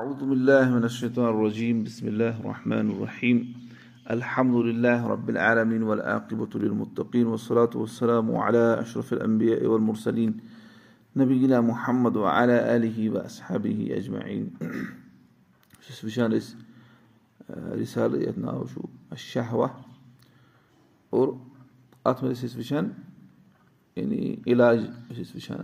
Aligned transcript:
أعوذ 0.00 0.24
بالله 0.24 0.64
من 0.70 0.84
الشيطان 0.84 1.28
الرجيم 1.28 1.84
بسم 1.84 2.08
الله 2.08 2.40
الرحمن 2.40 2.90
الرحيم 2.90 3.38
الحمد 4.10 4.54
لله 4.54 5.06
رب 5.06 5.30
العالمين 5.30 5.82
والعاقبة 5.82 6.48
للمتقين 6.54 7.26
والصلاة 7.26 7.70
والسلام 7.74 8.36
على 8.36 8.80
أشرف 8.80 9.12
الأنبياء 9.12 9.66
والمرسلين 9.66 10.40
نبينا 11.16 11.60
محمد 11.60 12.16
وعلى 12.16 12.76
آله 12.76 13.10
وأصحابه 13.10 13.88
أجمعين 14.00 14.50
اور 21.10 21.28
اَتھ 22.04 22.24
منٛز 22.24 22.38
ٲسۍ 22.40 22.46
أسۍ 22.46 22.56
وٕچھان 22.56 22.86
یعنی 23.96 24.36
علاج 24.46 24.78
ٲسۍ 25.12 25.20
أسۍ 25.20 25.32
وٕچھان 25.36 25.62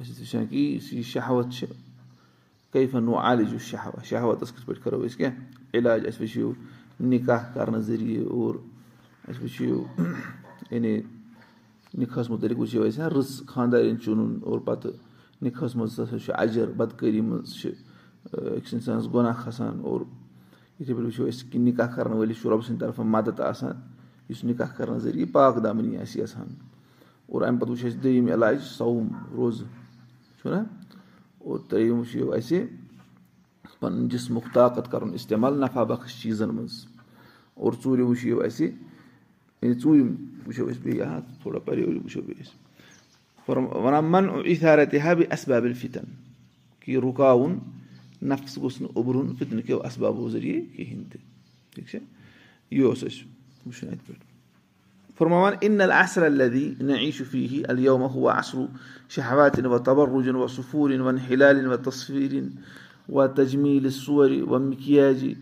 أسۍ 0.00 1.02
ٲسۍ 1.02 1.83
وٕچھان 2.74 3.00
کہِ 3.00 3.02
یُس 3.02 3.02
یہِ 3.02 3.02
شہوت 3.02 3.02
چھِ 3.02 3.02
کیفن 3.02 3.08
و 3.08 3.14
عالِج 3.18 3.52
یُس 3.52 3.62
شہوا 3.62 4.02
شہوتَس 4.04 4.52
کِتھ 4.52 4.66
پٲٹھۍ 4.66 4.82
کَرو 4.84 5.02
أسۍ 5.02 5.16
کیٚنٛہہ 5.16 5.78
علاج 5.78 6.06
اَسہِ 6.06 6.20
وٕچھِو 6.20 6.52
نِکاح 7.00 7.42
کَرنہٕ 7.54 7.80
ذٔریعہٕ 7.80 8.30
اور 8.30 8.54
اَسہِ 9.28 9.42
وٕچھِو 9.42 9.84
یعنی 10.70 11.00
نِکاحس 11.98 12.30
مُتعلِق 12.30 12.58
وٕچھِو 12.58 12.82
اَسہِ 12.82 13.02
رٕژ 13.12 13.46
خانٛدارٮ۪ن 13.46 14.00
چُنُن 14.00 14.38
اور 14.42 14.58
پَتہٕ 14.58 14.92
نِکاحس 15.42 15.76
منٛز 15.76 16.00
ہسا 16.00 16.18
چھُ 16.18 16.32
اَجر 16.36 16.66
بدکٲری 16.76 17.20
منٛز 17.20 17.54
چھِ 17.60 17.70
أکِس 18.32 18.74
اِنسانَس 18.74 19.12
گۄناہ 19.12 19.34
کھسان 19.42 19.80
اور 19.82 20.00
یِتھٕے 20.80 20.94
پٲٹھۍ 20.94 21.06
وٕچھو 21.06 21.26
أسۍ 21.26 21.50
کہِ 21.50 21.60
نِکاح 21.60 21.94
کَرن 21.94 22.12
وٲلِس 22.12 22.40
چھُ 22.40 22.50
رۄبہٕ 22.50 22.66
سٕنٛدِ 22.66 22.80
طرفہٕ 22.80 23.06
مدد 23.06 23.40
آسان 23.40 23.74
یُس 24.28 24.44
نِکاح 24.44 24.68
کَرنہٕ 24.76 24.98
ذٔریعہٕ 24.98 25.32
پاک 25.32 25.62
دامنی 25.64 25.96
آسہِ 25.96 26.20
یَژھان 26.20 26.48
اور 27.26 27.42
اَمہِ 27.42 27.60
پَتہٕ 27.60 27.70
وٕچھو 27.70 27.88
أسۍ 27.88 28.02
دوٚیِم 28.02 28.26
علاج 28.32 28.62
صوُم 28.62 29.08
روزٕ. 29.36 29.64
چھُنہ 30.42 30.83
اور 31.44 31.58
ترٛیٚیِم 31.68 31.98
وٕچھو 31.98 32.32
اَسہِ 32.32 32.58
پَنُن 33.80 34.08
جِسمُک 34.08 34.44
طاقت 34.54 34.90
کَرُن 34.90 35.12
اِستعمال 35.14 35.60
نفع 35.60 35.82
بخش 35.84 36.22
چیٖزَن 36.22 36.54
منٛز. 36.54 36.86
اور 37.54 37.72
ژوٗرِم 37.82 38.06
وٕچھِو 38.06 38.40
اَسہِ 38.42 38.66
یعنی 39.62 39.74
ژوٗرِم 39.80 40.14
وٕچھو 40.46 40.68
أسۍ 40.70 40.80
بیٚیہِ 40.82 41.06
ہا 41.06 41.18
تھوڑا 41.42 41.58
پَرے 41.66 41.84
وٕچھو 41.84 42.20
بیٚیہِ 42.26 42.46
أسۍ 42.46 43.82
وَنان 43.84 44.04
من 44.04 44.28
اِتھارت 44.44 44.94
ہا 45.04 45.12
بے 45.18 45.24
اَسبابِل 45.36 45.72
فِتن 45.80 46.04
کہِ 46.80 46.96
رُکاوُن 47.04 47.58
نفس 48.30 48.56
گوٚژھ 48.58 48.82
نہٕ 48.82 48.90
اوٚبرُن 48.94 49.34
فِتنہٕ 49.38 49.66
کیو 49.66 49.80
اَسبابو 49.84 50.28
ذٔریعہٕ 50.30 50.76
کِہینۍ 50.76 51.04
تہِ 51.10 51.20
ٹھیٖک 51.74 51.88
چھا 51.88 51.98
یہِ 52.70 52.84
اوس 52.84 53.04
اَسہِ 53.04 53.24
وٕچھُن 53.66 53.88
اَتہِ 53.88 54.06
پٮ۪ٹھ 54.06 54.33
فرماوان 55.18 55.52
اِن 55.60 55.80
العصر 55.80 56.22
الدی 56.22 56.74
نہ 56.80 56.92
ای 56.92 57.10
شُفی 57.10 57.62
الومہ 57.68 58.06
ہُو 58.14 58.28
اصرو 58.28 58.66
شہواتِن 59.14 59.66
و 59.66 59.78
تبرُجن 59.78 60.36
و 60.36 60.46
صفوٗرِن 60.56 61.00
ون 61.00 61.18
ہِلالِن 61.28 61.66
و 61.66 61.76
تصویٖرِن 61.84 62.48
و 63.08 63.26
تجمیٖل 63.36 63.90
صورِ 63.90 64.40
و 64.50 64.58
مِکیاجہِ 64.58 65.34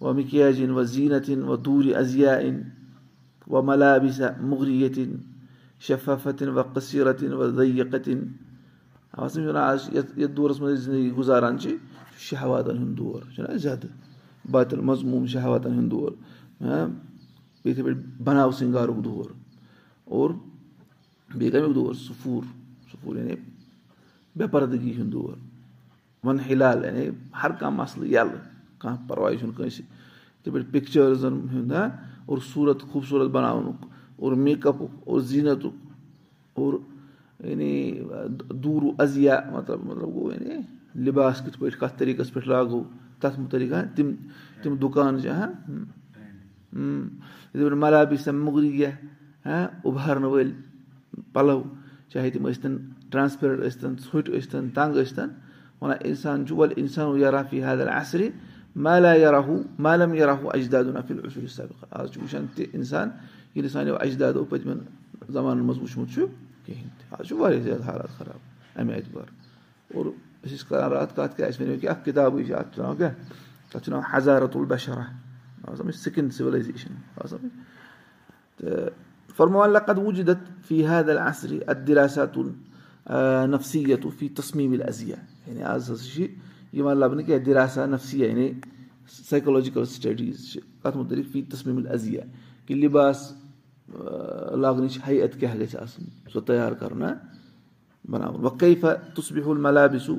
و 0.00 0.12
مِکیاجِن 0.12 0.70
و 0.70 0.82
زیٖنتِن 0.82 1.42
و 1.42 1.56
دوٗرِ 1.56 1.94
ازیا 1.94 2.34
اِن 2.34 2.60
و 3.50 3.62
ملابِسا 3.62 4.28
مُغرِیتِن 4.40 5.14
شفافتِن 5.86 6.48
و 6.48 6.62
قصیٖرتِن 6.74 7.32
و 7.32 7.50
ضیقتِن 7.56 8.20
سَمجھو 9.32 9.52
نہ 9.52 9.58
آز 9.58 9.88
یَتھ 9.92 10.30
دورَس 10.36 10.60
منٛز 10.60 10.80
زندگی 10.84 11.12
گُزاران 11.18 11.58
چھِ 11.58 11.76
شہواتَن 12.28 12.78
ہُنٛد 12.78 12.98
دور 12.98 13.20
چھُنہ 13.34 13.56
زیادٕ 13.62 13.88
باتِل 14.50 14.80
مضموٗن 14.88 15.26
شہواتَن 15.26 15.72
ہُنٛد 15.78 15.90
دور 15.90 16.12
یِتھٕے 17.68 17.82
پٲٹھۍ 17.82 18.22
بَناو 18.24 18.50
سِنگارُک 18.52 19.04
دور 19.04 19.30
اور 20.04 20.30
بیٚیہِ 21.28 21.52
کَمیُک 21.52 21.74
دور 21.74 21.94
سُفوٗر 21.94 22.42
سُفوٗر 22.90 23.16
یعنی 23.16 23.34
بے 24.36 24.46
پردگی 24.46 24.92
ہُنٛد 24.96 25.12
دور 25.12 25.34
وَن 26.24 26.38
ہِلال 26.50 26.84
یعنی 26.84 27.08
ہر 27.42 27.50
کانٛہہ 27.50 27.76
مَسلہٕ 27.76 28.08
یَلہٕ 28.08 28.40
کانٛہہ 28.78 29.08
پَرواے 29.08 29.36
چھُنہٕ 29.36 29.56
کٲنٛسہِ 29.56 29.80
یِتھٕے 29.80 30.52
پٲٹھۍ 30.52 30.72
پِکچٲرزَن 30.72 31.40
ہُنٛد 31.52 31.72
ہا 31.72 31.84
اور 32.26 32.38
صوٗرت 32.52 32.82
خوٗبصوٗرت 32.82 33.30
بَناونُک 33.30 33.84
اور 34.16 34.32
میک 34.32 34.66
اَپُک 34.66 34.90
اور 35.04 35.20
زیٖنتُک 35.20 35.74
اور 36.54 36.74
یعنی 37.44 38.00
دوٗرو 38.50 38.90
اَزیا 38.98 39.38
مطلب 39.52 39.84
مطلب 39.84 40.14
گوٚو 40.14 40.32
یعنی 40.32 40.60
لِباس 41.04 41.42
کِتھ 41.44 41.58
پٲٹھۍ 41.58 41.78
کَتھ 41.80 41.98
طریٖقَس 41.98 42.32
پٮ۪ٹھ 42.32 42.48
لاگو 42.48 42.82
تَتھ 43.20 43.40
مُتعلِق 43.40 43.72
تِم 43.96 44.10
تِم 44.62 44.76
دُکان 44.76 45.20
پٲٹھۍ 45.20 45.95
ملابِس 47.82 48.28
مُغرِیا 48.28 48.90
ہا 49.46 49.66
اُبارنہٕ 49.84 50.30
وٲلۍ 50.30 50.52
پَلو 51.32 51.62
چاہے 52.12 52.30
تِم 52.30 52.48
ٲسۍتَن 52.48 52.76
ٹرانسپیرنٹ 53.10 53.60
ٲسۍتَن 53.60 53.94
ژھوٚٹۍ 54.04 54.32
ٲسۍتَن 54.32 54.68
تنٛگ 54.74 54.96
ٲسۍتَن 55.02 55.28
وَنان 55.80 55.96
اِنسان 56.08 56.46
چھُ 56.46 56.56
وَلہٕ 56.56 56.78
اِنسان 56.80 57.18
یارافی 57.20 57.62
حادر 57.62 57.88
عصرِ 58.00 58.28
مالا 58.84 59.12
یاراہوٗ 59.14 59.62
مالم 59.84 60.14
یاراہوٗ 60.14 60.50
اجداد 60.54 60.84
نفِل 60.96 61.18
عصوٗل 61.26 61.46
سبق 61.56 61.84
آز 61.90 62.10
چھُ 62.12 62.22
وٕچھان 62.22 62.46
تہِ 62.54 62.66
اِنسان 62.72 63.08
ییٚلہِ 63.54 63.70
سانیو 63.72 63.96
اجدادو 63.96 64.44
پٔتمٮ۪ن 64.44 64.78
زمانن 65.32 65.64
منٛز 65.66 65.78
وٕچھمُت 65.82 66.08
چھُ 66.14 66.26
کِہینۍ 66.64 66.90
تہِ 66.98 67.20
آز 67.20 67.26
چھُ 67.28 67.38
واریاہ 67.40 67.62
زیادٕ 67.62 67.86
حالات 67.88 68.10
خراب 68.18 68.40
اَمہِ 68.78 68.94
اعتبار 68.94 69.28
اور 69.94 70.06
أسۍ 70.06 70.54
ٲسۍ 70.54 70.68
کران 70.68 70.90
راتھ 70.92 71.16
کَتھ 71.16 71.36
کیٛاہ 71.36 71.48
اَسہِ 71.48 71.62
ؤنِو 71.62 71.78
کہِ 71.80 71.88
اکھ 71.90 72.04
کِتابٕے 72.04 72.44
چھِ 72.44 72.54
اَتھ 72.54 72.74
چھُ 72.74 72.82
ناو 72.82 72.94
کیٛاہ 72.94 73.12
تَتھ 73.70 73.84
چھُ 73.84 73.90
ناو 73.92 74.00
حضارت 74.10 74.56
البشرا 74.56 75.04
سِکِن 76.02 76.30
سِولایزیشن 76.30 76.94
تہٕ 78.56 78.90
فرمان 79.36 79.70
لقد 79.70 79.98
وُجدت 79.98 80.44
فی 80.68 80.86
حد 80.86 81.08
العصرِ 81.08 81.58
ادِراساتُن 81.68 82.52
نفسیتُ 83.50 84.10
فی 84.18 84.28
تسمیٖم 84.28 84.74
ازیا 84.88 85.16
یعنی 85.46 85.62
آز 85.62 85.90
ہسا 85.90 86.04
چھِ 86.04 86.26
یِوان 86.72 86.98
لَبنہٕ 86.98 87.26
کیٛاہ 87.26 87.44
دِراسا 87.46 87.86
نفسِیا 87.86 88.28
یعنی 88.28 88.50
سایکولجِکل 89.28 89.84
سٹڈیٖز 89.84 90.52
چھِ 90.52 90.60
کَتھ 90.82 90.96
مُتعلِق 90.96 91.32
فی 91.32 91.42
تسمیٖم 91.42 91.82
ازیا 91.92 92.22
کہِ 92.66 92.76
لِباس 92.76 93.32
لاگنٕچ 93.88 94.98
حیت 95.08 95.38
کیٛاہ 95.40 95.56
گژھِ 95.56 95.76
آسٕنۍ 95.76 96.30
سۄ 96.32 96.40
تیار 96.46 96.72
کَرُن 96.72 97.02
بَناوُن 98.04 98.44
وۄنۍ 98.44 98.58
کیفا 98.60 98.94
تُسبِہُل 99.14 99.60
ملابِسُ 99.60 100.10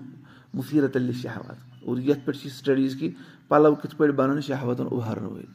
مُفیٖرت 0.53 0.95
علی 0.97 1.13
شہوات 1.13 1.85
اور 1.85 1.97
یَتھ 1.97 2.25
پٮ۪ٹھ 2.25 2.37
چھِ 2.37 2.49
سٹڈیٖز 2.51 2.95
کہِ 2.99 3.09
پَلو 3.47 3.73
کِتھ 3.75 3.95
پٲٹھۍ 3.97 4.15
بَنان 4.15 4.41
شہوتن 4.41 4.87
اُبارنہٕ 4.91 5.31
وٲلۍ 5.31 5.49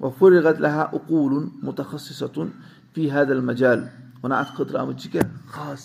وۄنۍ 0.00 0.12
فُرغت 0.18 0.60
لہا 0.60 0.82
اقوٗلُن 0.82 1.48
مُتخصِصتُن 1.62 2.48
فی 2.94 3.10
حد 3.10 3.30
المجال 3.30 3.80
وَنان 4.22 4.38
اَتھ 4.38 4.52
خٲطرٕ 4.56 4.80
آمٕژ 4.80 5.02
چھِ 5.02 5.10
کیٛاہ 5.12 5.28
خاص 5.52 5.82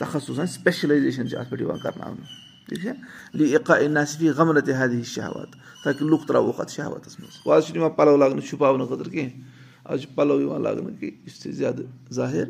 تخصُص 0.00 0.38
سپیشلایزیشن 0.54 1.28
چھِ 1.28 1.36
اَتھ 1.38 1.50
پٮ۪ٹھ 1.50 1.62
یِوان 1.62 1.78
کرناونہٕ 1.82 2.48
ٹھیٖک 2.68 3.66
چھا 3.66 3.74
ناصفی 3.88 4.28
حد 4.28 4.92
ہِش 5.00 5.14
شہوات 5.14 5.50
تاکہِ 5.84 6.08
لُکھ 6.10 6.26
تراووکھ 6.28 6.60
اَتھ 6.60 6.72
شہوتَس 6.72 7.18
منٛز 7.18 7.36
آز 7.52 7.64
چھُنہٕ 7.66 7.76
یِوان 7.76 7.90
پَلو 7.96 8.16
لاگنہٕ 8.16 8.46
چھُپاونہٕ 8.48 8.88
خٲطرٕ 8.88 9.10
کیٚنٛہہ 9.12 9.92
آز 9.92 10.00
چھُ 10.00 10.14
پَلو 10.14 10.40
یِوان 10.40 10.62
لاگنہٕ 10.62 11.00
کہِ 11.00 11.10
یُس 11.26 11.38
تہِ 11.42 11.52
زیادٕ 11.52 11.84
ظٲہِر 12.12 12.48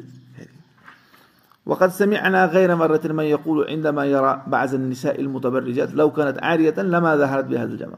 وقت 1.67 1.93
سَمہِ 1.99 2.19
انا 2.25 2.45
غیر 2.53 2.75
مرتن 2.75 3.13
ما 3.17 3.25
یقوٗل 3.25 3.65
اِندما 3.69 4.05
یارا 4.05 4.35
بعضن 4.51 4.81
نِسا 4.81 5.11
المُتبرجات 5.11 5.95
لوکَنت 5.95 6.39
عاریتن 6.43 6.87
لماز 6.91 7.23
حرت 7.33 7.45
بے 7.45 7.57
حض 7.59 7.79
جمع 7.79 7.97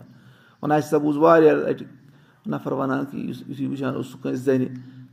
اَسہِ 0.63 0.79
ہسا 0.79 0.99
بوٗز 0.99 1.17
واریاہ 1.17 1.55
لَٹہِ 1.55 1.87
نفر 2.51 2.73
وَنان 2.73 3.05
کہِ 3.11 3.29
یُس 3.29 3.43
یُتھُے 3.49 3.67
وٕچھان 3.67 3.95
اوس 3.95 4.07
سُہ 4.13 4.23
کٲنٛسہِ 4.23 4.45
زَنہِ 4.45 4.69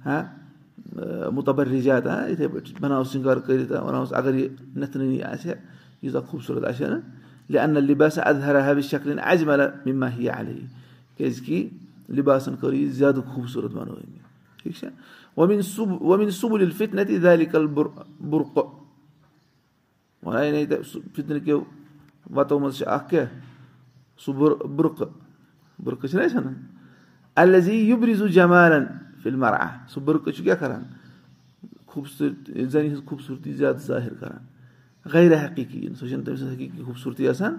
ہا 0.05 0.21
مُتبرجات 1.33 2.07
ہا 2.07 2.25
یِتھٕے 2.29 2.47
پٲٹھۍ 2.47 2.81
بَناو 2.81 3.03
سِنگار 3.11 3.37
کٔرِتھ 3.45 3.71
وَنوس 3.71 4.13
اَگر 4.13 4.33
یہِ 4.33 4.47
نِتھنٲنی 4.75 5.21
آسہِ 5.23 5.49
ہا 5.49 5.55
ییٖژاہ 6.03 6.21
خوٗبصوٗرت 6.29 6.65
آسہِ 6.69 6.85
ہا 6.85 6.89
نہٕ 6.89 7.01
لِنہ 7.49 7.79
لِباس 7.79 8.19
اَدہر 8.23 8.55
ہا 8.65 8.79
شکلِن 8.89 9.19
اجمل 9.31 9.61
مِما 9.85 10.09
ہی 10.17 10.29
علی 10.29 10.59
کیازِ 11.17 11.45
کہِ 11.45 11.67
لِباسن 12.15 12.55
کٔر 12.61 12.73
یہِ 12.73 12.89
زیادٕ 12.99 13.25
خوٗبصوٗرت 13.33 13.71
بَنٲو 13.71 13.95
تہِ 15.35 17.19
بُرقہٕ 18.29 18.67
وَنے 20.23 20.65
سُہ 20.91 20.99
فِتنہٕ 21.15 21.43
کیو 21.45 21.59
وَتو 22.35 22.59
منٛز 22.59 22.77
چھِ 22.77 22.87
اکھ 22.87 23.09
کیٛاہ 23.09 23.27
سُہ 24.25 24.33
بُرقہٕ 24.33 25.09
بُرقہٕ 25.83 26.09
چھِنہ 26.09 26.23
أسۍ 26.23 26.35
وَنان 26.37 26.55
الزی 27.35 27.75
یُبرِزو 27.89 28.27
جمالن 28.27 28.85
فِلمرا 29.23 29.67
سُہ 29.93 29.99
بُرقہٕ 30.05 30.33
چھُ 30.35 30.43
کیٛاہ 30.43 30.59
کران 30.59 30.83
خوٗبصوٗرتی 31.85 32.65
زَنہِ 32.65 32.87
ہٕنٛز 32.87 33.05
خوٗبصوٗرتی 33.05 33.53
زیادٕ 33.53 33.79
ظٲہِر 33.87 34.13
کران 34.19 34.45
غیر 35.05 35.33
حقیٖقی 35.45 35.87
سۄ 35.99 36.07
چھےٚ 36.07 36.17
نہٕ 36.17 36.25
تٔمۍ 36.25 36.37
سٕنٛز 36.37 36.53
حقیٖقی 36.53 36.83
خوٗبصوٗرتی 36.83 37.27
آسان 37.27 37.57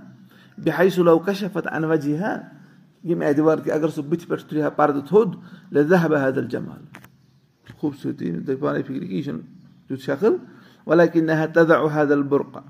بِہاے 0.64 0.88
سُلو 0.90 1.18
کشفت 1.18 1.66
اَنوجی 1.72 2.16
ہا 2.18 2.36
ییٚمہِ 3.04 3.26
اعتبار 3.26 3.58
کہِ 3.64 3.72
اَگر 3.72 3.88
سُہ 3.88 4.02
بٕتھِ 4.02 4.28
پٮ۪ٹھ 4.28 4.44
تُلہِ 4.48 4.62
ہا 4.62 4.68
پردٕ 4.76 5.06
تھوٚد 5.08 5.34
لزا 5.74 6.06
بہ 6.10 6.26
حدل 6.26 6.48
جمال 6.48 6.82
خوٗبصوٗرتی 7.80 8.30
نہٕ 8.30 8.60
پانے 8.60 8.82
فِکرِ 8.82 9.08
کہِ 9.08 9.16
یہِ 9.16 9.24
چھُنہٕ 9.24 9.44
تیُتھ 9.88 10.02
شکٕل 10.02 10.36
وَلا 10.86 11.06
کہِ 11.06 11.22
نہ 11.22 11.46
تزا 11.54 11.76
حدل 11.94 12.22
بُرقہ 12.30 12.60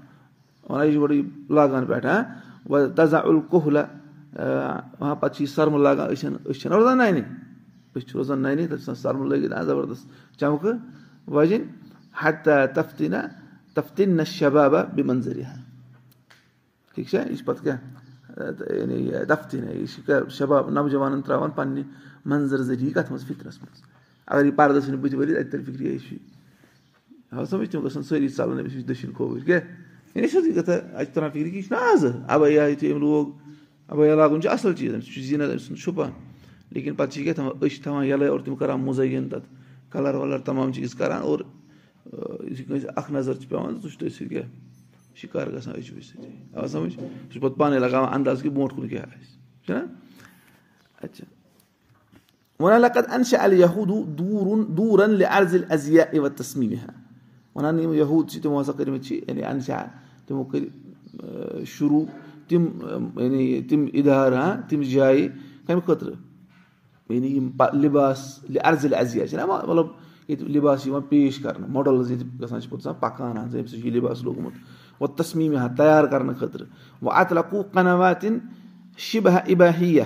وَنان 0.70 0.86
یہِ 0.86 0.92
چھُ 0.94 1.00
گۄڈٕ 1.00 1.14
یہِ 1.14 1.24
لاگان 1.56 1.86
پٮ۪ٹھ 1.86 2.06
ہا 2.06 2.86
تزا 2.96 3.18
ال 3.28 3.40
کوہلا 3.50 3.84
پَتہٕ 5.20 5.34
چھِ 5.34 5.42
یہِ 5.42 5.48
سرمہٕ 5.54 5.80
لاگان 5.82 6.10
أچھ 6.10 6.58
چھَنہ 6.60 6.74
روزان 6.74 6.98
نَنہِ 6.98 7.22
أسۍ 7.94 8.06
چھِ 8.08 8.16
روزان 8.16 8.42
نَنہِ 8.42 8.68
تَتھ 8.68 8.82
چھِ 8.82 8.90
آسان 8.90 8.94
سرمہٕ 9.02 9.28
لٲگِتھ 9.28 9.54
زَبردست 9.66 10.38
چمکہٕ 10.40 10.78
وَجِنۍ 11.34 11.64
ہٹا 12.24 12.64
تفتیٖنا 12.74 13.20
تفتیٖن 13.74 14.16
نہ 14.16 14.22
شبابا 14.26 14.82
بے 14.94 15.02
منظری 15.02 15.44
ہا 15.44 15.54
ٹھیٖک 16.94 17.08
چھا 17.08 17.20
یہِ 17.30 17.36
چھِ 19.86 20.00
چھِ 20.06 20.30
شباب 20.38 20.70
نوجوانَن 20.70 21.22
ترٛاوان 21.22 21.50
پنٛنہِ 21.50 21.82
منظر 22.24 22.62
ذٔریعہِ 22.62 22.94
کَتھ 22.94 23.10
منٛز 23.12 23.26
فِکرَس 23.26 23.62
منٛز 23.62 23.82
اگر 24.30 24.44
یہِ 24.44 24.56
پَردٕ 24.56 24.80
ژھٕنہِ 24.84 25.00
بٕتھِ 25.02 25.16
ؤرِتھ 25.16 25.38
اَتہِ 25.38 25.50
تَرِ 25.50 25.64
فِکرِ 25.66 25.82
یہِ 25.86 25.98
چھُ 25.98 26.16
اَوا 27.32 27.44
سَمٕجھ 27.50 27.70
تِم 27.70 27.80
گژھن 27.84 28.02
سٲری 28.02 28.28
ژَلان 28.28 28.58
أمِس 28.58 28.72
چھُ 28.72 28.82
دٔچھِنۍ 28.88 29.14
کھووٕرۍ 29.16 29.44
کیٛاہ 29.46 30.26
سیٚودُے 30.30 30.52
کَتھا 30.52 30.74
اَتہِ 30.74 31.06
چھِ 31.06 31.14
تران 31.14 31.30
فِکرِ 31.30 31.54
یہِ 31.54 31.62
چھُنہ 31.64 31.78
آزٕ 31.92 32.12
اَبیا 32.34 32.66
یُتھُے 32.68 32.92
أمۍ 32.92 33.00
لوگ 33.00 33.26
اَبیا 33.92 34.14
لاگُن 34.14 34.40
چھُ 34.42 34.48
اَصٕل 34.50 34.74
چیٖز 34.78 34.94
أمِس 34.94 35.06
چھُ 35.12 35.22
زیٖنت 35.22 35.50
أمۍ 35.50 35.58
سُنٛد 35.66 35.78
چھُپان 35.82 36.10
لیکِن 36.70 36.94
پَتہٕ 36.94 37.12
چھِ 37.12 37.18
یہِ 37.18 37.24
کیٛاہ 37.24 37.34
تھاوان 37.34 37.58
أچھ 37.64 37.80
تھاوان 37.82 38.04
یَلَے 38.06 38.26
اور 38.26 38.40
تِم 38.44 38.54
کَران 38.56 38.80
مُزعین 38.80 39.28
تَتھ 39.28 39.46
کَلَر 39.92 40.14
وَلَر 40.14 40.38
تَمام 40.48 40.72
چیٖز 40.72 40.94
کَران 40.94 41.22
اور 41.22 41.38
یُتھُے 42.50 42.64
کٲنٛسہِ 42.64 42.90
اَکھ 42.96 43.10
نظر 43.12 43.34
چھِ 43.40 43.48
پٮ۪وان 43.48 43.80
سُہ 43.80 43.88
چھُ 43.88 43.98
تٔتھۍ 43.98 44.14
سۭتۍ 44.16 44.28
کیٛاہ 44.28 44.48
شِکار 45.14 45.46
گژھان 45.46 45.74
أچھوٕے 45.78 46.00
سۭتی 46.00 46.28
آ 46.54 46.66
سَمٕجھ 46.66 46.94
سُہ 46.94 47.32
چھُ 47.32 47.40
پَتہٕ 47.40 47.58
پانَے 47.58 47.78
لگاوان 47.78 48.14
اَنداز 48.14 48.42
کہِ 48.42 48.50
برونٛٹھ 48.50 48.74
کُن 48.76 48.88
کیٛاہ 48.88 49.04
آسہِ 49.04 49.64
چھُنہ 49.66 49.80
اچھا 51.02 51.24
لَکَت 52.68 53.12
اَنشا 53.12 53.44
علی 53.44 53.60
یہوٗدوٗ 53.60 54.04
دوٗرُن 54.06 54.76
دوٗرَن 54.76 55.22
عرضِل 55.28 55.64
عزیا 55.70 56.04
اِوَ 56.12 56.28
تسمیٖم 56.28 56.90
وَنان 57.54 57.78
یِم 57.78 57.92
یہوٗد 57.92 58.30
چھِ 58.30 58.42
تِمو 58.42 58.60
ہسا 58.60 58.72
کٔرمٕتۍ 58.72 59.02
چھِ 59.02 59.20
یعنی 59.28 59.42
اَنشا 59.44 59.84
تِمو 60.26 60.44
کٔرۍ 60.44 61.64
شروٗع 61.64 62.04
تِم 62.48 62.66
یعنی 63.20 63.62
تِم 63.62 63.86
اِدارٕ 63.92 64.34
ہاں 64.34 64.68
تِم 64.68 64.82
جایہِ 64.82 65.28
کَمہِ 65.66 65.82
خٲطرٕ 65.86 66.14
یعنی 67.10 67.36
یِم 67.36 67.50
لِباس 67.72 68.40
مطلب 68.44 69.86
ییٚتہِ 70.28 70.48
لِباس 70.48 70.86
یِوان 70.86 71.02
پیش 71.02 71.38
کَرنہٕ 71.38 71.68
ماڈَلٕز 71.68 72.10
ییٚتہِ 72.10 72.42
گژھان 72.42 72.60
چھِ 72.60 72.88
پَکان 73.00 73.36
حظ 73.36 73.56
أمۍ 73.56 73.66
سۭتۍ 73.66 73.84
یہِ 73.84 73.92
لِباس 73.92 74.22
لوگمُت 74.22 74.52
وۄنۍ 75.00 75.16
تسمیٖم 75.16 75.56
ہا 75.56 75.66
تیار 75.76 76.04
کَرنہٕ 76.04 76.36
خٲطرٕ 76.38 76.66
وۄنۍ 77.02 77.20
اَتھ 77.20 77.32
لَکوٗ 77.32 77.62
کَنواتِن 77.72 78.38
شِبہ 78.96 79.30
اِباہیا 79.46 80.04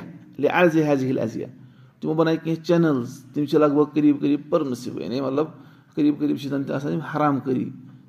عرضِ 0.52 0.82
حضل 0.88 1.18
عزیا 1.18 1.46
تِمو 2.04 2.14
بَنایہِ 2.14 2.38
کینٛہہ 2.42 2.64
چَنَلٕز 2.64 3.12
تِم 3.34 3.44
چھِ 3.44 3.58
لگ 3.58 3.72
بگ 3.74 3.84
قریٖب 3.92 4.20
قریٖب 4.20 4.40
پٔرمِسِو 4.50 5.00
یعنی 5.00 5.20
مطلب 5.20 5.46
قریٖب 5.94 6.18
قریٖب 6.18 6.38
چھِ 6.38 6.48
زَن 6.48 6.64
تہِ 6.64 6.74
آسان 6.76 6.92
یِم 6.92 7.00
حرام 7.00 7.38
کٲری 7.40 7.64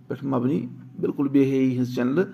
پٮ۪ٹھ 0.07 0.23
مَبنی 0.23 0.65
بِلکُل 0.99 1.27
بے 1.27 1.43
حی 1.43 1.75
ہِنٛز 1.75 1.95
چَنلہٕ 1.95 2.25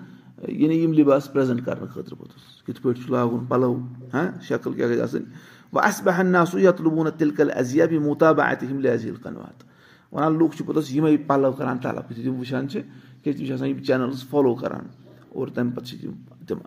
یعنی 0.48 0.76
یِم 0.82 0.92
لِباس 0.92 1.32
پرٛزَنٹ 1.32 1.64
کَرنہٕ 1.64 1.88
خٲطرٕ 1.88 2.18
پوٚتُس۔ 2.18 2.62
کِتھ 2.66 2.82
پٲٹھۍ 2.82 3.02
چھُ 3.02 3.10
لاگُن 3.12 3.44
پَلو 3.48 3.74
ہاں 4.14 4.26
شکٕل 4.48 4.72
کیٛاہ 4.72 4.90
گژھِ 4.90 5.00
آسٕنۍ؟ 5.00 5.24
وۄنۍ 5.72 5.86
اَسہِ 5.88 6.04
بہن 6.04 6.26
نا 6.26 6.44
سُہ 6.44 6.60
یَتھ 6.60 6.82
لوٗبوٗنہ 6.82 7.10
تِلکَل 7.18 7.50
عزیا 7.50 7.86
بیٚیہِ 7.86 8.06
مُطابا 8.06 8.44
اَتہِ 8.44 8.68
یِم 8.70 8.80
لہذیٖل 8.80 9.16
کَنوات 9.22 9.64
وَنان 10.12 10.38
لُکھ 10.38 10.56
چھِ 10.56 10.66
پوٚتُس 10.66 10.90
یِمے 10.92 11.16
پَلو 11.16 11.52
کَران 11.52 11.78
تَلَف 11.78 12.10
یُتھُے 12.10 12.22
تِم 12.22 12.38
وٕچھان 12.38 12.68
چھِ 12.68 12.80
کیازِ 13.22 13.38
تِم 13.38 13.46
چھِ 13.46 13.52
آسان 13.52 13.68
یِم 13.68 13.82
چَنَلٕز 13.82 14.24
فالو 14.30 14.54
کَران 14.54 14.86
اور 15.28 15.48
تَمہِ 15.48 15.74
پَتہٕ 15.74 15.88
چھِ 15.88 16.00
تِم 16.00 16.12
تِم 16.46 16.58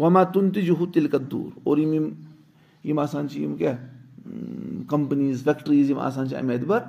وما 0.00 0.22
تُن 0.24 0.50
تہِ 0.50 0.64
جُہوٗ 0.64 0.92
تِلہٕ 0.92 1.10
کَتھ 1.10 1.30
دوٗر 1.30 1.58
اور 1.64 1.78
یِم 1.78 1.92
یِم 1.92 2.10
یِم 2.84 2.98
آسان 2.98 3.28
چھِ 3.28 3.40
یِم 3.40 3.56
کیٛاہ 3.56 3.99
کَمپٔنیٖز 4.88 5.42
فیکٹریٖز 5.44 5.90
یِم 5.90 5.98
آسان 5.98 6.28
چھِ 6.28 6.36
اَمہِ 6.36 6.52
اعتبار 6.54 6.80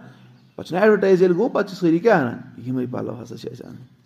پَتہٕ 0.55 0.67
چھُنہ 0.67 0.79
ایڈوَٹایز 0.79 1.21
ییٚلہِ 1.21 1.37
گوٚو 1.37 1.49
پَتہٕ 1.49 1.69
چھِ 1.69 1.75
سٲری 1.77 1.99
کیٛاہ 1.99 2.19
اَنان 2.21 2.67
یِمے 2.67 2.85
پَلو 2.91 3.21
ہسا 3.21 3.37
چھِ 3.37 3.51
اَسہِ 3.51 3.65
اَنٕنۍ 3.65 4.01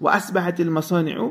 وۄنۍ 0.00 0.14
اَسہِ 0.16 0.34
بہٕ 0.34 0.50
تیٚلہِ 0.56 0.72
مَسانیو 0.72 1.30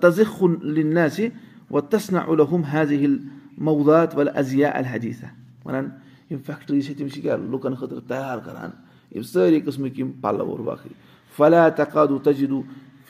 تزِخُنسہِ 0.00 1.28
وۄنۍ 1.70 1.90
تَسنا 1.90 2.20
الحم 2.28 2.62
حضل 2.70 3.16
مودات 3.58 4.16
وَل 4.18 4.28
عزیا 4.34 4.70
الحدیٖثا 4.74 5.26
وَنان 5.64 5.88
یِم 6.30 6.38
فیکٹریٖز 6.46 6.86
چھِ 6.86 6.96
تِم 6.98 7.08
چھِ 7.08 7.22
کیٛاہ 7.22 7.36
لُکَن 7.36 7.74
خٲطرٕ 7.74 8.08
تیار 8.08 8.38
کَران 8.44 8.70
یِم 9.14 9.22
سٲری 9.22 9.60
قٕسمٕکۍ 9.60 9.98
یِم 9.98 10.10
پَلو 10.20 10.50
اور 10.50 10.58
باقٕے 10.58 10.92
فلا 11.36 11.68
تقادوٗ 11.68 12.18
تجدوٗ 12.24 12.62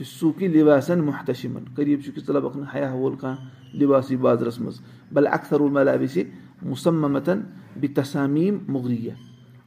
سوٗکی 0.03 0.49
لِباسَن 0.49 0.99
محتشِمَن 0.99 1.65
قریٖب 1.75 2.01
چھُ 2.05 2.15
کہِ 2.15 2.23
ژٕ 2.27 2.35
لَبکھ 2.35 2.57
نہٕ 2.57 2.75
حیا 2.75 2.93
وول 2.95 3.17
کانٛہہ 3.17 3.77
لِباسٕے 3.79 4.17
بازرَس 4.17 4.61
منٛز 4.61 4.81
بَلہِ 5.13 5.33
اَکثر 5.33 5.61
ملابِس 5.61 6.19
مُسمتَن 6.63 7.41
بیٚیہِ 7.81 7.95
تسامیٖم 7.97 8.59
مُغرِیا 8.69 9.15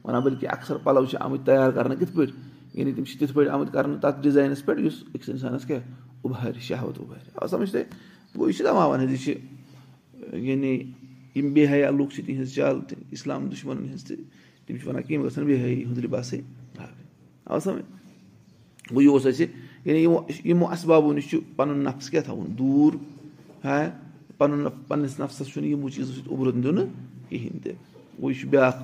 وَنان 0.04 0.22
بٔلکہِ 0.22 0.48
اَکثر 0.48 0.76
پَلو 0.76 1.04
چھِ 1.06 1.16
آمٕتۍ 1.20 1.44
تیار 1.46 1.70
کَرنہٕ 1.70 1.98
کِتھ 1.98 2.12
پٲٹھۍ 2.14 2.32
یعنی 2.74 2.92
تِم 2.92 3.04
چھِ 3.04 3.18
تِتھ 3.18 3.32
پٲٹھۍ 3.32 3.52
آمٕتۍ 3.52 3.72
کَرنہٕ 3.72 4.00
تَتھ 4.00 4.20
ڈِزاینَس 4.22 4.64
پٮ۪ٹھ 4.64 4.80
یُس 4.80 5.04
أکِس 5.14 5.28
اِنسانَس 5.28 5.64
کیٛاہ 5.64 5.82
اُبارِ 6.22 6.60
شہوت 6.60 6.98
اُبارِ 6.98 7.30
آ 7.42 7.46
سَمجھ 7.46 7.72
تۄہہِ 7.72 7.84
گوٚو 8.36 8.48
یہِ 8.48 8.56
چھِ 8.56 8.64
دَپان 8.64 9.00
حظ 9.00 9.10
یہِ 9.10 9.18
چھِ 9.24 9.34
یعنی 10.32 10.92
یِم 11.34 11.52
بے 11.54 11.66
حیا 11.68 11.90
لُکھ 11.90 12.14
چھِ 12.14 12.24
تِہِنٛز 12.26 12.54
چال 12.54 12.80
تہِ 12.88 12.98
اِسلام 13.12 13.48
دُشمَنَن 13.48 13.84
ہِنٛز 13.84 14.04
تہِ 14.04 14.16
تِم 14.66 14.76
چھِ 14.76 14.88
وَنان 14.88 15.02
کہِ 15.02 15.12
یِم 15.12 15.24
گژھن 15.24 15.46
بے 15.46 15.56
حیٲیی 15.56 15.84
ہُنٛد 15.84 15.98
لِباسٕے 15.98 16.40
آ 17.46 17.58
سَمٕجھ 17.58 17.97
گوٚو 18.90 19.02
یہِ 19.02 19.10
اوس 19.10 19.26
اَسہِ 19.26 19.46
یعنی 19.84 20.02
یِمو 20.02 20.20
یِمو 20.44 20.66
اَسبابو 20.72 21.12
نِش 21.12 21.28
چھُ 21.30 21.38
پَنُن 21.56 21.84
نفس 21.84 22.10
کیٛاہ 22.10 22.24
تھاوُن 22.24 22.58
دوٗر 22.58 22.96
پَنُن 24.38 24.66
پَنٕنِس 24.88 25.18
نفسَس 25.20 25.46
چھُنہٕ 25.48 25.70
یِمو 25.70 25.88
چیٖزو 25.88 26.12
سۭتۍ 26.12 26.32
اُبرُن 26.32 26.62
دیُن 26.62 26.78
کِہیٖنۍ 27.28 27.60
تہِ 27.64 27.72
گوٚو 28.20 28.30
یہِ 28.30 28.40
چھُ 28.40 28.48
بیٛاکھ 28.48 28.82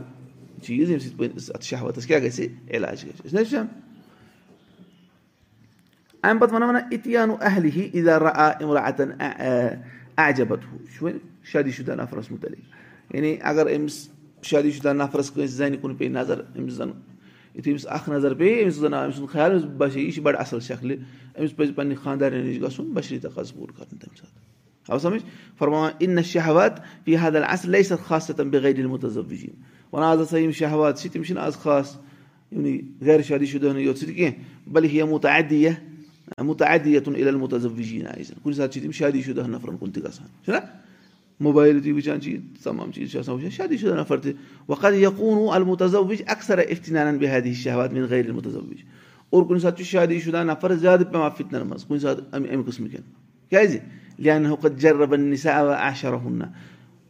چیٖز 0.63 0.91
ییٚمہِ 0.91 1.03
سۭتۍ 1.03 1.55
اَتھ 1.55 1.65
شہوتَس 1.65 2.07
کیٛاہ 2.07 2.23
گژھِ 2.25 2.47
علاج 2.71 3.05
گژھِ 3.05 3.35
نہ 3.35 3.41
وٕچھان 3.41 3.67
اَمہِ 6.23 6.41
پَتہٕ 6.41 6.55
وَنان 6.55 6.69
وَنان 6.69 6.83
اِتیانو 6.91 7.37
اہلہِ 7.41 7.71
ہی 7.77 7.89
اِدارا 7.93 8.31
آ 8.45 8.49
اِمراطن 8.61 9.11
اجبت 10.17 10.61
ہُہ 10.73 10.79
چھُ 10.93 11.03
وۄنۍ 11.05 11.19
شادی 11.53 11.71
شُدا 11.77 11.95
نفرَس 11.95 12.31
مُتعلِق 12.31 13.15
یعنی 13.15 13.37
اگر 13.51 13.67
أمِس 13.77 13.97
شادی 14.43 14.71
شُدا 14.71 14.93
نفرَس 14.93 15.31
کٲنٛسہِ 15.31 15.57
زَنہِ 15.57 15.81
کُن 15.81 15.95
پیٚیہِ 15.95 16.15
نظر 16.15 16.41
أمِس 16.59 16.73
زَن 16.73 16.91
یُتھُے 17.55 17.71
أمِس 17.71 17.87
اکھ 17.97 18.09
نظر 18.11 18.35
پیٚیہِ 18.35 18.63
أمِس 18.65 18.75
زَن 18.75 18.95
آو 18.95 19.05
أمۍ 19.05 19.17
سُنٛد 19.17 19.31
خیال 19.33 19.51
أمِس 19.53 19.65
باسے 19.79 20.01
یہِ 20.01 20.13
چھِ 20.15 20.23
بَڑٕ 20.23 20.37
اَصٕل 20.41 20.61
شکلہِ 20.61 20.97
أمِس 21.39 21.57
پَزِ 21.57 21.75
پَنٕنہِ 21.75 21.97
خاندارٮ۪ن 22.03 22.47
نِش 22.47 22.61
گژھُن 22.63 22.93
بشری 22.95 23.19
تقاض 23.19 23.53
پوٗرٕ 23.53 23.77
کَرُن 23.77 23.99
تَمہِ 23.99 24.19
ساتہٕ 24.19 24.93
آو 24.93 24.99
سَمجھ 24.99 25.23
فرماوان 25.59 25.91
اِن 25.99 26.15
نہ 26.15 26.21
شہوات 26.33 26.81
فی 27.05 27.17
حد 27.21 27.37
اَصٕل 27.37 27.71
لے 27.71 27.83
سَتھ 27.83 28.03
خاص 28.09 28.27
تَمہِ 28.27 28.51
بغٲر 28.53 28.87
مُتضب 28.87 29.31
وِجیٖن 29.31 29.55
وَنان 29.93 30.11
آز 30.11 30.21
ہسا 30.21 30.39
یِم 30.39 30.51
شہوات 30.61 31.01
چھِ 31.01 31.11
تِم 31.13 31.23
چھِنہٕ 31.23 31.43
آز 31.43 31.57
خاص 31.63 31.97
یِمنٕے 32.53 33.07
گرِ 33.07 33.23
شادی 33.29 33.47
شُدہنٕے 33.47 33.83
یوت 33.83 33.99
سۭتۍ 33.99 34.15
کیٚنٛہہ 34.17 34.73
بلکہِ 34.73 34.97
یِمو 34.99 35.19
تہٕ 35.19 35.39
اَدی 35.39 35.67
مُتہٕ 36.39 36.69
اَدی 36.75 36.95
یَتُن 36.95 37.17
عِل 37.17 37.37
مُتضب 37.37 37.79
وِجیٖن 37.79 38.07
آیہِ 38.07 38.25
زَن 38.27 38.39
کُنہِ 38.43 38.57
ساتہٕ 38.57 38.73
چھِ 38.73 38.83
تِم 38.83 38.91
شادی 38.91 39.23
شُدہ 39.23 39.47
نفرَن 39.49 39.77
کُن 39.77 39.91
تہِ 39.91 40.03
گژھان 40.05 40.29
چھُنہ 40.45 40.61
موبایل 41.41 41.77
یُتھُے 41.77 41.93
وٕچھان 41.93 42.21
چھِ 42.21 42.37
تَمام 42.63 42.91
چیٖز 42.93 43.11
چھِ 43.11 43.19
آسان 43.19 43.35
وٕچھان 43.35 43.51
شادی 43.51 43.77
شُدہ 43.77 43.95
نفر 44.01 44.19
تہِ 44.23 44.33
وقت 44.69 44.93
یقوٗن 44.95 45.55
المُتضب 45.55 46.11
وِج 46.11 46.23
اَکثر 46.27 46.59
اِفتِنانَن 46.59 47.19
بِہادی 47.19 47.55
شہوات 47.55 47.93
میٲنۍ 47.93 48.09
غیر 48.11 48.33
مُتضب 48.33 48.71
وِج 48.71 48.83
اور 49.31 49.43
کُنہِ 49.43 49.61
ساتہٕ 49.61 49.77
چھُ 49.77 49.85
شادی 49.85 50.21
شُدہ 50.21 50.43
نفر 50.47 50.75
زیادٕ 50.75 51.11
پیٚوان 51.11 51.31
فِتنَن 51.37 51.67
منٛز 51.69 51.85
کُنہِ 51.85 52.01
ساتہٕ 52.01 52.25
اَمہِ 52.33 52.65
قٕسمٕکٮ۪ن 52.67 53.03
کیازِ 53.51 53.79
لِہن 54.19 54.47
ہوکت 54.47 54.81
جربن 54.81 55.21
نِسا 55.31 55.59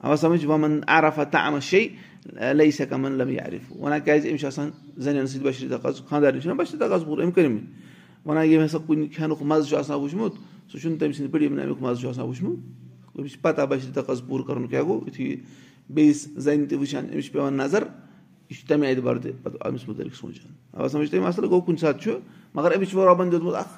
اوا 0.04 0.16
سَمجھ 0.20 0.44
وَمن 0.46 0.80
عرفا 0.94 1.24
تامہ 1.24 1.60
شے 1.62 1.86
لے 2.54 2.70
سٮ۪کَمن 2.70 3.12
لم 3.18 3.28
یارِف 3.30 3.72
وَنان 3.80 4.00
کیازِ 4.04 4.30
أمِس 4.30 4.40
چھُ 4.40 4.46
آسان 4.46 4.70
زَنٮ۪ن 4.96 5.26
سۭتۍ 5.26 5.44
بشری 5.44 5.68
تقاض 5.68 6.00
خاندارنہِ 6.08 6.42
چھُنہ 6.42 6.54
بشری 6.58 6.78
تقاض 6.78 7.04
پوٗرٕ 7.04 7.22
أمۍ 7.24 7.32
کٔرمٕتۍ 7.34 7.64
وَنان 8.26 8.44
ییٚمۍ 8.46 8.64
ہسا 8.64 8.78
کُنہِ 8.86 9.08
کھٮ۪نُک 9.14 9.42
مَزٕ 9.42 9.68
چھُ 9.68 9.76
آسان 9.78 9.96
وٕچھمُت 10.00 10.34
سُہ 10.70 10.78
چھُنہٕ 10.78 10.98
تٔمۍ 10.98 11.12
سٕنٛدِ 11.12 11.30
پٔڑۍ 11.32 11.42
یِم 11.42 11.58
اَمیُک 11.58 11.82
مَزٕ 11.82 12.00
چھُ 12.00 12.08
آسان 12.08 12.26
وٕچھمُت 12.26 12.58
أمِس 13.18 13.32
چھِ 13.32 13.40
پَتہ 13.42 13.62
بشری 13.70 13.92
تقاض 13.94 14.22
پوٗرٕ 14.26 14.46
کَرُن 14.46 14.66
کیٛاہ 14.66 14.84
گوٚو 14.84 15.06
یُتھُے 15.06 15.36
بیٚیِس 15.94 16.28
زَنہِ 16.44 16.68
تہِ 16.68 16.78
وٕچھان 16.78 17.04
أمِس 17.12 17.24
چھِ 17.24 17.32
پیٚوان 17.32 17.54
نظر 17.56 17.82
یہِ 18.50 18.56
چھُ 18.58 18.68
تَمہِ 18.68 18.88
اعتبار 18.88 19.16
تہِ 19.16 19.32
پَتہٕ 19.42 19.68
أمِس 19.68 19.88
مُتعلِق 19.88 20.14
سونٛچان 20.14 21.20
مَسلہٕ 21.22 21.50
گوٚو 21.50 21.60
کُنہِ 21.60 21.78
ساتہٕ 21.80 22.02
چھُ 22.02 22.18
مگر 22.54 22.76
أمِس 22.76 22.90
چھُ 22.90 23.04
رۄبَن 23.06 23.32
دیُتمُت 23.32 23.54
اَکھ 23.54 23.74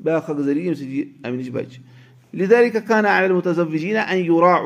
بیٛاکھ 0.00 0.30
اَکھ 0.30 0.40
ذٔریعہٕ 0.40 0.64
ییٚمہِ 0.64 0.78
سۭتۍ 0.78 0.92
یہِ 0.94 1.04
اَمہِ 1.24 1.38
نِش 1.38 1.50
بَچہِ 1.50 1.80
لِدارِ 2.38 2.70
کانہ 2.86 3.08
عالِل 3.08 3.32
مُتضب 3.32 3.68
وِجیٖنا 3.72 4.00
اَنہِ 4.00 4.24
یوٗرا 4.26 4.56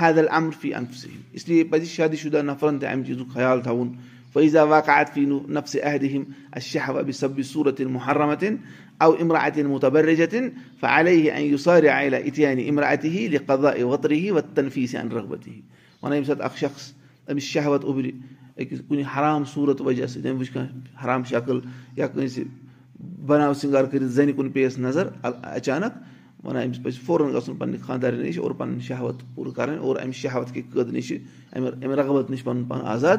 حادل 0.00 0.26
اَمر 0.30 0.50
فی 0.60 0.74
اَمفسٕے 0.74 1.10
اِسلیے 1.32 1.64
پَزِ 1.70 1.86
شادی 1.86 2.16
شُدہ 2.16 2.42
نفرَن 2.42 2.78
تہِ 2.78 2.88
اَمہِ 2.88 3.06
چیٖزُک 3.06 3.32
خیال 3.34 3.60
تھاوُن. 3.60 3.88
فٲیضا 4.32 4.62
واقعات 4.62 5.12
فی 5.14 5.24
نو 5.26 5.38
نفسہِ 5.48 5.82
احدِم 5.82 6.22
اَشہ 6.52 6.90
وبہِ 6.90 7.14
سبہِ 7.14 7.44
صوٗرتِن 7.44 7.88
محرمتِن 7.92 8.56
او 9.04 9.12
اِمراطن 9.20 9.66
مُتبرجتِن 9.66 10.48
فعلے 10.80 11.30
اَن 11.30 11.42
یہِ 11.42 11.58
سارے 11.60 11.88
عیلا 11.88 12.16
اِتیانہِ 12.16 12.68
اِمراطِ 12.68 13.04
ہی 13.04 13.26
لِقضا 13.28 13.70
وترِ 13.86 14.12
ہی 14.12 14.30
و 14.30 14.40
تنفیٖس 14.54 14.94
ان 14.94 15.08
رغبت 15.12 15.46
ہی 15.46 15.60
وَنان 16.02 16.12
ییٚمہِ 16.12 16.26
ساتہٕ 16.26 16.44
اکھ 16.44 16.58
شخص 16.58 16.92
أمِس 17.30 17.42
شہوت 17.42 17.84
اُبرِ 17.84 18.10
أکِس 18.58 18.80
کُنہِ 18.88 19.04
حرام 19.16 19.44
صوٗرت 19.52 19.80
وجہ 19.80 20.06
سۭتۍ 20.06 20.30
أمۍ 20.30 20.38
وٕچھ 20.38 20.52
کانٛہہ 20.52 21.04
حرام 21.04 21.24
شکٕل 21.24 21.58
یا 21.96 22.06
کٲنٛسہِ 22.06 22.44
بناو 23.26 23.54
سِنگار 23.54 23.84
کٔرِتھ 23.84 24.12
زَنہِ 24.12 24.34
کُن 24.36 24.50
پیٚیَس 24.50 24.78
نظر. 24.78 25.08
اچانک 25.22 25.92
وَنان 26.44 26.62
أمِس 26.62 26.82
پَزِ 26.82 26.98
فورن 27.06 27.32
گژھُن 27.34 27.56
پَنٕنہِ 27.56 27.80
خاندارٮ۪ن 27.86 28.22
نِش 28.26 28.38
اور 28.38 28.50
پَنٕنۍ 28.50 28.80
شہوت 28.88 29.22
پوٗرٕ 29.34 29.54
کَرٕنۍ 29.54 29.78
اور 29.78 29.96
اَمہِ 29.96 30.14
شہوت 30.14 30.54
کہِ 30.54 30.62
قٲدٕ 30.72 30.92
نِش 30.92 31.12
اَمہِ 31.52 31.94
رغبت 31.98 32.30
نِش 32.30 32.44
پَنُن 32.44 32.64
پان 32.68 32.80
آزاد. 32.84 33.18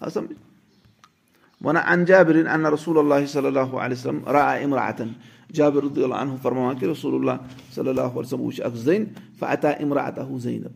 کَرُن 0.00 0.34
وَنان 1.64 1.82
اَن 1.86 2.04
جابِرِن 2.04 2.46
اَن 2.46 2.66
رسول 2.66 2.98
اللہ 2.98 3.26
صلی 3.26 3.46
اللہُ 3.46 3.80
علیہ 3.80 3.96
وسلم 3.98 4.18
را 4.32 4.56
عمراتن 4.64 5.12
جابِر 5.52 5.82
انہُ 5.96 6.36
فرماوان 6.42 6.78
کہِ 6.78 6.88
رسول 6.88 7.14
اللہ 7.14 7.46
صلی 7.74 7.88
اللہ 7.88 8.00
علیہ 8.00 8.18
وسلم 8.18 8.40
وٕچھ 8.40 8.60
اکھ 8.60 8.76
زٔنۍ 8.76 9.04
فطا 9.38 9.70
عمراطا 9.80 10.26
ہُہ 10.26 10.38
زٔنۍ 10.38 10.68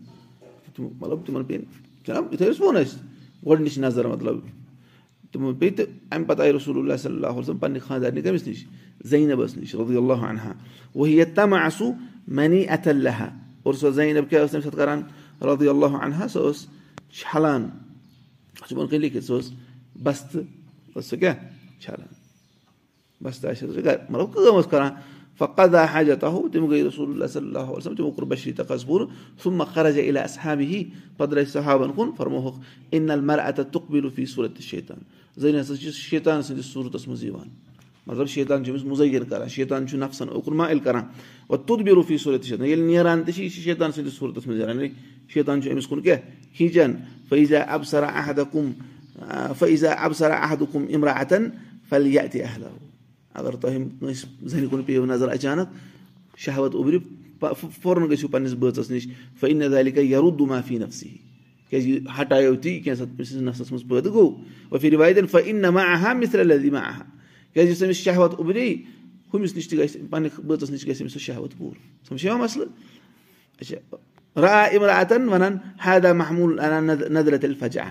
مطلب؟ 0.79 1.27
تِمن 1.27 1.45
پیٚیہِ 1.45 1.65
جِناب 2.07 2.33
یِتھُے 2.33 2.51
أسۍ 2.51 2.61
ووٚن 2.61 2.77
اَسہِ 2.77 2.99
گۄڈٕنِچ 3.47 3.79
نظر 3.79 4.07
مطلب. 4.07 4.37
تِمو 5.33 5.53
پیٚیہِ 5.59 5.77
تہٕ 5.77 5.87
اَمہِ 6.13 6.55
رسول 6.57 6.79
اللہ 6.79 6.97
صلی 7.03 7.15
اللہ 7.15 7.39
وسلم 7.39 7.59
پَنٕنہِ 7.59 7.83
خاندارنہِ 7.83 8.23
کٔمِس 8.25 8.47
نِش 8.47 8.65
زینب 9.11 9.45
ٲس 9.45 9.57
نِش 9.57 9.75
رضی 9.75 9.97
اللہ 9.97 10.21
عنہا 10.29 10.53
وہی 10.95 11.25
تما 11.35 11.69
سُہ 11.79 11.93
منی 12.39 12.63
اتل 12.69 13.03
لہا 13.05 13.29
اور 13.63 13.75
سۄ 13.75 13.91
زینب 13.95 14.31
کیٛاہ 14.31 14.45
ٲس 14.45 14.51
تَمہِ 14.51 14.65
ساتہٕ 14.65 14.79
کران 14.79 15.03
رضی 15.49 15.69
اللہ 15.69 15.93
عنہا 16.03 16.29
سۄ 16.29 16.53
ٲس 20.99 21.11
سُہ 21.11 21.17
سُہ 24.63 24.71
کران 24.71 24.93
فقدا 25.39 25.85
حاجتہ 25.93 26.27
تِم 26.53 26.67
گٔے 26.71 26.83
رسول 26.85 27.27
صلی 27.29 27.47
اللہ 27.47 27.71
وسلم 27.71 27.95
تِمو 27.95 28.11
کوٚر 28.11 28.27
بشری 28.29 28.53
تقس 28.53 28.87
پوٗرٕ 28.87 29.07
ثُما 29.43 29.65
خرجا 29.75 30.03
اِلا 30.03 30.21
اصحابہِ 30.21 30.67
ہی 30.67 30.85
پتہٕ 31.17 31.31
درٛاے 31.31 31.45
صحابن 31.53 31.93
کُن 31.97 32.11
فرموہُکھ 32.17 32.59
اِن 32.91 33.11
المر 33.11 33.39
اتت 33.39 33.73
تُقبِلو 33.73 34.09
فی 34.15 34.27
صوٗرت 34.27 34.57
تہِ 34.57 34.63
شیطان 34.65 34.99
زٔنۍ 35.37 35.61
ہسا 35.61 35.77
چھِ 35.77 35.93
شیطان 35.93 36.43
سٕنٛدِس 36.43 36.67
صوٗرتس 36.73 37.09
منٛز 37.09 37.25
یِوان 37.25 37.49
مطلب 38.07 38.29
شیطان 38.29 38.65
چھُ 38.65 38.71
أمِس 38.73 38.85
مُزیر 38.85 39.25
کران 39.31 39.49
شیطان 39.49 39.87
چھُ 39.87 39.99
نفسن 39.99 40.29
اوکُن 40.29 40.57
مٲیِل 40.57 40.79
کران 40.79 41.05
وۄنۍ 41.49 41.67
توٚت 41.67 41.81
بے 41.85 41.93
روٗفی 41.95 42.17
صوٗرت 42.19 42.43
تہِ 42.43 42.49
شیطان 42.49 42.67
ییٚلہِ 42.67 42.87
نیران 42.87 43.23
تہِ 43.25 43.35
چھِ 43.35 43.43
یہِ 43.43 43.51
چھِ 43.53 43.63
شیطان 43.65 43.93
سٕنٛدِس 43.93 44.15
صوٗرتس 44.19 44.47
منٛز 44.47 44.61
نیران 44.61 44.81
یعنی 44.81 44.95
شیطان 45.35 45.63
چھُ 45.63 45.73
أمِس 45.73 45.87
کُن 45.87 46.01
کیٛاہ 46.03 46.87
فیضا 47.29 47.59
ابسرا 47.75 48.43
کُم 48.53 48.71
فیضا 49.59 49.93
ابسرا 49.93 50.35
احد 50.35 50.63
کُم 50.73 50.85
عمرا 50.95 51.11
اتن 51.11 51.49
پھلہِ 51.89 52.13
یا 52.15 52.23
تہِ 52.33 52.43
اہلا 52.43 52.69
اگر 53.35 53.57
تۄہہِ 53.57 53.85
کٲنٛسہِ 54.01 54.49
زَنہِ 54.49 54.71
کُن 54.71 54.83
پیٚیو 54.83 55.07
نظر 55.07 55.29
اچانک 55.29 56.39
شہوت 56.39 56.75
اُبرِ 56.75 56.99
فورن 57.83 58.09
گٔژھِو 58.11 58.29
پنٕنِس 58.29 58.55
بٲژَس 58.59 58.91
نِش 58.91 59.07
فعن 59.41 59.63
علی 59.63 60.11
یروٗد 60.11 60.41
معافی 60.41 60.79
نفسی 60.79 61.09
کیازِ 61.71 61.99
ہٹایو 62.21 62.55
تہِ 62.55 62.83
کینٛژھا 62.85 63.05
تٔمۍ 63.05 63.25
سٕنٛدِس 63.25 63.43
نفسَس 63.43 63.73
منٛز 63.73 63.85
پٲدٕ 63.89 64.13
گوٚو 64.13 64.79
پھِرِ 64.81 64.95
وایدین 64.95 65.27
فعن 65.27 65.57
نما 65.63 65.83
احا 65.93 66.13
مِثر 66.13 66.45
لدیٖما 66.45 66.79
احا 66.79 67.05
کیازِ 67.55 67.71
یُس 67.71 67.83
أمِس 67.83 67.97
شہوت 67.97 68.35
اُبرے 68.39 68.75
ہُمِس 69.35 69.57
نِش 69.57 69.69
تہِ 69.69 69.79
گژھِ 69.79 69.97
پنٕنہِ 70.11 70.45
بٲژَس 70.47 70.71
نِش 70.71 70.87
گژھِ 70.89 71.03
أمِس 71.03 71.13
سُہ 71.13 71.21
شہوت 71.21 71.57
پوٗرٕ 71.59 72.09
سَمجھ 72.09 72.25
یِوان 72.25 72.41
مسلہٕ 72.41 72.69
اچھا 73.61 74.41
را 74.41 74.63
اِمراتن 74.65 75.29
وَنان 75.29 75.57
حدا 75.85 76.13
محموٗل 76.13 76.61
اَنان 76.61 76.87
نظرت 77.15 77.45
الفجا 77.45 77.85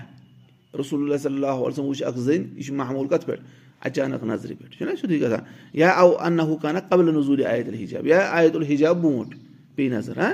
رسول 0.74 1.02
اللہ 1.02 1.16
صلی 1.22 1.34
اللہ 1.34 1.46
علیہ 1.46 1.66
وسلم 1.66 1.86
وٕچھ 1.86 2.02
اکھ 2.02 2.18
زٔنۍ 2.18 2.44
یہِ 2.56 2.64
چھُ 2.64 2.74
محموٗل 2.74 3.08
کَتھ 3.08 3.26
پٮ۪ٹھ 3.26 3.40
اچانک 3.86 4.24
نظرِ 4.24 4.54
پٮ۪ٹھ 4.58 4.76
چھُنہ 4.76 4.90
سیٚودُے 5.00 5.20
گژھان 5.20 5.44
یا 5.80 5.90
او 6.00 6.10
اَنہ 6.18 6.42
ہُہ 6.42 6.56
کانٛہہ 6.62 6.88
قبلہٕ 6.88 7.14
نظوٗرِ 7.14 7.44
آیت 7.44 7.68
الحجاب 7.68 8.06
یا 8.06 8.20
آیت 8.30 8.56
الحجاب 8.56 9.02
برونٛٹھ 9.02 9.36
پیٚیہِ 9.76 9.92
نظر 9.92 10.18
ہاں 10.18 10.32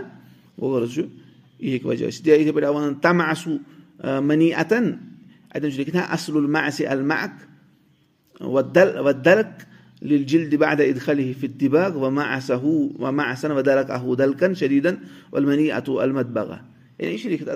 چھُ 0.59 1.03
یہِ 1.61 1.73
ہیٚکہِ 1.73 1.87
وجہ 1.87 2.07
یِتھٕے 2.07 2.53
پٲٹھۍ 2.53 2.67
آو 2.67 2.75
وَنان 2.75 2.95
تَم 3.03 3.21
آسوٗ 3.21 4.21
منی 4.29 4.53
اتن 4.55 4.91
چھُ 5.53 5.77
لیکھِتھ 5.77 5.97
اصل 5.97 6.37
الماسہِ 6.37 6.87
الماک 6.87 7.33
ودلک 8.41 9.63
جلدِ 10.03 10.57
بعد 10.59 10.81
ادخلہِ 10.81 11.33
فِتباغ 11.41 11.97
وما 11.97 12.25
آسا 12.37 12.57
ہُہ 12.63 13.03
وما 13.03 13.31
آسن 13.31 13.51
دلکن 14.19 14.55
شریٖدن 14.55 14.95
ولمنی 15.33 15.71
اتوٗ 15.73 16.01
المت 16.03 16.27
یعنی 16.99 17.13
یہِ 17.13 17.21
چھُ 17.21 17.29
لیکھِتھ 17.31 17.49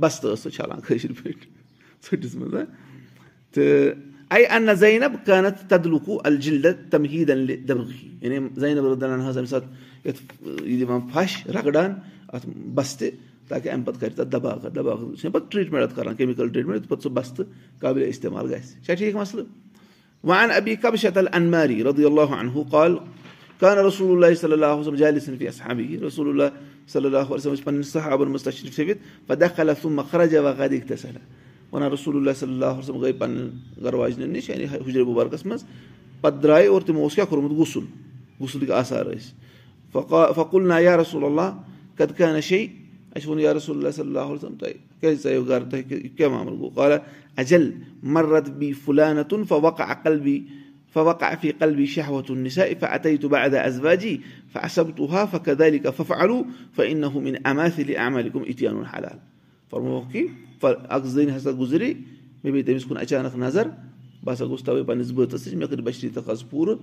بستہٕ 0.00 0.32
ٲس 0.32 0.40
سۄ 0.42 0.50
چھلان 0.50 0.80
کٲشِر 0.86 1.12
پٲٹھۍ 1.22 1.51
ژھٔٹِس 2.04 2.34
منٛز 2.34 2.54
تہٕ 3.54 3.94
اے 4.34 4.44
اَن 4.56 4.74
زینب 4.80 5.14
کانت 5.26 5.68
تدلُکوٗ 5.70 6.18
الجلد 6.24 6.66
تمہیٖد 6.90 7.30
دبغی 7.68 8.08
یعنی 8.22 8.38
زینب 8.60 8.86
ردان 8.92 9.20
حظ 9.20 9.38
اَمہِ 9.38 9.48
ساتہٕ 9.48 10.06
یَتھ 10.06 10.22
یہِ 10.62 10.78
دِوان 10.80 11.00
پھش 11.12 11.46
رگڑان 11.56 11.94
اَتھ 12.28 12.46
بستہِ 12.74 13.10
تاکہِ 13.48 13.70
اَمہِ 13.72 13.86
پَتہٕ 13.86 14.00
کَرِ 14.00 14.14
تَتھ 14.16 15.20
چھِ 15.20 15.32
پَتہٕ 15.32 15.50
ٹرٛیٖٹمٮ۪نٛٹ 15.50 15.82
اَتھ 15.82 15.94
کَران 15.96 16.14
کیمِکَل 16.16 16.48
ٹرٛیٖٹمٮ۪نٛٹ 16.48 16.88
پَتہٕ 16.88 17.02
سُہ 17.02 17.10
بستہٕ 17.14 17.46
قابلہِ 17.80 18.08
اِستعمال 18.08 18.52
گژھِ 18.52 18.84
چھا 18.84 18.94
ٹھیٖک 18.94 19.16
مَسلہٕ 19.16 19.46
وۄنۍ 20.24 20.42
اَن 20.42 20.50
ابی 20.56 20.74
کبشت 20.82 21.18
الماری 21.32 21.82
رضی 21.84 22.04
اللہ 22.04 22.34
عنہ 22.40 22.62
قال 22.70 22.96
کان 23.60 23.78
رسول 23.86 24.10
اللہ 24.12 24.34
صلی 24.40 24.52
اللہ 24.52 24.74
وسلم 24.78 24.94
جالِسن 24.96 25.36
فی 25.38 25.48
اصحابی 25.48 25.96
رسول 26.06 26.28
اللہ 26.28 26.58
صلی 26.92 27.06
اللہ 27.06 27.30
وسلم 27.30 27.54
ٲسۍ 27.54 27.64
پنٕنِس 27.64 27.92
صحابن 27.92 28.28
منٛز 28.28 28.42
تشریٖف 28.42 28.74
تھٲوِتھ 28.74 28.98
پتہٕ 29.26 29.40
دخل 29.40 30.02
خرجا 30.10 30.40
وغادِک 30.40 30.88
تسل 30.88 31.16
وَنان 31.72 31.92
رسول 31.92 32.16
اللہ 32.16 32.30
صلی 32.36 32.52
اللہ 32.52 32.78
وسلم 32.78 33.00
گٔے 33.00 33.12
پنٕنٮ۪ن 33.12 33.84
گرٕ 33.84 33.94
واجنٮ۪ن 33.94 34.32
نِش 34.32 34.48
یعنی 34.50 34.64
حُجر 34.64 35.04
مُبارکس 35.04 35.46
منٛز 35.46 35.64
پتہٕ 36.20 36.42
درٛاے 36.42 36.66
اور 36.66 36.82
تِمو 36.82 37.02
اوس 37.02 37.14
کیٛاہ 37.14 37.28
کوٚرمُت 37.28 37.52
غسُل 37.58 37.84
غسلٕکۍ 38.40 38.70
آثار 38.70 39.06
ٲسۍ 39.06 40.32
فقُل 40.34 40.68
نا 40.68 40.78
یا 40.78 40.96
رسول 40.96 41.24
اللہ 41.24 41.50
کتکا 41.96 42.36
نشے 42.36 42.66
اَسہِ 43.16 43.26
ووٚن 43.26 43.40
یا 43.40 43.54
رسول 43.54 43.76
اللہ 43.76 43.90
صلی 43.90 44.18
اللہ 46.56 46.96
اجل 47.36 47.70
فُلانتُن 48.84 49.44
فوقع 49.44 49.84
عقلبی 49.92 50.38
فوقع 50.92 51.34
فی 51.40 51.52
قلبی 51.52 51.86
شہوتُن 51.86 52.38
نسا 52.38 52.62
اِفا 52.62 52.86
اتے 52.86 53.16
تو 53.16 53.28
بعد 53.28 53.54
ازواجی 53.54 54.16
فصب 54.52 54.96
تو 54.96 55.10
ہا 55.12 55.24
فقد 55.30 55.60
علی 55.60 55.78
کا 55.78 55.90
فف 55.90 56.12
علوٗ 56.12 56.42
فن 56.76 57.04
ہُم 57.04 57.28
اماثلی 57.44 57.96
عمل 57.96 58.28
کُم 58.28 58.42
اتیان 58.48 58.82
حلال 58.94 59.18
فرموکھ 59.70 60.12
کہِ 60.12 60.26
اکھ 60.64 61.06
زٔنۍ 61.06 61.36
ہسا 61.36 61.50
گُزرے 61.58 61.92
مےٚ 62.44 62.52
پیٚیہِ 62.52 62.66
تٔمِس 62.66 62.84
کُن 62.84 62.96
اچانک 62.96 63.36
نظر 63.38 63.68
بہٕ 64.24 64.34
ہسا 64.34 64.44
گوٚژھ 64.46 64.64
تَوے 64.64 64.82
پنٕنِس 64.82 65.10
بٲژَس 65.10 65.46
نِش 65.46 65.54
مےٚ 65.54 65.68
کٔر 65.68 65.80
تقاض 66.14 66.42
پوٗرٕ 66.50 66.76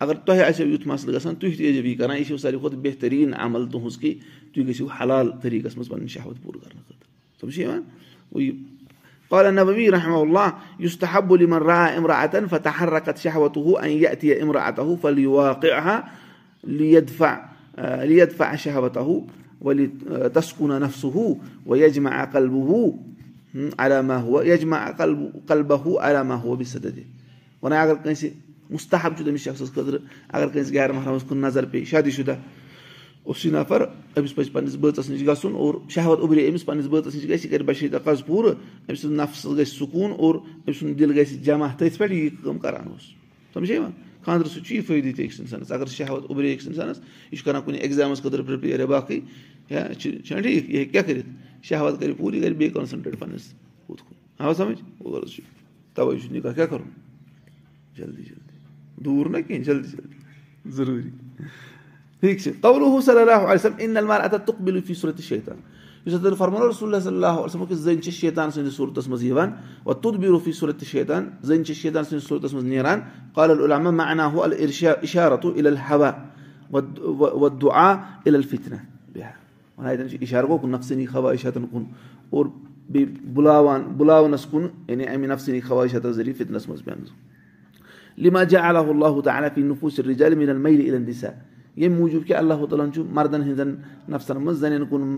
اگر 0.00 0.14
تۄہہِ 0.14 0.42
آسیو 0.42 0.66
یُتھ 0.66 0.88
مسلہٕ 0.88 1.14
گژھان 1.14 1.34
تُہۍ 1.34 1.56
تہِ 1.56 1.86
یی 1.86 1.94
کران 1.94 2.16
یہِ 2.16 2.26
چھُو 2.26 2.36
ساروی 2.36 2.58
کھۄتہٕ 2.60 2.80
بہتریٖن 2.82 3.34
عمل 3.34 3.66
تُہنٛز 3.72 3.98
کہِ 3.98 4.18
تُہۍ 4.54 4.66
گٔژھِو 4.66 4.86
حلال 5.00 5.30
طٔریٖقس 5.42 5.76
منٛز 5.76 5.88
پنٕنۍ 5.88 6.08
شہوت 6.08 6.42
پوٗرٕ 6.42 6.60
کرنہٕ 6.62 6.82
خٲطرٕ 6.88 7.04
فل 15.02 15.26
واقع 15.26 16.00
لیدفا 16.64 17.34
لیدفا 18.04 18.44
شہوت 23.54 23.72
ہُہ 23.72 23.84
ؤلی 23.86 23.94
تسکوٗنا 23.94 24.02
نفسہٕ 24.02 24.22
ہُہ 24.22 24.30
و 24.30 24.44
یجما 24.44 24.78
قلبہٕ 24.96 25.28
ہُہ 25.28 25.38
علامہ 25.44 25.44
ہُہ 25.44 25.44
یجما 25.44 25.44
قلبہ 25.48 25.74
ہُہ 25.84 25.98
علامہ 26.08 26.34
ہُہ 26.42 26.56
بہِ 26.56 26.66
سدِ 26.66 27.02
وَنان 27.62 27.78
اگر 27.78 27.94
کٲنٛسہِ 27.94 28.30
مُستحب 28.70 29.16
چھُ 29.16 29.24
تٔمِس 29.24 29.40
شخصس 29.40 29.72
خٲطرٕ 29.74 30.00
اگر 30.32 30.48
کٲنٛسہِ 30.48 30.74
غیر 30.74 30.92
محرمس 30.92 31.22
کُن 31.28 31.38
نظر 31.40 31.64
پیٚیہِ 31.64 31.86
شادی 31.86 32.10
شُدہ 32.10 32.34
اوس 33.26 33.44
یہِ 33.44 33.52
نفر 33.52 33.82
أمِس 34.16 34.34
پَزِ 34.34 34.52
پنٕنِس 34.52 34.74
بٲژَس 34.80 35.08
نِش 35.10 35.26
گژھُن 35.26 35.54
اور 35.54 35.74
شہوت 35.94 36.20
اُبرے 36.22 36.48
أمِس 36.48 36.64
پنٕنِس 36.66 36.86
بٲژَس 36.90 37.14
نِش 37.14 37.24
گژھِ 37.28 37.44
یہِ 37.44 37.50
کَرِ 37.50 37.62
بشیٖر 37.66 37.98
تقاض 37.98 38.22
پوٗرٕ 38.26 38.52
أمۍ 38.88 38.96
سُنٛد 39.00 39.20
نفسَس 39.20 39.46
گژھِ 39.58 39.72
سکوٗن 39.78 40.12
اور 40.18 40.34
أمۍ 40.34 40.78
سُنٛد 40.78 40.98
دِل 40.98 41.18
گژھِ 41.18 41.38
جمع 41.44 41.68
تٔتھۍ 41.78 41.98
پٮ۪ٹھ 41.98 42.12
یہِ 42.12 42.30
کٲم 42.42 42.58
کران 42.58 42.86
اوس 42.88 43.04
سَمجھے 43.54 43.74
یِوان 43.74 43.90
خاندرٕ 44.24 44.48
سۭتۍ 44.50 44.64
چھُ 44.66 44.74
یہِ 44.74 44.84
فٲیدٕ 44.86 45.16
تہِ 45.16 45.24
أکِس 45.24 45.40
اِنسانَس 45.40 45.72
اگر 45.72 45.86
شہوت 45.96 46.24
اُبرے 46.30 46.52
أکِس 46.54 46.66
اِنسانَس 46.66 47.00
یہِ 47.30 47.38
چھُ 47.38 47.44
کران 47.44 47.62
کُنہِ 47.62 47.78
ایٚگزامَس 47.80 48.22
خٲطرٕ 48.22 48.46
پرٛپِیر 48.46 48.80
یا 48.80 48.86
باقٕے 48.86 49.20
یا 49.70 49.82
چھُنہ 49.98 50.40
ٹھیٖک 50.42 50.46
یہِ 50.46 50.78
ہیٚکہِ 50.78 50.92
کیاہ 50.92 51.02
کٔرِتھ 51.02 51.28
شہوت 51.62 52.00
کَرِ 52.00 52.16
پوٗرٕ 52.16 52.34
یہِ 52.34 52.42
کَرِ 52.42 52.54
بیٚیہِ 52.54 52.74
کانسنٹریٹ 52.74 53.18
پنٕنِس 53.18 53.52
ہُتھ 53.88 54.02
کُن 54.02 54.14
آو 54.38 54.54
سَمجھ 54.54 55.02
غرض 55.04 55.30
چھُ 55.30 55.42
تَوے 55.94 56.18
چھُ 56.18 56.32
نِکاح 56.32 56.52
کیاہ 56.52 56.66
کَرُن 56.66 56.88
جلدی 57.96 58.22
جلدی۔ 58.22 58.56
دوٗر 59.04 59.28
نہ 59.28 59.36
کِہینۍ 59.46 59.64
جلدی 59.64 59.88
جلدی۔ 59.88 60.16
ضروٗری۔ 60.70 61.10
ٹھیٖک 62.20 62.38
چھُ 62.38 62.50
صلی 63.04 63.20
اللہ 63.20 63.30
علیہ 63.30 63.68
اِن 63.78 63.96
المار 63.96 64.20
اتھ 64.20 64.34
تُک 64.46 64.60
بِلفی 64.60 64.94
صوٗرت 64.94 65.20
شیطان 65.20 65.56
یُس 66.06 66.14
ہسا 66.14 66.34
فرمو 66.34 66.68
رسول 66.68 66.94
اللہ 66.94 67.04
صلی 67.04 67.14
اللہ 67.14 67.26
علیہ 67.26 67.64
کہِ 67.64 67.76
زٔنۍ 67.76 68.00
چھِ 68.00 68.12
شیطان 68.12 68.50
سٕنٛدِس 68.50 68.74
صوٗرتس 68.74 69.08
منٛز 69.08 69.22
یِوان 69.22 69.50
توٚت 69.84 70.16
بِروفی 70.16 70.52
صوٗرت 70.52 70.84
شیطان 70.84 71.28
زٔنۍ 71.42 71.64
چھِ 71.64 71.74
شیطان 71.74 72.04
سٕنٛدِس 72.04 72.28
صوٗرتس 72.28 72.52
منٛز 72.52 72.64
نیران 72.64 73.00
قال 73.34 73.50
العلامہ 73.50 73.90
معنا 73.90 74.26
ہُہ 74.26 74.42
الرشا 74.42 74.90
اِشارتو 74.90 75.48
اِل 75.48 75.66
الحوا 75.66 76.10
و 76.70 77.48
دُعا 77.48 77.92
اِل 78.24 78.34
چھُ 79.76 80.16
اِشارٕ 80.20 80.48
گوٚو 80.48 80.68
نفسٲنی 80.68 81.06
خواہِشاتن 81.06 81.66
کُن 81.70 81.84
اور 82.30 82.46
بیٚیہِ 82.90 83.08
بُلاوان 83.34 83.82
بُلاونس 83.96 84.44
کُن 84.50 84.66
یعنی 84.88 85.06
امہِ 85.06 85.28
نفسٲنی 85.28 85.60
خواہِشاتو 85.60 86.12
ذٔریعہٕ 86.12 86.38
فِطنس 86.38 86.68
منٛز 86.68 86.84
پیٚنہٕ 86.84 88.22
لِما 88.24 88.42
جا 88.50 88.68
اللہ 88.68 88.90
اللہ 88.90 89.20
تعالیٰ 89.24 89.48
فی 89.54 89.62
نفوٗس 89.62 89.98
رِجال 90.06 90.34
میل 90.34 90.80
اِلن 90.80 91.06
دِسا 91.06 91.28
ییٚمہِ 91.76 91.98
موٗجوٗب 91.98 92.26
کہِ 92.26 92.36
اللہ 92.36 92.64
تعالیٰ 92.70 92.86
ہن 92.86 92.92
چھُ 92.92 93.04
مردن 93.14 93.42
ہٕنٛدٮ۪ن 93.42 93.74
نفسن 94.12 94.36
منٛز 94.36 94.58
زنٮ۪ن 94.60 94.84
کُن 94.90 95.16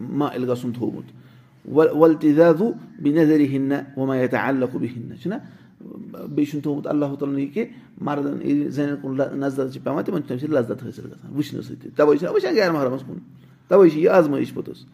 مٲیِل 0.00 0.50
گژھُن 0.50 0.72
تھوٚومُت 0.72 1.12
ول 1.74 2.14
تہِ 2.20 2.34
زادوٗ 2.34 2.72
بیٚیہِ 3.02 3.22
نظرِ 3.22 3.46
ہِنٛدنہ 3.48 3.74
وما 3.96 4.16
ییٚتہِ 4.16 4.38
اللہ 4.48 4.76
بہِ 4.76 4.88
ہِنٛدنہ 4.96 5.14
چھُنہ 5.22 5.34
بیٚیہِ 5.80 6.48
چھُنہٕ 6.50 6.62
تھوٚومُت 6.62 6.86
اللہ 6.86 7.14
تعالیٰ 7.18 7.38
یہِ 7.38 7.52
کہِ 7.54 7.64
مردن 8.00 8.70
زنٮ۪ن 8.70 8.96
کُن 9.02 9.38
نظر 9.40 9.68
چھِ 9.68 9.82
پیٚوان 9.84 10.04
تِمن 10.04 10.22
چھِ 10.22 10.28
تَمہِ 10.28 10.40
سۭتۍ 10.40 10.52
لذت 10.54 10.82
حٲصِل 10.82 11.06
گژھان 11.06 11.34
وٕچھنہٕ 11.36 11.62
سۭتۍ 11.62 11.96
تَوے 11.96 12.16
چھِنہ 12.16 12.30
وٕچھان 12.30 12.54
غیر 12.54 12.70
محرمس 12.72 13.02
کُن 13.06 13.18
تَوے 13.72 13.88
چھِ 13.90 13.98
یہِ 13.98 14.08
آزمٲیش 14.12 14.52
پوٚتُس 14.54 14.84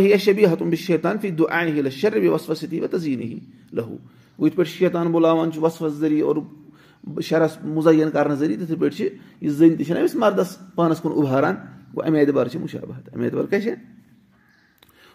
یا 0.00 0.16
شبی 0.24 0.44
ہتُم 0.46 0.74
شیطان 0.86 1.18
فی 1.22 1.30
دُ 1.30 1.46
آنہِ 1.50 1.72
ہِل 1.78 1.88
شر 1.90 2.12
بیٚیہِ 2.12 2.32
وسوس 2.32 2.58
سۭتی 2.60 2.80
وَ 2.80 2.86
تزیٖنہِ 2.90 3.24
ہی 3.24 3.38
لہوٗ 3.72 3.96
گوٚو 4.38 4.46
یِتھ 4.46 4.56
پٲٹھۍ 4.56 4.70
شیطان 4.78 5.10
بُلاوان 5.12 5.52
چھُ 5.52 5.62
وسوس 5.62 5.92
ذٔریعہٕ 5.92 6.26
اور 6.26 7.20
شرس 7.22 7.58
مُزین 7.64 8.10
کرنہٕ 8.10 8.36
ذٔریعہٕ 8.36 8.60
تِتھٕے 8.60 8.76
پٲٹھۍ 8.80 8.96
چھِ 8.96 9.08
یہِ 9.40 9.50
زٔنۍ 9.50 9.76
تہِ 9.76 9.86
چھنہ 9.86 9.98
أمِس 9.98 10.14
مردس 10.14 10.56
پانس 10.74 11.00
کُن 11.00 11.12
اُباران 11.14 11.54
گوٚو 11.94 12.06
اَمہِ 12.06 12.20
اعتبار 12.20 12.46
چھِ 12.46 12.60
مُشابہت 12.60 13.14
اَمہِ 13.14 13.24
اعتبار 13.24 13.44
کیاہ 13.50 13.60
چھِ 13.60 13.72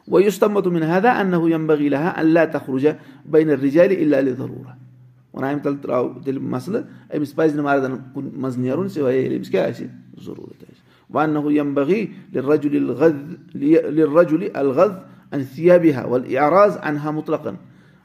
وۄنۍ 0.08 0.26
یُس 0.26 0.40
تمتُن 0.40 0.84
ہدا 0.92 1.12
انہُ 1.20 1.50
یم 1.50 1.68
بغیٖلا 1.68 2.12
اللہ 2.16 2.46
تخرجا 2.52 2.92
بین 3.32 3.50
رِجالہِ 3.50 4.02
اللہ 4.04 4.34
ضروٗرا 4.38 4.74
وَنان 5.34 5.54
أمۍ 5.54 5.64
تَلہٕ 5.64 5.82
ترٛاو 5.82 6.14
تیٚلہِ 6.24 6.42
مسلہٕ 6.42 6.84
أمِس 7.16 7.36
پَزِ 7.36 7.56
نہٕ 7.56 7.64
مردن 7.66 7.98
کُن 8.14 8.30
منٛز 8.34 8.58
نیرُن 8.58 8.90
سِوے 8.90 9.16
ییٚلہِ 9.16 9.38
أمِس 9.38 9.50
کیاہ 9.50 9.68
آسہِ 9.70 9.88
ضروٗرت 10.26 10.69
آسہِ 11.10 11.16
وَن 11.16 11.34
نہٕ 11.34 11.44
ہُہ 11.44 11.54
یِم 11.54 11.74
بغی 11.74 12.06
رجُلِ 12.36 14.50
الغد 14.54 14.92
ان 15.32 15.44
سِیابی 15.56 15.94
ہا 15.94 16.08
ول 16.08 16.38
اعراز 16.38 16.78
انہا 16.84 17.12
مُطلقن 17.12 17.56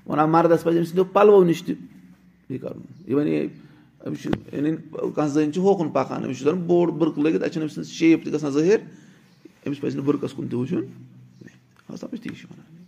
وَنان 0.07 0.31
مردس 0.31 0.65
پَزِ 0.65 0.79
أمۍ 0.79 0.85
سٕنٛدیو 0.85 1.05
پَلوو 1.13 1.45
نِش 1.45 1.63
تہِ 1.63 1.75
یہِ 2.49 2.61
کَرُن 2.61 3.29
یہِ 3.29 3.49
أمِس 4.07 4.23
چھُ 4.23 4.31
کانٛہہ 5.15 5.33
زٔنۍ 5.33 5.53
چھِ 5.53 5.61
ہوکُن 5.63 5.89
پَکان 5.91 6.25
أمِس 6.25 6.39
چھُ 6.39 6.45
زَن 6.45 6.61
بوٚڑ 6.67 6.91
بُرکہٕ 6.91 7.23
لٲگِتھ 7.23 7.43
اَتہِ 7.43 7.53
چھُنہٕ 7.53 7.67
أمۍ 7.67 7.75
سٕنٛز 7.75 7.91
شیپ 7.99 8.25
تہِ 8.25 8.33
گژھان 8.33 8.51
ظٲہِر 8.51 8.79
أمِس 9.67 9.81
پَزِ 9.81 9.97
نہٕ 9.97 10.05
بُرکَس 10.05 10.33
کُن 10.33 10.49
تہِ 10.49 10.59
وٕچھُن 10.59 10.85
سَمجھ 12.01 12.21
تی 12.21 12.29
چھُ 12.29 12.47
وَنان 12.51 12.85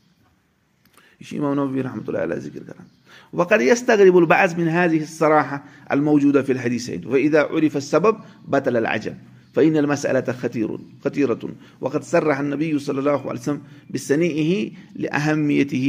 یہِ 1.20 1.28
چھُ 1.28 1.38
اِمام 1.38 1.60
نبی 1.60 1.82
رحمتہ 1.82 2.16
اللہ 2.16 2.34
ذِکِر 2.34 2.62
کران 2.62 2.86
وقد 3.32 3.60
يستغرب 3.60 4.16
البعض 4.16 4.58
من 4.58 4.68
هذه 4.68 5.02
الصراحة 5.02 5.64
الموجودة 5.92 6.42
في 6.42 6.52
الحديثين 6.52 7.06
وإذا 7.06 7.42
عرف 7.42 7.76
السبب 7.76 8.16
بطل 8.48 8.76
العجب 8.76 9.14
فإن 9.56 9.76
المسألة 9.76 10.28
خطير 10.40 10.68
خطيرة. 11.04 11.42
وقد 11.80 12.02
صرح 12.02 12.38
النبي 12.38 12.78
صلى 12.78 12.98
الله 12.98 13.20
عليه 13.30 13.40
وسلم 13.40 13.60
بسنيئه 13.94 14.70
لأهميته 14.94 15.86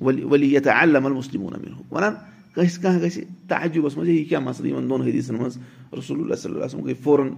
وليتعلم 0.00 1.06
المسلمون 1.06 1.52
منه. 1.62 1.78
وَنان 1.90 2.14
کٲنٛسہِ 2.54 2.82
کانٛہہ 2.82 3.02
گژھِ 3.02 3.24
تعجُبَس 3.48 3.96
منٛز 3.96 4.08
یہِ 4.08 4.28
کیاہ 4.28 4.40
مسلہٕ 4.40 4.70
یِمن 4.70 4.90
دۄن 4.90 5.02
حدیٖثن 5.02 5.34
منٛز 5.34 5.58
رسول 5.98 6.20
اللہ 6.20 6.34
صلی 6.34 6.52
اللہ 6.52 6.64
وسلم. 6.64 6.84
گٔے 6.84 6.94
فورن 6.94 7.28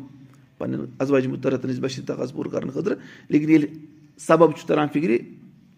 پنٕنٮ۪ن 0.58 0.86
ازواج 0.98 1.26
مُترتنٕچ 1.26 1.78
بشیٖر 1.80 2.26
پوٗرٕ 2.32 2.50
کرنہٕ 2.52 2.74
خٲطرٕ 2.74 2.96
لیکِن 3.28 3.50
ییٚلہِ 3.50 3.68
سبب 4.18 4.52
چھُ 4.52 4.66
تران 4.66 4.88
فِکرِ 4.92 5.18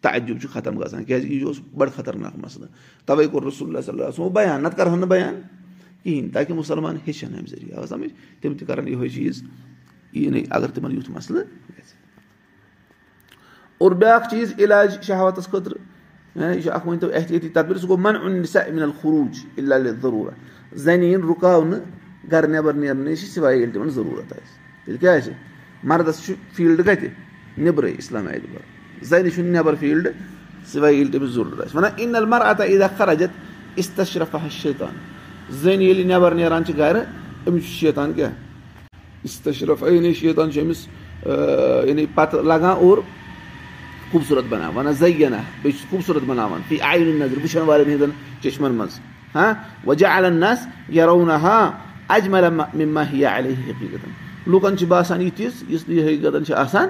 تعجُب 0.01 0.41
چھُ 0.41 0.49
ختم 0.49 0.79
گژھان 0.81 1.05
کیازِ 1.05 1.29
کہِ 1.29 1.37
یہِ 1.37 1.45
اوس 1.45 1.61
بَڑٕ 1.75 1.93
خطرناک 1.93 2.39
مسلہٕ 2.39 2.69
تَوے 3.07 3.27
کوٚر 3.27 3.47
رسول 3.47 3.69
اللہ 3.69 3.81
صلی 3.87 4.03
اللہ 4.03 4.29
بیان 4.29 4.63
نتہٕ 4.63 4.77
کرہن 4.77 4.99
نہٕ 4.99 5.09
بیان 5.09 5.41
کِہینۍ 6.03 6.33
تاکہِ 6.33 6.57
مُسلمان 6.57 6.97
ہیٚچھن 7.07 7.35
اَمہِ 7.35 7.49
ذٔریعہٕ 7.49 7.79
آو 7.79 7.87
سَمجھ 7.87 8.43
تِم 8.43 8.55
تہِ 8.55 8.67
کرن 8.67 8.89
یِہوے 8.89 9.09
چیٖز 9.09 9.43
یی 10.15 10.29
نہٕ 10.31 10.47
اَگر 10.51 10.71
تِمن 10.75 10.93
یُتھ 10.97 11.11
مسلہٕ 11.11 11.45
گژھِ 11.77 11.93
اور 13.79 13.93
بیاکھ 14.03 14.29
چیٖز 14.31 14.53
علاج 14.59 14.97
شہوتس 15.07 15.47
خٲطرٕ 15.51 15.79
یہِ 16.37 16.63
چھُ 16.63 16.71
اکھ 16.75 16.87
ؤنۍ 16.89 16.99
تو 17.01 17.09
احتِیٲتی 17.15 17.49
سُہ 17.81 17.89
گوٚو 17.89 17.97
من 17.97 18.17
اُن 18.17 18.91
خروٗج 19.01 19.39
ضروٗرت 20.03 20.79
زَنہِ 20.85 21.05
یِن 21.13 21.23
رُکاونہٕ 21.29 21.81
گرٕ 22.33 22.49
نیبر 22.49 22.73
نیرنہٕ 22.75 23.11
نِش 23.11 23.25
سِوے 23.35 23.55
ییٚلہِ 23.55 23.73
تِمن 23.75 23.91
ضروٗرت 23.91 24.33
آسہِ 24.33 24.85
تیٚلہِ 24.85 25.01
کیاہ 25.01 25.17
آسہِ 25.17 25.33
مردس 25.89 26.23
چھُ 26.25 26.35
فیٖلڈ 26.55 26.85
کَتہِ 26.87 27.09
نیبرٕے 27.65 27.93
اِسلام 27.99 28.27
اعتبار 28.29 29.05
زَنہِ 29.11 29.33
چھُنہٕ 29.35 29.53
نیبر 29.53 29.75
فیٖلڈ 29.81 30.09
سِوے 30.73 30.93
ییٚلہِ 30.93 31.13
تٔمِس 31.13 31.31
ضروٗرت 31.35 31.61
آسہِ 31.61 31.77
وَنان 31.77 31.91
اِن 31.97 32.15
المر 32.17 32.41
اتا 32.51 32.65
عیٖدا 32.65 32.87
خرجت 32.97 33.33
اِستشرفا 33.77 34.39
شیطان 34.51 34.95
زٔنۍ 35.51 35.83
ییٚلہِ 35.83 36.07
نیبر 36.07 36.35
نیران 36.35 36.65
چھِ 36.65 36.77
گرٕ 36.79 37.03
أمِس 37.49 37.63
چھُ 37.65 37.81
شیطان 37.81 38.13
کیاہ 38.13 38.33
اِستشرف 39.25 39.83
یعنی 39.83 40.15
شیطان 40.15 40.51
چھُ 40.51 40.61
أمِس 40.61 40.87
یعنی 41.89 42.07
پَتہٕ 42.15 42.43
لگان 42.45 42.77
اور 42.87 42.99
خوٗبصوٗرت 44.11 44.45
بَناوان 44.49 44.77
وَنان 44.77 44.93
زَینا 44.93 45.41
بیٚیہِ 45.63 45.81
چھُ 45.81 45.89
خوٗبصوٗرت 45.91 46.23
بَناوان 46.27 46.61
فی 46.69 46.81
آیہِ 46.81 47.15
نظر 47.21 47.39
وٕچھان 47.39 47.67
والٮ۪ن 47.69 47.91
ہٕنٛدٮ۪ن 47.91 48.11
چشمَن 48.43 48.73
منٛز 48.73 49.01
علی 53.25 53.55
حقیٖقت 53.69 54.49
لُکن 54.49 54.79
چھِ 54.79 54.87
باسان 54.89 55.23
یہِ 55.23 55.31
تِژھ 55.37 55.65
یُس 55.73 55.89
نہٕ 55.89 55.97
یہِ 55.97 56.05
حقیٖقتن 56.05 56.45
چھِ 56.45 56.55
آسان 56.55 56.89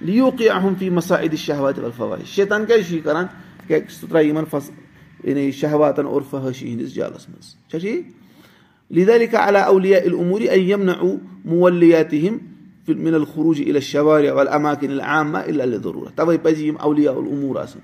لیوٗقی 0.00 0.48
اہم 0.50 0.74
فی 0.78 0.90
مسا 0.90 1.16
شہوات 1.36 1.78
فوایہِ 1.96 2.26
شیطان 2.26 2.66
کیازِ 2.66 2.86
چھُ 2.86 2.94
یہِ 2.94 3.04
کران 3.04 3.26
کیازِ 3.66 3.90
سُہ 4.00 4.08
ترایہِ 4.08 4.28
یِمن 4.28 4.44
فص 4.50 4.70
یعنی 5.24 5.50
شہواتن 5.52 6.06
اور 6.06 6.22
فحٲشی 6.30 6.68
ہِنٛدِس 6.68 6.94
جالس 6.94 7.28
منٛز 7.28 7.54
چھا 7.70 7.78
ٹھیٖک 7.78 8.17
علا 8.90 9.60
اولیا 9.60 9.98
العموٗری 9.98 10.48
ایم 10.48 10.82
نہ 10.82 10.92
مولِیاتی 11.44 12.28
ہِم 12.28 12.36
مِن 12.88 13.14
الخروٗجی 13.14 13.64
اِل 13.64 13.80
شواریا 13.80 14.34
ول 14.34 14.48
اماکِن 14.48 15.00
عامہ 15.00 15.38
ضروٗرت 15.82 16.16
تَوے 16.16 16.36
پَزِ 16.42 16.62
یِم 16.64 16.76
اولیا 16.80 17.10
العموٗر 17.10 17.60
آسان 17.60 17.80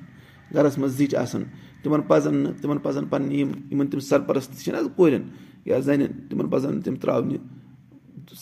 گرس 0.55 0.79
منٛز 0.79 1.15
آسان 1.15 1.43
تِمن 1.83 2.03
پَزن 2.03 2.35
نہٕ 2.35 2.61
تِمن 2.63 2.79
پَزن 2.79 3.05
پَنٕنہِ 3.07 3.39
یِم 3.39 3.51
یِمن 3.71 3.87
تِم 3.87 4.01
سرپرست 4.01 4.61
چھِنہ 4.61 4.79
حظ 4.79 4.89
کورٮ۪ن 4.97 5.23
یا 5.67 5.79
زَنٮ۪ن 5.79 6.29
تِمن 6.29 6.49
پَزن 6.51 6.75
نہٕ 6.75 6.85
تِم 6.85 6.97
تراونہِ 6.97 7.37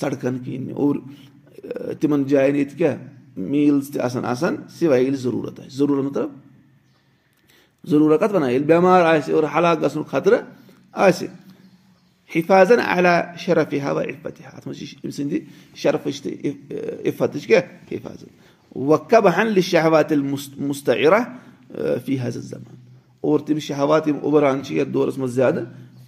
سڑکن 0.00 0.38
کِہینۍ 0.38 0.72
اور 0.72 0.96
تِمن 2.00 2.24
جاین 2.24 2.56
ییٚتہِ 2.56 2.78
کیاہ 2.78 2.96
میٖلٕز 3.36 3.90
تہِ 3.92 4.00
آسان 4.00 4.24
آسان 4.24 4.56
سِوے 4.78 5.00
ییٚلہِ 5.00 5.18
ضروٗرت 5.18 5.60
آسہِ 5.60 5.70
ضروٗرت 5.78 6.04
مطلب؟ 6.04 6.30
ضروٗرت 7.84 8.20
کَتھ 8.20 8.34
وَنان 8.34 8.50
ییٚلہِ 8.50 8.66
بٮ۪مار 8.66 9.04
آسہِ 9.04 9.34
اور 9.34 9.44
ہلاک 9.56 9.82
گژھنُک 9.82 10.06
خطرٕ 10.06 10.38
آسہِ 10.92 11.28
حِفاظن 12.34 12.80
علا 12.80 13.14
شرف 13.38 13.74
ہوا 13.82 14.02
اِفت 14.02 14.26
اَتھ 14.26 14.68
منٛز 14.68 14.78
چھِ 14.78 14.96
أمۍ 15.04 15.10
سٕنٛدِ 15.10 15.38
شرفٕچ 15.74 16.22
تہٕ 16.22 16.34
اِفتٕچ 17.04 17.46
کیاہ 17.46 17.62
حِفاظت 17.92 18.76
وقب 18.76 19.28
ہن 19.36 19.60
شہوات 19.60 20.12
مُستعرا 20.58 21.20
فی 22.04 22.20
حض 22.20 22.36
زمان 22.50 22.76
اور 23.20 23.40
تِم 23.46 23.58
شہوات 23.58 24.08
یِم 24.08 24.18
اُبران 24.22 24.62
چھِ 24.64 24.76
یَتھ 24.76 24.88
دورَس 24.88 25.18
منٛز 25.18 25.34
زیادٕ 25.34 25.64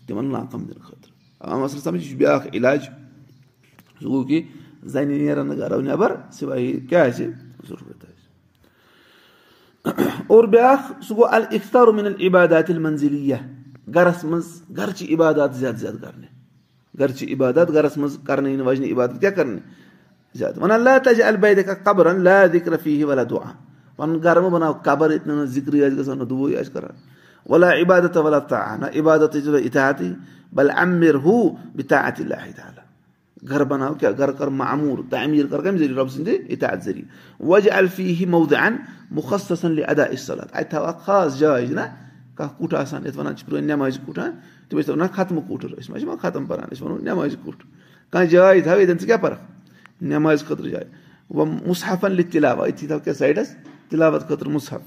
تِمن 0.06 0.30
ناکَم 0.32 0.64
دِنہٕ 0.64 0.82
خٲطرٕ 0.82 1.58
مسلہٕ 1.60 1.82
سَمجھ 1.82 2.04
یہِ 2.06 2.18
چھُ 2.18 2.56
علاج. 2.56 2.88
سُہ 4.00 4.08
گوٚو 4.08 4.24
کہِ 4.28 4.42
زَنہِ 4.92 5.18
نیرن 5.20 5.46
نہٕ 5.48 5.58
گرو 5.58 5.80
نٮ۪بر 5.80 6.14
سِوے 6.32 6.72
کیاہ 6.88 7.06
آسہِ 7.08 7.26
اور 10.26 10.44
بیاکھ 10.44 11.04
سُہ 11.06 11.16
گوٚو 11.16 11.28
الفتارمِن 11.36 12.06
العبادات 12.06 12.70
منزِلیا 12.70 13.36
گرس 13.86 14.24
منٛز 14.24 14.46
گرچہِ 14.76 15.14
عبادت 15.14 15.56
زیادٕ 15.56 15.76
زیادٕ 15.76 16.00
کرنہِ 16.02 16.26
گرچہِ 17.00 17.32
عبادت 17.34 17.74
گرس 17.74 17.96
منٛز 17.96 18.18
کرنہٕ 18.26 18.50
یِنہٕ 18.50 18.66
واجنہِ 18.66 18.92
عبادت 18.92 19.20
کیاہ 19.20 19.30
کرنہِ 19.30 19.60
زیادٕ 20.34 20.62
وَنان 20.62 20.86
البیدِ 21.24 21.66
قبرن 21.84 22.26
ولا 23.04 23.22
دُعا 23.30 23.52
پَنُن 23.96 24.22
گرٕ 24.22 24.42
مہ 24.42 24.48
بَناو 24.50 24.72
قبر 24.82 25.10
نہٕ 25.26 25.44
ذِکرٕے 25.46 25.84
آسہِ 25.84 25.98
گژھان 25.98 26.18
نہ 26.18 26.24
دُعے 26.24 26.56
آسہِ 26.60 26.72
کران 26.74 26.96
ولا 27.46 27.72
عبادت 27.72 28.16
ولا 28.16 28.38
تا 28.38 28.76
نہ 28.76 28.86
عبادتٕچ 28.98 29.48
اتحاتی 29.66 30.12
بل 30.52 30.70
امر 30.76 31.14
ہوٗ 31.24 31.44
اَتہِ 31.78 32.22
اللہ 32.22 32.82
گرٕ 33.50 33.64
بَناو 33.68 33.94
کیاہ 33.94 34.12
گرٕ 34.18 34.38
کر 34.38 34.48
معموٗر 34.60 35.00
تعمیٖر 35.10 35.46
کر 35.50 35.60
کَمہِ 35.62 35.78
ذٔریعہٕ 35.78 35.98
رۄب 35.98 36.10
سٕنٛدِ 36.10 36.52
اتحاد 36.52 36.84
ذٔریعہٕ 36.84 37.46
وجہ 37.48 37.70
الفی 37.76 38.14
ہی 38.18 38.26
مودٕ 38.26 38.56
اَن 38.60 38.76
مُخصن 39.10 39.76
ادا 39.88 40.02
اِصلت 40.02 40.48
اَتہِ 40.52 40.70
تھاو 40.70 40.84
اکھ 40.84 41.04
خاص 41.04 41.38
جاے 41.38 41.66
چھِنہ 41.66 41.80
کانٛہہ 42.36 42.56
کُٹھ 42.58 42.74
آسان 42.74 43.06
یَتھ 43.06 43.18
وَنان 43.18 43.36
چھِ 43.36 43.46
پرٲنۍ 43.46 43.66
نٮ۪مازِ 43.66 43.98
کُٹھ 44.06 44.20
تِم 44.68 44.78
ٲسۍ 44.78 44.90
وَنان 44.92 45.08
ختمہٕ 45.14 45.48
کُٹھر 45.48 45.70
أسۍ 45.78 45.90
ما 45.90 45.98
چھِ 45.98 46.04
یِوان 46.04 46.18
ختم 46.22 46.46
پَران 46.46 46.68
أسۍ 46.72 46.82
وَنو 46.82 46.96
نٮ۪مازِ 46.98 47.36
کُٹھ 47.44 47.64
کانٛہہ 48.10 48.30
جاے 48.30 48.60
تھاو 48.60 48.78
ییٚتٮ۪ن 48.78 48.98
ژٕ 48.98 49.06
کیاہ 49.06 49.22
پَرکھ 49.22 49.40
نٮ۪مازِ 50.02 50.44
خٲطرٕ 50.46 50.70
جاے 50.70 50.84
وۄنۍ 51.30 51.66
مُصحفن 51.66 52.12
لِ 52.12 52.22
تِلاوا 52.32 52.66
أتھی 52.66 52.86
تھاو 52.86 52.98
کیٛاہ 52.98 53.16
سایڈَس 53.18 53.54
تِلاوت 53.90 54.28
خٲطرٕ 54.28 54.50
مُصحف 54.52 54.82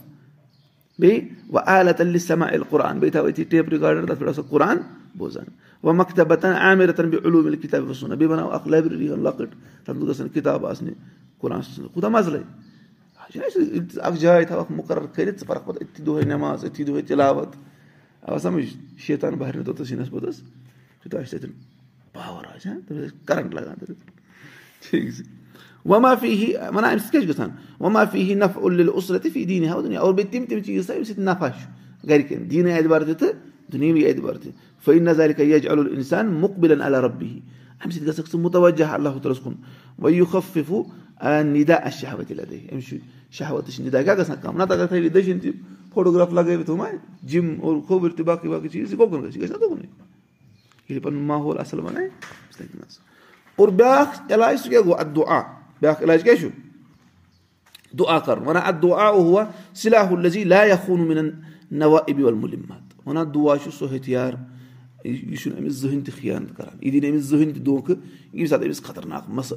بیٚیہِ 1.00 1.22
وۄنۍ 1.50 1.64
عالت 1.68 2.02
علی 2.02 2.20
سما 2.20 2.48
عل 2.50 2.64
قرآن 2.70 3.00
بیٚیہِ 3.00 3.12
تھاو 3.14 3.28
أتھی 3.28 3.44
ٹیپ 3.44 3.70
رِکاڈر 3.74 4.06
تَتھ 4.06 4.20
پٮ۪ٹھ 4.20 4.30
آسو 4.30 4.42
قرآن 4.50 4.78
بوزان 5.18 5.46
وۄنۍ 5.84 5.98
مکتبتن 5.98 6.54
عامِر 6.54 6.88
رتن 6.90 7.10
بیٚیہِ 7.10 7.26
علوٗم 7.26 7.46
ییٚلہِ 7.46 7.62
کِتاب 7.62 7.90
وسُن 7.90 8.10
بیٚیہِ 8.10 8.30
بَناو 8.30 8.52
اکھ 8.56 8.68
لایبرٔری 8.68 9.08
لۄکٕٹ 9.08 9.50
تَتھ 9.86 9.98
منٛز 9.98 10.10
گژھن 10.10 10.28
کِتاب 10.34 10.66
آسنہِ 10.66 10.94
قرآن 11.42 11.62
کوٗتاہ 11.94 12.10
مَزٕ 12.10 12.32
لگہِ 12.32 12.67
اکھ 13.40 14.20
جاے 14.20 14.46
تھاو 14.46 14.60
اکھ 14.60 14.72
مُقرر 14.72 15.06
کٔرِتھ 15.14 15.40
ژٕ 15.40 15.48
پَرکھ 15.48 15.66
پَتہٕ 15.66 15.82
أتھی 15.82 16.04
دۄہے 16.04 16.26
نٮ۪ماز 16.26 16.66
أتھی 16.66 16.84
دۄہے 16.84 17.02
تِلاوت. 17.08 17.56
آ 18.22 18.38
سَمجھ 18.38 18.66
شیطان 19.06 19.36
بہر 19.36 19.56
نہٕ 19.56 19.66
توٚتَس 19.66 19.88
سِنِس 19.90 20.10
پوٚتُس 20.10 20.42
پاور 22.14 22.46
آسہِ 22.46 22.72
ہا 22.72 22.78
تٔمِس 22.88 23.04
آسہِ 23.04 23.26
کَرنٹ 23.26 23.54
لگان 23.54 23.76
تَتٮ۪تھ 23.80 24.12
ٹھیٖک 24.90 25.14
چھُ 25.16 25.24
وۄنۍ 25.86 26.02
معافی 26.02 26.34
ہی 26.40 26.54
وَنان 26.76 26.92
اَمہِ 26.92 27.00
سۭتۍ 27.02 27.12
کیاہ 27.12 27.22
چھُ 27.22 27.30
گژھان 27.30 27.50
وۄنۍ 27.80 27.94
معافی 27.94 28.22
ہی 28.30 28.34
نفع 28.36 28.60
اُل 28.62 28.78
دُنیا 29.84 30.00
اور 30.00 30.14
بیٚیہِ 30.14 30.32
تِم 30.32 30.46
تِم 30.50 30.60
چیٖز 30.66 30.90
اَمہِ 30.92 31.06
سۭتۍ 31.08 31.24
نفع 31.24 31.48
چھُ 31.50 32.10
گرِکٮ۪ن 32.10 32.50
دیٖنہٕ 32.52 32.76
اعتبار 32.78 33.02
تہِ 33.02 33.16
تہٕ 33.20 33.34
دُنیٲوی 33.72 34.06
اعتبار 34.08 34.36
تہِ 34.44 34.52
فٲیِد 34.86 35.02
نظارِ 35.02 35.36
کا 35.38 35.44
یج 35.44 35.68
ال 35.68 35.88
اِنسان 35.96 36.34
مُقبِلن 36.42 36.82
اللہ 36.82 36.98
رۄبی 37.06 37.40
اَمہِ 37.82 37.94
سۭتۍ 37.94 38.08
گژھکھ 38.08 38.30
ژٕ 38.32 38.40
مُتوجہ 38.40 38.86
اللہ 38.94 39.10
کُن 39.24 39.54
وۄنۍ 40.00 40.14
یہِ 40.14 40.26
خفِفوٗ 40.32 40.84
نِدا 41.44 41.76
اَسہِ 41.76 42.08
أمِس 42.72 42.88
چھُ 42.88 42.98
شہوتٕچ 43.32 43.80
نِدا 43.80 44.02
کیاہ 44.04 44.16
گژھان 44.16 44.38
کَم 44.42 44.62
نتہٕ 44.62 44.76
اَگر 44.76 44.88
تھٲوِ 44.88 45.10
دٔچھِنۍ 45.14 45.42
تہِ 45.42 45.52
فوٹوگراف 45.94 46.34
لگٲوِتھ 46.34 46.70
ہُہ 46.70 46.78
ما 46.78 46.88
جِم 47.30 47.56
اور 47.62 47.76
کھووٕرۍ 47.88 48.16
تہِ 48.18 48.26
باقٕے 48.26 48.50
باقٕے 48.50 48.70
چیٖز 48.70 48.92
یہِ 48.92 48.98
کوکُن 48.98 49.24
گژھِ 49.24 49.36
یہِ 49.36 49.44
گژھِ 49.44 49.52
نا 49.52 49.58
تُکنُے 49.58 49.86
ییٚلہِ 50.90 51.04
پَنُن 51.04 51.24
ماحول 51.28 51.60
اَصٕل 51.60 51.82
بَنایہِ 51.82 52.10
اور 53.56 53.68
بیاکھ 53.68 54.32
علاج 54.34 54.58
سُہ 54.60 54.70
کیاہ 54.70 54.82
گوٚو 54.86 54.96
اَتھ 55.00 55.16
دُعا 55.16 55.42
بیاکھ 55.82 56.04
علاج 56.04 56.24
کیاہ 56.24 56.36
چھُ 56.36 56.48
دُعا 58.00 58.20
کَرُن 58.26 58.48
وَنان 58.48 58.64
اَتھ 58.66 58.82
دُعا 58.82 59.10
ہُوا 59.10 59.44
صِلاح 59.82 60.12
الزی 60.12 60.44
لا 60.44 60.64
خوٗن 60.86 61.08
مِنن 61.08 61.30
نوا 61.80 62.00
اِبی 62.08 62.24
المُلِمت 62.28 63.08
وَنان 63.08 63.34
دُعا 63.34 63.58
چھُ 63.64 63.72
سُہ 63.80 63.96
ہتھیار 63.96 64.34
یہِ 65.04 65.38
چھُنہٕ 65.38 65.58
أمِس 65.60 65.74
زٕہٕنۍ 65.74 66.04
تہِ 66.06 66.14
خیانت 66.22 66.58
کران 66.58 66.78
یہِ 66.82 66.92
دِنہٕ 66.94 67.12
أمِس 67.12 67.24
زٕہٕنۍ 67.24 67.54
تہِ 67.54 67.66
دۄنکھٕ 67.66 67.96
ییٚمہِ 68.34 68.50
ساتہٕ 68.50 68.66
أمِس 68.66 68.82
خطرناک 68.84 69.30
مس 69.30 69.54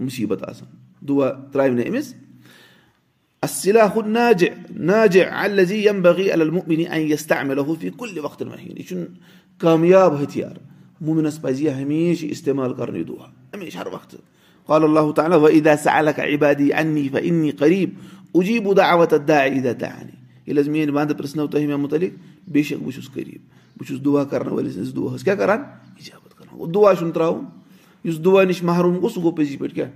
مُصیٖبت 0.00 0.42
آسان 0.48 0.68
دُعا 1.08 1.30
ترٛاوِ 1.52 1.74
نہٕ 1.74 1.88
أمِس 1.88 2.14
اصِلاح 3.42 3.98
ناجہِ 4.06 4.48
ناجہِ 4.70 5.22
الزی 5.30 5.84
یم 5.84 6.02
بغی 6.02 6.30
المنی 6.32 6.84
ان 6.86 7.00
یس 7.12 7.26
تعمیٖل 7.26 7.74
فی 7.80 7.90
کُلہِ 7.90 8.18
وقتن 8.24 8.48
یہِ 8.58 8.86
چھُنہٕ 8.88 9.58
کامیاب 9.58 10.20
ۂتھیار 10.20 10.56
مومِنس 11.00 11.40
پزِ 11.42 11.62
یہِ 11.62 11.82
ہمیشہِ 11.82 12.30
استعمال 12.30 12.74
کرُن 12.74 12.96
یہِ 12.96 13.06
دُعا 13.08 13.26
ہمیشہِ 13.54 13.80
ہر 13.80 13.86
وقتہٕ 13.92 14.20
قال 14.66 14.84
اللہ 14.84 15.10
تعالیٰ 15.16 15.38
وإذا 15.38 15.76
سألك 15.76 16.20
عبادي 16.20 16.72
عني 16.72 17.08
فإني 17.08 17.50
قريب 17.50 17.90
أجيب 18.36 18.74
دعوة 18.74 19.08
الداعي 19.12 19.58
إذا 19.58 19.72
دعاني. 19.72 20.16
ییٚلہِ 20.46 20.60
حظ 20.60 20.68
میٲنۍ 20.68 22.08
بے 22.52 22.62
شک 22.62 22.78
بہٕ 22.82 22.92
چھُس 22.94 23.08
قریٖب 23.12 23.42
بہٕ 23.76 23.86
چھُس 23.86 24.04
دُعا 24.04 24.24
کرن 24.24 24.48
وٲلِس 24.48 24.74
سٕنٛدِس 24.74 24.96
دُعاہس 24.96 25.24
کیاہ 25.24 25.34
کران 25.34 25.60
دُعا 26.74 26.94
چھُنہٕ 26.94 27.14
تراوُن 27.14 27.44
یُس 28.04 28.24
دُعا 28.24 28.44
نِش 28.44 28.62
محروٗم 28.62 28.94
گوٚو 28.94 29.08
سُہ 29.08 29.22
گوٚو 29.22 29.34
پٔزی 29.36 29.56
پٲٹھۍ 29.56 29.74
کیاہ 29.74 29.90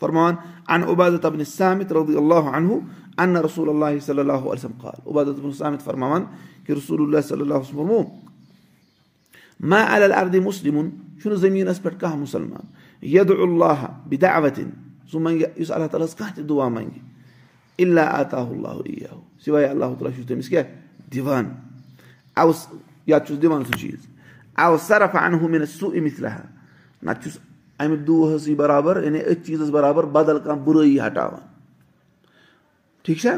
فرمان 0.00 0.34
ان 0.68 0.82
عبادت 0.82 1.24
ابن 1.24 1.44
سامِت 1.44 1.92
رضی 1.92 2.16
اللہ 2.16 2.50
عنہُ 2.54 2.78
ان 3.18 3.36
رسول 3.36 3.68
اللہ 3.68 3.98
صلی 4.06 4.18
اللہ 4.18 4.32
علیہ 4.32 4.66
قال. 4.80 5.10
عبادت 5.10 5.38
ابن 5.38 5.52
سامِت 5.52 5.82
فرماوان 5.84 6.24
کہِ 6.66 6.76
رسول 6.76 7.02
اللہ 7.02 7.28
صلی 7.28 7.40
اللہ 7.40 7.54
علیہ 7.54 7.72
فرمو 7.72 8.02
ما 9.60 9.84
عل 9.96 10.12
اردِ 10.12 10.38
مُسلِمُن 10.38 10.90
چھُنہٕ 11.22 11.38
زٔمیٖنس 11.38 11.82
پٮ۪ٹھ 11.82 12.00
کانٛہہ 12.00 12.18
مُسلمان؟ 12.18 12.66
ید 13.02 13.30
اللہ 13.30 13.86
بِدعوتِن 14.08 14.70
سُہ 15.12 15.20
منگہِ 15.20 15.44
یُس 15.56 15.70
اللہ 15.70 15.86
تعالیٰ 15.86 16.08
ہس 16.08 16.14
کانٛہہ 16.14 16.34
تہِ 16.34 16.48
دُعا 16.48 16.68
منگہِ 16.68 17.00
اللہ 17.78 18.34
اللہ 18.34 19.14
سِواے 19.44 19.64
اللہ 19.64 19.84
تعالیٰ 19.84 20.16
چھُس 20.16 20.26
تٔمِس 20.26 20.48
کیاہ 20.48 20.64
دِوان 21.12 21.48
چھُس 22.36 23.42
دِوان 23.42 23.64
سُہ 23.64 23.78
چیٖز 23.78 24.06
او 24.58 24.76
سرف 24.86 25.14
ان 25.14 25.34
ہُہ 25.34 25.48
مےٚ 25.48 25.66
سُہ 25.78 25.86
أمِس 25.98 26.20
لہا 26.20 26.44
نتہٕ 27.02 27.22
چھُس 27.22 27.38
اَمہِ 27.80 27.98
دُہسٕے 28.06 28.54
برابر 28.54 29.02
یعنی 29.04 29.20
أتھۍ 29.20 29.44
چیٖزس 29.46 29.70
برابر 29.70 30.04
بدل 30.16 30.38
کانٛہہ 30.38 30.64
بُرٲیی 30.64 30.98
ہٹاوان 31.06 31.40
ٹھیٖک 33.04 33.18
چھا 33.20 33.36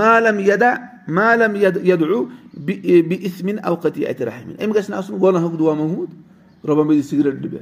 مالم 0.00 0.38
یدا 0.46 0.72
مالم 1.08 1.54
یدعو 1.56 2.24
بہِ 2.64 3.16
اِسمِن 3.26 3.56
اوقتی 3.64 4.06
اتہِ 4.06 4.22
رحمِن 4.24 4.54
أمۍ 4.62 4.74
گژھِ 4.74 4.90
نہٕ 4.90 4.98
آسُن 4.98 5.20
گۄنہُک 5.22 5.58
دُعا 5.58 5.74
موٚنگمُت 5.74 6.66
رۄبن 6.68 6.86
بٔزِ 6.86 7.02
سِگریٹ 7.10 7.34
ڈُبہِ 7.42 7.58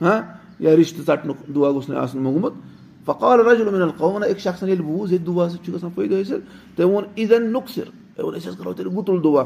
ہاں 0.00 0.20
یا 0.60 0.76
رِشتہٕ 0.76 1.04
ژَٹنُک 1.06 1.36
دُعا 1.54 1.70
گوٚژھ 1.70 1.90
نہٕ 1.90 1.98
آسُن 2.02 2.22
موٚنگمُت 2.22 2.54
فقال 3.06 3.40
رجل 3.46 3.70
من 3.74 3.82
القوم 3.82 4.22
أکۍ 4.22 4.38
شخصن 4.38 4.68
ییٚلہِ 4.68 4.86
بوٗز 4.86 5.12
ییٚتہِ 5.12 5.26
دُعا 5.26 5.48
سۭتۍ 5.48 5.64
چھُ 5.64 5.74
گژھان 5.74 5.90
فٲیدٕ 5.94 6.20
حٲصِل 6.20 6.40
تٔمۍ 6.76 6.90
ووٚن 6.92 7.52
نُقصِر 7.52 7.84
تٔمۍ 8.16 8.24
ووٚن 8.24 8.36
أسۍ 8.36 8.48
حظ 8.48 8.56
کرو 8.58 8.72
تیٚلہِ 8.72 8.96
گُتُل 8.96 9.22
دُعا 9.24 9.44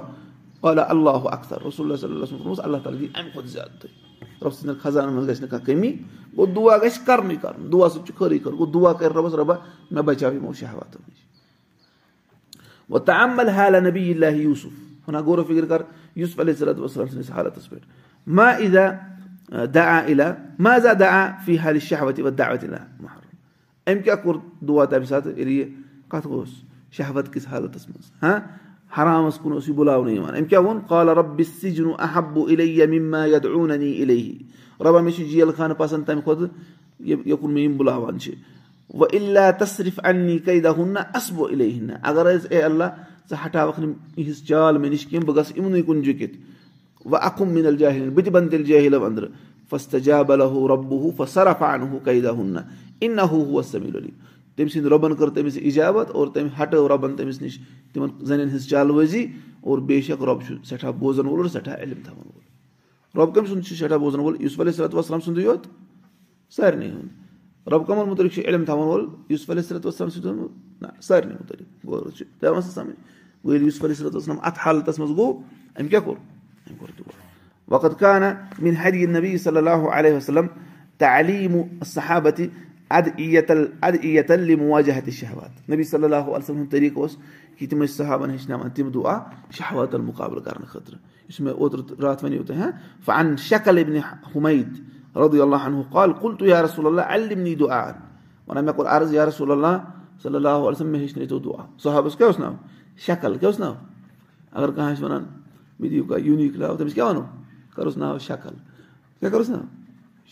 قالا 0.61 0.85
اللہ 0.89 1.27
رسول 1.67 1.87
اللہ 1.87 1.97
صلی 1.97 2.13
اللہ 2.13 2.23
وسلم 2.23 2.65
اللہ 2.65 2.77
تعالیٰ 2.85 3.01
دی 3.01 3.07
اَمہِ 3.15 3.33
کھۄتہٕ 3.33 3.51
زیادٕ 3.53 4.10
رۄب 4.43 4.53
سٕنٛدٮ۪ن 4.53 4.79
خزانن 4.83 5.13
منٛز 5.15 5.29
گژھِ 5.29 5.41
نہٕ 5.41 5.51
کانٛہہ 5.51 5.67
کٔمی 5.67 5.93
گوٚو 6.37 6.53
دُعا 6.55 6.77
گژھِ 6.83 7.05
کرنُے 7.07 7.37
کرُن 7.43 7.73
دُعا 7.73 7.89
سۭتۍ 7.89 8.07
چھُ 8.07 8.15
خٲرٕے 8.19 8.39
خٲر 8.39 8.53
گوٚو 8.53 8.73
دُعا 8.73 8.93
کرِ 8.99 9.13
رۄبس 9.17 9.35
رۄبا 9.35 9.55
مےٚ 9.91 10.03
بچاو 10.05 10.33
یِمو 10.35 10.53
شہواتو 10.61 10.99
نِش 11.09 11.19
وۄنۍ 12.91 13.05
تامل 13.07 13.49
حالہ 13.57 13.77
نبی 13.89 14.11
اللہ 14.13 14.37
یوٗسُف 14.37 15.09
وَنان 15.09 15.23
غورو 15.25 15.45
فِکر 15.45 15.67
کر 15.69 15.83
یوٗسف 16.17 16.41
علیہ 16.41 16.55
صلات 16.59 16.79
وسلم 16.79 17.07
سٕنٛدِس 17.07 17.31
حالتس 17.31 17.69
پٮ۪ٹھ 17.71 17.87
ما 18.27 18.49
اِدا 18.65 18.87
دعا 19.75 19.99
اِلا 19.99 20.33
مازا 20.59 20.93
دعا 21.01 21.27
فی 21.45 21.59
حالہِ 21.59 21.81
شہوت 21.83 22.21
و 22.21 22.31
دعوت 22.31 22.65
اِلا 22.65 22.85
أمۍ 23.87 24.03
کیاہ 24.05 24.17
کوٚر 24.23 24.37
دُعا 24.67 24.85
تَمہِ 24.85 25.07
ساتہٕ 25.09 25.33
ییٚلہِ 25.37 25.53
یہِ 25.53 25.69
کَتھ 26.09 26.27
اوس 26.27 26.49
شہوت 26.97 27.33
کِس 27.33 27.47
حالتس 27.49 27.89
منٛز 27.89 28.11
ہاں 28.23 28.39
حرامَس 28.97 29.39
کُن 29.43 29.53
اوس 29.53 29.69
یہِ 29.69 29.75
بُلاونہٕ 29.77 30.15
یِوان 30.15 30.35
أمۍ 30.35 30.49
کیاہ 30.49 30.61
ووٚن 30.61 30.79
قالہ 30.89 31.11
رۄبہِ 31.19 31.45
اِلے 34.03 34.21
رۄبا 34.85 35.01
مےٚ 35.01 35.15
چھُ 35.17 35.25
جیل 35.31 35.51
خانہٕ 35.57 35.77
پسنٛد 35.79 36.07
تَمہِ 36.07 36.23
کھۄتہٕ 36.25 36.49
یوکُن 37.27 37.53
مےٚ 37.53 37.65
یِم 37.65 37.77
بُلاوان 37.77 38.19
چھِ 38.19 38.35
وۄنۍ 38.95 39.17
اللہ 39.19 39.51
تصرف 39.59 40.01
اَننی 40.05 40.39
قیدا 40.45 40.71
ہُن 40.77 40.89
نہ 40.95 41.01
اصبو 41.15 41.45
اِلے 41.47 41.69
ہِن 41.71 41.85
نہ 41.87 41.93
اگر 42.03 42.35
حظ 42.35 42.47
اے 42.51 42.63
اللہ 42.63 42.89
ژٕ 43.31 43.47
ہٹاوکھ 43.47 43.81
نہٕ 43.81 43.95
یِہٕنٛز 44.17 44.47
چال 44.49 44.79
مےٚ 44.79 44.91
نِش 44.91 45.07
کیٚنٛہہ 45.07 45.27
بہٕ 45.27 45.37
گژھٕ 45.37 45.57
یِمنٕے 45.59 45.83
کُن 45.83 46.03
جُکِتھ 46.03 46.37
وۄنۍ 47.05 47.21
اکھُم 47.23 47.49
مِنل 47.55 47.77
جاہل 47.77 48.11
بہٕ 48.11 48.25
تہِ 48.25 48.33
بنہٕ 48.33 48.51
تیٚلہِ 48.51 48.67
جٲہِلو 48.67 49.05
أنٛدرٕ 49.07 49.29
فسٹ 49.71 49.97
جاب 50.05 50.33
رۄبہٕ 50.33 51.01
ہُہ 51.03 51.11
فصرف 51.17 51.63
ان 51.63 51.83
ہُہ 51.83 51.99
قیدا 52.05 52.31
ہُن 52.31 52.47
نہ 52.55 52.61
اِن 53.01 53.17
نہ 53.17 53.23
ہُہ 53.31 53.63
تٔمۍ 54.61 54.69
سٕنٛدِ 54.69 54.89
رۄبَن 54.89 55.15
کٔر 55.15 55.31
تٔمِس 55.31 55.59
اِجابت 55.61 56.11
اور 56.11 56.27
تٔمۍ 56.27 56.49
ہٹٲو 56.63 56.89
رۄبَن 56.89 57.17
تٔمِس 57.17 57.43
نِش 57.43 57.59
تِمن 57.93 58.09
زَنٮ۪ن 58.21 58.49
ہٕنٛز 58.49 58.69
چالوٲزی 58.69 59.27
اور 59.61 59.79
بے 59.79 60.01
شک 60.01 60.23
رۄب 60.23 60.43
چھُ 60.47 60.55
سٮ۪ٹھاہ 60.65 60.91
بوزان 60.91 61.27
وول 61.27 61.41
اور 61.41 61.49
سٮ۪ٹھاہ 61.49 61.77
علم 61.77 62.01
تھاوان 62.05 62.27
وول۔ 62.27 62.43
رۄب 63.21 63.35
کٔمۍ 63.35 63.49
سُنٛد 63.49 63.67
چھُ 63.67 63.77
سٮ۪ٹھاہ 63.77 63.99
بوزان 63.99 64.21
وول۔ 64.21 64.37
یوٗسف 64.41 64.61
علیہ 64.61 64.73
صلات 64.73 64.95
وسلام 64.95 65.21
سُنٛدُے 65.21 65.43
یوت 65.43 65.67
سارنٕے 66.51 66.91
ہُنٛد۔ 66.91 67.69
رۄب 67.69 67.87
کَمن 67.87 68.09
مُتعلِق 68.09 68.33
چھُ 68.33 68.43
علم 68.45 68.65
تھاوان 68.65 68.89
وول۔ 68.89 69.07
علیہ 69.51 69.63
صلات 69.63 69.87
وسلام 69.87 70.11
سۭتۍ 70.11 70.27
اوٚنمُت 70.27 70.83
نہ 70.83 70.87
سارنٕے 71.03 71.35
مُتعلِق۔ 71.35 71.87
گوٚو 71.87 72.11
چھُ۔ 72.11 72.27
ترٛاوان 72.41 72.63
سُہ 72.63 72.71
سَمجھ۔ 72.71 72.89
گوٚو 72.89 73.53
ییٚلہِ 73.53 73.63
یوٗسف 73.63 73.85
علیہ 73.85 73.95
صلات 73.95 74.17
وسلام 74.17 74.37
اَتھ 74.43 74.59
حالتس 74.59 74.99
منٛز 74.99 75.17
گوٚو 75.17 75.43
أمۍ 75.81 75.89
کیاہ 75.89 76.01
کوٚر؟ 76.01 76.17
أمۍ 76.71 76.79
کوٚر 76.79 76.93
دُعا۔ 76.99 77.21
وقت 77.75 78.01
کانہ 78.01 78.25
میٲنۍ 78.59 78.87
حدی 78.87 79.07
نبی 79.07 79.39
صلی 79.39 79.57
اللہ 79.57 79.71
علیہ 79.71 80.15
وسلم 80.15 80.47
تعلیٖم 80.99 81.85
صحابتِ 81.87 82.47
اد 82.91 83.09
عیتل 83.19 83.65
اد 83.81 83.97
عیتل 84.03 84.55
مواجہت 84.57 85.09
شہوات 85.13 85.71
نبی 85.71 85.85
صلی 85.85 86.05
اللہ 86.05 86.17
علیہ 86.17 86.45
وسلم 86.45 86.65
طریٖقہٕ 86.71 87.01
اوس 87.01 87.17
کہِ 87.59 87.69
تِم 87.71 87.83
ٲسۍ 87.83 87.97
صحابن 87.97 88.31
ہیٚچھناوان 88.31 88.71
تِم 88.71 88.89
دُعا 88.91 89.19
شہواتن 89.59 90.01
مُقابلہٕ 90.01 90.45
کرنہٕ 90.45 90.69
خٲطرٕ 90.69 90.99
یُس 91.29 91.41
مےٚ 91.41 91.55
اوترٕ 91.55 92.01
راتھ 92.03 92.25
وَنیو 92.25 92.43
تۄہہِ 92.43 92.61
ہاں 92.61 92.71
فن 93.07 93.37
شکل 93.39 93.79
ابن 93.79 93.97
حُمید 94.35 94.79
رضی 95.17 95.41
اللہ 95.41 95.67
عنہ 95.67 95.83
قال 95.93 96.13
تُہۍ 96.13 96.49
یا 96.49 96.63
رسول 96.63 96.87
اللہ 96.87 97.15
علمنی 97.15 97.55
دُعا 97.55 97.83
وَنان 98.49 98.65
مےٚ 98.65 98.75
کوٚر 98.75 98.87
عرض 98.87 99.15
رسول 99.29 99.51
اللہ 99.51 99.77
صلی 100.23 100.35
اللہ 100.35 100.49
علیہ 100.49 100.77
وسلم 100.77 100.91
مےٚ 100.93 101.01
ہیٚچھنٲیتو 101.01 101.39
دُعا 101.39 101.67
صحابس 101.83 102.17
کیاہ 102.17 102.29
اوس 102.29 102.39
ناو 102.39 102.55
شکل 103.07 103.39
کیاہ 103.39 103.51
اوس 103.51 103.61
ناو 103.61 103.75
اگر 104.53 104.71
کانٛہہ 104.71 104.93
آسہِ 104.93 105.05
وَنان 105.05 105.25
مےٚ 105.81 105.91
دِیِو 105.91 106.05
کانٛہہ 106.05 106.27
یوٗنیٖک 106.27 106.57
ناو 106.57 106.77
تٔمِس 106.77 106.95
کیاہ 106.95 107.07
وَنو 107.07 107.23
کَروس 107.75 107.97
ناو 107.97 108.19
شکل 108.19 108.55
کیاہ 109.21 109.31
کَروس 109.31 109.49
ناو 109.51 109.63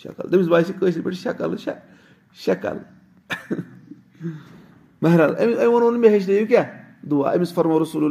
شکل 0.03 0.29
تٔمِس 0.31 0.49
باسہِ 0.49 0.79
کٲشِر 0.81 1.01
پٲٹھۍ 1.01 1.23
شکل 1.23 1.55
شکل. 2.35 2.77
بہرحال 5.03 5.35
أمۍ 5.37 5.55
أمۍ 5.55 5.67
ووٚنو 5.67 5.91
نہٕ 5.91 6.01
مےٚ 6.01 6.11
ہیٚچھنٲیِو 6.11 6.47
کیاہ 6.47 6.67
دُعا. 7.11 7.35
أمِس 7.35 7.55
فرمو 7.55 7.83
رسول 7.83 8.05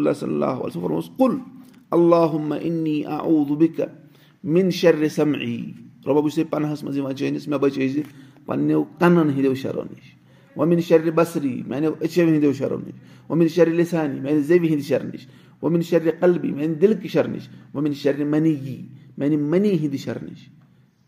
بہٕ 6.22 6.30
چھُسے 6.30 6.44
پنہس 6.44 6.84
منٛز 6.84 6.98
یِوان 6.98 7.16
چٲنِس 7.16 7.48
مےٚ 7.48 7.60
بچٲیزِ 7.60 8.02
پنٕنیو 8.46 8.84
کَنن 9.00 9.18
ہٕنٛدیو 9.18 9.54
شَرو 9.54 9.84
نِش 9.84 10.16
وۄمِن 10.56 10.82
شرِ 10.82 11.12
بصری. 11.16 11.64
میانیو 11.68 11.94
أچھو 12.02 12.22
ہٕنٛدیو 12.22 12.54
شَرو 12.54 12.78
نِش 12.78 12.96
وۄمِن 13.30 13.48
شرِ 13.48 13.70
لِسانی. 13.70 14.20
میانہِ 14.20 14.42
زیوِ 14.44 14.68
ہِنٛدِ 14.70 14.84
شرٕ 14.84 15.06
نِش 15.14 15.28
وۄمِن 15.62 15.82
شرِ 15.82 16.12
قلبی. 16.20 16.52
میانہِ 16.52 16.82
دِلکہِ 16.82 17.10
شرٕ 17.10 17.28
نِش 17.28 17.50
وۄمِن 17.74 17.94
شرِ 17.94 18.24
منی. 18.24 18.54
یی 18.66 18.88
میانہِ 19.18 19.38
منی 19.38 19.72
ہِنٛدِ 19.78 19.98
شرٕ 19.98 20.24
نِش 20.24 20.50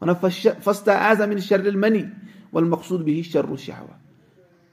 وَنان 0.01 0.15
فستا 0.63 0.93
اعظم 0.93 1.37
شرِ 1.37 1.75
منی 1.75 2.03
وَل 2.53 2.63
مقصوٗد 2.63 3.03
بِہِی 3.03 3.21
شرُ 3.23 3.55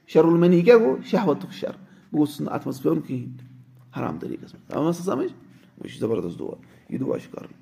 شرُل 0.09 0.37
منی 0.39 0.61
کیاہ 0.61 0.77
گوٚو 0.77 0.95
شہوتُک 1.05 1.53
شر 1.53 1.71
بہٕ 1.71 2.13
گوٚژھُس 2.13 2.41
نہٕ 2.41 2.53
اَتھ 2.53 2.67
منٛز 2.67 2.81
پیوٚن 2.81 3.01
کِہینۍ 3.01 3.97
حرام 3.97 4.17
طریٖقس 4.19 4.53
منٛز 4.53 4.97
سا 4.97 5.03
سَمجھ 5.03 5.27
یہِ 5.27 5.89
چھُ 5.91 5.99
زبردست 5.99 6.39
دُعا 6.39 6.55
یہِ 6.89 6.99
دُعا 6.99 7.19
چھُ 7.19 7.31
کَرُن 7.31 7.53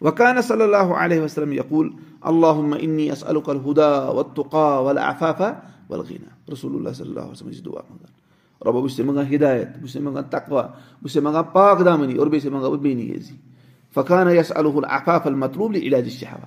وکانہ 0.00 0.40
صلی 0.40 0.62
اللہ 0.62 0.92
علیہ 0.96 1.20
وسلم 1.20 1.52
یقول 1.52 1.90
اللہ 2.30 2.60
انی 2.80 3.10
الکل 3.10 3.58
ہُدا 3.66 3.90
وتُقا 4.10 4.68
ول 4.78 4.98
افافا 4.98 5.52
ولغیٖنا 5.90 6.52
رسول 6.52 6.74
اللہ 6.76 6.92
صلی 6.94 7.08
اللہ 7.08 7.30
وسلم 7.30 7.52
چھِ 7.52 7.64
دُعا 7.64 7.80
منٛگان 7.90 8.12
رۄبا 8.60 8.80
بہٕ 8.80 8.88
چھُسے 8.88 9.02
منٛگان 9.02 9.26
ہِدایت 9.26 9.68
بہٕ 9.68 9.80
چھُسے 9.80 10.00
منٛگان 10.00 10.24
تقوا 10.30 10.62
بہٕ 10.62 11.02
چھُسے 11.02 11.20
منٛگان 11.20 11.44
پاک 11.52 11.84
دامنی 11.84 12.14
اور 12.14 12.26
بیٚیہِ 12.26 12.42
چھُسے 12.42 12.54
منٛگان 12.54 12.70
بہٕ 12.70 12.82
بیٚنی 12.82 13.08
یٲزی 13.10 13.36
فخانہ 13.94 14.30
یس 14.30 14.52
الحل 14.56 14.84
افاف 14.88 15.26
المطلوٗب 15.26 15.76
علاج 15.82 16.08
شہوا 16.10 16.46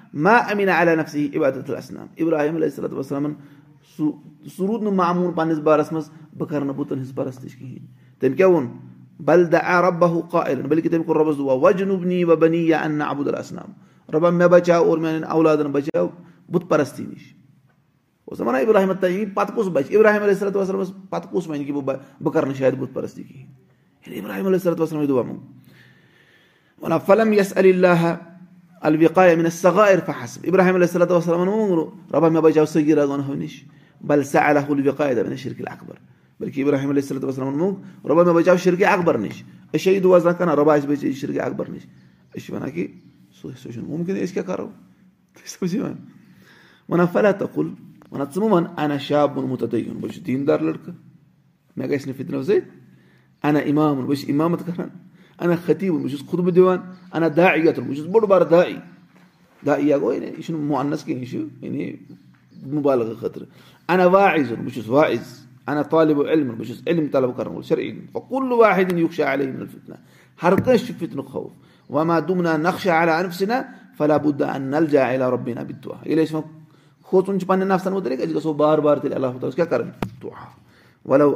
ما 0.13 0.35
امیٖنا 0.35 0.81
علیہ 0.81 0.95
صلات 2.75 2.93
وسلامن 2.93 3.33
سُہ 3.97 4.67
روٗد 4.67 4.83
نہٕ 4.83 4.93
معموٗل 4.93 5.33
پنٕنِس 5.35 5.59
بارس 5.59 5.91
منٛز 5.91 6.09
بہٕ 6.37 6.49
کرٕ 6.49 6.65
نہٕ 6.65 6.75
بُتن 6.75 6.95
ہٕنٛز 6.95 7.15
پرستِش 7.15 7.55
کِہینۍ 7.55 7.85
تٔمۍ 8.19 8.35
کیاہ 8.37 8.49
ووٚن 8.49 8.67
بلدہ 9.25 9.57
رۄبہ 9.81 10.21
قایلن 10.31 10.67
بلکہِ 10.67 10.91
تٔمۍ 10.91 11.05
کوٚر 11.05 11.17
رۄبس 11.17 11.37
دُعا 11.37 11.53
وجنوٗبنی 11.53 12.23
و 12.23 12.35
بنی 12.35 12.67
یا 12.67 12.79
انا 12.79 13.05
ابُد 13.05 13.27
السلام 13.27 13.71
رۄبا 14.13 14.29
مےٚ 14.29 14.47
بچاو 14.47 14.89
اور 14.89 14.97
اولادن 15.29 15.71
بچاو 15.71 16.07
بُت 16.51 16.69
پرستی 16.69 17.05
نِش 17.05 17.33
پتہٕ 19.33 19.55
کُس 19.55 19.67
بچہِ 19.67 19.95
ابراہیم 19.95 20.23
علیہ 20.23 20.55
وسلمس 20.55 20.91
پتہٕ 21.09 21.31
کُس 21.31 21.47
وَنہِ 21.47 21.71
بہٕ 21.71 22.33
کرٕ 22.33 22.47
نہٕ 22.47 22.57
شاید 22.57 22.73
بُت 22.73 22.93
پرستی 22.93 23.23
دُعا 25.07 26.97
فَلَم 26.97 27.33
علی 27.55 27.71
اللہ 28.81 28.97
الوِقا 28.97 29.35
مِن 29.37 29.49
صغائر 29.49 29.99
فحسب. 30.05 30.45
ابراہیم 30.47 30.75
علیہ 30.75 30.87
صلاتُ 30.87 31.11
وسلامن 31.11 31.47
ووٚن 31.47 32.13
رۄبا 32.13 32.29
مےٚ 32.29 32.41
بچاو 32.41 32.65
صغیٖرا 32.65 33.05
گۄنہو 33.05 33.33
نِش. 33.33 33.63
بل 34.01 34.23
سا 34.23 34.39
الہ 34.49 34.65
الوِقا 34.69 35.13
دَپن 35.13 35.35
شرکِل 35.37 35.67
اکبر 35.67 35.95
بلکہِ 36.39 36.63
ابراہیم 36.63 36.89
علیہ 36.89 37.01
صلاتُ 37.01 37.23
وسلامن 37.23 37.59
ووٚن 37.59 37.75
رۄبا 38.09 38.23
مےٚ 38.23 38.35
بچاو 38.35 38.57
شرکہِ 38.57 38.85
اکبر 38.85 39.17
نِش. 39.17 39.43
أسۍ 39.73 39.83
چھِ 39.83 39.93
یہِ 39.93 40.03
دُعا 40.03 40.31
کران 40.31 40.57
رۄبا 40.57 40.73
اَسہِ 40.75 40.89
بچٲے 40.89 41.11
شرکہِ 41.11 41.39
اکبر 41.39 41.69
نِش 41.69 41.85
أسۍ 42.35 42.45
چھِ 42.45 42.53
وَنان 42.53 42.71
کہِ 42.71 42.87
سُہ 43.41 43.49
سُہ 43.61 43.71
چھُنہٕ 43.71 43.89
مُمکِن 43.89 44.15
أسۍ 44.23 44.33
کیاہ 44.33 44.45
کرو 44.45 44.69
وَنان 46.89 47.07
فلا 47.13 47.31
تقُل 47.31 47.67
وَنان 48.11 48.27
ژٕ 48.33 48.41
مہٕ 48.41 48.51
وَن 48.51 48.65
انا 48.77 48.97
شاب 48.97 49.37
ووٚنمُت 49.37 49.63
بہٕ 49.63 50.11
چھُس 50.11 50.25
دیٖندار 50.25 50.59
لٔڑکہٕ 50.59 50.95
مےٚ 51.77 51.89
گژھِ 51.89 52.07
نہٕ 52.07 52.17
فِطرو 52.17 52.43
سۭتۍ 52.43 52.59
انا 53.43 53.59
اِمام 53.59 54.05
بہٕ 54.05 54.15
چھُس 54.15 54.29
کران 55.41 55.49
انا 55.49 55.55
خطیٖب 55.65 55.95
بہٕ 56.01 56.09
چھُس 56.09 56.29
خُطبہٕ 56.29 56.53
دِوان 56.53 56.77
انا 57.13 57.27
دا 57.37 57.53
یتُن 57.55 57.83
بہٕ 57.83 57.95
چھُس 57.95 58.05
بوٚڑ 58.05 58.25
بارٕ 58.25 58.49
داعی 58.51 58.77
دا 59.65 59.75
یا 59.79 59.97
گوٚو 59.97 60.13
یہِ 60.13 60.43
چھُنہٕ 60.43 60.61
مونس 60.61 61.03
کینٛہہ 61.03 61.21
یہِ 61.21 61.29
چھُ 61.31 61.65
یعنی 61.65 61.95
مُبالغہٕ 62.65 63.19
خٲطرٕ 63.19 63.47
انا 63.89 64.05
واعظُن 64.05 64.61
بہٕ 64.63 64.73
چھُس 64.73 64.89
واعظ 64.89 65.25
انا 65.67 65.81
طالبہٕ 65.81 66.29
علمُن 66.31 66.55
بہٕ 66.55 66.67
چھُس 66.67 66.81
علم 66.87 67.07
طلب 67.11 67.37
کرن 67.37 67.61
فِطنہ 69.71 69.95
ہر 70.43 70.53
فِطنُک 70.99 71.27
خوف. 71.27 71.51
وما 71.89 72.19
دوٚمنا 72.19 72.57
نقشا 72.57 73.03
علا 73.03 73.19
انفسنا 73.19 73.61
فلا 73.97 74.17
بُدا 74.17 74.53
ان 74.55 74.61
نل 74.61 74.85
جا 74.91 75.13
علا 75.13 75.29
رۄبینا 75.31 75.63
بِدُعا 75.63 75.97
ییٚلہِ 76.05 76.27
أسۍ 76.27 76.33
وۄنۍ 76.35 76.47
کھوژُن 77.03 77.39
چھُ 77.39 77.47
پنٕنٮ۪ن 77.47 77.67
نفسن 77.67 77.93
مُتعلِق 77.93 78.19
أسۍ 78.21 78.35
گژھو 78.35 78.53
بار 78.53 78.77
بار 78.77 78.97
تیٚلہِ 78.97 79.15
اللہ 79.15 79.27
تعالیٰ 79.27 79.55
کیاہ 79.55 79.81
دُعا 80.21 80.45
ولو 81.05 81.35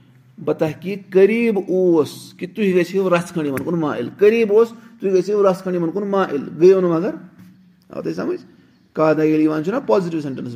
بتحقیٖق 0.45 1.13
قریٖب 1.13 1.59
اوس 1.67 2.33
کہِ 2.37 2.55
تُہۍ 2.55 2.73
گٔژھِو 2.75 3.09
رژھ 3.09 3.33
کھنٛڈ 3.33 3.45
یِمن 3.45 3.63
کُن 3.63 3.79
مایل 3.79 4.09
قریٖب 4.17 4.53
اوس 4.53 4.69
تُہۍ 4.99 5.11
گٔژھِو 5.13 5.43
رژھ 5.51 5.61
کھنٛڈ 5.63 5.75
یِمن 5.75 5.91
کُن 5.91 6.07
مایل 6.07 6.49
گٔیو 6.61 6.81
نہٕ 6.81 6.91
مگر 6.91 7.15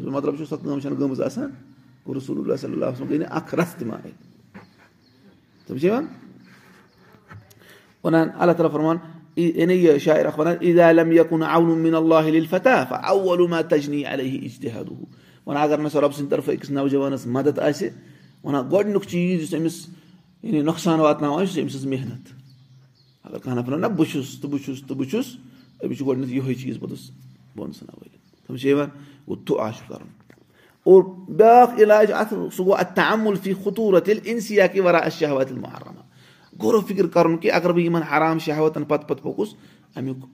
مطلب 0.03 0.99
گٔمٕژ 0.99 1.21
آسان 1.21 1.49
رسول 2.15 2.51
اللہ 2.51 2.91
تعالیٰ 8.03 8.71
فرمان 8.71 8.97
یعنی 9.35 9.73
یہِ 9.73 9.99
شاعر 9.99 10.25
اکھ 10.25 10.39
وَنان 10.39 10.55
عید 10.61 10.79
عالم 10.79 11.11
یکُن 11.11 11.43
اولُم 11.43 11.79
مِن 11.79 11.95
اللہ 11.95 12.45
فتح 12.49 12.93
اولُما 12.93 13.61
تجنی 13.61 14.03
علیہ 14.05 14.45
اجتحاد 14.45 14.91
وَنان 15.45 15.63
اگر 15.63 15.77
نہٕ 15.77 15.89
سۄ 15.91 15.99
رۄبہٕ 15.99 16.15
سٕنٛدِ 16.15 16.29
طرفہٕ 16.29 16.53
أکِس 16.53 16.69
نوجوانَس 16.69 17.25
مدد 17.27 17.59
آسہِ 17.59 17.89
وَنان 18.45 18.63
گۄڈٕنیُک 18.71 19.05
چیٖز 19.09 19.41
یُس 19.41 19.53
أمِس 19.53 19.75
یعنی 20.43 20.61
نۄقصان 20.61 20.99
واتناوان 20.99 21.45
چھُ 21.45 21.61
أمۍ 21.61 21.69
سٕنٛز 21.69 21.85
محنت 21.93 22.33
اگر 23.23 23.37
کانٛہہ 23.37 23.61
نفر 23.61 23.77
نہ 23.77 23.87
بہٕ 23.87 24.11
چھُس 24.11 24.39
تہٕ 24.41 24.49
بہٕ 24.51 24.63
چھُس 24.65 24.81
تہٕ 24.87 24.97
بہٕ 24.97 25.09
چھُس 25.09 25.27
أمِس 25.83 25.97
چھُ 25.97 26.05
گۄڈٕنیتھ 26.07 26.33
یِہوے 26.33 26.53
چیٖز 26.53 26.79
پوٚتُس 26.79 27.09
بۄن 27.55 27.71
ژھٕنان 27.71 27.97
وٲلِتھ 28.01 28.45
تِم 28.47 28.57
چھِ 28.57 28.69
یِوان 28.69 28.89
گوٚو 29.27 29.35
دُعا 29.47 29.71
چھُ 29.77 29.87
کَرُن 29.89 30.07
اور 30.85 31.03
بیاکھ 31.37 31.81
علاج 31.81 32.11
اَتھ 32.11 32.33
سُہ 32.55 32.63
گوٚو 32.65 32.75
اَتھ 32.75 32.93
تعمُل 32.95 33.35
فی 33.43 33.53
خطوٗرت 33.63 34.09
ییٚلہِ 34.09 34.29
اِنسیا 34.31 34.67
کہِ 34.67 34.81
وَرا 34.85 34.97
اَسہِ 34.97 35.19
شہوت 35.19 35.51
ییٚلہِ 35.51 35.61
محرمہ 35.61 36.01
غورو 36.59 36.81
فِکر 36.87 37.07
کَرُن 37.07 37.37
کہِ 37.37 37.51
اگر 37.51 37.71
بہٕ 37.71 37.83
یِمن 37.83 38.03
حرام 38.11 38.39
شہوتن 38.45 38.83
پتہٕ 38.83 39.07
پتہٕ 39.07 39.23
پوٚکُس 39.23 39.53
اَمیُک 39.95 40.25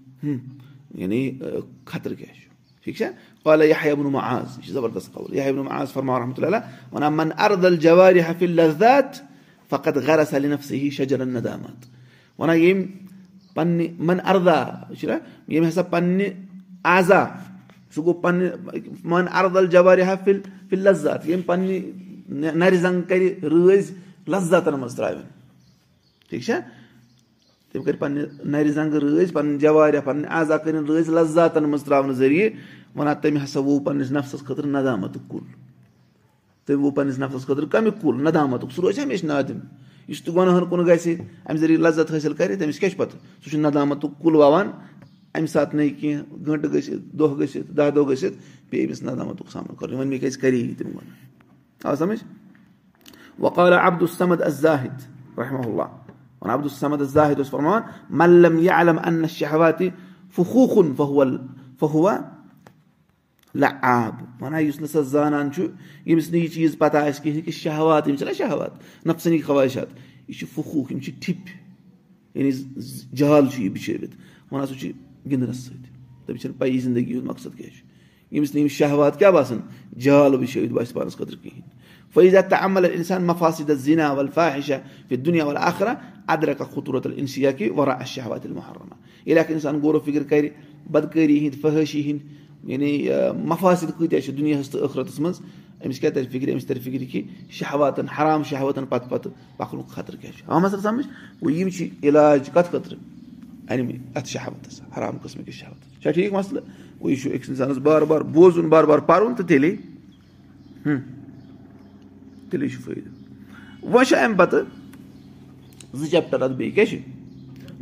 یعنی 0.99 1.39
خطرٕ 1.85 2.15
کیاہ 2.17 2.33
چھُ 2.33 2.50
ٹھیٖک 2.83 2.97
چھا 2.97 3.09
قالہ 3.43 3.63
یہِ 3.63 3.73
ہا 3.81 3.93
بہٕ 3.93 4.21
آز 4.23 4.57
یہِ 4.57 4.65
چھُ 4.65 4.71
زبردست 4.73 5.13
قول 5.13 5.35
یہِ 5.35 5.51
بہٕ 5.55 5.71
آز 5.79 5.91
فرما 5.93 6.19
رحمتہ 6.19 6.45
اللہ 6.45 6.93
وَنان 6.93 7.13
من 7.17 7.29
اردل 7.45 7.77
جوارِ 7.85 8.21
حفِل 8.27 8.55
لذات 8.59 9.21
فقط 9.71 9.97
غرس 10.07 10.33
علی 10.33 10.47
نفسہِ 10.47 10.79
ہی 10.81 10.89
شجرن 10.97 11.29
ندامت 11.33 11.85
وَنان 12.39 12.57
ییٚمۍ 12.57 12.85
پننہِ 13.55 13.87
من 13.99 14.17
اردہ 14.25 14.59
چھُ 14.99 15.07
نہ 15.07 15.17
ییٚمۍ 15.47 15.67
ہسا 15.67 15.83
پننہِ 15.93 16.29
آزا 16.97 17.23
سُہ 17.95 18.03
گوٚو 18.05 18.21
پننہِ 18.21 18.79
من 19.03 19.25
اردل 19.39 19.67
جوارِ 19.71 20.03
حفِل 20.07 20.39
فِل 20.69 20.79
لذات 20.83 21.25
تٔمۍ 27.71 27.83
کٔرۍ 27.83 27.99
پننہِ 27.99 28.23
نرِ 28.43 28.71
زنٛگہٕ 28.71 28.99
رٲزۍ 28.99 29.33
پنٕنۍ 29.33 29.59
جوارِ 29.59 29.97
پنٕنۍ 30.05 30.47
کٔرِنۍ 30.63 30.87
رٲزۍ 30.89 31.13
لذاتن 31.13 31.63
منٛز 31.63 31.83
تراونہٕ 31.83 32.13
ذٔریعہٕ 32.13 32.51
وَنان 32.95 33.15
تٔمۍ 33.21 33.43
ہسا 33.43 33.59
ووٚو 33.59 33.79
پنٕنِس 33.79 34.11
نفسس 34.11 34.39
خٲطرٕ 34.39 34.65
ندامتُک 34.65 35.21
کُل۔ 35.27 35.43
تٔمۍ 36.65 36.79
ووٚو 36.79 36.91
پنٕنِس 36.91 37.19
نفسس 37.19 37.47
خٲطرٕ 37.47 37.69
کمیُک 37.69 38.01
کُل؟ 38.01 38.21
ندامتُک۔ 38.21 38.71
سُہ 38.71 38.81
روزِ 38.81 38.99
ہمیشہِ 38.99 39.25
نادِم۔ 39.25 39.59
یُس 40.07 40.23
تہِ 40.23 40.35
گۄنہن 40.35 40.65
کُن 40.65 40.85
گژھِ 40.85 41.15
اَمہِ 41.45 41.59
ذٔریعہٕ 41.59 41.81
لذت 41.81 42.11
حٲصِل 42.11 42.33
کرِ 42.33 42.59
تٔمِس 42.59 42.79
کیاہ 42.79 42.89
چھُ 42.89 42.99
پَتہٕ؟ 42.99 43.19
سُہ 43.43 43.49
چھُ 43.49 43.59
ندامتُک 43.59 44.11
کُل 44.21 44.35
وَوان 44.35 44.67
اَمہِ 45.33 45.49
ساتہٕ 45.49 45.75
نہٕ 45.75 45.89
کیٚنٛہہ 45.99 46.47
گٲنٹہٕ 46.47 46.73
گٔژھِتھ 46.73 47.15
دۄہ 47.15 47.39
گٔژھِتھ 47.39 47.71
دہ 47.71 47.89
دۄہ 47.95 48.09
گٔژھِتھ 48.09 48.35
بیٚیہِ 48.69 48.87
أمِس 48.87 49.03
ندامتُک 49.03 49.51
سامنہٕ 49.51 49.75
کَرُن۔ 49.75 49.93
وۄنۍ 49.93 50.07
مےٚ 50.07 50.19
کیازِ 50.19 50.37
کرے 50.37 50.55
یہِ 50.55 50.77
تِم 50.77 50.87
وَنان 50.87 51.15
آو 51.83 51.95
سَمجھ؟ 51.95 52.23
وقال 53.39 53.73
عبد 53.73 54.01
السمد 54.01 54.41
الزاہد 54.41 55.01
رحمہ 55.37 55.59
اللہ 55.59 56.00
عبد 56.49 56.63
السمد 56.63 57.01
الزاہد 57.01 57.37
اوس 57.37 57.49
فرماوان 57.49 57.81
ملم 58.09 58.59
یا 58.59 58.79
علم 58.81 58.97
ان 59.05 59.27
شہواتِ 59.27 59.87
فخوٗخُن 60.35 60.93
فہول 60.97 61.37
فہوا 61.79 62.17
لہ 63.55 63.65
آب 63.81 64.41
وَنان 64.41 64.61
یُس 64.61 64.79
نہٕ 64.81 64.89
سۄ 64.91 65.01
زانان 65.11 65.51
چھُ 65.51 65.61
ییٚمِس 66.05 66.31
نہٕ 66.31 66.41
یہِ 66.41 66.51
چیٖز 66.53 66.77
پتہ 66.77 66.97
آسہِ 66.97 67.23
کِہینۍ 67.23 67.45
کہِ 67.45 67.53
شہوات 67.53 68.07
یِم 68.07 68.15
چھِنہ 68.15 68.33
شہوات 68.37 69.05
نفسنی 69.05 69.41
خواہشات 69.41 69.87
یہِ 70.27 70.37
چھُ 70.39 70.47
فخوٗخ 70.55 70.91
یِم 70.91 70.99
چھِ 70.99 71.13
ٹھِپۍ 71.21 71.51
یعنی 72.35 72.51
جال 73.17 73.47
چھُ 73.51 73.61
یہِ 73.61 73.71
بِچھٲوِتھ 73.73 74.15
وَنان 74.51 74.67
سُہ 74.67 74.79
چھُ 74.79 74.91
گِنٛدنَس 75.31 75.57
سۭتۍ 75.65 75.89
تٔمِس 76.25 76.41
چھَنہٕ 76.41 76.57
پَیی 76.59 76.79
زندگی 76.79 77.13
ہُنٛد 77.13 77.27
مقصد 77.29 77.57
کیاہ 77.57 77.69
چھُ 77.69 77.83
ییٚمِس 78.31 78.53
نہٕ 78.55 78.61
یِم 78.61 78.67
شہوات 78.67 79.19
کیاہ 79.19 79.31
باسان 79.31 79.59
جال 79.99 80.37
بِچھٲوِتھ 80.37 80.73
باسہِ 80.73 80.93
پانَس 80.93 81.17
خٲطرٕ 81.17 81.43
کِہینۍ 81.43 81.69
فٲیضا 82.13 82.41
تہٕ 82.41 82.63
عمل 82.65 82.85
اِنسان 82.85 83.23
مفاصد 83.23 83.71
زِنا 83.83 84.11
ول 84.13 84.27
فاحشا 84.33 84.77
دُنیا 85.25 85.45
ول 85.45 85.57
آخرا 85.57 85.93
اَدرکا 86.33 86.65
خطوٗرت 86.73 87.07
اِنسیا 87.15 87.51
کہِ 87.51 87.69
ورا 87.77 88.03
شہوات 88.13 88.45
محرمہ 88.45 88.95
ییٚلہِ 89.25 89.39
اکھ 89.43 89.51
اِنسان 89.51 89.79
غورو 89.81 89.99
فِکر 90.05 90.23
کرِ 90.29 90.49
بدکٲری 90.91 91.37
ہِنٛدۍ 91.39 91.61
فحٲشی 91.61 92.01
ہِنٛدۍ 92.11 92.39
یعنی 92.63 93.07
مفاصد 93.47 93.97
کۭتیاہ 93.97 94.21
چھِ 94.21 94.37
دُنیاہَس 94.37 94.69
تہٕ 94.69 94.81
ٲخرتَس 94.81 95.19
منٛز 95.19 95.41
أمِس 95.85 95.99
کیاہ 95.99 96.11
ترِ 96.13 96.27
فِکرِ 96.31 96.51
أمِس 96.51 96.65
حرام 98.17 98.43
شہواتن 98.49 98.85
پتہٕ 98.85 99.09
پتہٕ 99.09 99.31
پَکنُک 99.57 99.87
خطرٕ 99.89 100.21
کیاہ 100.21 100.31
چھُ 100.37 100.43
آ 100.47 100.57
مسا 100.59 100.77
سَمجھ 100.83 101.07
گوٚو 101.41 101.51
یِم 101.51 101.69
چھِ 101.69 101.89
علاج 102.03 102.49
کَتھ 102.53 102.69
خٲطرٕ 102.71 102.97
اَنمہِ 103.69 103.97
اَتھ 104.15 104.27
حرام 104.97 105.17
قٕسمٕکِس 105.17 105.53
شہوتَس 105.53 106.01
چھا 106.03 106.11
ٹھیٖک 106.11 106.33
مَسلہٕ 106.33 106.63
گوٚو 107.01 107.09
یہِ 107.09 107.21
چھُ 107.21 107.33
أکِس 107.33 107.49
اِنسانَس 107.49 107.77
بار 107.77 108.01
بار 108.01 108.21
بوزُن 108.33 108.69
بار 108.69 108.83
بار 108.83 108.99
پَرُن 108.99 109.35
تہٕ 109.35 109.47
تیٚلے 109.47 109.75
تیٚلے 112.49 112.67
چھُ 112.67 112.81
فٲیدٕ 112.81 113.09
وۄنۍ 113.83 114.05
چھُ 114.05 114.17
اَمہِ 114.17 114.37
زٕ 115.93 116.09
چیپٹر 116.11 116.41
اَتھ 116.41 116.53
بیٚیہِ 116.53 116.75
کیاہ 116.75 116.85
چھُ 116.85 116.97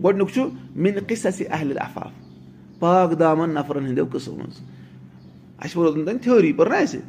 گۄڈٕنیُک 0.04 0.30
چھُ 0.34 0.42
مِنہِ 0.76 1.08
قِصص 1.08 1.42
اہلِ 1.50 1.78
عفاف 1.82 2.12
پاک 2.80 3.20
دامن 3.20 3.50
نفرن 3.54 3.86
ہٕنٛدیو 3.86 4.06
قٕصو 4.12 4.36
منٛز. 4.36 4.60
اَسہِ 5.64 5.78
ووٚن 5.78 5.88
اوتن 5.88 6.06
تانۍ 6.06 6.22
تھیوری 6.24 6.54
پٔر 6.54 6.70
نہ 6.70 6.76
اَسہِ 6.76 7.00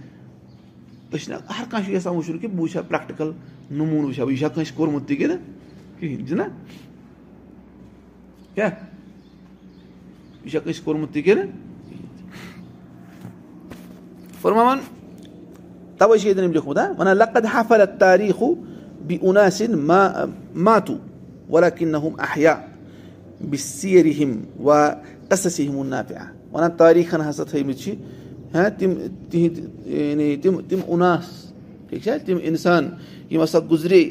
أسۍ 1.12 1.18
چھِنہ 1.24 1.36
ہر 1.58 1.64
کانٛہہ 1.70 1.86
چھُ 1.86 1.94
یژھان 1.94 2.14
وٕچھُن 2.14 2.38
کہِ 2.38 2.50
بہٕ 2.50 2.60
وٕچھِ 2.60 2.76
ہا 2.76 2.82
پریکٹِکل 2.88 3.30
نموٗنہٕ 3.70 4.06
وٕچھِ 4.06 4.18
ہا 4.20 4.24
بہٕ 4.24 4.32
یہِ 4.32 4.38
چھا 4.40 4.48
کٲنٛسہِ 4.48 4.76
کوٚرمُت 4.76 5.08
تہِ 5.08 5.16
کِنہٕ 5.18 5.38
کِہینۍ 5.98 6.26
چھُنہ 6.28 6.42
کیاہ 8.54 8.70
یہِ 10.44 10.50
چھا 10.50 10.58
کٲنٛسہِ 10.58 10.84
کوٚرمُت 10.84 11.12
تہِ 11.12 11.24
کِنہٕ 11.24 11.46
فرماوان 14.40 14.78
تَوے 15.98 16.18
چھُ 16.18 16.26
ییٚتٮ۪ن 16.26 16.50
لیوٗکھمُت 16.50 16.78
وَنان 16.98 17.16
لقد 17.16 17.46
حفل 17.54 17.80
تاریٖخو 17.98 18.54
بہِ 19.06 19.18
اُناسِن 19.22 19.72
ماتوٗ 20.64 20.96
ولا 21.50 21.68
کِن 21.68 21.94
ہُم 21.94 22.14
احیا 22.18 22.54
بہِ 23.50 23.58
سیرِ 23.58 24.12
ہِم 24.18 24.32
وا 24.64 24.78
قصصِ 25.28 25.68
ہِم 25.68 25.86
نافیا 25.88 26.24
وَنان 26.52 26.70
تٲریٖخن 26.76 27.20
ہسا 27.28 27.44
تھٲیمٕتۍ 27.50 27.78
چھِ 27.82 27.94
ہاں 28.54 28.68
تِم 28.78 28.92
تِہنٛدۍ 29.30 29.62
یعنی 29.86 30.36
تِم 30.42 30.60
تِم 30.68 30.80
اُناس 30.86 31.26
ٹھیٖک 31.88 32.02
چھا 32.04 32.16
تِم 32.26 32.38
اِنسان 32.42 32.88
یِم 33.30 33.42
ہسا 33.42 33.58
گُزرے 33.70 34.02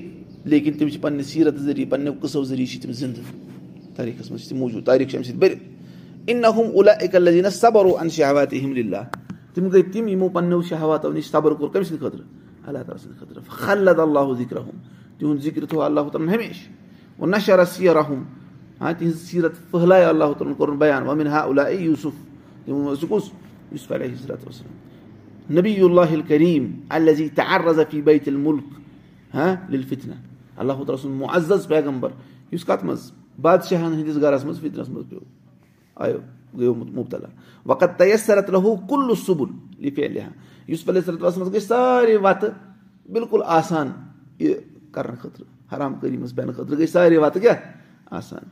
لیکِن 0.45 0.73
تِم 0.77 0.89
چھِ 0.89 1.01
پَنٕنہِ 1.01 1.25
سیٖرت 1.25 1.55
ذٔریعہٕ 1.59 1.89
پَنٕنیو 1.91 2.13
قٕصو 2.21 2.43
ذٔریعہٕ 2.43 2.71
چھِ 2.71 2.81
تِم 2.81 2.91
زِندٕ. 2.91 3.23
تٲریٖخَس 3.95 4.31
منٛز 4.31 4.41
چھِ 4.41 4.49
تِم 4.49 4.57
موٗجوٗد. 4.57 4.85
تٲریٖخ 4.85 5.09
چھِ 5.09 5.15
اَمہِ 5.17 5.27
سۭتۍ 5.27 5.39
بٔرِتھ 5.39 5.63
اِن 6.29 6.41
نہ 6.41 6.47
ہُم 6.55 6.67
اُلا 6.73 6.91
اِکل 6.91 7.23
لذیٖنہ 7.23 7.49
صبر 7.49 7.85
و 7.85 7.95
ان 8.01 8.09
شہوات 8.09 8.53
احمد 8.53 8.77
اللہ 8.77 9.03
تِم 9.53 9.67
گٔے 9.69 9.81
تِم 9.93 10.07
یِمو 10.07 10.29
پَنٕنیو 10.29 10.61
شہواتو 10.69 11.11
نِش 11.11 11.29
صبر 11.31 11.51
کوٚر 11.51 11.69
کٔمۍ 11.69 11.83
سٕنٛدِ 11.83 11.99
خٲطرٕ 11.99 12.25
اللہ 12.67 12.79
تعالیٰ 12.79 13.01
سٕنٛدِ 13.03 13.19
خٲطرٕ 13.19 13.43
خلد 13.65 13.99
اللہ 13.99 14.33
ذِکرہُم 14.37 14.77
تِہُنٛد 15.17 15.41
ذِکر 15.43 15.65
تھوٚو 15.65 15.81
اللہ 15.83 16.09
تعالیٰ 16.11 16.27
ہن 16.27 16.33
ہمیشہٕ 16.33 17.19
وۄنۍ 17.19 17.35
نشر 17.35 17.65
سیرحم 17.65 18.23
ہاں 18.81 18.91
تِہنٛز 18.93 19.21
سیٖرت 19.29 19.71
پھٔہلایو 19.71 20.09
اللہ 20.09 20.33
تعالیٰ 20.33 20.47
ہن 20.47 20.53
کوٚرُن 20.53 20.77
بَیان 20.77 21.07
وَمِن 21.07 21.27
ہا 21.27 21.39
اُلا 21.39 21.63
اے 21.63 21.75
یوٗسُف 21.75 22.13
تِمو 22.65 22.83
منٛز 22.83 22.99
سُہ 23.01 23.07
کُس 23.09 23.31
یُس 23.71 23.91
علیہ 23.91 24.13
حضرت 24.13 24.47
وسلم 24.47 25.57
نبی 25.59 25.75
اللہ 25.83 26.15
کریٖم 26.27 26.71
الزی 26.89 27.27
تہٕ 27.35 27.61
رضفی 27.65 28.01
بیت 28.01 28.27
المُلک 28.27 28.79
ہاں 29.33 29.55
لِلفتنہ 29.69 30.13
اللہ 30.57 30.73
تعالیٰ 30.73 31.01
سُنٛد 31.01 31.21
معزز 31.21 31.67
پیغمبر 31.67 32.09
یُس 32.51 32.65
کَتھ 32.65 32.85
منٛز 32.85 33.11
بادشاہن 33.41 33.93
ہٕنٛدِس 33.93 34.21
گرس 34.21 34.45
منٛز 34.45 34.63
منٛز 34.63 35.09
پیوٚو 35.09 35.25
آیو 35.95 36.17
گوٚمُت 36.57 36.91
مُبتلا 36.93 37.27
وقت 37.65 37.97
تیسرت 37.97 38.49
یُس 40.71 40.83
علیہ 40.89 41.01
صلاتس 41.05 41.37
منٛز 41.37 41.51
گٔے 41.53 41.59
سارے 41.59 42.15
وَتہٕ 42.17 42.51
بِلکُل 43.13 43.41
آسان 43.57 43.91
یہِ 44.39 44.53
کرنہٕ 44.93 45.19
خٲطرٕ 45.21 45.45
حرام 45.73 45.93
کٲری 45.99 46.17
منٛز 46.17 46.33
بیٚہنہٕ 46.33 46.55
خٲطرٕ 46.55 46.77
گٔے 46.77 46.87
سارے 46.87 47.17
وَتہٕ 47.17 47.41
کیاہ 47.41 47.57
آسان 48.17 48.43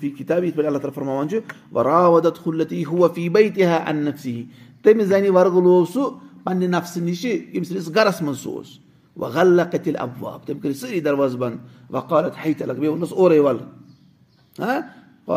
فی 0.00 0.10
کِتاب 0.10 0.44
یِتھ 0.44 0.56
پٲٹھۍ 0.56 0.66
اللہ 0.66 0.78
تعالیٰ 0.78 0.94
فرماوان 0.94 1.28
چھُ 1.28 1.38
راودت 1.84 2.46
ہُلتی 2.46 2.84
ہُو 2.84 3.08
فی 3.14 3.28
بے 3.28 3.48
تہِ 3.54 3.64
ہا 3.66 3.76
انفسی 3.90 4.42
تٔمِس 4.82 5.06
زَنہِ 5.08 5.30
ورگلو 5.36 5.84
سُہ 5.92 6.10
پننہِ 6.44 6.68
نفسہٕ 6.68 7.02
نِشہِ 7.02 7.30
ییٚمہِ 7.30 7.66
سٕنٛدِس 7.66 7.94
گرس 7.94 8.22
منٛز 8.22 8.38
سُہ 8.42 8.52
اوس 8.56 8.78
وۄنۍ 9.16 9.32
غلہ 9.34 9.62
کتِل 9.72 9.96
ابواب 9.98 10.46
تٔمۍ 10.46 10.60
کٔرۍ 10.62 10.74
سٲری 10.80 11.00
دروازٕ 11.00 11.38
بنٛد 11.38 11.58
وقالت 11.94 12.34
ہے 12.44 12.52
تلک 12.58 12.78
بیٚیہِ 12.78 12.92
ووٚنُس 12.92 13.12
اورے 13.12 13.38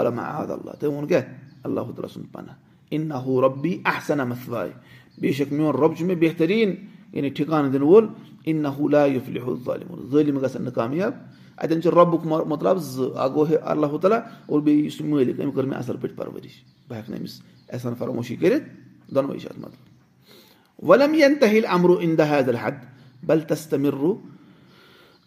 اللہ 0.02 0.72
تٔمۍ 0.80 0.94
ووٚن 0.94 1.08
کیاہ 1.08 1.22
اللہ 1.64 1.82
تعالیٰ 1.96 2.14
سُنٛد 2.14 2.34
پناہ 2.34 2.56
اِنا 2.92 3.18
ہو 3.26 3.42
رۄبی 3.42 3.78
احسن 3.86 4.20
مثواے 4.30 4.70
بے 5.22 5.32
شک 5.32 5.54
میون 5.54 5.76
رۄب 5.76 5.98
چھُ 5.98 6.06
مےٚ 6.06 6.18
بہتریٖن 6.20 6.74
یعنی 7.14 7.30
ٹھِکانہٕ 7.30 7.72
دِنہٕ 7.72 7.88
وول 7.88 8.92
لایف 8.92 9.30
لِہُل 9.30 9.56
ظٲلِم 10.12 10.40
گژھن 10.40 10.64
نہٕ 10.64 10.74
کامیاب 10.74 11.14
اَتٮ۪ن 11.58 11.82
چھُ 11.82 11.92
رۄبُک 11.92 12.26
مطلب 12.26 12.78
زٕ 12.78 13.12
اکھ 13.16 13.34
گوٚو 13.34 13.56
اللہ 13.62 13.98
تعالیٰ 14.02 14.20
اور 14.46 14.62
بیٚیہِ 14.62 14.86
یُس 14.86 15.02
مٲلِک 15.02 15.40
أمۍ 15.40 15.52
کٔر 15.56 15.64
مےٚ 15.64 15.80
اَصٕل 15.80 15.98
پٲٹھۍ 16.02 16.16
پرؤرِش 16.16 16.52
بہٕ 16.88 16.98
ہٮ۪کہٕ 16.98 17.10
نہٕ 17.10 17.20
أمِس 17.20 17.42
احسان 17.70 17.94
فراموشی 17.98 18.36
کٔرِتھ 18.36 18.64
دۄنوَے 19.16 19.40
چھِ 19.40 19.48
اَتھ 19.50 19.60
مطلب. 19.60 20.88
وَلم 20.90 21.14
ین 21.14 21.36
تہل 21.36 21.66
امرو 21.70 21.94
اِن 21.94 22.18
دہ 22.18 22.26
حضر 22.30 22.56
حد 22.62 22.86
بل 23.24 23.40
تستمرو 23.40 24.14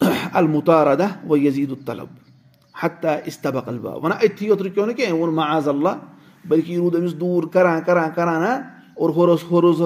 المُتارا 0.32 0.94
و 1.28 1.36
یزیٖد 1.36 1.70
الطلب. 1.70 2.06
حتا 2.82 3.14
استبق 3.26 3.68
البا 3.68 3.94
وَنان 3.94 4.18
أتھی 4.22 4.46
یوت 4.46 4.62
رُکیو 4.62 4.86
نہٕ 4.86 4.96
کینٛہہ 4.96 5.14
ووٚن 5.14 5.34
معاذ 5.34 5.68
اللہ 5.68 5.94
بٔلکہِ 6.48 6.76
روٗد 6.76 6.94
أمِس 6.94 7.20
دوٗر 7.20 7.46
کران 7.52 7.80
کران 7.86 8.10
کران 8.14 8.44
اور 8.96 9.10
ہورٕ 9.16 9.30
اوس 9.30 9.42
ہورٕ 9.50 9.66
اوس 9.68 9.80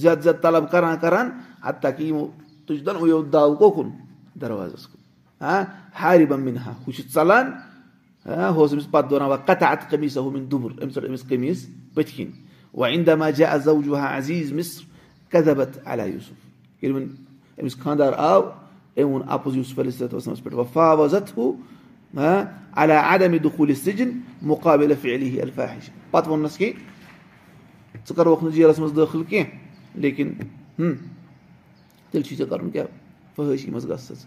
زیادٕ 0.00 0.22
زیادٕ 0.22 0.42
طلب 0.42 0.70
کران 0.70 0.96
کران 1.00 1.30
حتا 1.64 1.90
کہِ 1.90 2.06
یِمو 2.06 2.26
تُج 2.66 2.84
دۄنوَیو 2.86 3.22
داو 3.32 3.54
کوکُن 3.56 3.88
دروازس 4.40 4.86
کُن 4.86 5.00
ہارِ 6.00 6.26
بمبِن 6.28 6.56
ہا 6.56 6.72
ہُہ 6.86 6.92
چھُ 6.92 7.02
ژَلان 7.14 7.50
ہُہ 8.26 8.60
اوس 8.60 8.72
أمِس 8.72 8.90
پتہٕ 8.90 9.10
دوران 9.10 9.28
وۄنۍ 9.28 9.46
کَتھا 9.46 9.66
اَتھ 9.66 9.84
قمیٖض 9.90 10.16
ہومِن 10.18 10.50
دُبُر 10.50 10.70
أمۍ 10.82 10.92
ژٔٹ 10.94 11.04
أمِس 11.08 11.22
قمیٖض 11.28 11.66
پٔتھۍ 11.94 12.16
کِنۍ 12.16 12.32
وۄنۍ 12.74 12.92
اِندا 12.94 13.30
جا 13.38 13.56
زوجوٗہا 13.64 14.16
عزیٖز 14.16 14.52
مِس 14.52 14.70
کدبت 15.32 15.78
علیٰ 15.84 16.06
یوٗسُف 16.08 16.82
ییٚلہِ 16.82 16.94
وۄنۍ 16.96 17.08
أمِس 17.60 17.76
خانٛدار 17.82 18.12
آو 18.30 18.42
أمۍ 18.42 19.04
ووٚن 19.04 19.22
اَپُز 19.28 19.56
یوٗسف 19.56 19.78
علیہ 19.78 20.14
وسلمَس 20.14 20.42
پٮ۪ٹھ 20.42 20.54
وفا 20.54 20.92
وزت 21.00 21.36
ہُہ 21.36 21.52
علیٰ 22.16 23.02
عدم 23.04 23.36
دُخوٗلہِ 23.44 23.76
سِجِن 23.76 24.10
مُقابل 24.42 24.92
علی 25.04 25.40
الفاحِش 25.40 25.90
پتہٕ 26.10 26.28
ووٚننَس 26.28 26.56
کہِ 26.58 26.72
ژٕ 28.06 28.14
کَروکھ 28.16 28.44
نہٕ 28.44 28.52
جیلَس 28.52 28.78
منٛز 28.78 28.96
دٲخٕل 28.96 29.22
کینٛہہ 29.28 30.00
لیکِن 30.00 30.32
تیٚلہِ 32.10 32.24
چھُے 32.26 32.36
ژےٚ 32.36 32.48
کَرُن 32.50 32.70
کیٛاہ 32.70 32.86
فٲہِشی 33.36 33.70
منٛز 33.70 33.88
گژھ 33.88 34.02
ژٕ 34.08 34.26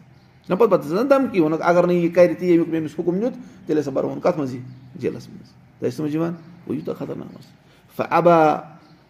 نہ 0.49 0.55
پَتہٕ 0.55 0.69
پَتہٕ 0.71 0.89
ژٕ 0.89 1.03
دَمکی 1.09 1.39
ووٚنُکھ 1.39 1.61
اگر 1.65 1.87
نہٕ 1.87 1.95
یہِ 1.95 2.13
کَرِ 2.13 2.37
تہِ 2.39 2.47
ییٚمیُک 2.47 2.69
مےٚ 2.69 2.81
أمِس 2.81 2.93
حُکُم 2.99 3.15
نیُت 3.15 3.33
تیٚلہِ 3.65 3.81
ہسا 3.81 3.91
بَروُن 3.91 4.19
کَتھ 4.19 4.37
منٛز 4.37 4.53
یہِ 4.55 4.61
جیلَس 4.95 5.29
منٛز 5.29 5.49
تۄہہِ 5.79 5.93
سَمجھ 5.93 6.15
یِوان 6.15 6.33
گوٚو 6.67 6.75
یوٗتاہ 6.75 6.95
خطرناک 6.99 7.99
اَبا 8.09 8.37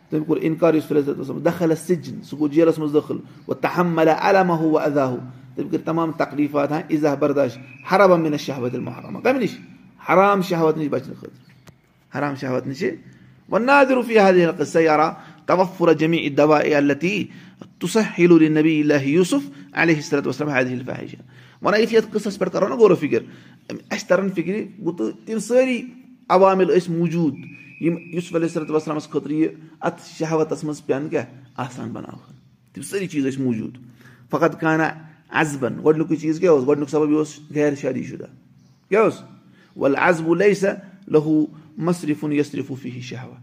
تٔمۍ 0.09 0.25
کوٚر 0.25 0.37
اِنکار 0.41 0.73
یُس 0.73 0.91
دَخل 1.45 1.75
سِجِن 1.75 2.21
سُہ 2.23 2.37
گوٚو 2.39 2.47
جیلَس 2.47 2.79
منٛز 2.79 2.93
دٲخٕل 2.93 3.17
ہُہ 3.47 4.79
ادا 4.79 5.05
ہُہ 5.07 5.17
تٔمۍ 5.55 5.69
کٔرۍ 5.71 5.85
تمام 5.85 6.11
تکلیٖفات 6.11 6.71
ہاں 6.71 6.81
عزا 6.91 7.13
برداش 7.15 7.57
حرابہ 7.91 8.17
مِنس 8.17 8.41
شہوت 8.41 8.75
محرمہ 8.75 9.19
کَمہِ 9.19 9.41
نِش 9.41 9.57
حرام 10.09 10.41
شہوت 10.41 10.77
نِش 10.77 10.87
بَچنہٕ 10.87 11.17
خٲطرٕ 11.19 12.17
حرام 12.17 12.35
شہوت 12.35 12.67
نِش 12.67 12.83
جمی 15.99 16.29
دوا 16.29 16.57
اے 16.57 16.75
اللتی 16.75 17.23
تُسا 17.79 17.99
یوٗسف 18.17 19.49
وسلم 20.25 20.49
حدِ 20.49 20.81
فاحِش 20.85 21.15
وَنان 21.61 21.81
یُتھُے 21.81 21.95
یَتھ 21.95 22.07
قٕصَس 22.11 22.39
پٮ۪ٹھ 22.39 22.51
کَرو 22.53 22.67
نا 22.67 22.75
غورو 22.75 22.95
فِکِر 22.95 23.21
اَسہِ 23.69 24.07
تَران 24.07 24.29
فِکرِ 24.35 24.63
گوٚو 24.79 24.97
تہٕ 24.97 25.25
تِم 25.25 25.39
سٲری 25.39 25.81
عوامِل 26.29 26.67
ٲسۍ 26.77 26.89
موٗجوٗد 26.89 27.35
یِم 27.81 27.97
یوٗسف 28.13 28.35
علیہ 28.35 28.47
صرت 28.47 28.71
وسلمَس 28.71 29.09
خٲطرٕ 29.09 29.31
یہِ 29.31 29.47
اَتھ 29.81 30.01
شہوتَس 30.17 30.63
منٛز 30.63 30.85
پٮ۪ن 30.85 31.09
کیٛاہ 31.09 31.25
آسان 31.57 31.89
بَناوہن 31.89 32.35
تِم 32.73 32.81
سٲری 32.81 33.07
چیٖز 33.07 33.25
ٲسۍ 33.25 33.41
موٗجوٗد؟ 33.43 33.77
فقط 34.31 34.59
کانہ 34.59 34.83
اَزبَن 35.41 35.77
گۄڈنیُکُے 35.83 36.15
چیٖز 36.15 36.39
کیٛاہ 36.39 36.53
اوس 36.53 36.67
گۄڈنیُک 36.67 36.89
سبب 36.89 37.09
یہِ 37.09 37.17
اوس 37.17 37.39
غیر 37.55 37.75
شادی 37.81 38.03
شُدہ 38.03 38.25
کیٛاہ 38.89 39.03
اوس 39.03 39.21
وَلہٕ 39.75 40.07
اَزبو 40.07 40.35
لے 40.35 40.53
سا 40.53 40.67
مصرفُن 41.77 42.33
یسرفوٗفی 42.33 43.01
شہوا 43.01 43.35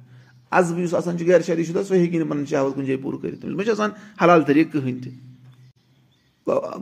اَزبہٕ 0.51 0.83
یُس 0.83 0.95
آسان 0.95 1.19
چھُ 1.19 1.27
غیر 1.27 1.41
شادی 1.47 1.64
شُدہ 1.64 1.83
سُہ 1.88 1.95
ہیٚکہِ 1.95 2.19
نہٕ 2.19 2.29
پَنُن 2.29 2.45
شہوت 2.51 2.75
کُنہِ 2.75 2.87
جایہِ 2.87 3.03
پوٗرٕ 3.03 3.21
کٔرِتھ 3.21 3.41
تٔمِس 3.41 3.57
ما 3.57 3.64
چھُ 3.64 3.71
آسان 3.71 3.91
حلال 4.23 4.43
طریٖقہٕ 4.43 4.73
کٕہٕنۍ 4.73 5.03
تہِ 5.03 5.12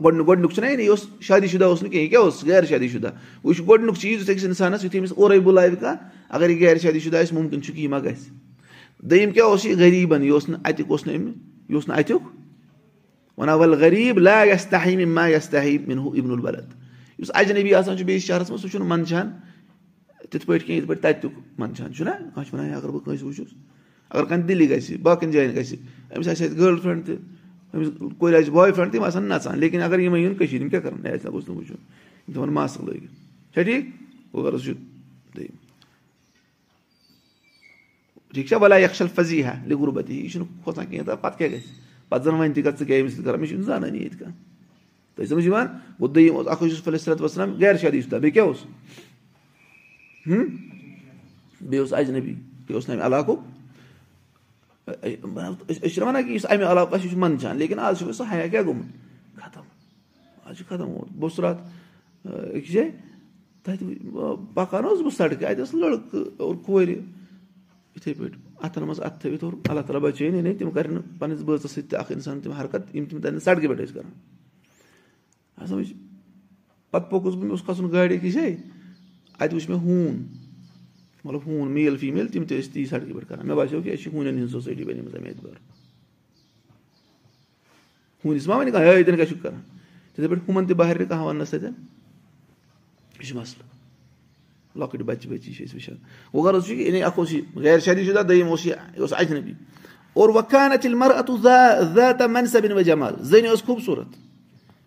گۄڈنیُک 0.03 0.27
گۄڈنیُک 0.27 0.53
چھُنہ 0.53 0.67
یہِ 0.67 0.87
اوس 0.89 1.05
شادی 1.21 1.47
شُدہ 1.47 1.65
اوس 1.65 1.81
نہٕ 1.83 1.91
کینٛہہ 1.91 2.03
یہِ 2.03 2.09
کیٛاہ 2.09 2.23
اوس 2.23 2.43
غیر 2.47 2.65
شادی 2.69 2.87
شُدہ 2.87 3.09
وۄنۍ 3.43 3.55
چھُ 3.55 3.67
گۄڈنیُک 3.67 3.97
چیٖز 3.97 4.21
یُس 4.21 4.29
أکِس 4.29 4.45
اِنسانَس 4.45 4.83
یُتھُے 4.83 4.99
أمِس 4.99 5.13
اورَے 5.15 5.39
بُلاوِ 5.39 5.75
کانٛہہ 5.79 5.95
اگر 6.29 6.49
یہِ 6.49 6.59
غیر 6.61 6.77
شادی 6.83 6.99
شُدہ 6.99 7.17
آسہِ 7.17 7.37
مُمکِن 7.37 7.61
چھُ 7.61 7.77
یہِ 7.77 7.89
ما 7.89 7.99
گژھِ 7.99 8.29
دوٚیِم 9.09 9.31
کیٛاہ 9.31 9.49
اوس 9.49 9.65
یہِ 9.65 9.77
غریٖبَن 9.79 10.23
یہِ 10.23 10.31
اوس 10.31 10.49
نہٕ 10.49 10.59
اَتیُک 10.63 10.91
اوس 10.91 11.07
نہٕ 11.07 11.15
أمۍ 11.15 11.33
یہِ 11.69 11.75
اوس 11.75 11.87
نہٕ 11.87 11.97
اَتیُک 11.97 12.23
وَنان 13.37 13.59
وَلہٕ 13.59 13.79
غریٖب 13.79 14.17
لا 14.19 14.43
یَس 14.43 14.65
تحیٖم 14.65 15.13
ما 15.15 15.27
یَس 15.27 15.53
مِنہُ 15.87 16.15
اِبن 16.15 16.31
البلد. 16.31 16.73
یُس 17.19 17.31
اجنبی 17.33 17.73
آسان 17.75 17.97
چھُ 17.97 18.05
بیٚیِس 18.05 18.23
شہرَس 18.23 18.49
منٛز 18.49 18.61
سُہ 18.61 18.69
چھُنہٕ 18.69 18.87
منٛدچھان 18.87 19.31
تِتھ 20.29 20.45
پٲٹھۍ 20.45 20.65
کینٛہہ 20.65 20.77
یِتھ 20.79 20.87
پٲٹھۍ 20.87 21.01
تَتیُک 21.01 21.31
منٛدچھان 21.57 21.93
چھُنہ 21.93 22.09
کانٛہہ 22.09 22.43
چھُ 22.43 22.53
وَنان 22.53 22.73
اگر 22.73 22.89
بہٕ 22.89 23.03
کٲنٛسہِ 23.03 23.25
وٕچھُس 23.27 23.53
اگر 24.09 24.23
کانٛہہ 24.25 24.47
دِلہِ 24.47 24.69
گژھِ 24.69 24.97
باقٕیَن 25.01 25.31
جایَن 25.31 25.55
گژھِ 25.55 25.75
أمِس 26.15 26.27
آسہِ 26.27 26.45
اَتہِ 26.45 26.57
گٔرل 26.59 26.79
فرٛٮ۪نٛڈ 26.79 27.05
تہِ 27.05 27.15
أمِس 27.73 27.87
کورِ 28.17 28.35
آسہِ 28.35 28.49
بوے 28.51 28.71
فرٛٮ۪نٛڈ 28.71 28.91
تِم 28.91 29.03
آسان 29.03 29.23
نَژان 29.29 29.59
لیکِن 29.59 29.81
اگر 29.81 29.99
یِمَے 29.99 30.19
یُن 30.19 30.35
کٔشیٖرِ 30.35 30.61
یِم 30.61 30.69
کیٛاہ 30.69 30.83
کَرَن 30.83 31.05
اَسہِ 31.05 31.31
گوٚژھ 31.31 31.49
نہٕ 31.49 31.57
وٕچھُن 31.57 31.75
یِم 32.27 32.33
تھاوَن 32.33 32.53
ماسٕک 32.53 32.83
لٲگِتھ 32.83 33.13
چھا 33.53 33.61
ٹھیٖک 33.61 33.85
گوٚو 34.33 34.43
غرض 34.45 34.63
چھُ 34.63 34.73
دوٚیِم 35.35 35.55
ٹھیٖک 38.33 38.47
چھا 38.47 38.57
وَلا 38.61 38.77
یکشل 38.77 39.07
فضی 39.15 39.43
ہا 39.43 39.53
لِغربتی 39.67 40.19
یہِ 40.19 40.31
چھُنہٕ 40.31 40.47
کھوژان 40.63 40.85
کینٛہہ 40.85 41.05
تہٕ 41.05 41.21
پَتہٕ 41.21 41.37
کیٛاہ 41.37 41.51
گژھِ 41.51 41.67
پَتہٕ 42.09 42.23
زَن 42.25 42.33
وۄنۍ 42.33 42.53
تہِ 42.53 42.63
کَتھ 42.63 42.79
ژٕ 42.79 42.87
کیٛاہ 42.87 43.01
أمِس 43.01 43.13
سۭتۍ 43.13 43.25
کَران 43.25 43.39
مےٚ 43.39 43.49
چھُنہٕ 43.49 43.65
زانٲنی 43.65 43.97
ییٚتہِ 43.97 44.19
کانٛہہ 44.19 44.35
تۄہہِ 45.15 45.29
سَمجھ 45.29 45.45
یِوان 45.45 45.67
گوٚو 45.99 46.13
دوٚیِم 46.13 46.35
اوس 46.35 46.47
اکھ 46.47 46.61
اوس 46.63 46.71
یوٗسف 46.71 46.87
علیہ 46.87 46.99
صلات 46.99 47.21
وسلام 47.21 47.53
غیر 47.59 47.77
شادی 47.81 48.01
شُدہ 48.01 48.15
بیٚیہِ 48.15 48.33
کیاہ 48.33 48.45
اوس 48.45 48.63
بیٚیہِ 50.27 51.79
اوس 51.79 51.93
اجنبی 51.93 52.33
بیٚیہِ 52.33 52.73
اوس 52.73 52.89
نہٕ 52.89 52.95
اَمہِ 52.95 53.05
علاقُک 53.05 53.39
أسۍ 54.87 55.89
چھِنہ 55.93 56.05
وَنان 56.05 56.23
کہِ 56.23 56.35
یُس 56.35 56.45
اَمہِ 56.49 56.63
علاقُک 56.63 56.93
آسہِ 56.93 57.05
یہِ 57.05 57.11
چھُ 57.11 57.19
منٛدچھان 57.19 57.57
لیکِن 57.57 57.79
آز 57.79 57.99
چھُ 57.99 58.13
سُہ 58.13 58.23
حیا 58.31 58.47
کیٛاہ 58.47 58.65
گوٚمُت 58.65 59.39
ختم 59.41 59.61
آز 60.43 60.57
چھُ 60.57 60.65
ختم 60.67 60.87
بہٕ 60.93 61.21
اوسُس 61.21 61.39
راتھ 61.39 61.61
أکِس 62.27 62.71
جایہِ 62.71 62.91
تَتہِ 63.63 63.95
پَکان 64.53 64.85
اوسُس 64.85 65.03
بہٕ 65.03 65.15
سڑکہِ 65.17 65.45
اَتہِ 65.45 65.61
ٲس 65.61 65.73
لٔڑکہٕ 65.73 66.31
اور 66.37 66.55
کورِ 66.55 66.89
یِتھٕے 66.89 68.13
پٲٹھۍ 68.13 68.39
اَتھن 68.61 68.83
منٛز 68.83 68.99
اَتھٕ 69.01 69.19
تھٲوِتھ 69.21 69.43
اور 69.43 69.53
اللہ 69.69 69.81
تعالیٰ 69.81 70.01
بَچٲیِن 70.01 70.35
یعنی 70.35 70.53
تِم 70.53 70.71
کَرن 70.71 70.97
پَنٕنِس 71.19 71.41
بٲژَس 71.45 71.71
سۭتۍ 71.71 71.89
تہِ 71.89 71.99
اکھ 71.99 72.11
اِنسان 72.11 72.39
تِم 72.41 72.51
حرکت 72.51 72.95
یِم 72.95 73.05
تِم 73.05 73.19
تَتٮ۪ن 73.19 73.39
سڑکہِ 73.39 73.67
پٮ۪ٹھ 73.67 73.81
ٲسۍ 73.81 73.93
کران 73.93 74.11
پَتہٕ 76.91 77.09
پوٚکُس 77.09 77.33
بہٕ 77.33 77.43
مےٚ 77.43 77.51
اوس 77.51 77.63
کھسُن 77.65 77.91
گاڑِ 77.91 78.13
أکِس 78.17 78.33
جایہِ 78.33 78.55
اَتہِ 79.39 79.53
وٕچھ 79.53 79.69
مےٚ 79.69 79.79
ہوٗن 79.79 80.23
مطلب 81.23 81.41
ہوٗن 81.45 81.71
میل 81.71 81.97
فیٖمیل 81.97 82.27
تِم 82.27 82.43
تہِ 82.43 82.59
ٲسۍ 82.59 82.73
تی 82.73 82.85
سڑکہِ 82.85 83.13
پٮ۪ٹھ 83.13 83.27
کران 83.29 83.47
مےٚ 83.47 83.57
باسیٚو 83.57 83.81
کہِ 83.81 83.93
أسۍ 83.93 84.03
چھِ 84.03 84.13
ہوٗنٮ۪ن 84.13 84.37
ہِنٛز 84.37 84.51
سوسایٹی 84.51 84.83
بَنیمٕژ 84.83 85.15
اَمہِ 85.15 85.27
اعتبار 85.27 85.55
ہوٗنِس 88.25 88.47
ما 88.47 88.55
وَنہِ 88.57 88.71
کانٛہہ 88.71 88.87
ہے 88.87 89.03
تیٚلہِ 89.03 89.15
کیٛاہ 89.15 89.29
چھُکھ 89.29 89.43
کران 89.43 89.61
تِتھٕے 90.15 90.27
پٲٹھۍ 90.27 90.49
ہُمَن 90.49 90.65
تہِ 90.65 90.77
نہٕ 90.77 91.09
کانٛہہ 91.09 91.25
وَننَس 91.25 91.49
تَتٮ۪ن 91.49 91.73
یہِ 93.19 93.27
چھُ 93.27 93.35
مَسلہٕ 93.35 93.65
لۄکٕٹۍ 94.75 95.03
بَچہِ 95.05 95.29
بَچی 95.29 95.53
چھِ 95.53 95.65
أسۍ 95.65 95.75
وٕچھان 95.75 95.97
وۄنۍ 96.33 96.43
غرض 96.45 96.65
چھُ 96.65 96.73
یعنی 96.75 97.03
اکھ 97.03 97.19
اوس 97.19 97.31
یہِ 97.31 97.41
غیر 97.55 97.79
شادی 97.79 98.05
شُدہ 98.05 98.21
دوٚیِم 98.27 98.47
اوس 98.47 98.65
یہِ 98.65 98.75
یہِ 98.93 99.01
اوس 99.01 99.13
اجنبی 99.13 99.53
اور 100.13 100.29
وۄنۍ 100.29 100.71
ییٚلہِ 100.71 100.95
مَر 100.97 101.11
اَتُ 101.15 101.37
زیادٕ 101.41 102.27
مَنصبِن 102.29 102.71
و 102.71 102.81
جمال 102.81 103.13
زٔنۍ 103.23 103.51
ٲس 103.53 103.63
خوٗبصوٗرت 103.65 104.09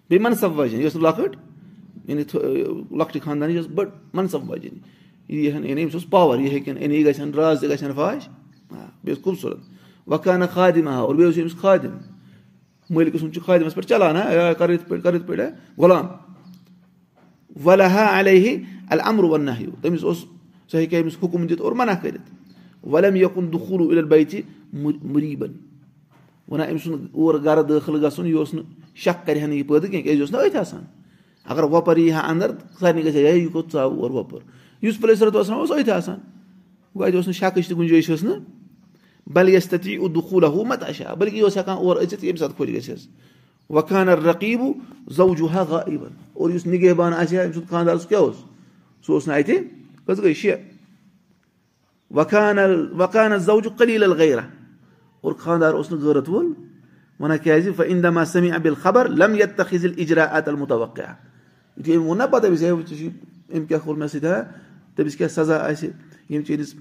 بیٚیہِ 0.08 0.22
مَنصب 0.26 0.58
واجٮ۪ن 0.58 0.80
یہِ 0.80 0.86
ٲس 0.86 0.96
نہٕ 0.96 1.02
لۄکٕٹ 1.02 1.36
یعنی 2.10 2.22
لۄکٹہِ 2.98 3.22
خاندان 3.22 3.50
یہِ 3.50 3.60
ٲس 3.60 3.68
بٔڑ 3.74 3.88
مَنصب 4.14 4.50
واجٮ۪ن 4.50 4.76
یہِ 5.28 5.54
یعنی 5.68 5.82
أمِس 5.82 5.94
اوس 5.94 6.10
پاوَر 6.10 6.38
یہِ 6.40 6.50
ہیٚکن 6.50 6.82
یعنی 6.82 6.94
یہِ 6.96 7.06
گژھن 7.06 7.30
راز 7.34 7.60
تہِ 7.60 7.68
گژھن 7.70 7.92
فاش 7.96 8.28
بیٚیہِ 8.70 9.16
اوس 9.16 9.22
خوٗبصوٗرت۔ 9.24 9.58
وکانہ 10.06 10.44
خادِم 10.52 10.88
ہا 10.88 10.96
اور 10.96 11.14
بیٚیہِ 11.14 11.34
اوس 11.34 11.42
أمِس 11.42 11.60
خادِم۔ 11.60 11.94
مٲلکہٕ 12.90 13.20
سُنٛد 13.20 13.32
چھُ 13.34 13.42
خادِمَس 13.46 13.74
پٮ۪ٹھ 13.74 13.88
چلان 13.88 14.16
ہا 14.16 14.52
کر 14.58 14.70
یِتھ 14.70 14.88
پٲٹھۍ 14.88 15.26
پٲٹھۍ 15.26 15.50
غلام۔ 15.78 16.06
وَلہ 17.64 17.82
ہا 17.82 18.18
علیہ 18.20 18.56
المرُ 18.90 19.28
وَنہ 19.30 19.50
ہیوٗ 19.60 19.72
تٔمِس 19.82 20.04
اوس 20.04 20.18
سُہ 20.70 20.76
ہیٚکہِ 20.78 20.96
ہا 20.96 21.02
أمِس 21.02 21.16
حُکُم 21.22 21.46
دِتھ 21.46 21.62
اور 21.62 21.72
منع 21.72 21.92
کٔرِتھ۔ 22.02 22.86
وَلم 22.86 23.16
یکُن 23.16 23.52
دُخوٗل 23.52 23.98
اِل 23.98 24.04
بیتہِ 24.04 24.40
مُریٖبن 25.12 25.52
وَنان 26.48 26.68
أمۍ 26.68 26.78
سُنٛد 26.84 27.06
اور 27.12 27.34
گرٕ 27.44 27.62
دٲخٕل 27.68 28.06
گژھُن 28.06 28.26
یہِ 28.26 28.36
اوس 28.36 28.54
نہٕ 28.54 28.64
شک 28.94 29.26
کرِ 29.26 29.40
ہا 29.40 29.46
نہٕ 29.46 29.56
یہِ 29.56 29.66
پٲدٕ 29.66 29.80
کیٚنٛہہ 29.80 30.02
کیازِ 30.02 30.16
یہِ 30.16 30.20
اوس 30.20 30.30
نہٕ 30.30 30.46
أتھۍ 30.46 30.60
آسان 30.60 30.84
اَگر 31.44 31.62
وۄپَر 31.62 31.96
یی 31.96 32.12
ہا 32.12 32.20
اَندر 32.20 32.50
سارنٕے 32.80 33.04
گژھِ 33.04 33.16
ہا 33.16 33.30
ہے 33.30 33.36
یہِ 33.36 33.52
کوٚت 33.52 33.72
ژاو 33.72 34.00
اور 34.02 34.10
وۄپُر 34.10 34.40
یُس 34.82 35.00
پلیسر 35.00 35.26
اوس 35.34 35.50
اوس 35.50 35.70
أتھۍ 35.70 35.90
آسان 35.90 36.18
گوٚو 36.94 37.04
اَتہِ 37.04 37.16
اوس 37.16 37.26
نہٕ 37.26 37.36
شکٕچ 37.36 37.68
تہِ 37.68 37.76
گُنجٲیِش 37.76 38.10
ٲس 38.10 38.22
نہٕ 38.22 38.38
بلہِ 39.26 39.54
یۄس 39.54 39.68
تَتہِ 39.68 39.98
دُخوٗل 40.14 40.44
ہُہ 40.44 40.64
مت 40.64 40.82
آسہِ 40.82 41.06
ہا 41.06 41.14
بٔلکہِ 41.14 41.42
اوس 41.42 41.56
ہٮ۪کان 41.56 41.76
اور 41.76 41.96
أژِتھ 41.96 42.24
ییٚمہِ 42.24 42.38
ساتہٕ 42.38 42.56
خۄش 42.56 42.68
گژھٮ۪س 42.68 43.08
وخانر 43.70 44.22
رقیٖبو 44.22 44.72
زوجوٗ 45.16 45.48
ہا 45.54 45.62
غایٖبن 45.62 46.12
اور 46.32 46.50
یُس 46.50 46.66
نِگہبان 46.66 47.12
آسہِ 47.12 47.36
ہا 47.38 47.42
أمۍ 47.44 47.52
سُنٛد 47.54 47.70
خاندار 47.70 47.96
سُہ 47.96 48.08
کیاہ 48.08 48.20
اوس 48.20 48.36
سُہ 49.06 49.12
اوس 49.12 49.28
نہٕ 49.28 49.38
اَتہِ 49.38 49.56
کٔژ 50.06 50.18
گٔے 50.20 50.34
شےٚ 50.34 50.56
وخانل 52.10 52.92
وخانہ 52.98 53.36
زوجوٗ 53.36 53.76
قلیٖل 53.78 54.02
الغیرا 54.02 54.42
اور 55.20 55.32
خاندار 55.32 55.74
اوس 55.74 55.92
نہٕ 55.92 56.00
غٲرت 56.00 56.28
وول 56.28 56.52
وَنان 57.20 57.38
کیازِ 57.38 57.68
اِندما 57.78 58.24
سمی 58.24 58.52
ابل 58.52 58.74
خبر 58.74 59.08
لم 59.08 59.34
یت 59.34 59.56
تخل 59.56 59.92
اِجرا 59.96 60.24
اتل 60.24 60.54
مُتوقع 60.54 61.29
یِتھُے 61.76 61.94
أمۍ 61.94 62.04
ووٚن 62.04 62.18
نا 62.18 62.26
پَتہٕ 62.26 62.48
أمِس 62.48 62.62
ہے 62.62 62.70
ژٕ 62.70 62.86
چھُے 62.88 63.08
أمۍ 63.54 63.66
کیاہ 63.68 63.80
کوٚر 63.84 63.96
مےٚ 63.96 64.08
سۭتۍ 64.08 64.26
ہا 64.26 64.42
تٔمِس 64.96 65.16
کیاہ 65.16 65.28
سزا 65.28 65.56
آسہِ 65.66 65.88
ییٚمۍ 66.30 66.44
چٲنِس 66.46 66.74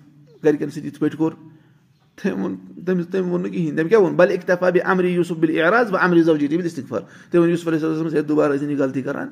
گرِکٮ۪ن 0.43 0.69
سۭتۍ 0.69 0.85
یِتھ 0.85 0.99
پٲٹھۍ 0.99 1.17
کوٚر 1.17 1.33
تٔمۍ 2.15 2.39
ووٚن 2.39 2.55
تٔمِس 2.85 3.07
تٔمۍ 3.11 3.29
ووٚن 3.29 3.41
نہٕ 3.41 3.51
کِہینۍ 3.51 3.75
تٔمۍ 3.75 3.89
کیاہ 3.89 3.99
ووٚن 3.99 4.15
بل 4.15 4.31
اِختفا 4.31 4.69
بے 4.69 4.79
امری 4.81 5.13
یوٗسف 5.13 5.37
بِل 5.39 5.59
اعراض 5.61 5.91
بہٕ 5.91 6.03
امری 6.03 6.21
زوجی 6.21 6.47
بِل 6.47 6.65
استِفر 6.65 6.99
تٔمۍ 6.99 7.39
ووٚن 7.39 7.49
یوٗسف 7.49 7.67
علیہ 7.67 7.79
صٲبَس 7.79 8.13
ہے 8.13 8.21
دُبارٕ 8.21 8.55
ٲسِنۍ 8.55 8.69
یہِ 8.71 8.79
غلطی 8.79 9.01
کران 9.01 9.27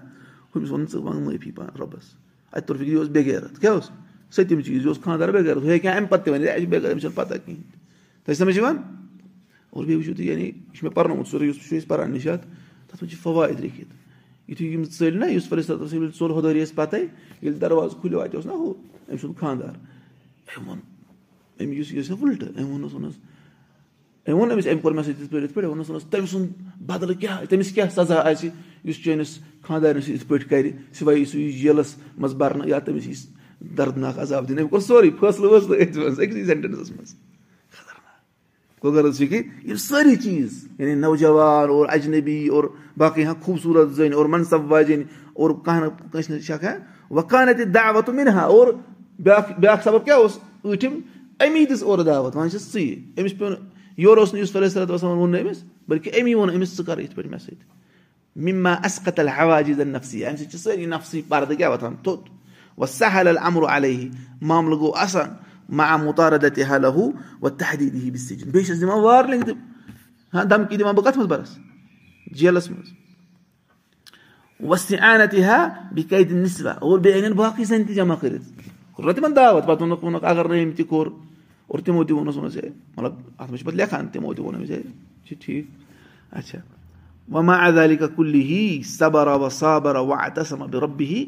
ہُمِس 0.55 0.71
ووٚن 0.71 0.85
ژٕ 0.91 1.01
منٛگ 1.03 1.25
معٲفی 1.25 1.51
پان 1.51 1.67
رۄبَس 1.79 2.13
اَتہِ 2.51 2.67
توٚر 2.67 2.77
فِکرِ 2.77 2.89
یہِ 2.89 2.97
اوس 2.97 3.09
بے 3.09 3.23
غیرت 3.25 3.59
کیاہ 3.61 3.73
اوس 3.73 3.89
سٔتِم 4.35 4.61
چیٖز 4.61 4.81
یہِ 4.81 4.87
اوس 4.87 5.01
خاندار 5.03 5.29
بے 5.29 5.39
غیرت 5.43 5.63
ہُہ 5.63 5.69
ہیٚکہِ 5.69 5.87
ہا 5.87 5.95
اَمہِ 5.97 6.09
پَتہٕ 6.09 6.23
تہِ 6.25 6.33
ؤنِتھ 6.33 6.49
اَسہِ 6.49 6.61
چھِ 6.61 6.69
بے 6.69 6.79
غیر 6.79 6.91
أمِس 6.91 7.01
چھَنہٕ 7.01 7.15
پَتہ 7.15 7.33
کِہینۍ 7.45 7.61
تۄہہِ 8.25 8.37
سَمجھ 8.37 8.57
یِوان 8.57 8.77
اور 9.69 9.83
بیٚیہِ 9.85 9.99
وٕچھِو 9.99 10.13
تُہۍ 10.13 10.25
یعنی 10.25 10.43
یہِ 10.43 10.53
چھُ 10.73 10.83
مےٚ 10.83 10.93
پَرنومُت 10.93 11.27
سورُے 11.27 11.45
یُس 11.47 11.57
چھُ 11.69 11.87
پَران 11.87 12.11
نِشاط 12.11 12.41
تَتھ 12.41 13.03
منٛز 13.03 13.11
چھِ 13.11 13.21
فوٲیِد 13.23 13.59
لیکھِتھ 13.59 14.06
یِتھُے 14.47 14.65
یِم 14.65 14.83
ژٔلۍ 14.83 15.17
نہ 15.19 15.25
یُس 15.31 15.49
پَلے 15.49 15.61
ییٚلہِ 15.61 16.09
ژوٚل 16.17 16.31
ہُدٲری 16.31 16.63
ٲسۍ 16.63 16.75
پَتَے 16.75 16.99
ییٚلہِ 17.41 17.61
دروازٕ 17.61 17.99
کھُلیو 18.01 18.21
اَتہِ 18.21 18.35
اوس 18.35 18.45
نہ 18.45 18.51
ہُہ 18.51 18.73
أمۍ 19.09 19.19
سُنٛد 19.21 19.39
خاندار 19.39 19.73
أمۍ 20.57 20.67
ووٚن 20.67 20.79
أمۍ 21.59 21.73
یُس 21.77 21.91
یہِ 21.93 22.03
ٲسۍ 22.03 22.11
ہا 22.11 22.15
وٕلٹہٕ 22.21 22.49
أمۍ 22.59 22.69
ووٚنُس 22.69 22.93
ووٚنُس 22.93 23.15
أمۍ 24.27 24.35
ووٚن 24.35 24.51
أمِس 24.51 24.67
أمۍ 24.67 24.81
کوٚر 24.81 24.93
مےٚ 24.93 25.03
سۭتۍ 25.03 25.21
یِتھ 25.21 25.31
پٲٹھۍ 25.31 25.43
یِتھ 25.43 25.53
پٲٹھۍ 25.53 25.67
ووٚنُس 25.69 25.89
ووٚنُس 25.89 26.05
تٔمۍ 26.09 26.27
سُنٛد 26.31 26.49
بدلہٕ 26.87 27.19
کیاہ 27.19 27.43
تٔمِس 27.49 27.71
کیاہ 27.71 27.89
سزا 27.95 28.19
آسہِ 28.29 28.49
یُس 28.83 29.03
چٲنِس 29.03 29.39
خاندارنِس 29.67 30.03
سۭتۍ 30.05 30.13
یِتھ 30.13 30.27
پٲٹھۍ 30.27 30.49
کَرِ 30.49 30.71
سِوے 30.97 31.25
سُہ 31.25 31.51
جیلَس 31.61 31.95
منٛز 32.17 32.33
بَرنہٕ 32.35 32.67
یا 32.67 32.79
تٔمِس 32.79 33.07
یی 33.07 33.13
دردناک 33.77 34.19
عزاب 34.19 34.47
دِنہٕ 34.49 34.61
أمۍ 34.61 34.69
کوٚر 34.69 34.81
سورُے 34.81 35.09
فٲصلہٕ 35.19 35.51
وٲصلہٕ 35.51 35.81
أتھۍ 35.81 35.97
منٛز 35.99 36.19
أکسٕے 36.19 36.45
سینٹینسَس 36.45 36.91
منٛز 36.91 37.15
گوٚو 38.83 38.93
غرض 38.95 39.17
چھِ 39.17 39.41
یِم 39.65 39.75
سٲری 39.75 40.15
چیٖز 40.15 40.67
یعنی 40.79 40.93
نوجوان 40.95 41.69
اور 41.69 41.87
اجنبی 41.89 42.47
اور 42.47 42.63
باقٕے 42.97 43.23
ہا 43.25 43.33
خوٗبصوٗرت 43.41 43.95
زٔنۍ 43.95 44.13
اور 44.13 44.25
مَنصب 44.25 44.71
واجٮ۪نۍ 44.71 45.03
اور 45.33 45.49
کانٛہہ 45.65 45.83
نہٕ 45.83 46.11
کٲنٛسہِ 46.11 46.31
نہٕ 46.31 46.43
شک 46.47 46.63
ہا 46.63 46.73
وۄنۍ 47.11 47.49
اَتہِ 47.49 47.65
دعوت 47.73 48.09
مِنہٕ 48.09 48.33
ہا 48.33 48.41
اور 48.41 48.67
بیٛاکھ 49.19 49.51
بیٛاکھ 49.59 49.83
سبب 49.83 50.05
کیٛاہ 50.05 50.19
اوس 50.19 50.37
ٲٹھِم 50.65 50.99
اَمی 51.39 51.65
دِژ 51.65 51.83
اورٕ 51.83 52.05
دعوت 52.05 52.35
وۄنۍ 52.35 52.49
چھِ 52.51 52.57
ژٕے 52.71 53.21
أمِس 53.21 53.37
پیوٚو 53.37 53.49
نہٕ 53.53 53.61
یورٕ 53.97 54.19
اوس 54.19 54.33
نہٕ 54.33 54.41
یُس 54.41 54.51
فلے 54.51 54.69
صلات 54.69 54.91
وسلم 54.91 55.17
ووٚن 55.17 55.31
نہٕ 55.31 55.41
أمِس 55.41 55.63
بٔلکہِ 55.87 56.19
اَمی 56.19 56.33
ووٚن 56.35 56.49
أمِس 56.55 56.77
ژٕ 56.77 56.85
کَر 56.87 56.99
یِتھ 56.99 57.15
پٲٹھۍ 57.15 57.29
مےٚ 57.29 57.39
سۭتۍ 57.39 57.65
مِما 58.35 58.73
اَسقتل 58.85 59.27
حواجِزن 59.27 59.87
نفسی 59.87 60.25
اَمہِ 60.25 60.37
سۭتۍ 60.37 60.51
چھِ 60.51 60.59
سٲری 60.59 60.85
نفسی 60.85 61.21
پردٕ 61.27 61.57
کیٛاہ 61.57 61.71
وۄتھان 61.71 61.95
توٚت 62.03 62.29
وۄنۍ 62.77 62.91
سہل 62.91 63.27
المرُ 63.27 63.65
علیہ 63.69 64.09
معاملہٕ 64.41 64.79
گوٚو 64.79 64.95
آسان 64.95 65.29
ما 65.69 65.95
مُتارت 65.97 66.59
حالہ 66.69 66.87
ہُہ 66.87 67.11
وۄنۍ 67.41 67.57
تحدیٖدی 67.57 68.11
بہِ 68.11 68.19
سِجِن 68.19 68.49
بیٚیہِ 68.49 68.67
چھَس 68.67 68.81
دِوان 68.81 68.99
وارنِنٛگ 68.99 69.43
تہِ 69.45 69.53
ہاں 70.33 70.43
دمکی 70.43 70.77
دِوان 70.77 70.95
بہٕ 70.95 71.03
کَتھ 71.05 71.17
منٛز 71.17 71.29
بَرس 71.29 71.57
جیلَس 72.37 72.69
منٛز 72.71 72.89
وسہِ 74.59 74.99
آنتہِ 74.99 75.43
ہا 75.43 75.67
بیٚیہِ 75.93 76.09
کَتہِ 76.09 76.35
نِسوا 76.35 76.71
اور 76.71 76.99
زَنہِ 76.99 77.87
تہِ 77.87 77.95
جمع 77.95 78.15
کٔرِتھ 78.15 78.43
کوٚر 78.93 79.13
تِمن 79.13 79.35
دعوت 79.35 79.65
پَتہٕ 79.65 79.81
ووٚنُکھ 79.81 80.03
ووٚنُکھ 80.03 80.25
اَگر 80.25 80.49
نہٕ 80.49 80.63
أمۍ 80.63 80.75
تہِ 80.77 80.87
کوٚر 80.87 81.07
اور 81.67 81.79
تِمو 81.79 82.03
تہِ 82.03 82.11
ووٚنُس 82.11 82.55
ہے 82.55 82.69
مطلب 82.97 83.13
اَتھ 83.37 83.49
منٛز 83.49 83.59
چھِ 83.59 83.65
پَتہٕ 83.65 83.77
لیکھان 83.77 84.07
تِمو 84.07 84.33
تہِ 84.33 84.43
ووٚن 84.43 84.55
أمِس 84.55 84.69
ہے 84.69 84.81
چھُ 85.25 85.35
ٹھیٖک 85.41 85.65
اچھا 86.31 86.59
وما 87.31 87.55
علی 87.67 87.95
کا 87.97 88.07
کُلی 88.07 88.41
ہی 88.41 88.81
صبر 88.83 89.27
وَ 89.27 89.49
صابر 89.49 89.95
وَسم 89.95 90.63
رۄبہِ 90.63 91.05
ہی 91.05 91.25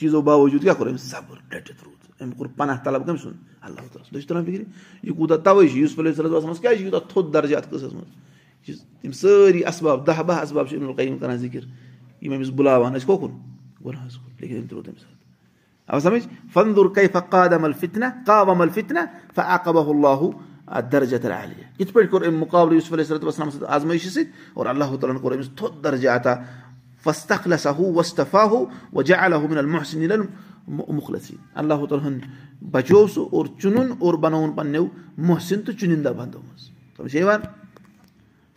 چیٖزو 0.00 0.20
باوجوٗد 0.22 0.62
کیٛاہ 0.62 0.74
کوٚر 0.74 0.90
أمِس 0.90 1.10
صبر 1.10 1.36
ڈٔٹِتھ 1.48 1.84
روٗد 1.84 2.22
أمۍ 2.22 2.32
کوٚر 2.36 2.48
پناہ 2.56 2.76
طلب 2.84 3.06
کٔمۍ 3.06 3.22
سُنٛد 3.22 3.36
اللہ 3.62 3.80
تعالیٰ 3.80 4.10
تُہۍ 4.10 4.20
چھِو 4.20 4.28
تران 4.28 4.44
فِکرِ 4.44 4.62
یہِ 5.02 5.16
کوٗتاہ 5.16 5.36
تَوَے 5.44 5.68
چھُ 5.68 5.78
یُس 5.78 5.96
پَلے 5.96 6.12
صلس 6.12 6.44
منٛز 6.44 6.60
کیٛازِ 6.60 6.76
چھُ 6.76 6.84
یوٗتاہ 6.84 7.08
تھوٚد 7.08 7.32
درجہِ 7.34 7.56
اَتھ 7.56 7.68
قٕصَس 7.70 7.92
منٛز 7.92 8.74
یِم 9.04 9.12
سٲری 9.12 9.64
اَسباب 9.64 10.06
دَہ 10.06 10.22
بَہہ 10.22 10.40
اَسباب 10.40 10.68
چھِ 10.68 10.76
أمۍ 10.76 11.18
کَران 11.20 11.36
ذِکِر 11.36 11.60
یِم 12.22 12.32
أمِس 12.32 12.50
بُلاوان 12.56 12.92
ٲسۍ 12.92 13.06
کوکُن 13.06 13.32
گۄنہَس 13.84 14.16
کُن 14.16 14.44
أمۍ 14.44 14.68
تہِ 14.68 14.72
روٗد 14.72 14.84
تَمہِ 14.84 14.98
ساتہٕ 14.98 15.14
آو 15.88 16.00
سَمٕجھ 16.00 16.26
فندُر 16.52 16.88
کیفا 16.94 17.20
قادم 17.30 17.64
الفتنا 17.64 18.10
قام 18.26 18.60
الفتنا 18.60 19.04
فاقبہ 19.34 19.90
اللہُ 19.90 20.30
درجت 20.92 21.26
عالیہ 21.26 21.64
یِتھ 21.78 21.92
پٲٹھۍ 21.92 22.10
کوٚر 22.10 22.26
أمۍ 22.26 22.38
مُقابلہٕ 22.38 22.74
یوٗسف 22.74 22.92
علیہ 22.92 23.04
صلاتُ 23.04 23.24
وسلام 23.24 23.50
سۭتۍ 23.50 23.66
آزمٲیشہِ 23.68 24.10
سۭتۍ 24.10 24.30
اور 24.54 24.66
اللہ 24.66 24.84
تعالیٰ 24.84 25.16
ہن 25.16 25.22
کوٚر 25.22 25.34
أمِس 25.34 25.50
تھوٚد 25.56 25.84
درجہ 25.84 26.08
عطا 26.08 26.34
فستخلسا 27.06 27.70
ہُہ 27.70 27.92
وستفا 27.96 28.44
ہُہ 28.44 28.64
وجا 28.92 29.24
الحمن 29.24 29.58
المحسن 29.58 30.06
مُخلصیٖن 30.68 31.42
اللہ 31.54 31.84
تعالیٰ 31.88 32.06
ہن 32.06 32.18
بچوو 32.70 33.06
سُہ 33.06 33.28
اور 33.32 33.46
چُنُن 33.62 33.92
اور 33.98 34.14
بنووُن 34.14 34.52
پنٕنیو 34.52 34.86
محسِن 35.18 35.62
تہٕ 35.62 35.78
چُنِندا 35.80 36.12
بنٛدو 36.12 36.40
منٛز 36.40 37.46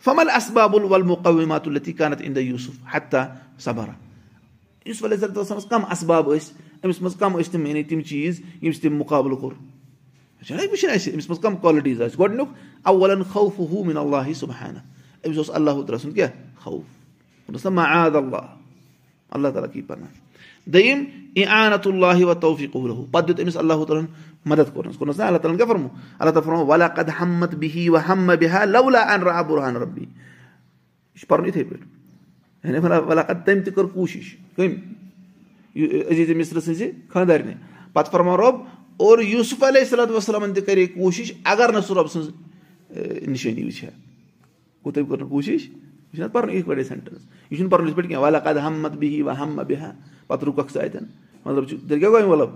فمل 0.04 0.30
اسباب 0.30 0.76
الولمُقومات 0.76 1.68
التی 1.68 1.92
کانت 1.92 2.20
اِندا 2.20 2.40
یوٗسف 2.40 2.94
حتا 2.94 3.26
صبرا 3.58 3.92
یُس 4.86 4.98
صلاتُ 4.98 5.36
وسلامس 5.36 5.64
کم 5.70 5.84
اسباب 5.90 6.34
ٲسۍ 6.34 6.52
أمِس 6.84 7.00
منٛز 7.02 7.16
کم 7.18 7.36
ٲسۍ 7.38 7.52
تِم 7.52 7.66
یعنی 7.66 7.82
تِم 7.82 8.00
چیٖز؟ 8.00 8.40
ییٚمِس 8.40 8.80
تٔمۍ 8.80 8.96
مُقابلہٕ 8.96 9.40
کوٚر 9.40 9.52
وٕچھِنۍ 10.50 10.94
اَسہِ 10.94 11.14
أمِس 11.14 11.28
منٛز 11.28 11.40
کم 11.42 11.56
کالٹیٖز 11.56 12.02
آسہِ 12.02 12.18
گۄڈٕنیُک 12.18 12.48
اولن 12.82 13.22
خوف 13.22 13.58
ہُہ 13.58 13.84
مِن 13.84 13.96
اللہ 13.96 14.32
صُبحانہ 14.36 14.78
أمِس 15.26 15.36
اوس 15.38 15.50
اللہ 15.50 15.70
تعالیٰ 15.70 15.98
سُنٛد 15.98 16.14
کیٛاہ 16.14 16.30
خوف 16.64 16.99
نہ 17.50 18.36
اللہ 19.32 19.48
تعالیٰ 19.48 19.72
کی 19.72 19.82
پناہ 19.82 20.08
دوٚیِم 20.66 21.04
پتہٕ 23.10 23.26
دیُت 23.26 23.40
أمِس 23.40 23.56
اللہ 23.56 23.84
تعالیٰ 23.84 24.02
ہن 24.02 24.06
مدد 24.46 24.74
کوٚرنَس 24.74 25.00
نہ 25.00 25.22
اللہ 25.22 25.38
تعالیٰ 25.38 25.50
ہن 25.50 25.56
کیاہ 25.56 25.66
فرمو 25.66 25.88
اللہ 26.72 26.88
ربی 29.76 30.00
یہِ 30.00 31.18
چھُ 31.18 31.28
پَرُن 31.28 31.46
یِتھٕے 31.46 31.64
پٲٹھۍ 31.64 31.84
ولا 33.08 33.22
قد 33.22 33.46
تٔمۍ 33.46 33.64
تہِ 33.64 33.74
کٔر 33.74 33.84
کوٗشِش 33.84 34.36
کٔمۍ 34.56 34.74
عزیٖز 36.10 36.30
مِسرٕ 36.36 36.60
سٕنٛزِ 36.60 36.90
خاندارنہِ 37.08 37.54
پتہٕ 37.92 38.12
فرماو 38.12 38.36
رۄب 38.36 38.54
اور 38.96 39.18
یوٗسف 39.18 39.62
علیہ 39.64 39.84
صلات 39.90 40.10
وسلمن 40.10 40.54
تہِ 40.54 40.66
کَرے 40.66 40.86
نہٕ 46.18 46.32
کٔر 46.32 46.46
نہٕ 46.46 46.54
یہِ 46.54 46.56
چھُنہ 46.56 46.56
پَرُن 46.56 46.56
یِتھ 46.56 46.66
پٲٹھۍ 46.66 46.88
سینٹینٕس 46.88 47.22
یہِ 47.50 47.56
چھُنہٕ 47.56 47.70
پَرُن 47.70 47.86
یِتھ 47.86 47.96
پٲٹھۍ 47.96 48.08
کیٚنٛہہ 48.08 48.24
ولا 48.24 48.38
قد 48.38 48.56
ہمت 48.64 48.92
بِہی 48.98 49.22
و 49.22 49.30
ہم 49.30 49.60
بِہا 49.68 49.92
پَتہٕ 50.26 50.48
رُککھ 50.48 50.72
ژٕ 50.72 50.82
اَتٮ۪ن 50.82 51.04
مطلب 51.44 51.68
تیٚلہِ 51.68 52.00
کیاہ 52.00 52.10
گوٚو 52.10 52.30
مطلب 52.30 52.50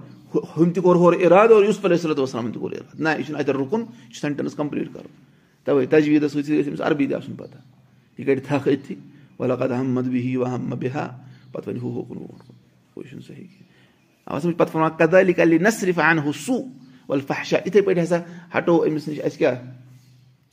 ہُم 0.57 0.70
تہِ 0.70 0.82
کوٚر 0.82 0.96
ہورٕ 0.96 1.18
اِرادٕ 1.20 1.52
اور 1.52 1.62
علیہ 1.62 1.96
صلات 1.96 2.18
وسلمن 2.18 2.52
تہِ 2.52 2.61
کوٚر 2.61 2.72
اِرادٕ 2.72 3.00
نہ 3.00 3.09
یہِ 3.09 3.24
چھُنہٕ 3.26 3.40
اَتٮ۪ن 3.40 3.57
رُکُن 3.57 3.80
یہِ 3.80 4.12
چھُ 4.12 4.20
سینٹینٕس 4.20 4.55
کَمپٕلیٖٹ 4.55 4.94
کَرُن 4.94 5.11
تَوے 5.66 5.86
تجویٖدَس 5.86 6.32
سۭتۍ 6.32 6.42
سۭتۍ 6.42 6.59
گژھِ 6.59 6.68
أمِس 6.68 6.80
عربی 6.80 7.07
تہِ 7.07 7.14
آسُن 7.14 7.34
پَتہ 7.36 7.59
یہِ 8.18 8.26
کَڑِ 8.26 8.40
تھکھ 8.46 8.68
أتھی 8.68 8.94
ولا 9.38 9.57
قد 9.57 9.72
ہمت 9.72 10.05
بِہی 10.05 10.36
و 10.36 10.46
ہم 10.46 10.70
بِہا 10.80 11.09
پَتہٕ 11.52 11.68
وَنہِ 11.68 11.82
ہُہ 11.82 11.92
ہوکُن 11.92 12.18
برونٛٹھ 12.18 12.46
کُن 12.46 12.57
ہُہ 12.96 13.02
چھُنہٕ 13.09 13.26
صحیح 13.26 13.46
کینٛہہ 13.46 13.64
نصرف 15.62 15.98
اَن 15.98 16.18
ہُہ 16.18 16.32
سُہ 16.46 16.62
وَلہٕ 17.09 17.26
فحشا 17.28 17.57
یِتھٕے 17.66 17.82
پٲٹھۍ 17.82 18.02
ہسا 18.02 18.18
ہٹو 18.57 18.84
أمِس 18.84 19.09
نِش 19.09 19.20
اَسہِ 19.24 19.38
کیاہ 19.38 19.57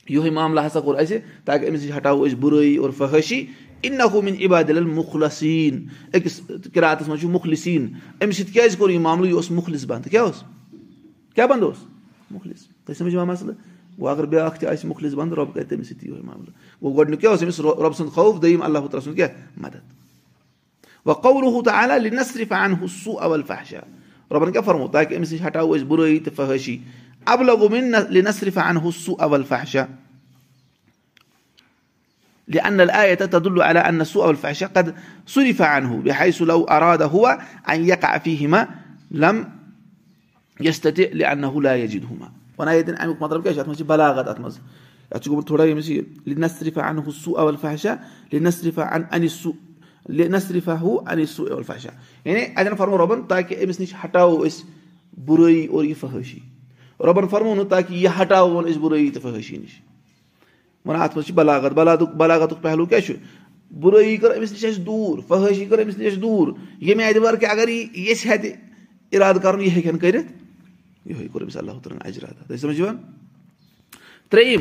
یِہوے 0.08 0.30
معاملہٕ 0.30 0.66
ہسا 0.66 0.80
کوٚر 0.80 1.00
اَسہِ 1.00 1.18
تاکہِ 1.44 1.68
أمِس 1.68 1.82
نِش 1.82 1.96
ہٹاوو 1.96 2.26
أسۍ 2.26 2.34
بُرٲیی 2.34 2.76
اور 2.76 2.90
فحٲشی 2.90 3.46
اِنہ 3.80 4.02
ہوٗمِن 4.02 4.34
عبادل 4.44 4.84
مُخلصیٖن 4.84 5.86
أکِس 6.14 6.40
کِراتَس 6.72 7.08
منٛز 7.08 7.20
چھُ 7.20 7.28
مُخلِصیٖن 7.28 7.86
اَمہِ 8.20 8.34
سۭتۍ 8.34 8.52
کیازِ 8.52 8.78
کوٚر 8.78 8.90
یہِ 8.90 9.00
معاملہٕ؟ 9.00 9.26
یہِ 9.26 9.34
اوس 9.34 9.50
مُخلِص 9.50 9.84
بنٛد۔ 9.84 10.10
کیاہ 10.10 10.22
اوس؟ 10.22 10.42
کیاہ 11.34 11.46
بنٛد 11.46 11.62
اوس؟ 11.62 11.76
مُخلِص۔ 12.30 12.58
تۄہہِ 12.58 12.96
سَمجھ 12.96 13.12
یِوان 13.12 13.28
مَسلہٕ؟ 13.28 13.54
وۄنۍ 13.98 14.14
اَگر 14.14 14.26
بیاکھ 14.26 14.60
تہِ 14.60 14.68
آسہِ 14.68 14.84
مُخلِص 14.84 15.14
بنٛد 15.14 15.32
رۄب 15.32 15.54
کَرِ 15.54 15.66
تٔمِس 15.68 15.88
سۭتۍ 15.88 16.04
یِہوے 16.04 16.22
معاملہٕ۔ 16.22 16.52
گوٚو 16.82 16.96
گۄڈٕنیُک 16.96 17.20
کیاہ 17.20 17.32
اوس؟ 17.32 17.42
أمِس 17.42 17.60
رۄب 17.60 17.96
سُنٛد 17.96 18.10
خوف 18.10 18.42
دوٚیِم 18.42 18.62
اللہ 18.62 18.78
تعالیٰ 18.78 19.00
سُنٛد 19.00 19.16
کیاہ؟ 19.16 19.28
مدد۔ 19.56 20.02
وۄنۍ 21.06 21.22
قورُ 21.22 21.64
تہٕ 21.64 21.90
علی 21.90 22.10
نصرف 22.10 22.52
اَن 22.52 22.72
ہُہ 22.72 22.86
سُہ 23.04 23.18
اول 23.20 23.42
فحشا 23.42 23.80
رۄبَن 24.30 24.52
کیاہ 24.52 24.62
فرمو 24.62 24.88
تاکہِ 24.88 25.16
أمِس 25.18 25.32
نِش 25.32 25.40
ہٹاوو 25.46 25.76
أسۍ 25.76 25.84
بُرٲیی 25.84 26.18
تہٕ 26.18 26.34
فحٲشی 26.36 26.78
أبلغ 27.28 27.68
من 27.68 27.90
لنصرف 27.90 28.58
عنه 28.58 28.88
السوء 28.88 29.24
والفحشاء. 29.24 29.88
لأن 32.48 32.80
الآية 32.80 33.14
تدل 33.14 33.62
على 33.62 33.78
أن 33.78 34.00
السوء 34.00 34.26
والفحشاء 34.26 34.70
قد 34.76 34.94
صرف 35.26 35.62
عنه 35.62 35.96
بحيث 35.96 36.42
لو 36.42 36.64
أراد 36.64 37.02
هو 37.02 37.38
أن 37.70 37.84
يقع 37.84 38.18
فيهما 38.18 38.68
لم 39.10 39.48
يستطيع 40.60 41.10
لأنه 41.12 41.62
لا 41.62 41.76
يجدهما. 41.76 42.32
وانا 42.58 42.74
يدن 42.74 42.94
أمك 42.94 43.22
مطلب 43.22 43.48
كيش 43.48 43.58
أتمنى 43.58 43.76
بلاغة 43.82 44.30
أتمنى. 44.30 44.54
أتقول 45.12 45.44
ثوڑا 45.44 45.60
يمشي 45.60 46.04
لنصرف 46.26 46.78
عنه 46.78 47.08
السوء 47.08 47.40
والفحشاء 47.40 48.10
لنصرف 48.32 48.78
عن 48.78 49.06
عن 49.12 49.24
السوء 49.24 49.54
لنصرفه 50.08 51.04
عن 51.06 51.20
السوء 51.20 51.52
والفحشاء. 51.52 51.94
يعني 52.24 52.60
أجن 52.60 52.74
فرمو 52.74 52.96
ربن 52.96 53.28
تاكي 53.28 53.66
رۄبَن 57.04 57.28
فرمو 57.28 57.54
نہٕ 57.54 57.68
تاکہِ 57.68 57.96
یہِ 57.96 58.20
ہٹاوہون 58.20 58.64
أسۍ 58.68 58.78
بُرٲیی 58.78 59.10
تہٕ 59.10 59.22
فحٲشی 59.22 59.56
نِش۔ 59.56 59.80
وَنان 60.84 61.02
اَتھ 61.02 61.16
منٛز 61.16 61.26
چھِ 61.26 61.34
بلاغت 61.34 61.72
بلاغتُک 61.72 62.14
بلاغتُک 62.16 62.62
پہلوٗ 62.62 62.86
کیاہ 62.86 63.00
چھُ 63.00 63.14
بُرٲیی 63.80 64.16
کٔر 64.16 64.36
أمِس 64.36 64.52
نِش 64.52 64.64
اَسہِ 64.64 64.86
دوٗر 64.86 65.20
فَحٲشی 65.28 65.64
کٔر 65.64 65.82
أمِس 65.82 65.98
نِش 65.98 66.06
اسہِ 66.06 66.22
دوٗر۔ 66.22 66.52
ییٚمہِ 66.80 67.04
اعتبار 67.04 67.34
کہِ 67.34 67.48
اگر 67.50 67.68
یہِ 67.68 67.86
یژھِ 67.94 68.26
ہَتہِ 68.26 68.50
اِرادٕ 69.10 69.42
کَرُن 69.42 69.60
یہِ 69.60 69.70
ہیٚکن 69.70 69.98
کٔرِتھ 69.98 70.32
یِہوٚے 71.08 71.28
کوٚر 71.28 71.42
أمِس 71.42 71.56
اللہُ 71.56 71.76
علیہ 71.86 71.98
اجرا 72.04 72.92
ترٛیِم 74.30 74.60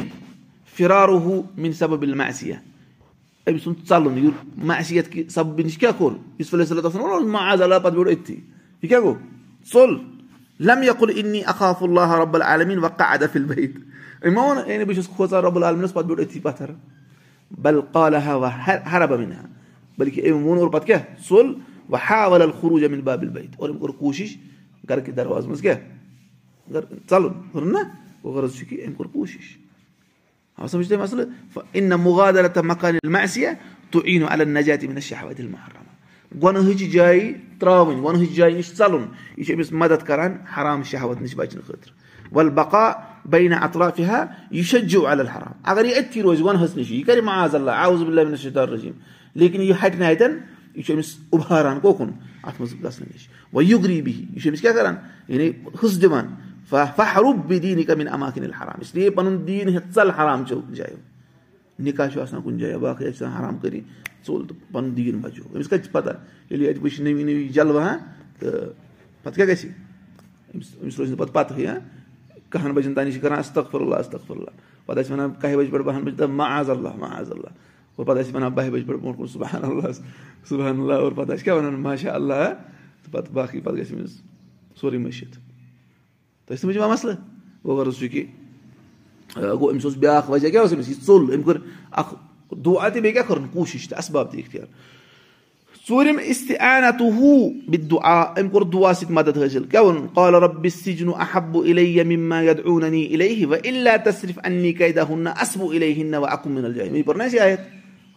فِرارو 0.75 1.17
ہُہ 1.17 1.41
میانہِ 1.55 1.75
سببِل 1.75 2.13
ما 2.13 2.23
آسہِ 2.23 2.53
أمۍ 3.47 3.57
سُنٛد 3.63 3.87
ژَلُن 3.89 4.17
یہِ 4.17 4.31
ما 4.57 4.73
اسہِ 4.73 5.01
کہِ 5.11 5.29
سبہِ 5.29 5.65
نِش 5.65 5.77
کیٛاہ 5.77 5.97
کوٚر؟ 5.97 6.13
یُس 6.39 6.53
ما 6.53 7.51
آز 7.51 7.61
اللہ 7.61 7.75
پَتہٕ 7.75 7.91
بیوٗٹھ 7.91 8.09
أتھی 8.09 8.35
یہِ 8.35 8.89
کیٛاہ 8.89 9.01
گوٚو 9.01 9.17
ژوٚل 9.73 9.95
لم 10.62 10.84
يقل 10.84 11.18
إني 11.18 11.49
أخاف 11.49 11.84
الله 11.84 12.16
رب 12.16 12.36
العالمين 12.36 12.80
وقعد 12.80 13.26
في 13.26 13.36
البيت. 13.36 13.74
ما 14.26 14.41
هو 14.41 14.59
يعني 14.59 14.86
بيش 14.86 15.07
خوزا 15.07 15.39
رب 15.39 15.57
العالمين 15.57 15.84
بس 15.84 15.91
بد 15.91 16.05
بيقول 16.05 16.22
إتي 16.22 16.39
باتر. 16.39 16.76
بل 17.51 17.82
قالها 17.82 18.36
وهرب 18.36 19.14
منها. 19.14 19.49
بل 19.97 20.09
كي 20.09 20.30
أمي 20.30 20.39
مون 20.39 20.57
وربط 20.57 20.84
كيا 20.84 21.05
صل 21.20 21.57
وحاول 21.89 22.41
الخروج 22.41 22.84
من 22.84 23.01
باب 23.01 23.24
البيت. 23.24 23.49
ورم 23.59 23.78
كور 23.78 23.91
كوشش 23.91 24.38
قال 24.89 24.99
كي 24.99 25.12
درواز 25.12 25.47
سمجت 30.66 30.93
مثلا 30.93 31.30
فإن 31.55 31.99
مغادرة 31.99 32.62
مكان 32.62 32.99
المعصية 33.05 33.59
تعين 33.91 34.24
على 34.24 34.43
النجاة 34.43 34.80
من 34.84 34.97
الشهوات 34.97 35.39
المحرمة 35.39 35.90
ون 36.41 36.57
هج 36.57 36.89
جاي 36.89 37.41
تراون 37.59 37.99
ون 37.99 38.15
هج 38.15 38.34
جاي 38.34 38.59
نش 38.59 38.69
تصلون 38.69 39.07
يش 39.38 39.51
أمس 39.51 39.73
مدد 39.73 40.01
كران 40.01 40.41
حرام 40.45 40.82
الشهوات 40.82 41.21
نش 41.21 41.34
باجن 41.34 41.61
خطر 41.61 41.93
والبقاء 42.32 43.17
بين 43.25 43.53
أطرافها 43.53 44.38
يشجع 44.51 45.07
على 45.07 45.21
الحرام 45.21 45.53
أغر 45.67 45.86
يأتي 45.86 46.21
روز 46.21 46.41
ون 46.41 46.55
هس 46.55 46.77
نشي 46.77 46.99
يكري 47.01 47.21
معاذ 47.21 47.55
الله 47.55 47.71
أعوذ 47.71 48.05
بالله 48.05 48.23
من 48.23 48.34
الشيطان 48.34 48.63
الرجيم 48.63 48.93
لكن 49.36 49.61
يحد 49.61 49.99
نهاية 49.99 50.41
يش 50.75 50.91
أمس 50.91 51.19
أبهاران 51.34 51.79
كوكون 51.79 52.15
أتمز 52.45 52.73
بلاسنا 52.73 53.07
نش 53.15 53.29
ويغري 53.53 54.01
به 54.01 54.25
يش 54.36 54.47
أمس 54.47 54.61
كذا 54.61 55.01
يعني 55.29 55.55
خص 55.75 55.95
دمان 55.97 56.29
فحرب 56.65 57.47
بدينك 57.47 57.91
من 57.91 58.07
اماكن 58.07 58.43
الحرام 58.43 58.75
نِکاح 61.82 62.07
چھُ 62.07 62.21
آسان 62.21 62.41
کُنہِ 62.41 62.61
جایہِ 62.61 62.75
باقٕے 62.75 63.07
آسہِ 63.07 63.27
آسان 63.27 63.32
حرام 63.32 63.57
کٔری 63.57 63.82
ژوٚل 64.27 64.47
تہٕ 64.47 64.57
پَنُن 64.71 64.97
دیٖن 64.97 65.19
بَچو 65.19 65.43
أمِس 65.55 65.67
کَتہِ 65.67 65.84
چھِ 65.84 65.91
پَتہ؟ 65.91 66.09
ییٚلہِ 66.09 66.67
ییٚتہِ 66.67 66.84
وٕچھ 66.84 67.01
نٔوی 67.01 67.23
نٔوی 67.23 67.47
جلوہاں 67.47 67.97
تہٕ 68.39 68.51
پَتہٕ 69.23 69.36
کیٛاہ 69.36 69.49
گژھِ؟ 69.49 69.65
أمِس 70.55 70.75
أمِس 70.82 70.99
روزِ 70.99 71.09
نہٕ 71.09 71.19
پَتہٕ 71.19 71.34
پَتہٕے 71.34 71.67
ہاں 71.67 71.79
کَہَن 72.49 72.71
بَجَن 72.71 72.93
تام 72.93 73.05
یہِ 73.05 73.13
چھِ 73.13 73.21
کَران 73.21 73.38
اَستغفر 73.38 73.82
اللہ 73.82 73.95
اَستغفر 73.95 74.36
اللہ 74.36 74.49
پَتہٕ 74.86 75.03
ٲسۍ 75.03 75.11
وَنان 75.11 75.29
کَہہِ 75.41 75.55
بَجہِ 75.55 75.71
پٮ۪ٹھ 75.71 75.84
بَہَن 75.84 76.01
بَجہِ 76.01 76.17
تام 76.17 76.38
معاذ 76.38 76.69
اللہ 76.69 76.95
معاذ 76.95 77.32
اللہ 77.32 77.47
اور 77.95 78.05
پَتہٕ 78.05 78.23
ٲسۍ 78.23 78.36
وَنان 78.36 78.51
بَہہِ 78.51 78.69
بَجہِ 78.69 78.88
پٮ۪ٹھ 78.88 78.99
برونٛٹھ 78.99 79.17
کُن 79.17 79.27
سُبحان 79.27 79.63
اللہ 79.63 79.91
سُبحان 80.49 80.79
اللہ۔ 80.79 80.93
اور 80.93 81.11
پَتہٕ 81.11 81.36
ٲسۍ 81.36 81.43
کیٛاہ 81.43 81.57
وَنان؟ 81.57 81.73
ماشاء 81.73 82.13
اللہ 82.13 82.53
تہٕ 83.03 83.11
پَتہٕ 83.11 83.34
باقٕے 83.34 83.59
پَتہٕ 83.59 83.79
گژھِ 83.79 83.91
أمِس 83.91 84.21
سورُے 84.75 84.97
مٔشِتھ۔ 84.97 85.39
تُہۍ 86.45 86.57
چھِ 86.57 86.61
تِم 86.61 86.69
یِوان 86.69 86.89
مسلہٕ؟ 86.89 87.15
گوٚو 87.65 87.77
غرض 87.77 87.95
چھُ 87.95 88.07
کہِ 88.11 88.25
گوٚو 89.36 89.71
أمِس 89.71 89.86
اوس 89.86 89.95
بیٛاکھ 89.95 90.32
وجہ 90.32 90.49
کیٛاہ 90.49 90.63
اوس 90.63 90.73
أمِس 90.73 90.89
یہِ 90.89 90.95
ژوٚل 91.05 91.34
أمۍ 91.34 91.43
کوٚر 91.43 91.57
اکھ 91.91 92.15
دُعا 92.65 92.89
تہِ 92.89 93.01
بیٚیہِ 93.01 93.13
کیٛاہ 93.13 93.27
کٔرٕن 93.27 93.47
کوٗشِش 93.53 93.89
تہٕ 93.89 93.97
اَسباب 93.97 94.32
تہِ 94.32 94.39
اِختیار. 94.39 94.65
ژوٗرِم 95.88 96.17
استعانته 96.23 97.09
بالدعاء. 97.67 98.39
أمۍ 98.39 98.51
کوٚر 98.51 98.61
دُعا 98.61 98.93
سۭتۍ 98.93 99.11
مدد 99.11 99.38
حٲصِل 99.38 99.63
کیٛاہ 99.63 99.84
ووٚن 99.84 100.07
أصب 105.27 105.61
إليهن 105.71 106.13
وأكن 106.15 106.51
من 106.51 106.65
الجاهلين. 106.65 106.93
مےٚ 106.93 107.03
پوٚر 107.05 107.17
نہ 107.17 107.23
اَسہِ 107.23 107.39
آیت؟ 107.39 107.59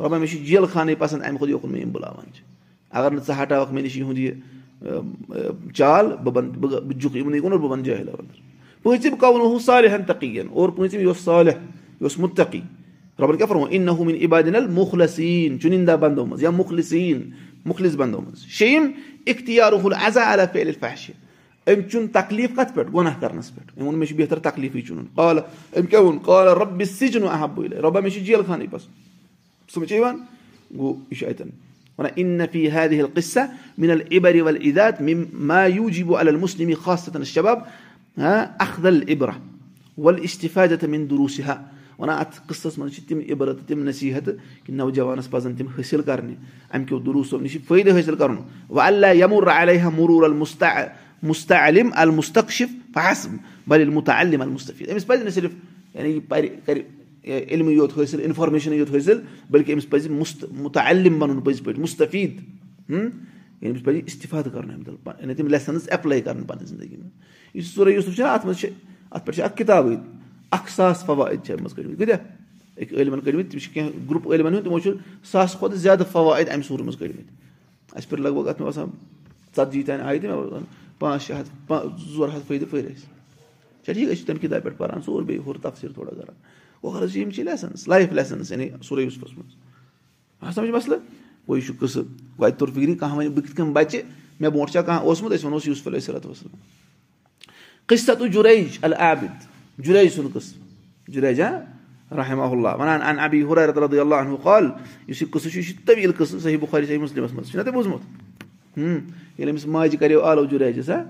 رۄبا 0.01 0.19
مےٚ 0.19 0.29
چھُ 0.29 0.39
جیل 0.39 0.65
خانٕے 0.73 0.95
پسنٛد 0.95 1.23
اَمہِ 1.23 1.39
کھۄتہٕ 1.39 1.51
یوکُن 1.51 1.73
مےٚ 1.73 1.81
یِم 1.81 1.91
بُلاوان 1.91 2.33
چھِ 2.35 2.43
اگر 2.91 3.11
نہٕ 3.11 3.25
ژٕ 3.27 3.43
ہٹاوکھ 3.43 3.73
مےٚ 3.73 3.85
نِش 3.85 3.97
یِہُنٛد 3.97 4.19
یہِ 4.19 4.33
چال 5.75 6.07
بہٕ 6.07 6.33
بنہٕ 6.33 6.51
بہٕ 6.51 6.99
جُکھ 6.99 7.17
یِمنٕے 7.17 7.41
کُن 7.41 7.53
بہٕ 7.53 7.71
بنہٕ 7.71 7.85
جٲہِل 7.85 8.09
اَندر 8.87 9.11
پوٗژِم 9.11 9.17
کونہُ 9.17 9.61
صالحن 9.65 10.03
یہِ 10.93 11.07
اوس 11.07 11.19
صالح 11.25 11.51
یہِ 11.51 12.03
اوس 12.03 12.19
مُتقی 12.19 12.61
رۄبن 13.19 13.37
کیاہ 13.37 13.49
فرمو 13.49 13.65
اِن 13.71 13.83
نحوٗمِن 13.83 14.17
عبادِن 14.25 14.55
المُخلصیٖن 14.57 15.61
چُنِندا 15.61 15.97
بندو 15.97 16.27
منٛز 16.27 16.43
یا 16.43 16.51
مُخلصیٖن 16.51 17.21
مُخلص 17.65 17.95
بندو 17.97 18.21
منٛز 18.21 18.47
شیٚیِم 18.47 18.91
فحشِ 20.81 21.13
أمۍ 21.67 21.89
چُن 21.91 22.07
تکلیٖف 22.13 22.51
کَتھ 22.57 22.75
پٮ۪ٹھ 22.75 22.91
گۄناہ 22.95 23.21
کرنَس 23.21 23.55
پٮ۪ٹھ 23.55 23.73
أمۍ 23.79 23.87
ووٚن 23.87 23.99
مےٚ 23.99 24.09
چھُ 24.09 24.17
بہتر 24.17 24.39
تکلیٖفٕے 24.39 24.81
چُنُن 24.81 25.05
قال 25.15 25.39
أمۍ 25.39 25.87
کیاہ 25.91 26.03
ووٚن 26.03 26.19
قال 26.19 26.49
رۄبہِ 26.49 28.03
مےٚ 28.03 28.13
چھُ 28.13 28.21
جیل 28.21 28.41
خانٕے 28.47 28.67
پسنٛد 28.71 29.91
یہِ 31.11 31.19
چھُ 31.19 31.27
اَتٮ۪ن 31.29 31.51
خاصة 36.75 37.13
الشباب 37.15 37.59
أخذ 38.19 38.87
العبرة 38.87 39.41
والاستفادة 39.99 40.89
من 40.89 41.09
دروسها. 41.09 41.75
ونان 41.99 42.19
اتھ 42.19 42.41
قصس 42.49 42.79
منٛز 42.79 42.93
چھِ 42.95 43.09
تِم 43.09 43.21
عبرت 43.31 43.59
تِم 43.69 43.83
نصیحت 43.89 44.29
کہِ 44.65 44.75
نوجوانس 44.75 45.31
پزن 45.31 45.55
تِم 45.57 45.67
حٲصِل 45.79 46.03
کرنہِ 46.03 46.35
امہِ 46.71 46.89
کیو 46.89 46.99
دروٗسو 46.99 47.39
نِش 47.41 47.57
فٲیدٕ 47.69 47.99
حٲصِل 47.99 48.17
کرُن 48.17 48.37
یمُر 49.21 49.49
علیہ 49.49 49.85
مرور 49.97 50.23
المُستا 50.23 50.73
مُستعلم 51.23 51.91
فحسب 52.95 53.31
بل 53.67 53.81
المتعلم 53.81 54.43
المُستفیٖد 54.43 54.91
أمِس 54.91 55.07
پزِ 55.07 55.23
نہٕ 55.23 55.33
صرف 55.35 55.51
یعنی 55.95 56.11
یہِ 56.11 56.21
پرِ 56.29 56.49
کرِ 56.65 56.81
علمٕے 57.25 57.75
یوت 57.75 57.99
حٲصِل 57.99 58.21
اِنفارمیشنٕے 58.25 58.77
یوت 58.77 58.91
حٲصِل 58.95 59.19
بٔلکہِ 59.51 59.73
أمِس 59.73 59.89
پزِ 59.91 60.11
مُست 60.11 60.45
مُتعلِم 60.53 61.19
بنُن 61.19 61.41
پٔزۍ 61.41 61.65
پٲٹھۍ 61.65 61.81
مُستفیٖد 61.81 62.91
یعنی 62.91 63.71
أمِس 63.71 63.85
پزِ 63.85 64.01
اِستِفاد 64.07 64.43
کرُن 64.53 64.71
اَمہِ 64.71 64.87
دۄہ 64.87 65.13
یعنی 65.21 65.35
تِم 65.35 65.47
لیسنٕز 65.47 65.89
ایپلاے 65.91 66.21
کرٕنۍ 66.21 66.47
پنٕنہِ 66.47 66.69
زندگی 66.69 66.97
منٛز 66.97 67.13
یُس 67.55 67.75
سورُے 67.75 67.93
یوٗسف 67.93 68.17
چھُنہ 68.17 68.29
اَتھ 68.29 68.47
منٛز 68.47 68.59
چھِ 68.61 68.69
اَتھ 69.11 69.25
پٮ۪ٹھ 69.27 69.37
چھِ 69.37 69.45
اکھ 69.45 69.57
کِتابٕے 69.57 69.97
اکھ 70.51 70.71
ساس 70.71 71.05
فوٲیِد 71.07 71.45
چھِ 71.45 71.53
اَمہِ 71.53 71.63
منٛز 71.63 71.75
کٔڑمٕتۍ 71.75 71.99
کۭتیاہ 71.99 72.19
أکۍ 72.81 72.97
عٲلمَن 72.97 73.21
کٔڑمٕتۍ 73.21 73.51
تِم 73.51 73.59
چھِ 73.59 73.73
کیٚنٛہہ 73.73 74.11
گرُپ 74.11 74.29
عٲلمَن 74.33 74.55
ہُنٛد 74.55 74.65
تِمو 74.65 74.79
چھُ 74.79 74.93
ساسہٕ 75.31 75.59
کھۄتہٕ 75.59 75.79
زیادٕ 75.79 76.07
فوٲیِد 76.13 76.49
اَمہِ 76.49 76.65
سوٗرٕ 76.65 76.85
منٛز 76.85 76.97
کٔڑمٕتۍ 76.99 77.97
اَسہِ 77.97 78.11
پٮ۪ٹھ 78.11 78.21
لگ 78.21 78.29
بگ 78.29 78.49
اَتھ 78.49 78.61
مےٚ 78.61 78.67
باسان 78.67 78.89
ژَتجی 79.57 79.83
تانۍ 79.83 80.03
آیہِ 80.03 80.21
تہٕ 80.21 80.31
مےٚ 80.31 80.45
باسان 80.45 80.65
پانٛژھ 80.99 81.23
شےٚ 81.23 81.37
ہَتھ 81.39 82.11
ژور 82.15 82.29
ہَتھ 82.29 82.47
فٲیدٕ 82.47 82.71
پھٔرۍ 82.71 82.91
اَسہِ 82.91 83.07
چھا 83.85 83.93
ٹھیٖک 83.93 84.11
أسۍ 84.11 84.17
چھِ 84.17 84.27
تَمہِ 84.27 84.41
کِتابہِ 84.41 84.63
پٮ۪ٹھ 84.65 84.79
پَران 84.79 85.03
سورُے 85.03 85.25
بیٚیہِ 85.27 85.47
ہُر 85.47 85.57
تَفصیٖل 85.63 85.93
تھوڑا 85.93 86.11
کران 86.11 87.03
حظ 87.03 87.17
یِم 87.17 87.31
چھِ 87.31 87.45
لیسنٕز 87.45 87.89
لایف 87.89 88.13
لیسنٕز 88.13 88.53
یعنی 88.53 88.69
سورُے 88.83 89.03
یوٗسفَس 89.03 89.39
منٛز 89.39 90.55
سَمجھ 90.55 90.71
مسلہٕ 90.71 90.99
یہِ 91.49 91.67
چھُ 91.67 91.75
قٕصہٕ 91.79 92.05
گوٚو 92.39 92.47
اَتہِ 92.47 92.59
توٚر 92.59 92.73
فِکرِ 92.75 92.99
کانٛہہ 92.99 93.17
وَنہِ 93.17 93.29
بہٕ 93.35 93.45
کِتھ 93.45 93.57
کٔنۍ 93.57 93.73
بَچہِ 93.73 94.03
مےٚ 94.41 94.51
برونٛٹھ 94.51 94.73
چھا 94.73 94.83
کانٛہہ 94.83 95.05
اوسمُت 95.05 95.33
أسۍ 95.33 95.45
وَنوس 95.45 95.67
یوٗسف 95.67 95.87
علیہ 95.87 96.01
صلات 96.01 96.27
وسلم 96.27 96.57
قٕصہٕ 97.87 98.17
تہٕ 98.19 98.29
جُریج 98.33 98.79
العابِد 98.83 99.83
جُریج 99.85 100.13
سُنٛد 100.13 100.33
قٕصہٕ 100.33 101.13
جُریج 101.13 101.41
ہا 101.41 101.51
رحمہ 102.17 102.43
اللہ 102.43 102.77
وَنان 102.79 103.03
ان 103.03 103.19
ابی 103.21 103.43
رضی 103.45 103.99
اللہ 104.01 104.15
عنہ 104.15 104.37
قال 104.43 104.69
یُس 105.09 105.23
یہِ 105.23 105.31
قٕصہٕ 105.31 105.51
چھُ 105.51 105.57
یہِ 105.59 105.65
چھُ 105.67 105.87
طویٖل 105.87 106.13
قٕصہٕ 106.13 106.41
صحیح 106.41 106.59
بُخٲری 106.61 106.87
صحیح 106.87 106.99
مُسلِمَس 106.99 107.33
منٛز 107.33 107.51
چھُنہ 107.51 107.63
تۄہہِ 107.63 107.75
بوٗزمُت 107.75 108.03
ییٚلہِ 108.77 109.51
أمِس 109.51 109.67
ماجہِ 109.67 109.99
کَریو 109.99 110.23
آلو 110.23 110.45
جُریجَس 110.45 110.89
ہا 110.91 111.03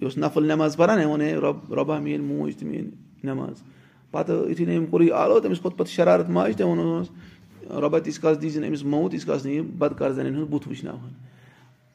یہِ 0.00 0.18
نفل 0.18 0.46
نٮ۪ماز 0.46 0.76
پَران 0.76 0.98
أمۍ 0.98 1.06
ووٚن 1.06 1.20
ہے 1.20 1.34
رۄب 1.34 1.74
رۄبا 1.74 1.98
میٲنۍ 1.98 2.26
موج 2.26 2.56
تہٕ 2.56 2.68
میٲنۍ 2.68 2.90
نٮ۪ماز 3.24 3.62
پَتہٕ 4.10 4.48
یِتھُے 4.50 4.64
نہٕ 4.64 4.76
أمۍ 4.76 4.90
کوٚر 4.90 5.00
یہِ 5.02 5.12
آلو 5.12 5.40
تٔمِس 5.40 5.60
کھوٚت 5.60 5.76
پَتہٕ 5.76 5.92
شرارت 5.92 6.28
ماجہِ 6.28 6.56
تٔمۍ 6.58 6.76
ووٚنُس 6.76 7.08
رۄبا 7.82 7.98
تیٖتِس 7.98 8.18
کالس 8.18 8.42
دی 8.42 8.48
زِ 8.48 8.64
أمِس 8.66 8.82
موت 8.84 9.10
تیٖتِس 9.10 9.26
کالس 9.26 9.44
نہٕ 9.44 9.54
یہِ 9.54 9.64
بدکار 9.78 10.10
زَنٮ۪ن 10.10 10.34
ہُنٛد 10.34 10.50
بُتھ 10.50 10.68
وٕچھناوہن 10.68 11.12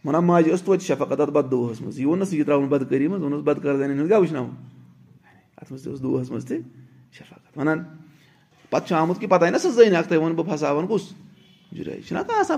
وَنان 0.06 0.26
ماجہِ 0.26 0.52
ٲس 0.54 0.62
توتہِ 0.62 0.88
شفقت 0.88 1.20
اَتھ 1.20 1.32
بد 1.32 1.52
دۄہَس 1.52 1.82
منٛز 1.82 2.00
یہِ 2.00 2.06
ووٚننَس 2.06 2.34
یہِ 2.34 2.45
ترٛاوُن 2.45 2.68
بدکٲری 2.70 3.08
منٛز 3.08 3.22
ووٚنُس 3.22 3.43
بدکار 3.43 3.76
زَنٮ۪ن 3.76 4.00
ہُنٛد 4.00 4.08
کیٛاہ 4.08 4.20
وٕچھناوُن 4.20 4.50
اَتھ 5.58 5.72
منٛز 5.72 5.84
تہِ 5.84 5.91
اوس 5.91 6.04
دۄہَس 6.04 6.32
منٛز 6.32 6.45
تہِ 6.45 6.58
شفقت 7.18 7.58
وَنان 7.58 7.84
پَتہٕ 8.70 8.88
چھُ 8.88 8.95
آمُت 8.95 9.20
کہِ 9.20 9.30
پَتہٕ 9.30 9.43
آیہِ 9.43 9.54
نہ 9.54 9.58
سۄ 9.58 9.72
زٔنۍ 9.72 9.98
اکھ 9.98 10.08
تۄہہِ 10.08 10.22
ووٚن 10.22 10.36
بہٕ 10.36 10.45
پھساوَن 10.50 10.88
کُس 10.88 11.10
جُرے 11.72 12.02
چھُنہ 12.08 12.20
کانٛہہ 12.28 12.39
آسان 12.39 12.58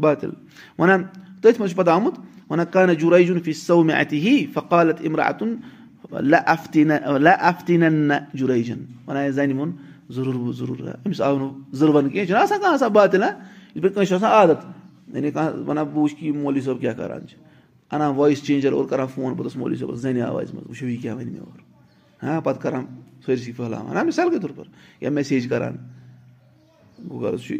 باتِل 0.00 0.30
وَنان 0.78 1.02
تٔتھۍ 1.42 1.60
منٛز 1.60 1.70
چھُ 1.70 1.76
پَتہٕ 1.76 1.94
آمُت 1.94 2.18
وَنان 2.50 2.66
کانہہ 2.72 2.94
جُرے 3.00 3.22
جُن 3.24 3.40
فی 3.44 3.52
سو 3.52 3.82
مےٚ 3.82 3.96
اَتہِ 4.00 4.18
ہی 4.24 4.46
فقالت 4.54 5.00
اِمرا 5.00 5.22
اَتُن 5.22 5.54
افتیٖن 6.46 7.94
نہ 8.08 8.14
جُریجن 8.34 8.84
وَنان 9.06 9.30
زَنہِ 9.30 9.54
ووٚن 9.54 9.70
ضروٗر 10.14 10.52
ضروٗر 10.52 10.88
أمِس 11.06 11.20
آو 11.20 11.38
نہٕ 11.38 11.52
ضروٗر 11.72 12.08
کیٚنٛہہ 12.08 12.26
چھُنہ 12.26 12.38
آسان 12.38 12.58
کانٛہہ 12.60 12.74
آسان 12.74 12.92
باتِل 12.92 13.22
یِتھ 13.22 13.82
پٲٹھۍ 13.82 13.94
کٲنٛسہِ 13.94 14.08
چھُ 14.08 14.14
آسان 14.14 14.30
عادت 14.30 14.79
یعنی 15.14 15.30
کانٛہہ 15.30 15.68
وَنان 15.68 15.84
بہٕ 15.84 15.96
وٕچھِ 15.96 16.22
یہِ 16.24 16.34
مولوی 16.34 16.60
صٲب 16.60 16.80
کیاہ 16.80 16.92
کران 16.92 17.26
چھِ 17.26 17.38
اَنان 17.92 18.14
وایِس 18.16 18.42
چینجر 18.42 18.72
اور 18.72 18.84
کران 18.84 19.06
فون 19.14 19.34
پوٚتُس 19.34 19.56
مولوی 19.56 19.76
صٲبَس 19.76 19.98
زَنہِ 19.98 20.20
آوازِ 20.22 20.54
منٛز 20.54 20.68
وٕچھو 20.68 20.86
یہِ 20.86 21.02
کیاہ 21.02 21.14
وَنہِ 21.14 21.38
اور 21.38 21.58
ہاں 22.22 22.40
پَتہٕ 22.40 22.62
کران 22.62 22.84
سٲرسٕے 23.26 23.52
پھٔہلاوان 23.52 23.96
ہا 23.96 24.02
مِثال 24.02 24.30
کے 24.30 24.38
طور 24.38 24.50
پر 24.56 24.64
یا 25.00 25.10
میسیج 25.10 25.48
کران 25.48 25.76
گوٚو 27.10 27.20
غرض 27.20 27.40
چھُ 27.40 27.54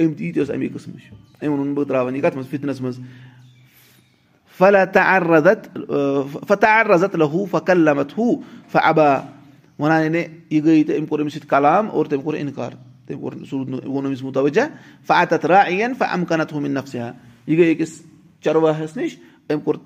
أمۍ 0.00 0.14
تہِ 0.16 0.26
یہِ 0.26 0.34
تہِ 0.34 0.42
ٲس 0.42 0.50
اَمے 0.50 0.68
قٕسمٕچ 0.68 1.12
أمۍ 1.42 1.48
ووٚنُن 1.48 1.74
بہٕ 1.74 1.86
تراوان 1.88 2.16
یہِ 2.16 2.22
کَتھ 2.22 2.36
منٛز 2.36 2.48
فِتنس 2.48 2.80
منٛز 2.80 3.00
رزت 6.88 7.16
لہوٗ 7.16 7.46
فکلمت 7.50 8.18
ہوٗ 8.18 8.34
فبا 8.72 9.18
وَنان 9.78 10.02
یعنی 10.04 10.18
یہِ 10.50 10.64
گٔے 10.64 10.84
تہٕ 10.84 10.96
أمۍ 10.98 11.06
کوٚر 11.08 11.20
أمِس 11.20 11.34
سۭتۍ 11.34 11.48
کلام 11.48 11.90
اور 11.90 12.06
تٔمۍ 12.06 12.22
کوٚر 12.24 12.36
اِنکار 12.38 12.70
تٔمۍ 13.08 13.20
کوٚر 13.20 13.44
سُہ 13.50 13.56
نہٕ 13.68 13.86
ووٚن 13.86 14.06
أمِس 14.06 14.22
مُتوجہ 14.22 14.62
فعت 15.06 15.44
راین 15.44 15.94
فم 15.98 16.24
کنت 16.24 16.52
ہومِن 16.52 16.72
نفسِیا 16.74 17.12
یہِ 17.46 17.58
گٔے 17.58 17.72
أکِس 17.72 18.00
چرواہس 18.44 18.96
نِش 18.96 19.16
أمۍ 19.50 19.62
کوٚر 19.64 19.76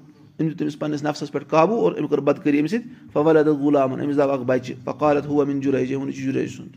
أمۍ 0.40 0.48
دیُت 0.48 0.58
تٔمِس 0.58 0.78
پنٕنِس 0.78 1.02
نفسس 1.04 1.32
پٮ۪ٹھ 1.32 1.48
قابوٗ 1.48 1.80
اور 1.82 1.92
أمۍ 1.92 2.08
کٔر 2.08 2.20
بدکٲری 2.20 2.60
أمِس 2.60 2.70
سۭتۍ 2.70 3.10
فولد 3.12 3.48
غلامن 3.48 4.00
أمِس 4.00 4.16
درٛاو 4.16 4.32
اکھ 4.32 4.42
بچہِ 4.46 4.74
فقالت 4.84 5.26
ہُہ 5.26 5.42
أمِن 5.42 5.60
جُریج 5.60 5.92
ووٚن 5.94 6.08
یہِ 6.08 6.16
چھُ 6.16 6.32
جُریج 6.32 6.48
سُنٛد 6.56 6.76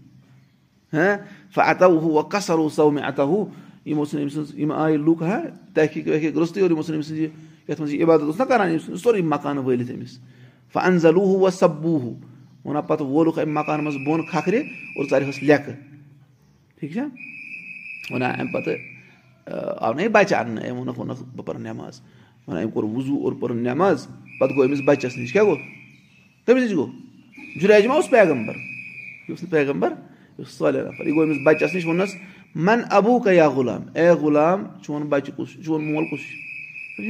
ہاں 0.94 1.18
فعتو 1.56 1.98
ہوٗ 2.00 2.30
کثر 2.30 2.58
اوس 2.58 2.74
سو 2.74 2.92
مےٚ 2.92 3.20
ہوٗ 3.20 3.46
یِمو 3.86 4.06
ژھٕنۍ 4.06 4.22
أمۍ 4.22 4.30
سٕنٛز 4.30 4.60
یِم 4.60 4.72
آیہِ 4.72 4.98
لُکھ 4.98 5.24
ہا 5.24 5.40
تحقیٖق 5.74 6.08
وحقیٖق 6.08 6.38
روٚستُے 6.38 6.62
اور 6.62 6.72
یِمو 6.72 6.82
ژھٕنۍ 6.82 6.96
أمۍ 6.96 7.04
سٕنٛز 7.08 7.20
یہِ 7.20 7.30
یَتھ 7.68 7.82
منٛز 7.82 7.94
یہِ 7.94 8.04
عبادت 8.04 8.24
اوس 8.24 8.40
نہ 8.40 8.46
کران 8.50 8.70
أمۍ 8.70 8.80
سُنٛد 8.86 9.02
سورُے 9.04 9.22
مکانہٕ 9.22 9.66
وٲلِتھ 9.66 9.92
أمِس 9.92 10.18
فنزلوٗ 10.74 11.26
ہوٗ 11.26 11.50
سبوٗ 11.60 12.00
ہوٗ 12.00 12.16
وَنان 12.66 12.84
پَتہٕ 12.88 13.08
وولُکھ 13.08 13.40
اَمہِ 13.40 13.54
مکانہٕ 13.58 13.84
منٛز 13.84 13.98
بۄن 14.06 14.26
کھکھرِ 14.32 14.62
اور 14.96 15.06
ژَرِہس 15.10 15.44
لیٚکہٕ 15.44 15.95
ٹھیٖک 16.88 16.94
چھا 16.94 18.14
وَنان 18.14 18.32
اَمہِ 18.40 18.54
پَتہٕ 18.54 18.78
آو 19.82 19.94
نہ 19.94 20.02
یہِ 20.02 20.10
بَچہٕ 20.12 20.40
اَننہٕ 20.40 20.70
أمۍ 20.70 20.78
ووٚنُکھ 20.78 21.00
ووٚنُکھ 21.00 21.24
بہٕ 21.36 21.46
پَرٕ 21.46 21.60
نٮ۪ماز 21.60 22.02
وَنان 22.48 22.64
أمۍ 22.64 22.72
کوٚر 22.74 22.84
وُزوٗ 22.84 23.24
اور 23.24 23.34
پٔرٕن 23.40 23.64
نٮ۪ماز 23.64 24.08
پَتہٕ 24.40 24.56
گوٚو 24.56 24.68
أمِس 24.68 24.82
بَچَس 24.86 25.18
نِش 25.18 25.34
کیاہ 25.34 25.44
گوٚو 25.44 25.58
کٔمِس 26.46 26.64
نِش 26.64 26.76
گوٚو 26.76 26.92
جُریج 27.62 27.88
ما 27.88 27.94
اوس 27.94 28.10
پیغمبر 28.10 28.54
یہِ 28.54 29.30
اوس 29.30 29.44
نہٕ 29.44 29.52
پیغمبر 29.52 29.90
یہِ 29.90 30.46
اوس 30.46 30.58
صالح 30.58 30.82
نفر 30.88 31.08
یہِ 31.08 31.16
گوٚو 31.16 31.26
أمِس 31.26 31.38
بَچَس 31.46 31.76
نِش 31.76 31.86
ووٚننَس 31.86 32.16
من 32.56 32.82
ابوٗ 32.98 33.20
کیا 33.24 33.48
غلام 33.56 33.84
اے 33.94 34.10
غلام 34.22 34.66
چون 34.82 35.08
بَچہٕ 35.10 35.36
کُس 35.38 35.50
چون 35.66 35.94
مول 35.94 36.06
کُس 36.12 36.20
چھُ 36.96 37.04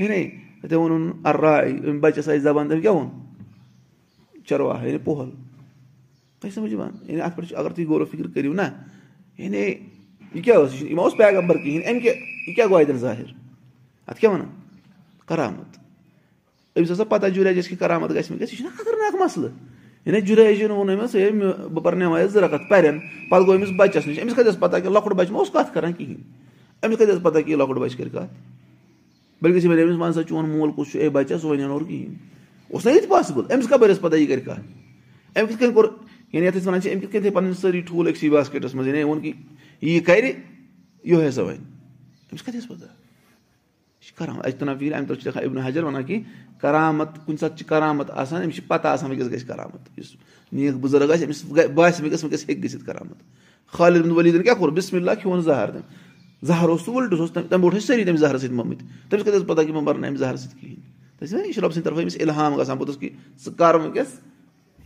یعنی 0.00 0.28
تٔمۍ 0.62 0.76
ووٚنُن 0.76 1.10
اَرراے 1.24 1.70
أمۍ 1.70 2.00
بَچَس 2.00 2.28
آسہِ 2.28 2.40
زبان 2.40 2.68
تٔمۍ 2.68 2.82
کیاہ 2.82 2.92
ووٚن 2.92 3.08
چرواہ 4.46 4.86
یعنی 4.86 4.98
پۄہل 5.04 5.30
تۄہہِ 6.40 6.52
سَمجھ 6.54 6.72
یِوان 6.72 6.90
یعنی 7.02 7.20
اَتھ 7.20 7.36
پٮ۪ٹھ 7.36 7.48
چھُ 7.48 7.56
اَگر 7.56 7.70
تُہۍ 7.70 7.86
غورو 7.86 8.04
فِکر 8.04 8.26
کٔرِو 8.34 8.52
نہ 8.52 8.62
یعنی 9.40 9.74
یہِ 10.34 10.44
کیاہ 10.44 10.56
اوس؟ 10.56 10.82
یہِ 10.82 10.92
ما 10.92 11.02
اوس 11.02 11.16
پیغمبر 11.16 11.56
کِہینۍ 11.58 11.88
اَمہِ 11.88 12.02
کیاہ 12.02 12.14
یہِ 12.46 12.56
کیاہ 12.56 12.66
گوٚو 12.66 12.80
اَتٮ۪ن 12.80 12.98
ظٲہِر 12.98 13.32
اَتھ 14.06 14.20
کیاہ 14.20 14.32
وَنان؟ 14.32 14.48
کرامت 15.26 15.78
أمِس 16.78 16.90
ٲسا 16.90 17.04
پَتہ 17.04 17.26
جُریجَس 17.26 17.68
کہِ 17.68 17.78
کرامت 17.78 18.10
گژھِ 18.10 18.30
مےٚ 18.30 18.40
گژھِ 18.40 18.52
یہِ 18.52 18.56
چھُنہ 18.56 18.68
خطرناک 18.76 19.14
مَسلہٕ۔ 19.14 19.50
یعنی 20.06 20.20
جُریجَن 20.20 20.70
ووٚن 20.70 20.98
أمِس 20.98 21.14
ہے 21.14 21.30
بہٕ 21.30 21.84
پَرٕ 21.84 21.96
نٮ۪ماز 21.96 22.32
زٕ 22.32 22.42
رَکھ 22.42 22.70
پَرن 22.70 22.98
پَتہٕ 23.30 23.46
گوٚو 23.46 23.58
أمِس 23.58 23.68
بَچَس 23.76 24.06
نِش۔ 24.06 24.22
أمِس 24.22 24.32
کَتہِ 24.32 24.46
ٲس 24.46 24.58
پَتہ 24.58 24.76
کہِ 24.76 24.92
لۄکُٹ 24.92 25.12
بَچہٕ 25.12 25.32
ما 25.32 25.38
اوس 25.38 25.50
کَتھ 25.50 25.74
کران 25.74 25.92
کِہینۍ؟ 25.92 26.16
أمِس 26.86 26.98
کَتہِ 26.98 27.14
ٲس 27.14 27.22
پَتہ 27.22 27.38
کہِ 27.38 27.48
یہِ 27.48 27.58
لۄکُٹ 27.58 27.76
بَچہٕ 27.76 27.98
کَرِ 27.98 28.12
کَتھ؟ 28.12 28.34
بٔلکہِ 29.42 29.56
گژھِ 29.56 29.68
وَنہِ 29.68 29.82
أمِس 29.82 29.96
وَن 29.98 30.12
سا 30.12 30.22
چون 30.22 30.48
مول 30.48 30.70
کُس 30.72 30.92
چھُ 30.92 31.00
اے 31.00 31.08
بَچہ 31.08 31.34
سُہ 31.42 31.48
وَنہِ 31.48 31.62
نہٕ 31.62 31.78
کِہینۍ؟ 31.78 32.14
اوس 32.68 32.86
نہ 32.86 32.90
یہِ 32.90 33.08
پاسِبٕل 33.08 33.54
أمِس 33.54 33.68
کَپٲرۍ 33.68 33.90
ٲس 33.90 34.00
پَتہ 34.00 34.16
یہِ 34.16 34.28
کَرِ 34.28 34.44
کَتھ؟ 34.44 34.60
أمۍ 35.38 35.48
کِتھ 35.48 35.58
کٔنۍ 35.58 35.74
کوٚر 35.74 35.86
یعنی 36.32 36.46
یَتھ 36.46 36.56
أسۍ 36.56 36.66
وَنان 36.66 36.80
چھِ 36.80 36.92
أمۍ 36.92 37.00
کِتھ 37.00 37.12
کٔنۍ 37.12 37.20
تھٲے 37.20 37.30
پَنٕنۍ 37.30 37.52
سٲری 37.60 37.80
ٹھوٗل 37.80 38.08
أکسٕے 38.08 38.30
باسکیٹَس 38.30 38.74
منٛز 38.74 38.86
یعنی 38.88 39.02
ووٚن 39.02 39.20
کہِ 39.20 39.32
یہِ 39.82 40.04
کَرِ 40.06 40.32
یِہوے 41.04 41.28
ہسا 41.28 41.42
وَنہِ 41.42 41.58
أمِس 42.32 42.42
کَتہِ 42.42 42.56
ٲس 42.56 42.68
پَتہ 42.68 42.84
یہِ 42.84 44.06
چھِ 44.06 44.14
کران 44.18 44.36
اَسہِ 44.44 44.58
تُلان 44.58 44.76
فِکرِ 44.78 44.94
اَمہِ 44.94 45.08
طرفہٕ 45.08 45.20
چھِ 45.20 45.26
لیکھان 45.26 45.44
اِبن 45.44 45.58
حجر 45.58 45.84
وَنان 45.84 46.04
کہِ 46.04 46.22
کرامت 46.60 47.08
کُنہِ 47.26 47.38
ساتہٕ 47.38 47.56
چھِ 47.58 47.66
کرامت 47.68 48.10
آسان 48.10 48.42
أمِس 48.42 48.54
چھِ 48.56 48.66
پَتہ 48.68 48.88
آسان 48.88 49.10
وٕنکیٚس 49.10 49.32
گژھِ 49.32 49.46
کرامت 49.48 49.98
یُس 49.98 50.14
نیک 50.52 50.74
بُزرٕگ 50.80 51.10
آسہِ 51.10 51.24
أمِس 51.24 51.44
باسہِ 51.44 52.00
وٕنکیٚس 52.02 52.24
وٕنکیٚس 52.24 52.48
ہیٚکہِ 52.48 52.64
گٔژھِتھ 52.64 52.84
کرامت 52.86 53.22
خالِد 53.72 54.06
ؤلیٖدن 54.06 54.42
کیاہ 54.42 54.54
کوٚر 54.54 54.70
بِسمہِ 54.72 55.00
اللہ 55.00 55.20
کھیوٚن 55.20 55.40
زہر 55.42 55.70
تٔمۍ 55.70 55.82
زہر 56.46 56.68
اوس 56.68 56.84
سُہ 56.84 56.94
وُلٹہٕ 56.94 57.16
سُہ 57.16 57.22
اوس 57.22 57.32
تَمہِ 57.32 57.48
برونٛٹھ 57.50 57.76
ٲسۍ 57.76 57.86
سٲری 57.86 58.04
تٔمِس 58.04 58.20
زہرٕ 58.20 58.38
سۭتۍ 58.38 58.54
مٔمٕتۍ 58.54 58.84
تٔمِس 59.08 59.24
کَتہِ 59.24 59.36
ٲس 59.36 59.46
پَتہ 59.46 59.62
کہِ 59.62 59.72
بہٕ 59.72 59.82
مَرنہٕ 59.82 60.08
اَمہِ 60.08 60.18
زہرٕ 60.18 60.36
سۭتۍ 60.36 60.60
کِہینۍ 60.60 60.82
تٔمِس 61.18 61.32
وَنہِ 61.32 61.46
یہِ 61.46 61.54
چھِ 61.54 61.62
رۄب 61.62 61.72
سٕنٛدِ 61.72 61.84
طرفہٕ 61.84 62.02
أمِس 62.02 62.16
اِلحام 62.20 62.56
گژھان 62.56 62.78
پوٚتُس 62.78 62.96
کہِ 62.96 63.10
ژٕ 63.44 63.54
کر 63.58 63.74
وٕنکیٚس 63.74 64.18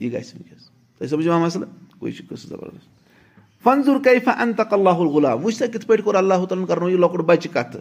یہِ 0.00 0.12
گژھِ 0.12 0.34
وٕنکیٚس 0.34 0.73
تۄہہِ 0.98 1.10
سَمجھ 1.10 1.26
یِوان 1.26 1.40
مَسلہٕ 1.40 1.68
یہِ 2.02 2.16
چھُ 2.16 2.28
قٕصہٕ 2.28 2.48
زَبردست 2.48 3.62
فنضوٗر 3.62 4.02
کیفا 4.04 4.32
اَنتق 4.42 4.72
اللہُ 4.72 5.00
الغلام 5.00 5.44
وٕچھ 5.44 5.56
سا 5.56 5.66
کِتھ 5.66 5.86
پٲٹھۍ 5.86 6.04
کوٚر 6.04 6.14
اللہ 6.14 6.44
تعالیٰ 6.48 6.62
ہن 6.62 6.66
کَرنو 6.66 6.88
یہِ 6.90 6.98
لۄکُٹ 6.98 7.20
بَچہِ 7.26 7.52
کَتھٕ 7.52 7.80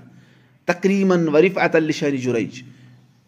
تقریٖبن 0.66 1.28
ورف 1.34 1.58
الشانہِ 1.58 2.20
جُرج 2.24 2.62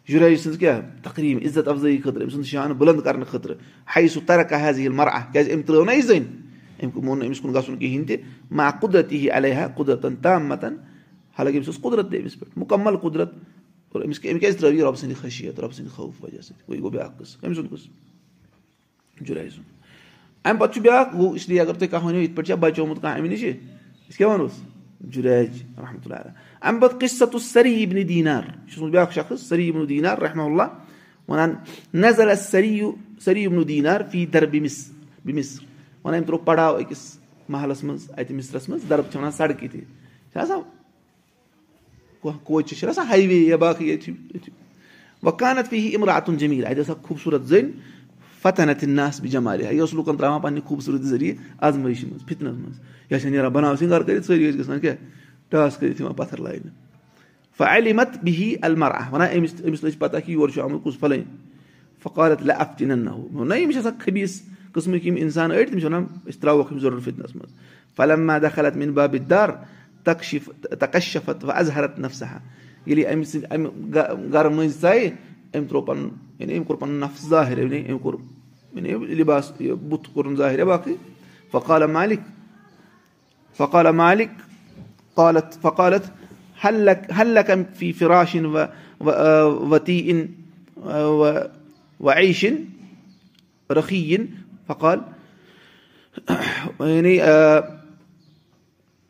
جُرج 0.08 0.36
سٕنٛز 0.40 0.58
کیاہ 0.60 0.80
تقریٖب 1.04 1.40
عزت 1.46 1.68
اَفضٲیی 1.68 1.98
خٲطرٕ 2.02 2.24
أمۍ 2.24 2.32
سُنٛد 2.32 2.46
شان 2.46 2.72
بُلنٛد 2.72 3.04
کرنہٕ 3.04 3.28
خٲطرٕ 3.32 3.56
ہاے 3.96 4.08
سُہ 4.08 4.20
ترقہ 4.28 4.56
حظ 4.64 4.80
ییٚلہِ 4.80 4.96
مَرا 4.98 5.20
کیازِ 5.34 5.52
أمۍ 5.54 5.64
ترٲو 5.68 5.84
نہ 5.86 5.92
یہِ 5.92 6.04
زٔنۍ 6.04 6.26
أمۍ 6.84 6.92
ووٚن 6.96 7.20
نہٕ 7.20 7.28
أمِس 7.28 7.40
کُن 7.42 7.54
گژھُن 7.54 7.78
کِہینۍ 7.78 8.08
تہِ 8.08 8.18
ما 8.52 8.70
قُدرت 8.82 9.14
یی 9.14 9.30
علیہ 9.38 9.68
قُدرتن 9.76 10.16
تام 10.22 10.48
متن 10.50 10.76
حالانکہِ 11.38 11.58
أمِس 11.58 11.68
اوس 11.68 11.82
قُدرت 11.82 12.12
تہِ 12.12 12.22
أمِس 12.22 12.40
پٮ۪ٹھ 12.40 12.58
مُکمل 12.58 12.98
قُدرت 12.98 13.34
اور 13.92 14.02
أمِس 14.04 14.20
أمۍ 14.26 14.40
کیازِ 14.40 14.58
ترٲو 14.58 14.74
یہِ 14.74 14.82
رۄبہٕ 14.82 15.00
سٕنٛدِ 15.00 15.16
خٲصیت 15.22 15.60
رۄبہٕ 15.60 15.76
سٕنٛدِ 15.76 15.92
خوف 15.96 16.24
وجہ 16.24 16.42
سۭتۍ 16.42 16.68
گوٚو 16.68 16.76
یہِ 16.76 16.82
گوٚو 16.82 16.92
بیاکھ 16.92 17.18
قٕصہٕ 17.18 17.42
کٔمۍ 17.42 17.56
سُنٛد 17.56 17.70
قٕصہٕ 17.70 19.26
جُرے 19.26 19.50
سُنٛد 19.50 19.75
اَمہِ 20.46 20.60
پَتہٕ 20.60 20.74
چھُ 20.74 20.82
بیاکھ 20.82 21.16
گوٚو 21.16 21.34
اس 21.34 21.48
لیے 21.50 21.62
اَگر 21.62 21.74
تُہۍ 21.74 21.88
کانٛہہ 21.92 22.08
ؤنِو 22.08 22.22
یِتھ 22.22 22.36
پٲٹھۍ 22.36 22.48
چھا 22.48 22.56
بَچومُت 22.56 23.02
کانٛہہ 23.02 23.20
اَمہِ 23.20 23.30
نِش 23.30 23.44
أسۍ 23.44 24.18
کیاہ 24.18 24.30
وَنوس 24.30 24.62
جُریج 25.14 25.64
رحمتہ 25.78 26.06
اللہ 26.06 26.30
اَمہِ 26.62 26.82
پَتہٕ 26.82 27.00
قصت 27.02 27.36
سری 27.44 27.86
نہٕ 27.86 28.08
دیٖنار 28.08 28.44
یہِ 28.44 28.70
چھُ 28.70 28.78
اوسمُت 28.78 28.92
بیاکھ 28.92 29.14
شخص 29.14 29.48
سری 29.50 29.72
نہٕ 29.72 29.88
دیٖنار 29.90 30.18
رحمہ 30.18 30.44
اللہ 30.44 30.68
وَنان 31.30 31.54
نظر 31.94 32.36
سری 32.36 32.80
سری 33.20 33.46
نہٕ 33.46 33.68
دیٖنار 33.68 34.02
در 34.34 34.46
وَنان 36.06 36.20
أمۍ 36.20 36.26
ترٛوو 36.28 36.38
پَڑاو 36.46 36.76
أکِس 36.78 37.18
محلَس 37.50 37.84
منٛز 37.84 38.10
اَتہِ 38.18 38.36
مِثرَس 38.36 38.70
منٛز 38.70 38.90
درب 38.90 39.06
چھِ 39.12 39.18
وَنان 39.18 39.32
سڑکہِ 39.32 39.72
تہِ 39.72 39.82
چھِ 40.32 40.42
آسان 40.42 40.60
کوچہِ 42.44 42.78
چھِ 42.78 42.88
آسان 42.90 43.08
ہاے 43.08 43.28
وے 43.28 43.36
یا 43.36 43.56
باقٕے 43.56 43.86
ییٚتہِ 43.86 44.40
چھِ 44.44 44.52
وکانت 45.24 45.70
فی 45.70 45.88
اِمراتُن 45.96 46.38
جمیٖل 46.38 46.66
اَتہِ 46.66 46.78
ٲس 46.80 46.90
اکھ 46.90 47.08
خوٗبصوٗرت 47.08 47.46
زٔنۍ 47.46 47.72
فتحنت 48.46 48.84
ناس 48.84 49.20
بہِ 49.22 49.30
جمالیا 49.32 49.70
یہِ 49.70 49.80
اوس 49.82 49.94
لُکن 49.94 50.18
تراوان 50.18 50.42
پَنٕنہِ 50.42 50.64
خوٗبصوٗرتی 50.64 51.08
ذٔریعہٕ 51.10 51.38
آزمٲیشہِ 51.68 52.10
منٛز 52.10 52.26
فِتنس 52.28 52.56
منٛز 52.56 52.80
یا 53.10 53.20
چھےٚ 53.20 53.32
نیران 53.32 53.52
بَناو 53.54 53.76
سِنگار 53.76 54.02
کٔرِتھ 54.02 54.26
سٲری 54.26 54.50
ٲسۍ 54.50 54.60
گژھان 54.60 54.80
کیاہ 54.80 54.96
ٹاس 55.50 55.78
کٔرِتھ 55.78 56.02
یِوان 56.02 56.14
پَتھر 56.14 56.42
لاینہٕ 56.42 56.74
فعلِمت 57.58 58.18
بِہی 58.24 58.54
المرا 58.62 59.00
وَنان 59.12 59.28
أمِس 59.38 59.54
أمِس 59.68 59.84
لٔج 59.84 59.98
پَتہ 60.00 60.18
کہِ 60.26 60.32
یور 60.34 60.50
چھُ 60.50 60.62
آمُت 60.62 60.84
کُس 60.84 60.98
فَلٲنۍ 61.00 61.24
فقالت 62.04 62.44
لہ 62.48 62.54
افتِنن 62.54 63.06
نہ 63.06 63.44
نہ 63.44 63.54
أمِس 63.54 63.74
چھِ 63.74 63.80
آسان 63.80 64.00
خبیٖس 64.06 64.42
قٕسمٕکۍ 64.74 65.06
یِم 65.06 65.16
اِنسان 65.18 65.52
أڑۍ 65.52 65.72
تِم 65.72 65.80
چھِ 65.80 65.86
وَنان 65.86 66.06
أسۍ 66.28 66.42
تراوہوکھ 66.42 66.74
یِم 66.74 66.80
ضروٗرت 66.80 67.04
فِتنس 67.04 67.36
منٛز 67.36 67.54
فلم 67.96 68.26
ما 68.28 68.38
دخلت 68.44 68.78
مِن 68.78 68.92
بابِد 68.92 69.30
دار 69.30 69.50
تکشف 70.04 70.50
تکشفت 70.80 71.46
و 71.46 71.52
اظہرت 71.52 72.00
نفسا 72.00 72.26
ییٚلہِ 72.86 73.06
أمۍ 73.14 73.24
سٕنٛدۍ 73.24 73.48
اَمہِ 73.52 74.34
گرٕ 74.34 74.52
مٔنٛزۍ 74.52 74.82
ژایہِ 74.82 75.12
أمۍ 75.56 75.68
ترٛوو 75.70 75.82
پَنُن 75.82 76.10
یعنی 76.40 76.58
أمۍ 76.58 76.66
کوٚر 76.68 76.78
پَنُن 76.80 77.00
نفس 77.00 77.28
ظٲہِر 77.30 77.58
یعنی 77.58 77.86
أمۍ 77.90 78.00
کوٚر 78.02 78.16
لِباس 78.76 79.52
یہِ 79.60 79.72
بُتھ 79.72 80.10
کوٚرُن 80.14 80.36
ظٲہِر 80.36 80.66
باقٕے 80.66 80.94
فقالہ 81.52 81.86
مالِک 81.86 82.20
فقالہ 83.58 83.92
مالِک 83.92 84.30
قالت 85.16 85.62
فقالت 85.62 86.10
حل 86.66 86.90
حلکم 87.20 87.64
فی 87.76 87.92
فراشِن 87.92 88.46
وتی 89.70 89.98
اِن 89.98 90.26
وعیشِن 92.00 92.56
رخیٖن 93.70 94.26
فقال 94.68 95.00
یعنی 96.80 97.22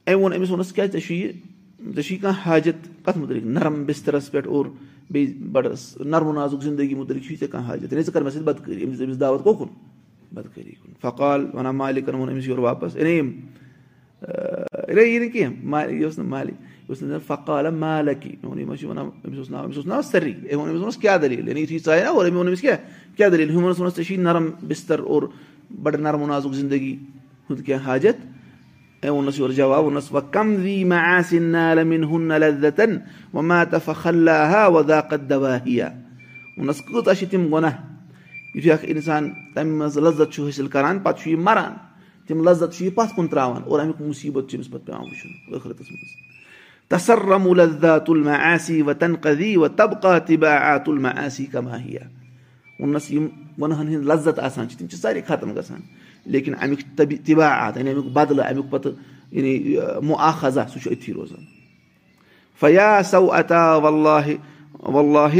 أمۍ 0.07 0.13
ووٚن 0.13 0.33
أمِس 0.33 0.49
ووٚنُس 0.49 0.73
کیٛازِ 0.73 0.97
ژےٚ 0.99 2.31
حاجت 2.45 3.05
کَتھ 3.05 3.17
مُتعلِق 3.17 3.45
نرم 3.45 3.83
بِسترس 3.83 4.31
پٮ۪ٹھ 4.31 4.47
اور 4.47 4.65
بیٚیہِ 5.09 5.41
بَڑٕ 5.51 5.73
نرمو 6.05 6.33
نازُک 6.33 6.63
زندگی 6.63 6.95
مُتعلِق 6.95 7.23
چھُے 7.23 7.35
ژےٚ 7.35 7.49
کانٛہہ 7.51 7.69
حاجت 7.69 7.93
یعنی 7.93 8.03
ژٕ 8.03 8.13
کر 8.13 8.21
مےٚ 8.21 8.31
سۭتۍ 8.31 8.43
بدکٲری 8.43 8.83
أمِس 8.85 9.01
أمِس 9.01 9.19
دعوت 9.19 9.43
کوکُن 9.43 9.67
بدکٲری 10.33 10.71
کُن۔ 10.71 10.93
فقال 11.01 11.45
وَنان 11.53 11.75
مالِکن 11.75 12.15
ووٚن 12.15 12.29
أمِس 12.33 12.47
یورٕ 12.47 12.63
واپس۔ 12.63 12.95
یعنی 12.95 13.11
یِم 13.11 13.31
یہِ 14.87 15.19
نہٕ 15.19 15.31
کینٛہہ 15.33 15.91
یہِ 15.91 16.03
اوس 16.03 16.17
نہٕ 16.17 16.27
مالِک 16.27 16.53
یہِ 16.53 16.89
اوس 16.89 17.01
نہٕ 17.01 17.19
فقال 17.27 17.69
مالکی۔ 17.69 18.29
مےٚ 18.29 18.37
ووٚن 18.43 18.59
یہِ 18.59 18.67
ما 18.67 18.75
چھُ 18.77 18.89
وَنان 18.89 19.09
أمِس 19.25 19.37
اوس 19.37 19.49
ناو 19.49 19.65
أمِس 19.65 19.75
اوس 19.75 19.85
ناو 19.85 20.01
سری 20.01 20.31
أمۍ 20.31 20.53
ووٚن 20.53 20.69
أمِس 20.69 20.79
ووٚنُس 20.79 20.97
کیٛاہ 20.97 21.17
دٔلیٖل؟ 21.17 21.47
یعنی 21.47 21.61
یُتھُے 21.61 21.77
ژاے 21.85 22.03
نا 22.03 22.09
اور 22.09 22.25
أمۍ 22.25 22.35
ووٚن 22.35 22.47
أمِس 22.47 22.61
کیٛاہ 22.61 23.29
دٔلیٖل؟ 23.29 23.49
ہُمۍ 23.49 23.57
ووٚنُس 23.57 23.79
ووٚنُس 23.79 23.95
ژےٚ 23.95 24.05
چھُے 24.05 24.15
نرم 24.17 24.49
بِستر 24.67 24.99
اور 24.99 25.23
بَڑٕ 25.83 25.99
نرمو 25.99 26.27
نازُک 26.27 26.53
زندگی 26.53 26.97
ہُنٛد 27.49 27.65
کینٛہہ 27.65 27.85
حاجت 27.85 28.34
ووٚنُس 36.57 36.81
کۭژاہ 36.87 37.13
چھِ 37.19 37.25
تِم 37.31 37.43
گۄناہ 37.51 37.75
یِتھُے 38.55 38.71
اکھ 38.71 38.85
اِنسان 38.87 39.23
تَمہِ 39.53 39.71
منٛز 39.77 39.97
لذت 39.97 40.29
چھُ 40.33 40.47
حٲصِل 40.47 40.67
کران 40.73 40.99
پَتہٕ 40.99 41.19
چھُ 41.21 41.29
یہِ 41.31 41.39
مَران 41.39 41.73
تِم 42.27 42.37
لذت 42.47 42.73
چھُ 42.75 42.85
یہِ 42.85 42.95
پَتھ 42.95 43.15
کُن 43.15 43.27
تراوان 43.27 43.61
اور 43.65 43.79
اَمیُک 43.79 44.01
مُصیٖبت 44.01 44.49
چھُ 44.49 44.55
أمِس 44.57 44.69
پَتہٕ 44.71 44.85
پیٚوان 44.85 45.05
وٕچھُن 45.09 45.31
ٲخرتَس 45.51 45.91
منٛز 45.91 46.11
تسرم 46.89 47.43
كما 51.51 51.75
هي 51.81 51.97
ووٚننَس 52.79 53.11
یِم 53.11 53.27
گۄنہن 53.59 53.87
ہٕنٛدۍ 53.87 54.05
لذت 54.11 54.39
آسان 54.39 54.69
چھِ 54.69 54.77
تِم 54.79 54.87
چھِ 54.87 54.97
سارے 54.99 55.21
ختم 55.27 55.53
گژھان 55.57 55.81
لیکِن 56.25 56.53
اَمیُک 56.61 56.81
طباعات 57.27 57.77
یعنی 57.77 57.89
اَمیُک 57.89 58.05
بدلہٕ 58.13 58.45
اَمیُک 58.49 58.69
پَتہٕ 58.69 58.93
یعنی 59.31 59.75
مُآخذا 60.03 60.67
سُہ 60.73 60.79
چھُ 60.79 60.91
أتھی 60.91 61.13
روزان 61.13 61.43
فیا 62.61 62.99
سو 63.09 63.31
اتا 63.33 63.75
واللہ 63.75 64.27
واللہ 64.85 65.35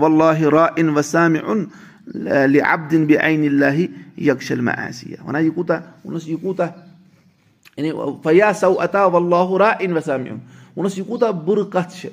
واللہ 0.00 0.48
را 0.52 0.66
ان 0.76 0.88
وسام 0.96 1.36
ان 1.46 1.64
لعبدن 2.52 3.06
بعین 3.06 3.44
اللہ 3.44 3.80
یکش 4.28 4.50
المعاصیہ 4.52 5.16
وَنان 5.24 5.44
یہِ 5.44 5.54
کوٗتاہ 5.54 5.80
ووٚنُس 6.04 6.28
یہِ 6.28 6.40
کوٗتاہ 6.42 6.68
یعنی 7.76 7.90
فیا 8.22 8.52
سو 8.60 8.74
اتا 8.80 9.04
واللہ 9.06 9.58
را 9.58 9.72
وسام 9.96 10.24
ووٚنُس 10.76 10.98
یہِ 10.98 11.06
کوٗتاہ 11.06 11.32
بُرٕ 11.46 11.70
کَتھ 11.72 11.94
چھِ 12.00 12.08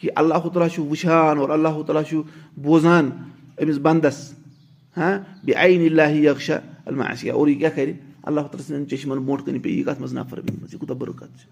کہِ 0.00 0.10
اللہ 0.14 0.48
تعالیٰ 0.52 0.68
چھُ 0.68 0.84
وٕچھان 0.84 1.38
اور 1.38 1.50
اللہ 1.50 1.82
تعالیٰ 1.86 2.02
چھُ 2.08 2.22
بوزان 2.62 3.10
أمِس 3.62 3.78
بنٛدس 3.78 4.18
ہاں 4.96 5.18
بیٚیہِ 5.44 5.64
عین 5.64 5.82
اللہ 5.90 6.14
یکشا 6.16 6.56
یہِ 6.86 7.58
کیاہ 7.58 7.70
کرِ 7.74 7.92
اللہ 8.22 8.40
سٕنٛدٮ۪ن 8.40 8.88
چشمن 8.88 9.18
برونٛٹھ 9.18 9.46
کَنہِ 9.46 9.62
پیٚیہِ 9.62 9.78
یہِ 9.78 9.86
کَتھ 9.86 10.00
منٛز 10.00 10.14
نفر 10.14 10.40
منٛز 10.40 10.74
یہِ 10.74 10.80
کوٗتاہ 10.80 10.96
بُرٕ 10.96 11.12
کَتھ 11.16 11.38
چھِ 11.40 11.48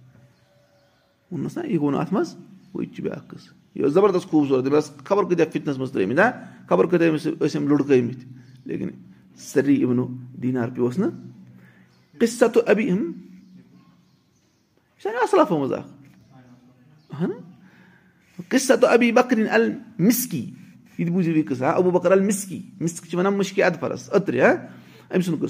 ووٚننَس 1.31 1.57
نا 1.57 1.67
یہِ 1.67 1.81
گوٚو 1.81 1.91
نہٕ 1.91 2.01
اَتھ 2.01 2.15
منٛز 2.15 2.35
تہِ 2.73 2.97
چھُ 2.97 3.03
بیاکھ 3.03 3.29
قٕصہٕ 3.29 3.55
یہِ 3.75 3.85
اوس 3.85 3.93
زَبردست 3.93 4.31
خوٗبصوٗرت 4.31 4.67
أمۍ 4.67 4.79
ٲس 4.79 4.91
خبر 5.05 5.25
کۭتیاہ 5.25 5.53
فِتنس 5.53 5.79
منٛز 5.79 5.93
ترٲمٕتۍ 5.93 6.19
ہا 6.19 6.31
خبر 6.69 6.87
کۭتیاہ 6.87 7.11
ٲسۍ 7.11 7.57
أمۍ 7.57 7.69
لُڑکٲمٕتۍ 7.69 8.25
لیکِن 8.65 8.89
سری 9.37 9.83
اِونو 9.83 10.07
دیٖنار 10.43 10.69
پیوس 10.69 10.99
نہٕ 10.99 11.11
ہم 12.91 13.13
یہِ 15.03 15.03
چھِ 15.03 15.09
اکھ 15.73 15.87
اہن 17.11 17.31
قصت 18.49 18.85
ابی 18.85 19.13
بکرِن 19.13 19.47
ال 19.51 19.71
مِسکی 19.99 20.51
یہِ 20.99 21.07
تہِ 21.07 21.15
بوٗزِو 21.15 21.31
یہِ 21.31 21.49
قٕصہٕ 21.49 21.75
ابوٗ 21.77 21.93
بکر 21.93 22.13
ال 22.13 22.21
مِسکی 22.21 22.63
مِسک 22.81 23.07
چھِ 23.07 23.15
وَنان 23.15 23.35
مُشکہِ 23.35 23.63
اَدفرس 23.63 24.11
أترِ 24.13 24.41
أمۍ 25.15 25.23
سُنٛد 25.23 25.41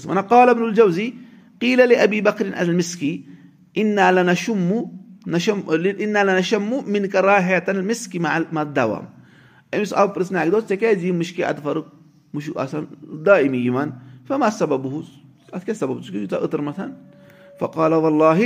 ہیتن 7.46 7.84
مِسکی 7.86 8.18
دوا 8.76 9.00
أمِس 9.76 9.92
آو 9.92 10.08
پرژھنہٕ 10.08 10.40
اَکہِ 10.42 10.52
دۄہ 10.52 10.68
ژےٚ 10.68 10.78
کیازِ 10.78 11.04
یہِ 11.04 11.12
فما 14.28 14.50
سبب 14.50 14.86
اَتھ 15.52 16.54
متھان 16.61 16.92
فقال 17.61 17.92
واللہ 17.92 18.40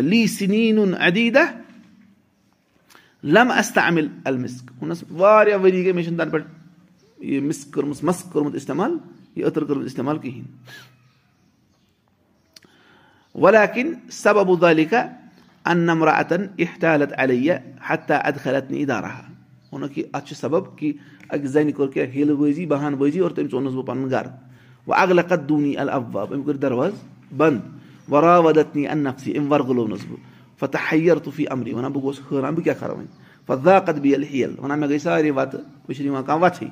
لی 0.00 0.26
سِنیٖن 0.26 0.94
عدیٖدہ 1.00 1.44
لم 3.24 3.50
المسک 4.24 4.70
ووٚنُس 4.80 5.04
واریاہ 5.10 5.58
ؤری 5.58 5.84
گٔے 5.84 5.92
مےٚ 5.92 6.04
چھُنہٕ 6.04 6.18
تَنہٕ 6.18 6.32
پٮ۪ٹھ 6.32 7.24
یہِ 7.24 7.42
مِسک 7.42 7.72
کٔرمٕژ 7.74 8.02
مَسک 8.02 8.32
کوٚرمُت 8.32 8.54
اِستعمال 8.54 8.96
یہِ 9.36 9.44
أتٕر 9.46 9.64
کٔرمٕژ 9.64 9.84
اِستعمال 9.86 10.18
کِہینۍ 10.18 10.46
ولیکِن 13.34 13.92
سبب 14.12 14.60
دالِکا 14.60 15.02
ان 15.64 15.78
نمرا 15.78 16.10
اتن 16.10 16.46
احتالت 16.58 17.12
علیہ 17.16 17.52
حتہ 17.88 18.12
ادخلت 18.12 18.70
نہٕ 18.70 18.80
اِدارا 18.80 19.08
ووٚنُکھ 19.72 19.94
کہِ 19.94 20.04
اَتھ 20.12 20.26
چھُ 20.28 20.36
سبب 20.36 20.78
کہِ 20.78 20.92
اَکہِ 21.28 21.46
زَنہِ 21.46 21.74
کوٚر 21.74 21.88
کیٛاہ 21.88 22.08
ہیلہٕ 22.14 22.36
بٲزی 22.36 22.66
بہان 22.66 22.94
بٲزی 22.94 23.18
اور 23.18 23.30
تٔمۍ 23.30 23.48
ژوٚنُس 23.50 23.74
بہٕ 23.74 23.86
پَنُن 23.86 24.10
گرٕ 24.10 24.30
وۄنۍ 24.86 25.02
اگلہ 25.02 25.22
قت 25.28 25.48
دوٗنی 25.48 25.76
ال 25.78 25.88
اباب 25.90 26.32
أمۍ 26.34 26.44
کٔر 26.44 26.54
دروازٕ 26.54 26.96
بنٛد. 27.36 27.60
وراودتنی 28.10 28.86
ان 28.88 28.98
نفسی 28.98 29.38
أمۍ 29.38 29.50
ورگلونَس 29.50 30.04
بہٕ 30.08 30.18
فتح 30.60 30.92
حیر 30.92 31.18
طفی 31.24 31.46
عمری 31.46 31.72
وَنان 31.72 31.92
بہٕ 31.92 32.02
گوس 32.02 32.20
حٲران 32.20 32.54
بہٕ 32.54 32.64
کیاہ 32.64 32.74
کَرٕ 32.80 32.94
وۄنۍ 32.96 33.06
فداقت 33.46 33.96
بیل 34.02 34.22
ہیل 34.22 34.54
وَنان 34.58 34.80
مےٚ 34.80 34.88
گٔے 34.88 34.98
سارے 34.98 35.30
وَتہٕ 35.30 35.60
مےٚ 35.60 35.96
چھِنہٕ 35.96 36.10
یِوان 36.10 36.24
کانٛہہ 36.24 36.44
وَتھٕے 36.44 36.68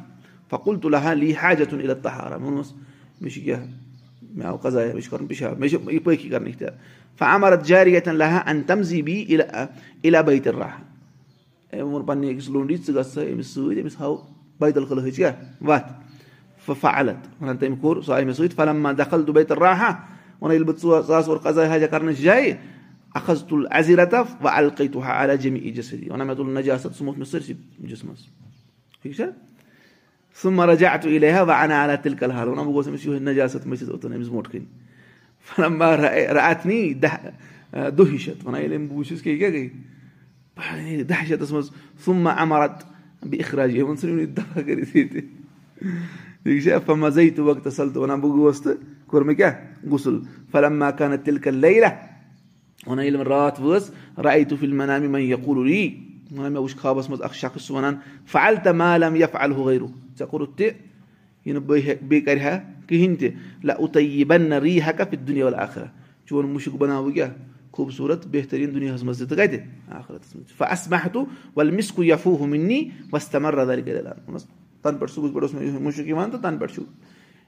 فکُل 0.51 0.78
تُلہا 0.80 1.12
لی 1.12 1.32
حاجتُن 1.42 1.80
اِلت 1.80 2.03
تہارا 2.03 2.36
ووٚنمَس 2.36 2.72
مےٚ 3.20 3.32
چھُ 3.32 3.44
کیٛاہ 3.44 3.61
مےٚ 4.34 4.46
آو 4.46 4.57
قزایا 4.57 4.92
مےٚ 4.92 5.03
چھُ 5.03 5.11
کَرُن 5.11 5.26
پِشاب 5.26 5.59
مےٚ 5.59 5.70
چھِ 5.70 5.92
یہِ 5.92 6.05
پٲخی 6.05 6.28
کَرنٕکۍ 6.28 6.59
تہِ 6.59 6.68
فامرت 7.18 7.66
جاری 7.66 7.94
یتن 7.94 8.16
لہا 8.16 8.42
ان 8.46 8.62
تمزی 8.62 9.03
بی 9.03 9.36
اِلا 10.03 10.20
بیتر 10.20 10.55
راہ 10.55 10.78
أمۍ 11.72 11.82
ووٚن 11.82 12.07
پَنٕنہِ 12.07 12.34
أکِس 12.34 12.48
لونڈی 12.51 12.76
ژٕ 12.76 12.94
گژھ 12.94 13.18
أمِس 13.32 13.46
سۭتۍ 13.55 13.80
أمِس 13.80 14.01
ہاو 14.01 14.16
بیتل 14.61 14.84
خلہٕچ 14.84 15.16
کیٛاہ 15.16 15.32
وَتھ 15.61 15.92
فعلت 16.80 17.42
وَنان 17.42 17.57
تٔمۍ 17.57 17.80
کوٚر 17.80 18.03
سُہ 18.03 18.12
آیہِ 18.12 18.24
مےٚ 18.24 18.34
سۭتۍ 18.34 18.57
فلم 18.57 18.82
ما 18.82 18.92
دخل 18.98 19.24
تہٕ 19.24 19.34
بیتر 19.34 19.59
راہا 19.59 19.90
وَنان 20.40 20.57
ییٚلہِ 20.57 20.66
بہٕ 20.66 20.78
ژور 29.22 29.40
ساس 30.35 30.59
اور 30.59 30.68
قزا 30.68 30.70
حاجا 30.70 30.76
کرنٕچ 30.76 30.78
جایہِ 30.78 30.95
اکھز 30.95 31.03
تُل 31.03 31.24
عزیٖرتف 31.24 31.49
وۄنۍ 31.49 31.49
القٕے 31.49 31.51
تُہا 31.51 31.85
علا 31.85 31.95
جمی 31.95 32.20
اِجسدی 32.22 32.49
وَنان 32.49 32.66
بہٕ 32.66 32.74
گوٚژھ 32.74 32.89
أمِس 32.89 33.07
یِہوے 33.07 33.18
مٔتھِتھ 33.66 33.91
اوٚتن 33.91 34.12
أمِس 34.12 34.28
برونٛٹھ 34.28 34.51
کَنۍ 34.51 34.64
اتنی 36.51 36.93
دہ 36.95 37.14
شَتھ 38.18 38.47
وَنان 38.47 38.61
ییٚلہِ 38.61 38.76
أمۍ 38.76 38.89
بہٕ 38.89 38.97
وٕچھُس 38.99 39.22
کہِ 39.22 39.33
یہِ 39.33 39.39
کیاہ 39.39 39.51
گٔے 39.51 41.03
دہ 41.09 41.24
شَتَس 41.28 41.53
منٛز 41.53 41.70
سُما 42.05 42.31
امرت 42.43 42.85
بیٚیہِ 43.22 43.45
اخراج 43.47 43.70
ژھٕنۍ 43.72 44.26
دفا 44.37 44.61
کٔرِتھ 44.62 44.97
چھا 46.64 46.78
فما 46.87 47.09
زٕے 47.09 47.31
تہٕ 47.31 47.45
وقتس 47.45 47.81
وَنان 47.97 48.20
بہٕ 48.20 48.33
گوس 48.37 48.62
تہٕ 48.62 48.76
کوٚر 49.07 49.22
مےٚ 49.22 49.37
کیاہ 49.37 49.53
غسُل 49.91 50.18
فلم 50.53 50.78
ما 50.78 50.91
راے 54.24 54.45
تُہ 54.45 54.57
فِل 54.61 54.72
مَنامی 54.72 55.09
وَنان 56.31 56.53
مےٚ 56.53 56.62
وٕچھ 56.62 56.76
خابَس 56.76 57.09
منٛز 57.11 57.22
اکھ 57.22 57.37
شخص 57.37 57.66
چھُ 57.66 57.74
وَنان 57.74 57.95
فعل 58.33 58.57
تہٕ 58.64 58.74
مالم 58.74 59.16
یا 59.16 59.26
فعل 59.33 59.53
ہُہ 59.53 59.64
غیرُ 59.64 59.87
ژےٚ 60.18 60.28
کوٚرُتھ 60.28 60.57
تہِ 60.59 60.68
یہِ 61.45 61.55
نہٕ 61.55 61.62
بہٕ 61.66 61.78
ہٮ۪کہٕ 61.78 62.09
بیٚیہِ 62.09 62.24
کرِ 62.26 62.41
ہا 62.41 62.59
کِہینۍ 62.87 63.16
تہِ 63.18 63.28
لہ 63.64 63.72
اوٚتَے 63.72 64.03
یہِ 64.03 64.24
بَنہِ 64.24 64.49
نہ 64.49 64.55
ری 64.55 64.81
ہٮ۪کا 64.81 65.05
دُنیا 65.28 65.47
وَل 65.47 65.55
اکھ 65.55 65.78
چون 66.26 66.53
مُشُک 66.53 66.74
بَناو 66.78 67.05
بہٕ 67.05 67.14
کیاہ 67.14 67.31
خوٗبصوٗرت 67.70 68.26
بہتریٖن 68.31 68.74
دُنیاہَس 68.74 69.03
منٛز 69.03 69.18
تہِ 69.18 69.28
تہٕ 69.28 69.37
کَتہِ 69.39 69.61
آخرَتَس 69.99 70.35
منٛز 70.35 70.62
اَس 70.72 70.89
محتوٗ 70.91 71.24
وَلہٕ 71.57 71.74
مِسکُو 71.74 72.05
یفوٗ 72.05 72.37
ہُہ 72.41 72.47
مِنی 72.47 72.81
کَرِ 73.11 74.03
تَنہٕ 74.83 74.99
پٮ۪ٹھ 75.01 75.18
اوس 75.18 75.55
مےٚ 75.55 75.81
مُشُک 75.81 76.07
یِوان 76.09 76.31
تہٕ 76.31 76.43
تَنہٕ 76.43 76.61
پٮ۪ٹھ 76.61 76.74
چھُ 76.74 76.83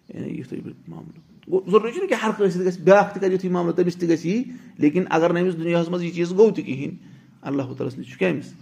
یِتھُے 0.09 0.61
معاملہٕ 0.89 1.20
گوٚو 1.51 1.70
ضروٗری 1.70 1.93
چھُنہٕ 1.93 2.09
کہِ 2.09 2.16
ہر 2.22 2.30
کٲنٛسہِ 2.37 2.53
سۭتۍ 2.53 2.66
گژھِ 2.66 2.80
بیاکھ 2.85 3.14
تہِ 3.14 3.20
کَرِ 3.20 3.33
یِتھُے 3.33 3.49
معاملہٕ 3.49 3.76
تٔمِس 3.76 3.97
تہِ 3.97 4.09
گژھِ 4.09 4.26
یی 4.26 4.43
لیکِن 4.78 5.05
اَگر 5.11 5.33
نہٕ 5.33 5.43
أمِس 5.43 5.57
دُنیاہَس 5.59 5.89
منٛز 5.89 6.03
یہِ 6.03 6.14
چیٖز 6.14 6.30
گوٚو 6.33 6.51
تہِ 6.51 6.64
کِہینۍ 6.64 6.97
اللہ 7.43 7.62
تعالیٰ 7.62 7.87
ہَس 7.87 7.99
نِش 7.99 8.11
چھُ 8.11 8.18
کیاہ 8.18 8.33
أمِس 8.33 8.53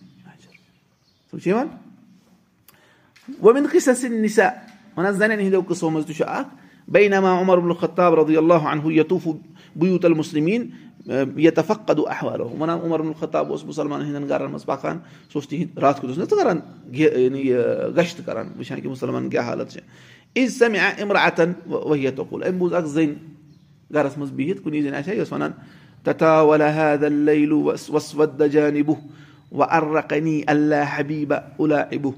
نِسا 4.23 4.49
وَنان 4.97 5.13
زَنٮ۪ن 5.13 5.41
ہِنٛدیو 5.41 5.61
قٕصو 5.61 5.91
منٛز 5.91 6.07
تہِ 6.07 6.15
چھُ 6.17 6.25
اکھ 6.27 6.49
بیٚیہِ 6.89 7.11
نما 7.11 7.41
عمر 7.41 7.59
الخطاب 7.59 8.15
رضی 8.15 8.37
فق 11.67 11.87
قدو 11.87 12.09
احوالو 12.09 12.49
وَنان 12.61 12.79
عمر 12.85 13.01
الخطاب 13.01 13.51
اوس 13.51 13.65
مُسلمانن 13.65 14.05
ہٕنٛدٮ۪ن 14.05 14.29
گرن 14.29 14.51
منٛز 14.51 14.65
پَکان 14.65 14.99
سُہ 15.33 15.35
اوس 15.35 15.49
تِہِنٛدۍ 15.49 15.81
راتھ 15.81 16.01
کیُتھ 16.01 16.19
اوس 16.19 16.19
نہ 16.19 16.25
ژٕ 16.25 16.39
کران 16.39 16.59
یہِ 16.93 17.97
گشت 17.97 18.21
کران 18.27 18.49
وٕچھان 18.59 18.81
کہِ 18.81 18.91
مُسلمانن 18.91 19.31
کیاہ 19.31 19.45
حالت 19.45 19.71
چھِ 19.71 19.81
عز 20.37 20.59
سَمہِ 20.59 20.79
اِمرا 20.99 21.19
اتن 21.19 21.53
ؤحیت 21.71 22.17
توکُل 22.17 22.43
أمۍ 22.43 22.59
بوٗز 22.59 22.75
اکھ 22.75 22.87
زٔنۍ 22.87 23.15
گرس 23.95 24.19
منٛز 24.19 24.33
بِہِتھ 24.33 24.63
کُنی 24.63 24.83
زٔنۍ 24.83 24.99
آسہِ 24.99 25.11
ہا 25.11 25.15
یہِ 25.15 25.23
ٲس 25.23 25.33
وَنان 25.33 25.51
وَ 29.53 29.65
ارقنی 29.71 30.41
اللہ 30.47 30.97
حبیٖبہ 30.97 31.39
اُلا 31.59 31.81
اِبُ 31.81 32.11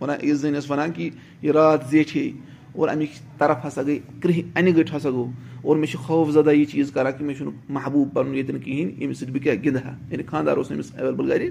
وَنان 0.00 0.16
یہِ 0.22 0.34
زٔنۍ 0.34 0.56
ٲس 0.56 0.70
وَنان 0.70 0.92
کہِ 0.92 1.10
یہِ 1.42 1.52
رات 1.54 1.80
زیٹھے 1.90 2.30
اور 2.72 2.88
اَمِکۍ 2.88 3.38
طرف 3.38 3.66
ہسا 3.66 3.82
گٔے 3.82 3.98
کرٛہہِ 4.22 4.42
اَنہِ 4.54 4.76
گٔٹۍ 4.76 4.96
ہسا 4.96 5.10
گوٚو 5.10 5.30
اور 5.62 5.76
مےٚ 5.76 5.90
چھُ 5.90 5.98
خوف 6.06 6.30
زدہ 6.32 6.52
یہِ 6.52 6.66
چیٖز 6.70 6.90
کران 6.92 7.12
کہِ 7.18 7.26
مےٚ 7.26 7.36
چھُنہٕ 7.36 7.54
محبوٗب 7.68 8.14
پَنُن 8.14 8.34
ییٚتٮ۪ن 8.34 8.58
کِہینۍ 8.60 8.92
ییٚمِس 8.98 9.18
سۭتۍ 9.18 9.32
بہٕ 9.32 9.42
کیاہ 9.42 9.54
گِنٛدٕ 9.64 9.84
ہا 9.84 9.94
یعنی 10.10 10.22
خانٛدار 10.26 10.56
اوس 10.56 10.70
أمِس 10.72 10.90
ایویلیبٕل 10.96 11.32
گرِ 11.32 11.48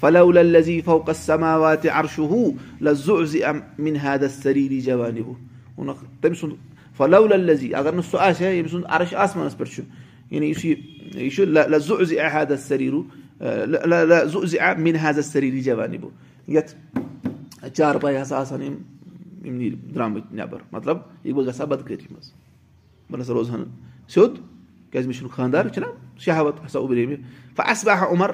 فلو 0.00 0.30
لذیٖف 0.32 1.10
سما 1.16 1.56
واتہِ 1.56 1.90
عرشو 1.92 2.26
ہُہ 2.30 2.50
لزو 2.84 3.24
زِ 3.24 3.42
مِنہاد 3.78 4.24
سریٖری 4.42 4.80
جوانہِ 4.80 5.22
تٔمۍ 6.20 6.34
سُنٛد 6.40 6.56
فلو 6.96 7.26
لذی 7.26 7.74
اگر 7.74 7.92
نہٕ 7.92 8.10
سُہ 8.10 8.20
آسہِ 8.20 8.44
ہا 8.44 8.50
ییٚمہِ 8.50 8.70
سُنٛد 8.70 8.84
عرش 8.88 9.14
آسمانَس 9.14 9.56
پٮ۪ٹھ 9.58 9.74
چھُ 9.74 9.82
یعنی 10.30 10.46
یُس 10.46 10.64
یہِ 10.64 11.30
چھُ 11.34 11.44
لزو 11.44 12.04
زِ 12.04 12.18
احاد 12.20 12.52
زُ 14.32 14.46
زِ 14.46 14.56
مِنہاد 14.78 15.20
سریٖری 15.24 15.60
جوانہِ 15.60 15.98
بہٕ 16.00 16.10
یَتھ 16.48 16.74
چار 17.74 17.94
پاے 17.94 18.22
ہسا 18.22 18.36
آسان 18.36 18.62
یِم 18.62 18.76
یِم 19.44 19.54
نیٖرۍ 19.54 19.78
درٛامٕتۍ 19.94 20.34
نٮ۪بر 20.34 20.58
مطلب 20.72 20.96
یہِ 21.24 21.34
بہٕ 21.34 21.46
گژھٕ 21.46 21.60
ہا 21.60 21.64
بدکٲری 21.64 22.06
منٛز. 22.10 22.32
بہٕ 23.10 23.20
نسا 23.20 23.32
روزٕ 23.32 23.50
ہا 23.50 23.56
نہٕ 23.56 23.68
سیوٚد 24.08 24.34
کیازِ 24.90 25.06
مےٚ 25.06 25.16
چھُنہٕ 25.16 25.34
خانٛدار 25.34 25.68
چھُنہ 25.68 25.86
شہوت 26.18 26.56
ہسا 26.66 26.78
اُبرے 26.78 27.06
مےٚ. 27.06 27.22
فہ 27.56 27.62
اَسہِ 27.70 27.86
بہا 27.86 28.06
عمر 28.10 28.30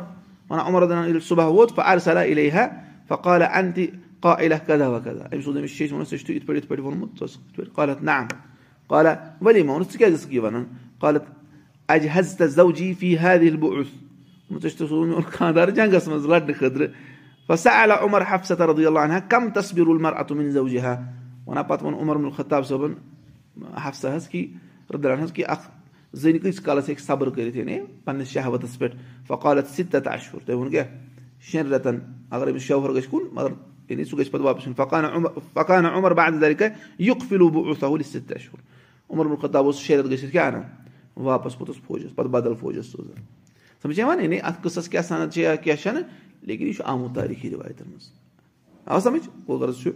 وَنان 0.51 0.67
عمر 0.67 0.87
دَپان 0.87 1.05
ییٚلہِ 1.05 1.23
صبح 1.23 1.45
ووت 1.45 1.75
فہ 1.75 1.81
ارسلہ 1.81 2.19
اِلے 2.19 2.51
ہا 2.51 2.67
فقالہ 3.09 3.45
اَن 3.45 3.73
تہِ 3.73 3.87
قائلة 4.21 4.59
كذا 4.67 4.89
وكذا. 4.89 5.25
أمس 5.35 5.49
ودم 5.49 5.63
الشيء 5.63 5.95
ونس 5.95 6.13
اشتو 6.13 6.33
يتبرد 6.33 6.57
يتبرد 6.57 6.81
ونمت 6.81 7.23
قالت 7.75 8.03
نعم. 8.03 8.27
قال 8.89 9.07
ولما؟ 9.43 9.75
ونس 9.75 9.97
كذا 9.97 10.17
سكيفنا 10.17 10.67
قالت 11.01 11.23
أجهزت 11.91 12.43
زوجي 12.43 12.95
في 12.95 13.19
هذه 13.19 13.49
البعث 13.49 13.87
ونتشتسون 14.51 15.23
كان 15.23 15.55
دار 15.55 15.71
جنگس 15.71 16.09
مزلات 16.09 16.53
خضر 16.53 16.91
فسأل 17.49 17.93
عمر 17.93 18.25
حفصة 18.25 18.65
رضي 18.65 18.89
الله 18.89 19.01
عنها 19.01 19.19
كم 19.19 19.51
تصبر 19.51 19.83
المرأة 19.83 20.27
من 20.31 20.51
زوجها؟ 20.51 21.15
وانا 21.47 21.63
باتمن 21.63 21.95
عمر 21.95 22.17
بن 22.17 22.25
الخطاب 22.25 22.63
صبن 22.65 22.95
حفصة 23.75 24.17
هسكي 24.17 24.51
رضي 24.91 25.05
الله 25.05 25.17
عنها 25.17 25.25
هسكي 25.25 25.45
أخ 25.45 25.69
زين 26.13 26.37
كيس 26.39 26.61
قال 26.61 26.85
سيك 26.85 26.99
صبر 26.99 27.29
كريتين 27.31 27.87
پنس 28.07 28.29
شهوتس 28.29 28.79
پٮ۪ٹھ 28.79 28.97
فقالت 29.27 29.67
ستة 29.67 30.15
أشهر. 30.15 30.41
تۄہہِ 30.47 30.57
ووٚن 30.57 30.71
کیٛاہ 30.71 30.87
شٮ۪ن 31.41 31.73
رٮ۪تن 31.73 31.99
اگر 32.31 32.49
أمِس 32.49 32.63
شوہر 32.63 32.91
گژھِ 32.91 33.09
کُن 33.11 33.23
مگر 33.33 33.53
یعنی 33.89 34.05
سُہ 34.05 34.19
گژھِ 34.19 34.31
پتہٕ 34.31 34.45
واپس 34.45 34.67
یُن 34.67 34.75
فقان 34.77 35.05
عمر 35.05 35.29
فقان 35.55 35.87
عمر 35.87 36.13
بعد 36.13 36.33
ذلك 36.33 36.75
يقفل 37.01 37.51
بعثه 37.51 37.99
لست 37.99 38.33
أشهر. 38.33 38.59
عمر 39.11 39.25
بن 39.25 39.33
الخطاب 39.33 39.65
اوس 39.65 39.79
شےٚ 39.79 39.97
رٮ۪تھ 39.97 40.11
گٔژھِتھ 40.11 40.33
کیٛاہ 40.33 40.47
اَنان 40.47 40.63
واپس 41.17 41.59
پوٚتُس 41.59 41.81
فوجس 41.87 42.15
پتہٕ 42.15 42.31
بدل 42.31 42.55
فوجس 42.55 42.87
سوزان 42.87 43.23
سمجھ 43.83 43.99
یِوان 43.99 44.21
یعنی 44.21 44.39
اَتھ 44.43 44.63
قٕصس 44.63 44.89
کیٛاہ 44.89 45.07
سند 45.09 45.33
چھِ 45.33 45.43
یا 45.43 45.55
کیٛاہ 45.55 45.83
چھنہٕ 45.83 46.03
لیکن 46.43 46.67
یہِ 46.67 46.75
چھُ 46.77 46.83
آمُت 46.87 47.15
تٲریٖخی 47.15 47.51
رِوایتن 47.51 47.89
منٛز 47.89 48.11
آو 48.87 49.01
سمجھ 49.01 49.29
گوٚو 49.47 49.59
غرض 49.59 49.83
چھُ 49.83 49.91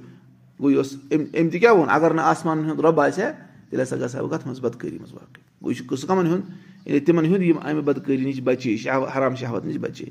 گوٚو 0.61 0.71
یہِ 0.71 0.77
اوس 0.79 0.95
أمۍ 1.13 1.27
أمۍ 1.41 1.51
تہِ 1.51 1.61
کیٛاہ 1.61 1.75
ووٚن 1.75 1.91
اگر 1.91 2.15
نہٕ 2.15 2.25
آسمانن 2.25 2.65
ہُنٛد 2.71 2.81
رۄب 2.81 3.01
آسہِ 3.01 3.23
ہا 3.25 3.31
تیٚلہِ 3.71 3.83
ہسا 3.83 3.97
گژھٕ 3.97 4.15
ہا 4.15 4.23
بہٕ 4.23 4.39
کتھ 4.39 4.47
منٛز 4.47 4.61
بدکٲری 4.61 4.99
منٛز 4.99 5.13
واقع 5.13 5.41
گوٚو 5.63 5.71
یہِ 5.71 5.79
چھُ 5.79 5.87
قٕصہٕ 5.89 6.09
کمن 6.09 6.27
ہُنٛد 6.27 6.45
ییٚلہِ 6.87 7.07
تِمن 7.07 7.25
ہُنٛد 7.27 7.43
یِم 7.43 7.59
اَمہِ 7.63 7.83
بدکٲری 7.85 8.25
نِش 8.25 8.41
بچے 8.45 8.77
حرام 9.17 9.35
شہوت 9.41 9.65
نِش 9.65 9.77
بچے 9.81 10.05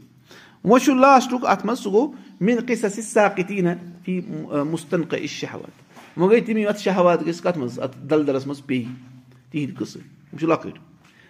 وۄنۍ 0.63 0.83
چھُ 0.83 0.95
لاسٹُک 0.95 1.45
اَتھ 1.45 1.65
منٛز 1.65 1.79
سُہ 1.83 1.91
گوٚو 1.91 2.11
مِن 2.41 2.57
قصص 2.67 2.99
ساقتیٖنہ 3.13 3.69
فی 4.05 4.19
مُستنق 4.71 5.15
شہوت 5.27 6.17
وۄنۍ 6.17 6.29
گٔے 6.29 6.39
تِم 6.45 6.57
یِم 6.57 6.67
اَتھ 6.67 6.81
شہوات 6.81 7.25
گٔژھ 7.27 7.41
کَتھ 7.43 7.57
منٛز 7.57 7.79
اَتھ 7.79 7.97
دلدلس 8.09 8.47
منٛز 8.47 8.65
پیٚیہِ 8.65 8.87
تِہنٛدۍ 9.51 9.75
قٕصہٕ 9.77 10.01
یِم 10.01 10.37
چھِ 10.39 10.47
لۄکٕٹۍ 10.47 10.79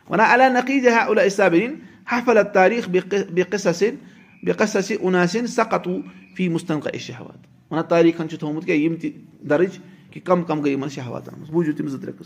وَنان 0.09 0.27
علا 0.33 0.47
نقیٖد 0.49 0.87
اُلا 1.07 1.29
صابریٖن 1.35 1.75
حفل 2.07 2.37
تاریٖخ 2.53 2.89
بے 3.33 3.43
قصصن 3.49 3.95
بے 4.43 4.51
قصص 4.51 4.91
اُناسِن 4.99 5.47
سقتوٗ 5.47 5.99
فی 6.35 6.49
مُستنق 6.49 6.87
شہوات 6.99 7.47
وَنان 7.71 7.83
تاریٖخن 7.89 8.29
چھُ 8.29 8.39
تھومُت 8.39 8.65
کیٛاہ 8.65 8.79
یِم 8.79 8.95
تہِ 9.01 9.11
درٕج 9.49 9.77
کہِ 10.11 10.21
کم 10.25 10.43
کم 10.43 10.61
گٔے 10.61 10.71
یِمن 10.71 10.89
شہواتن 10.89 11.33
منٛز 11.37 11.49
بوٗزِو 11.49 11.71
تِم 11.77 11.87
زٕ 11.87 11.99
ترٛےٚ 12.01 12.17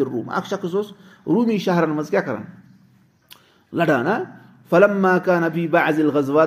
روٗم 0.00 0.30
اکھ 0.30 0.48
شخص 0.48 0.74
شہرن 1.64 1.90
لڑان 3.72 4.06
بعض 5.70 6.00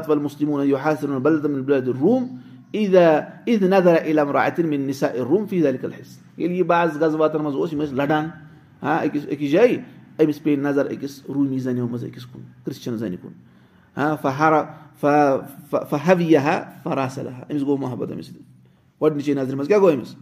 والمسلمون 0.09 0.67
يحاصرون 0.67 1.19
بلدا 1.19 1.47
من 1.47 1.61
بلاد 1.61 1.87
الروم 1.87 2.39
اذا 2.75 3.27
اذ 3.47 3.69
نظر 3.69 3.95
الى 3.95 4.21
امرأة 4.21 4.53
من 4.59 4.87
نساء 4.87 5.19
الروم 5.21 5.45
في 5.45 5.61
ذلك 5.61 5.85
بعض 6.63 7.03
غزواتن 7.03 7.41
منٛز 7.41 7.55
اوس 7.55 7.73
یِم 7.73 7.81
ٲسۍ 7.81 7.93
لڑان 7.93 8.29
ہاں 8.83 8.99
أکِس 9.05 9.25
أکِس 9.31 9.51
جایہِ 9.51 9.77
أمِس 10.19 10.43
پیٚیہِ 10.43 10.63
نظر 10.63 10.85
أکِس 10.91 11.21
روٗمی 11.29 11.59
زنیو 11.59 11.87
منٛز 11.87 12.03
أکِس 12.03 12.25
کُن 12.25 12.41
کرسچن 12.65 12.97
زنہِ 12.97 13.17
کُن 13.21 13.33
ہاں 13.97 14.15
فہر 14.21 14.53
فہویہ 15.89 16.39
فراسلہ 16.83 17.29
أمِس 17.49 17.61
گوٚو 17.61 17.77
محبت 17.77 18.11
أمِس 18.11 18.27
سۭتۍ 18.27 18.43
گۄڈنِچے 19.01 19.33
نظرِ 19.33 19.55
منٛز 19.55 19.67
کیٛاہ 19.67 19.81
گوٚو 19.81 19.93
أمِس 19.93 20.15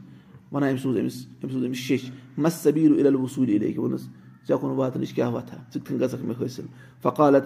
وَنان 0.51 0.69
أمۍ 0.69 0.81
سوٗز 0.81 0.97
أمِس 0.97 1.25
أمۍ 1.43 1.51
سوٗز 1.51 1.65
أمِس 1.65 1.77
شیٚش 1.77 2.11
مس 2.37 2.53
سبیٖر 2.53 2.91
اِل 2.97 3.15
وصوٗل 3.15 3.49
علیکہِ 3.49 3.77
ووٚنُس 3.77 4.07
ژےٚ 4.47 4.57
کُن 4.59 4.69
واتنٕچ 4.69 5.13
کیٛاہ 5.13 5.31
وَتھا 5.33 5.57
ژٕ 5.73 5.79
کٔنۍ 5.85 5.99
گژھکھ 6.01 6.23
مےٚ 6.25 6.35
حٲصِل 6.41 6.65
فقالت 7.01 7.43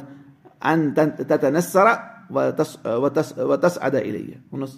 ان 0.61 0.93
نسرا 1.53 1.95
وتس 2.29 3.77
ادا 3.81 3.97
اِلیہ 3.97 4.37
ووٚنُس 4.51 4.77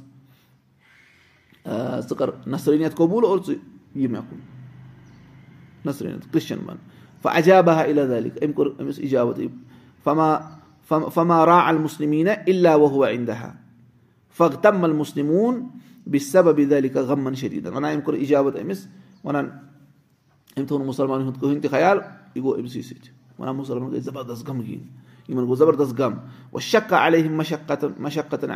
ژٕ 2.10 2.16
کر 2.18 2.30
نسرٲنیت 2.48 2.96
قبوٗل 2.96 3.26
اور 3.26 3.40
ژٕ 3.40 3.56
یہِ 3.96 4.10
مےٚ 4.10 4.22
کُن 4.30 4.40
نسرٲنیت 5.86 6.34
کرٛسچن 6.34 6.60
بن 6.66 6.76
فجابہ 7.22 7.72
الا 7.72 8.06
دلِک 8.06 8.44
أمۍ 8.44 8.54
کوٚر 8.54 8.82
أمِس 8.82 9.00
اِجابت 9.00 9.40
فما 10.04 10.38
فما 11.14 11.46
را 11.46 11.60
المسلمیٖنہ 11.70 12.30
الا 12.48 12.76
وہوا 12.76 13.08
اِندہا 13.08 13.52
فق 14.38 14.62
تمل 14.62 14.92
مُسلموٗن 14.92 15.68
بیٚیہِ 16.08 16.28
سبب 16.32 16.58
دلِکا 16.70 17.02
غمن 17.02 17.36
شریٖدن 17.36 17.74
وَنان 17.74 17.96
أمۍ 17.96 18.04
کوٚر 18.04 18.18
اِجابت 18.18 18.56
أمِس 18.56 18.88
وَنان 19.24 19.46
أمۍ 20.58 20.66
تھوٚو 20.68 20.80
نہٕ 20.80 20.88
مُسلمانن 20.88 21.28
ہُنٛد 21.28 21.42
کٕہٕنۍ 21.42 21.62
تہِ 21.62 21.72
خیال 21.72 21.98
یہِ 22.36 22.44
گوٚو 22.44 22.60
أمسٕے 22.60 22.82
سۭتۍ 22.82 23.10
وَنان 23.40 23.56
مُسلمان 23.56 23.92
گٔے 23.92 24.00
زبردست 24.00 24.50
غمگیٖن 24.50 24.82
یِمن 25.30 25.56
زبردست 25.56 26.00
غم. 26.00 26.14
وۄنۍ 26.52 26.62
شکا 26.62 27.08
علیہ 27.08 27.30
مشقتن 27.30 27.92
مشقتن 28.00 28.52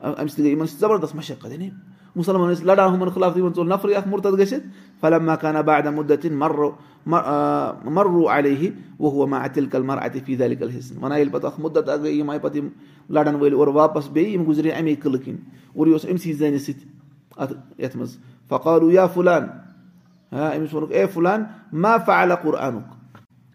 اَمہِ 0.00 0.30
سۭتۍ 0.30 0.42
گٔے 0.42 0.50
یِمن 0.50 0.66
زبردست 0.78 1.14
مشقت 1.16 1.52
یعنی 1.52 1.70
مُسلمان 2.16 2.52
ٲسۍ 2.52 2.64
لڑان 2.64 2.94
ہُمن 2.94 3.08
خٕلاف 3.08 3.36
یِمن 3.36 3.54
ژوٚل 3.54 3.68
نفرٕے 3.68 3.94
اکھ 3.96 4.08
مُرتد 4.08 4.38
گٔژھِتھ 4.38 4.66
فلم 5.00 5.26
مکانا 5.26 5.60
بادا 5.60 5.90
مُدتِن 5.90 6.34
مرو 6.38 6.70
مرروٗ 7.06 8.26
علیہ 8.36 8.70
وُہ 9.00 9.26
ما 9.26 9.38
اتِل 9.44 9.66
کل 9.72 9.82
مر 9.82 9.98
اتہِ 10.02 10.24
فیٖد 10.26 10.42
علی 10.42 10.56
کل 10.56 10.70
حِصہٕ 10.70 11.02
وَنان 11.02 11.18
ییٚلہِ 11.18 11.32
پتہٕ 11.32 11.50
اکھ 11.50 11.60
مُدت 11.60 11.88
اکھ 11.88 12.00
گٔے 12.02 12.12
یِم 12.12 12.30
آیہِ 12.30 12.42
پتہٕ 12.42 12.56
یِم 12.56 12.68
لڑن 13.14 13.34
وٲلۍ 13.34 13.54
اورٕ 13.54 13.74
واپس 13.74 14.08
بیٚیہِ 14.12 14.34
یِم 14.34 14.44
گُزرے 14.48 14.70
اَمے 14.70 14.94
قٕلہٕ 14.94 15.24
کِنۍ 15.24 15.38
اور 15.74 15.86
یہِ 15.86 15.92
اوس 15.92 16.04
أمسٕے 16.10 16.32
زَنہِ 16.32 16.60
سۭتۍ 16.60 16.86
اَتھ 17.36 17.52
یَتھ 17.78 17.96
منٛز 17.96 18.16
فقالوٗ 18.48 18.92
یا 18.92 19.06
فُلان 19.14 19.46
أمِس 20.32 20.72
ووٚنُکھ 20.74 20.92
اے 20.92 21.04
فُلان 21.14 21.44
ما 21.72 21.96
فعلہ 22.06 22.34
قرآنُک 22.42 22.96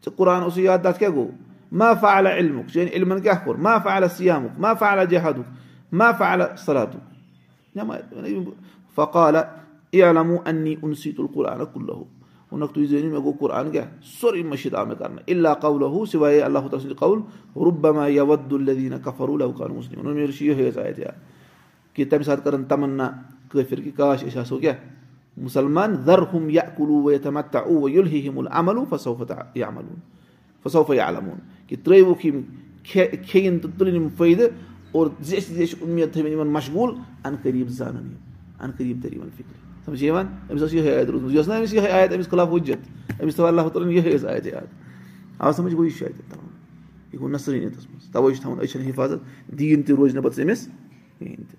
ژےٚ 0.05 0.15
قرآن 0.17 0.41
اوسُے 0.43 0.61
یاد 0.61 0.79
تَتھ 0.83 0.99
کیٛاہ 0.99 1.13
گوٚو 1.15 1.31
ما 1.71 1.93
فعلہ 2.01 2.29
علمُک 2.29 2.67
چٲنۍ 2.69 2.89
علمن 2.93 3.21
کیٛاہ 3.21 3.43
کوٚر 3.43 3.55
ما 3.55 3.77
فعلہ 3.83 4.05
سِیامُک 4.17 4.59
ما 4.59 4.73
فعلہ 4.79 5.05
جہادُک 5.09 5.62
ما 5.99 6.11
فعلہ 6.17 6.43
صلاتُک 6.65 7.77
فقالہ 8.95 9.37
اے 9.91 10.01
علمو 10.03 10.37
انی 10.45 10.75
اُنسی 10.81 11.11
تُل 11.11 11.27
قرآن 11.33 11.59
کُلہُ 11.73 11.95
ووٚنُکھ 12.51 12.73
تُہۍ 12.73 12.85
زٲنِو 12.85 13.09
مےٚ 13.11 13.23
گوٚو 13.23 13.37
قرآن 13.39 13.71
کیٛاہ 13.71 13.87
سورُے 14.19 14.43
مٔشِد 14.43 14.73
آو 14.75 14.85
مےٚ 14.85 14.97
کرنہٕ 14.99 15.23
اللہ 15.27 15.53
قولہُ 15.61 16.05
سِوایے 16.11 16.41
اللہ 16.41 16.59
تعالیٰ 16.59 16.79
سٕنٛدِ 16.79 16.97
قول 16.99 17.19
رُبما 17.65 18.07
یا 18.07 18.23
ودُالدیٖنہ 18.23 18.95
کفروٗ 19.05 19.37
لوکان 19.37 19.73
مُسلِم 19.75 20.13
مےٚ 20.13 20.31
چھُ 20.37 20.45
یِہوے 20.45 20.67
حظ 20.67 20.77
آیت 20.77 20.99
یاد 20.99 21.17
کہِ 21.93 22.09
تَمہِ 22.09 22.25
ساتہٕ 22.25 22.43
کٔرٕن 22.43 22.63
تَمنا 22.63 23.09
کٲفِر 23.51 23.81
کہِ 23.81 23.91
کاش 23.97 24.23
أسۍ 24.23 24.39
آسو 24.39 24.59
کیٛاہ 24.59 24.75
مُسلمان 25.43 25.95
در 26.05 26.19
ہُم 26.33 26.49
یا 26.49 26.61
کُلوٗ 26.77 27.17
تمتا 27.23 27.59
اوٗ 27.59 27.89
یُلہِ 27.89 28.27
ہِمُل 28.27 28.47
عملوٗ 28.51 28.85
فصوفت 28.89 29.31
یا 29.55 29.67
عملوٗن 29.67 29.99
فصوفے 30.63 30.99
عالموٗن 30.99 31.39
کہِ 31.67 31.77
ترٛٲوُکھ 31.83 32.25
اور 34.93 35.07
زیچھِ 35.21 35.53
زیچھِ 35.53 35.75
اُمید 35.81 36.13
تھٲوِنۍ 36.13 36.31
یِمن 36.31 36.47
مشغوٗل 36.53 36.91
اَن 37.25 37.35
قریٖب 37.43 37.69
زانن 37.77 38.05
یِم 38.11 38.61
اَن 38.63 38.71
قریٖب 38.77 39.03
تر 39.03 39.13
یِمن 39.13 39.29
فِکرِ. 39.37 39.55
سَمجھ 39.85 40.03
یِوان 40.03 40.25
أمِس 40.51 40.61
ٲس 40.61 40.73
یِہے 40.73 40.95
آیت 40.95 41.09
روٗزمٕژ 41.09 41.33
یہِ 41.33 41.39
ٲس 41.39 41.47
نہٕ 41.47 41.57
أمِس 41.57 41.73
یِہے 41.73 41.89
آیت 41.91 42.11
أمِس 42.13 42.29
خٕلاف 42.29 42.47
وُجت 42.51 43.21
أمِس 43.21 43.35
تھٲو 43.35 43.45
اللہ 43.45 43.67
تعالیٰ 43.73 43.89
ہن 43.89 43.95
یِہے 43.97 44.11
ٲس 44.15 44.25
آیت 44.25 44.45
یاد. 44.45 44.67
آ 45.39 45.51
سَمجھ 45.51 45.73
گوٚو 45.73 45.85
یہِ 45.85 45.97
چھُ 45.97 46.05
اَتہِ 46.05 46.29
تھاوُن 46.29 46.49
یہِ 47.13 47.19
گوٚو 47.19 47.31
نسرٲنیتَس 47.31 47.89
منٛز 47.89 48.11
تَوے 48.11 48.33
چھُ 48.33 48.41
تھاوُن 48.41 48.59
أچھن 48.61 48.81
حِفاظت. 48.89 49.19
دیٖن 49.59 49.81
تہِ 49.83 49.95
روزِ 49.95 50.13
نہٕ 50.13 50.23
پَتہٕ 50.23 50.43
أمِس 50.43 50.67
کِہینۍ 51.19 51.45
تہِ 51.49 51.57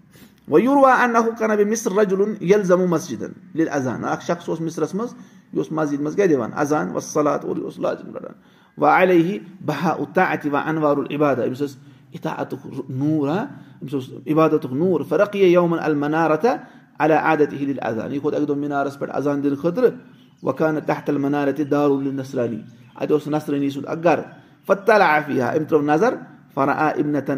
وۄنۍ 0.48 0.62
یوٗر 0.64 0.76
وا 0.76 0.94
کَران 1.38 1.56
بیٚیہِ 1.56 1.70
مِسر 1.70 1.92
رجُلُن 1.92 2.34
ییٚلہِ 2.40 2.64
زَمو 2.64 2.86
مسجِدن 2.86 3.32
ییٚلہِ 3.54 3.72
اَذان 3.74 4.04
اکھ 4.04 4.24
شخص 4.24 4.48
اوس 4.48 4.60
مِسرس 4.60 4.94
منٛز 4.94 5.14
یہِ 5.52 5.58
اوس 5.58 5.72
مسجِد 5.72 6.00
منٛز 6.00 6.16
کیاہ 6.16 6.26
دِوان 6.26 6.50
اَذان 6.54 6.88
وۄنۍ 6.88 7.00
صلات 7.00 7.44
اور 7.44 7.56
یہِ 7.56 7.64
اوس 7.64 7.78
رَٹان 7.78 8.32
وۄنۍ 8.78 9.10
ہی 9.10 9.38
بہا 9.66 9.90
اُتا 9.90 10.24
اَتہِ 10.24 10.50
وۄنۍ 10.52 10.68
انوارُل 10.68 11.14
عبادہ 11.14 11.44
أمِس 11.46 11.58
ٲس 11.58 11.76
اِتھا 12.14 12.30
اَتُک 12.42 12.66
نوٗر 12.88 13.28
ہا 13.28 13.40
أمِس 13.82 13.94
اوس 13.94 14.06
عبادتُک 14.32 14.72
نوٗر. 14.72 15.02
فرقیہ 15.08 15.46
یومن 15.46 15.78
المنارتھا 15.82 16.56
علی 17.02 17.14
عادت 17.14 17.52
ہِل 17.60 17.78
اَذان 17.88 18.12
یہِ 18.12 18.20
اَکہِ 18.34 18.46
دۄہ 18.48 18.56
مِنارس 18.64 18.98
پٮ۪ٹھ 18.98 19.16
اَذان 19.18 19.42
دِنہٕ 19.42 19.58
خٲطرٕ 19.62 19.90
وۄنۍ 20.42 20.80
تحت 20.86 21.10
المنارتہِ 21.10 21.64
دارُل 21.70 22.14
نسرانی 22.20 22.60
اَتہِ 22.94 23.12
اوس 23.12 23.26
نسرٲنی 23.34 23.70
سُنٛد 23.70 23.88
اکھ 23.88 24.02
أمۍ 25.56 25.66
ترٲو 25.68 25.82
نظر 25.82 26.14
فرا 26.54 26.72
آ 26.72 26.88
ابنتہ 27.00 27.32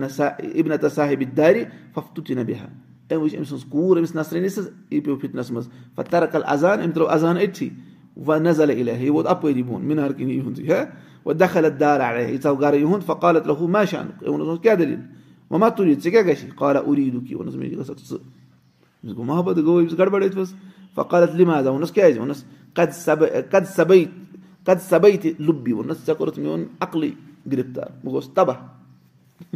ابنتہ 0.61 0.87
صاحبِ 0.95 1.25
دارِ 1.37 1.65
ففتُت 1.95 2.31
نبِہا 2.39 2.67
أمۍ 3.09 3.21
وٕچھ 3.23 3.37
أمۍ 3.37 3.45
سٕنٛز 3.49 3.65
کوٗر 3.71 3.97
أمِس 3.99 4.15
نسرٲنی 4.15 4.49
سٕنٛز 4.49 4.69
یہِ 4.91 5.05
پیوٚو 5.05 5.19
فِتنس 5.23 5.51
منٛز 5.51 5.69
پتہٕ 5.95 6.11
ترکل 6.11 6.43
اَذان 6.55 6.81
أمۍ 6.81 6.93
ترٲو 6.95 7.09
اَذان 7.09 7.37
أتھی 7.37 7.69
وۄنۍ 8.27 8.43
یہِ 9.01 9.65
مِنار 9.89 10.11
یِہُنٛدُے 10.19 10.73
ہا 10.73 10.85
وۄنۍ 11.27 11.39
دخلت 11.39 11.81
دار 11.81 12.01
علیہ 12.01 12.27
یہِ 12.29 12.43
ژاو 12.43 12.55
گرٕ 12.57 12.75
یِہُنٛد 12.75 13.03
ما 15.51 15.69
تُلِتھ 15.69 16.01
ژٕ 16.03 16.11
کیاہ 16.11 16.23
گژھِ 16.27 16.51
قالا 16.57 16.79
اُریٖدُک 16.87 17.31
یہِ 17.31 17.37
ووٚنُس 17.37 17.55
مےٚ 17.55 17.71
ژٕ 17.71 18.19
أمِس 19.05 19.17
گوٚو 19.17 19.25
محبت 19.25 19.57
گوٚو 19.57 19.81
أمِس 19.81 19.99
گڑبڑ 19.99 20.23
أتھۍ 20.25 20.37
منٛز 20.37 20.55
فقالت 20.95 21.35
لِمازا 21.35 21.71
ووٚنُس 21.71 21.93
کیازِ 21.93 22.19
ووٚنُس 22.19 22.45
کد 22.75 22.93
سبے 23.05 23.27
کد 23.51 23.65
سبے 23.77 24.05
کد 24.67 24.79
سبے 24.89 25.17
تہِ 25.23 25.31
لُبی 25.39 25.73
ووٚنُس 25.73 26.07
ژےٚ 26.07 26.17
کوٚرُتھ 26.17 26.39
میون 26.39 26.65
عقلٕے 26.81 27.11
گرفتار 27.53 27.89
بہٕ 28.03 28.13
گوٚوُس 28.13 28.29
تباہ 28.35 28.57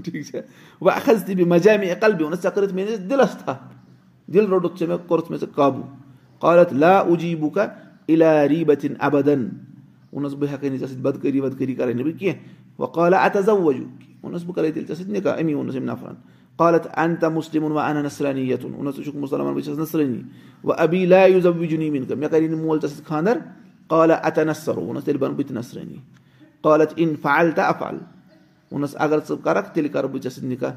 ٹھیٖک 0.04 0.26
چھا 0.26 0.38
وۄنۍ 0.80 0.96
اکھ 0.96 1.08
تہِ 1.26 1.34
بیٚیہِ 1.34 1.46
مجامے 1.48 1.94
قلبی 2.00 2.22
ووٚنُس 2.24 2.42
ژےٚ 2.42 2.52
کٔرٕتھ 2.54 2.74
میٲنِس 2.74 2.98
دِلس 3.10 3.36
تھپھ 3.38 3.62
دِل 4.32 4.46
روٚٹُتھ 4.46 4.78
ژےٚ 4.78 4.88
مےٚ 4.88 4.98
مےٚ 5.30 5.40
لا 6.72 7.02
بُکا 7.40 7.66
اِلا 8.06 8.48
ریٖبتِن 8.48 8.94
ابدن 8.98 9.48
ووٚنُس 10.12 10.34
بہٕ 10.34 10.48
ہٮ۪کَے 10.52 10.68
نہٕ 10.68 10.78
ژےٚ 10.78 10.88
سۭتۍ 10.88 11.02
بدکٲری 11.02 11.40
ودکٲری 11.40 11.74
کرٕنۍ 11.74 12.18
کینٛہہ 12.18 12.36
وۄنۍ 12.78 13.14
اتزا 13.26 13.52
وجوٗ 13.52 13.86
ووٚنُس 14.22 14.44
بہٕ 14.44 14.54
کرے 14.54 14.70
تیٚلہِ 14.72 14.88
ژےٚ 14.88 14.96
سۭتۍ 14.96 15.12
نِکاح 15.12 15.34
امی 15.40 15.54
ووٚنُس 15.54 15.76
أمۍ 15.76 15.86
نفرن 15.86 16.14
قالت 16.56 16.86
انت 16.96 17.24
مسلم 17.24 17.64
وانا 17.72 18.02
نصرانيه 18.02 18.56
ونس 18.64 18.96
ژٕ 18.96 19.04
چھُکھ 19.04 19.16
مُسلمان 19.16 19.54
بہٕ 19.54 19.64
چھَس 19.64 19.78
نصرٲنی 19.78 20.20
وۄنۍ 20.64 20.74
ابی 20.84 21.04
لا 21.06 21.24
یُزوجنی 21.26 21.90
مِن 21.90 22.04
مےٚ 22.18 22.30
کَرے 22.30 22.48
نہٕ 22.48 22.60
مول 22.64 22.80
ژےٚ 22.80 22.90
سۭتۍ 22.90 23.08
خاندر 23.08 23.38
قال 23.88 24.10
اتنصر 24.10 24.78
ووٚنُس 24.78 25.04
تیٚلہِ 25.04 25.20
بَنہٕ 25.20 25.36
بہٕ 25.36 25.46
تہِ 25.48 25.56
نصرٲنی 25.56 25.98
قالت 26.62 26.92
ان 26.96 27.14
فعل 27.22 27.50
تہٕ 27.56 27.68
افعل 27.68 27.96
ووٚنُس 28.70 28.96
اگر 29.04 29.18
ژٕ 29.28 29.36
کَرکھ 29.44 29.74
تیٚلہِ 29.74 29.92
کَرٕ 29.92 30.08
بہٕ 30.08 30.22
ژےٚ 30.22 30.32
سۭتۍ 30.32 30.48
نِکاح 30.48 30.72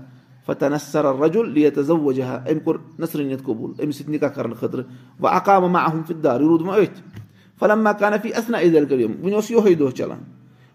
الرجل 0.47 1.49
ليتزوجها 1.53 2.38
أمۍ 2.51 2.59
کوٚر 2.63 2.77
نصرٲنیت 2.99 3.43
قبوٗل 3.43 3.71
أمِس 3.84 3.97
سۭتۍ 3.97 4.09
نِکاح 4.09 4.29
کرنہٕ 4.29 4.57
خٲطرٕ 4.59 4.84
وۄنۍ 5.19 5.36
اقام 5.36 5.71
معهم 5.71 6.03
فی 6.07 6.13
الدار 6.13 6.39
یہِ 6.39 6.47
روٗد 6.47 6.61
وۄنۍ 6.61 6.79
أتھۍ 6.84 7.01
فلما 7.60 7.91
کانہ 7.99 8.16
فی 8.22 8.34
اثنا 8.34 8.60
عیٖد 8.60 8.89
کٔرِم 8.89 9.12
وُنہِ 9.24 9.34
اوس 9.36 9.51
یِہوے 9.51 9.74
دۄہ 9.74 9.91
چلان 9.97 10.24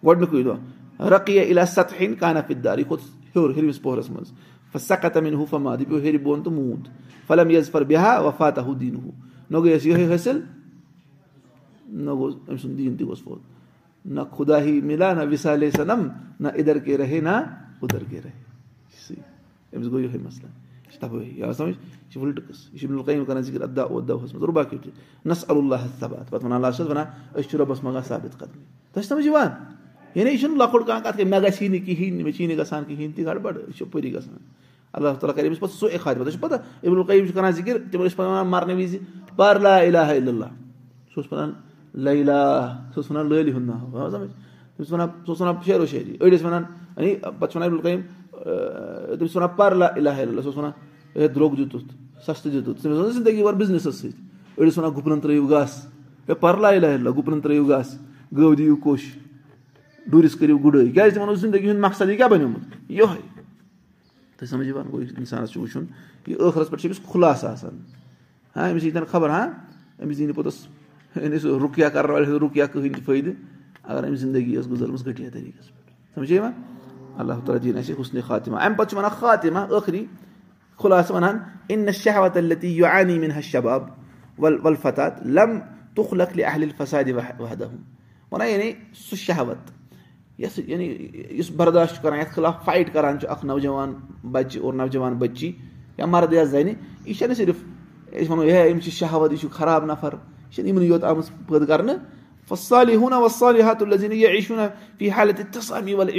گۄڈنیُکُے 0.07 0.43
دۄہ 0.43 1.09
رقیہ 1.11 1.41
اِلا 1.41 1.65
ستحیٖن 1.67 2.15
کانہ 2.15 2.39
فی 2.47 2.55
الدار. 2.55 2.79
یہِ 2.79 2.87
کھوٚت 2.87 3.01
ہیوٚر 3.37 3.51
ہیٚرمِس 3.51 3.83
پوہرَس 3.83 4.11
منٛز 4.11 4.33
سقت 4.89 5.17
امیٖن 5.17 5.35
ہُہ 5.35 5.45
فماد 5.51 5.77
یہِ 5.81 5.89
پیوٚو 5.89 6.03
ہیٚرِ 6.03 6.23
بۄن 6.23 6.43
تہٕ 6.43 6.53
موٗد. 6.53 6.89
فلم 7.27 7.51
یزفر 7.51 7.85
بِہا 7.85 8.19
وفاتا 8.21 8.63
ہُہ 8.63 8.75
دیٖن 8.79 8.97
ہُہ 8.97 9.11
نہ 9.51 9.59
گٔیَس 9.59 9.87
یِہوے 9.87 10.15
حٲصِل 10.15 10.41
نہ 11.89 12.11
گوٚو 12.11 12.31
أمۍ 12.49 12.57
سُنٛد 12.63 12.79
دیٖن 12.79 12.97
تہِ 12.97 13.37
نہ 14.05 14.21
خُدا 14.31 14.61
ہی 14.63 14.81
مِلا 14.81 15.13
نہ 15.15 15.23
وِسالے 15.31 15.71
صنم 15.71 16.07
نہ 16.41 16.49
اِدھر 16.55 16.79
کے 16.79 16.97
رہے 16.99 17.21
نہ 17.21 17.37
اُدھر 17.83 18.03
کے 18.11 18.21
رہے 18.25 18.43
أمِس 19.77 19.91
گوٚو 19.91 20.19
مسلہٕ 20.25 21.73
یہِ 22.09 22.13
چھِ 22.13 22.21
وٕلٹہٕ 22.21 22.45
یہِ 22.73 22.81
چھِ 22.81 22.87
بالکل 22.89 23.25
کران 23.25 23.43
ذِکر 23.43 23.63
ادا 23.63 23.83
اُداہَس 23.83 24.35
منٛز 24.35 24.45
رُبا 24.49 24.63
کیُتھ 24.63 24.89
نس 25.27 25.45
اللہ 25.49 25.87
ثبات 26.01 26.31
پَتہٕ 26.31 26.45
وَنان 26.45 26.65
اللہ 26.65 26.77
چھُس 26.77 26.89
وَنان 26.89 27.07
أسۍ 27.35 27.49
چھِ 27.51 27.59
رۄبَس 27.59 27.83
منٛگان 27.85 28.03
ثابت 28.09 28.39
قدمی 28.39 28.63
تۄہہِ 28.93 29.03
چھِ 29.05 29.09
سَمجھ 29.09 29.27
یِوان 29.27 29.49
یعنی 30.15 30.31
یہِ 30.31 30.41
چھُنہٕ 30.41 30.57
لۄکُٹ 30.59 30.87
کانٛہہ 30.87 31.03
کَتھ 31.05 31.17
کینٛہہ 31.17 31.31
مےٚ 31.31 31.49
گژھی 31.49 31.69
نہٕ 31.69 31.85
کِہیٖنۍ 31.87 32.23
مےٚ 32.23 32.33
چھی 32.33 32.47
نہٕ 32.47 32.59
گژھان 32.59 32.85
کِہیٖنۍ 32.85 33.15
تہِ 33.17 33.25
گڑبڑ 33.27 33.57
یہِ 33.57 33.75
چھِ 33.77 33.91
پٔری 33.93 34.15
گژھان 34.15 34.37
اللہ 34.93 35.09
تعالیٰ 35.21 35.37
کَرِ 35.37 35.47
أمِس 35.47 35.61
پَتہٕ 35.61 35.79
سُہ 35.79 35.89
اِخاد 35.93 36.15
تۄہہِ 36.15 36.33
چھُ 36.33 36.41
پَتہ 36.41 36.55
اِبلقیم 36.83 37.27
چھِ 37.27 37.35
کَران 37.35 37.51
ذِکِر 37.53 37.77
تِمن 37.91 38.07
ٲسۍ 38.07 38.19
وَنان 38.19 38.47
مَرنہٕ 38.47 38.77
وِزِ 38.77 38.99
پَر 39.37 39.59
لا 39.61 39.77
اِلہ 39.79 39.99
اللہ 39.99 40.51
سُہ 41.15 41.21
اوس 41.21 41.33
وَنان 41.33 41.53
لیلا 42.05 42.43
سُہ 42.95 42.97
اوس 42.97 43.11
وَنان 43.11 43.29
لٲلہِ 43.29 43.55
ہُنٛد 43.55 43.67
ناو 43.67 44.11
سَمجھ 44.11 44.31
تٔمِس 44.77 44.93
وَنان 44.93 45.09
سُہ 45.09 45.31
اوس 45.31 45.41
وَنان 45.41 45.55
شیرو 45.67 45.87
شٲعری 45.87 46.17
أڑۍ 46.21 46.31
ٲسۍ 46.31 46.45
وَنان 46.45 46.63
یعنی 46.97 47.15
پَتہٕ 47.15 47.51
چھِ 47.51 47.57
وَنان 47.57 47.73
اِبلقیم 47.73 48.01
تٔمِس 49.19 49.37
وَنان 49.37 49.49
پَر 49.57 49.75
لا 49.75 49.87
اِلہ 49.87 50.11
اللہ 50.11 50.41
سُہ 50.41 50.49
اوس 50.49 50.57
وَنان 50.57 50.71
ہے 51.19 51.29
درٛوگ 51.29 51.53
دِتُتھ 51.59 51.93
سَستہٕ 52.27 52.53
دِتُتھ 52.53 52.83
تٔمِس 52.83 52.99
اوس 52.99 53.15
زندگی 53.15 53.43
بھر 53.43 53.55
بِزنِسَس 53.55 53.95
سۭتۍ 54.01 54.13
أڑۍ 54.59 54.69
ٲسۍ 54.69 54.79
وَنان 54.79 54.95
گُپنن 54.97 55.21
ترٲیِو 55.21 55.47
گاسہٕ 55.47 55.89
ہے 56.29 56.35
پَر 56.35 56.57
لا 56.57 56.69
اِلہ 56.69 56.87
اللہ 56.87 57.11
گُپنن 57.17 57.41
ترٲیِو 57.41 57.69
گاسہٕ 57.69 57.99
گٲو 58.37 58.55
دِیِو 58.55 58.77
کوٚش 58.77 59.03
ڈوٗرِس 60.07 60.35
کٔرِو 60.39 60.59
گُڈٲے 60.59 60.91
کیازِ 60.91 61.15
تِمن 61.15 61.29
اوس 61.29 61.41
زندگی 61.41 61.71
ہُنٛد 61.71 61.85
مقصد 61.85 62.09
یہِ 62.09 62.17
کیاہ 62.17 62.29
بَنیومُت 62.29 62.91
یِہوے 62.91 63.21
تُہۍ 64.37 64.49
سَمجھ 64.49 64.67
یِوان 64.67 64.87
گوٚو 64.93 65.05
اِنسانَس 65.19 65.51
چھُ 65.51 65.61
وٕچھُن 65.61 65.85
یہِ 66.27 66.37
ٲخرَس 66.39 66.71
پٮ۪ٹھ 66.71 66.83
چھُ 66.83 66.89
أمِس 66.89 67.01
خُلاسہٕ 67.13 67.51
آسان 67.51 67.79
ہاں 68.57 68.71
أمِس 68.71 68.85
ییٖتٮ۪ن 68.85 69.05
خبر 69.11 69.31
ہاں 69.31 69.47
أمِس 70.03 70.19
دی 70.19 70.27
نہٕ 70.27 70.35
پوٚتُس 70.35 70.67
سُہ 71.43 71.59
رُکیا 71.63 71.89
کَرن 71.89 72.11
والہِ 72.11 72.39
رُکیا 72.43 72.67
کٕہٕنۍ 72.67 72.95
تہِ 72.95 73.05
فٲیدٕ 73.05 73.35
اَگر 73.85 74.07
أمِس 74.09 74.21
زندگی 74.21 74.57
ٲس 74.57 74.71
گُزٲرمٕژ 74.71 75.07
گٔٹیا 75.07 75.29
طٔریٖقَس 75.33 75.69
پٮ۪ٹھ 75.69 76.15
سَمجھ 76.15 76.33
یِوان 76.33 76.53
اللہ 77.21 77.41
تعالیٰ 77.45 77.63
دِیِن 77.63 77.79
اَسہِ 77.79 77.95
حُسنہِ 78.01 78.23
خاتِمہ 78.27 78.57
اَمہِ 78.57 78.77
پَتہٕ 78.77 78.91
چھُ 78.91 78.97
وَنان 78.97 79.11
خاتِمہ 79.19 79.67
ٲخری 79.71 80.05
خُلاسہٕ 80.79 81.15
وَنان 81.15 81.39
اِن 81.69 81.93
شہوت 81.93 82.37
التی 82.37 82.69
یوٗ 82.69 82.89
انی 82.93 83.19
مِن 83.19 83.31
حش 83.31 83.51
شباب 83.53 83.83
ول 84.39 84.59
ولفتات 84.65 85.27
لم 85.27 85.59
تُخلق 85.95 86.39
اہل 86.45 86.69
فسادِ 86.79 87.13
وحدہ 87.13 87.69
وَنان 88.33 88.49
یعنی 88.49 88.73
سُہ 89.09 89.17
شہوت 89.17 89.71
یۄس 90.39 90.59
یعنی 90.67 90.87
یُس 91.39 91.51
برداش 91.57 91.93
چھُ 91.95 92.03
کران 92.03 92.19
یَتھ 92.19 92.33
خٕلاف 92.35 92.65
فایٹ 92.65 92.93
کران 92.93 93.19
چھُ 93.21 93.31
اکھ 93.31 93.45
نوجوان 93.47 93.95
بَچہِ 94.33 94.61
اور 94.63 94.75
نوجوان 94.75 95.15
بٔچی 95.19 95.53
یا 95.99 96.07
مرد 96.07 96.33
یا 96.33 96.45
زَنہِ 96.45 96.73
یہِ 97.07 97.17
چھےٚ 97.19 97.29
نہٕ 97.29 97.37
صرف 97.37 97.57
أسۍ 98.13 98.31
وَنو 98.31 98.43
ہے 98.43 98.71
أمِس 98.73 98.85
چھِ 98.85 98.91
شہوت 98.99 99.33
یہِ 99.33 99.41
چھُ 99.41 99.51
خراب 99.53 99.85
نفر 99.87 100.13
یہِ 100.13 100.55
چھَنہٕ 100.55 100.69
یِمنٕے 100.69 100.87
یوت 100.87 101.05
آمٕژ 101.05 101.27
پٲدٕ 101.49 101.67
کرنہٕ 101.67 101.99
فی 104.99 105.11
حالت 105.11 105.41
تِسامی 105.53 105.95
ول 105.95 106.11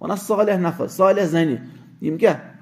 وَنان 0.00 0.16
صالح 0.16 0.56
نفر 0.58 0.86
صالح 0.86 1.24
زَنہِ 1.24 1.56
یِم 2.02 2.16
کیاہ 2.18 2.53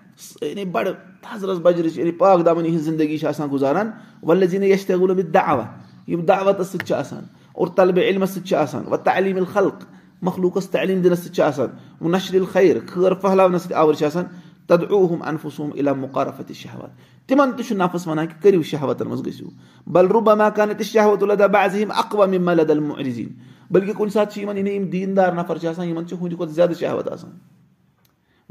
یعنی 0.42 0.64
بَڑٕ 0.64 0.88
حضرت 1.30 1.58
بجرٕچ 1.58 1.98
یعنی 1.98 2.10
پاک 2.10 2.46
دامنی 2.46 2.68
ہِنٛز 2.68 2.82
زندگی 2.82 3.18
چھِ 3.18 3.26
آسان 3.26 3.48
گُزاران 3.52 3.90
وَلہٕ 4.22 4.48
زیٖن 4.48 4.62
یش 4.62 4.86
تہِ 4.86 4.96
گوٚو 4.96 5.14
مےٚ 5.14 5.30
دعوا 5.34 5.64
یِم 6.06 6.20
دعوتَس 6.20 6.66
سۭتۍ 6.66 6.86
چھِ 6.86 6.94
آسان؟ 6.94 7.24
اور 7.52 7.66
طلبہِ 7.66 8.02
علمَس 8.02 8.30
سۭتۍ 8.30 8.46
چھِ 8.46 8.56
آسان؟ 8.56 8.82
وۄنۍ 8.86 9.04
تعلیٖم 9.04 9.36
الخلق. 9.36 9.84
مخلوٗقَس 10.22 10.68
تعلیٖم 10.70 11.00
دِنَس 11.02 11.18
سۭتۍ 11.18 11.34
چھِ 11.34 11.42
آسان؟ 11.42 11.68
نشر 12.12 12.44
خیر 12.52 12.76
خٲر 12.86 13.14
پھہلاونَس 13.14 13.62
سۭتۍ 13.62 13.74
آوُر 13.74 13.94
چھِ 13.94 14.06
آسان؟ 14.06 14.24
تدعوٗہُم 14.66 15.22
انفُسوٗم 15.22 15.70
اِلا 15.74 15.92
مُقارفت 15.92 16.52
شہوت 16.52 16.90
تِمن 17.28 17.52
تہِ 17.56 17.66
چھُ 17.66 17.76
نفس 17.76 18.06
وَنان 18.06 18.26
کہِ 18.26 18.42
کٔرِو 18.42 18.62
شہوتن 18.62 19.08
منٛز 19.08 19.26
گٔژھِو 19.26 19.48
بل 19.86 20.06
روٗبا 20.06 20.34
مکان 20.34 20.68
تہِ 20.78 20.86
شہوت 20.86 21.22
الدا 21.22 21.46
بازِ 21.46 21.84
اقوا 21.96 22.26
ملد 22.26 22.70
المعرزیٖن 22.70 23.32
بٔلکہِ 23.70 23.94
کُنہِ 23.94 24.12
ساتہٕ 24.12 24.32
چھِ 24.32 24.42
یِمن 24.42 24.56
یعنی 24.56 24.70
یِم 24.70 24.84
دیٖندار 24.84 25.32
نفر 25.32 25.58
چھِ 25.58 25.66
آسان؟ 25.68 25.88
یِمن 25.88 26.06
چھِ 26.06 26.16
ہُہُنٛدِ 26.16 26.36
کھۄتہٕ 26.36 26.54
زیادٕ 26.54 26.78
شہوت 26.80 27.08
آسان 27.08 27.30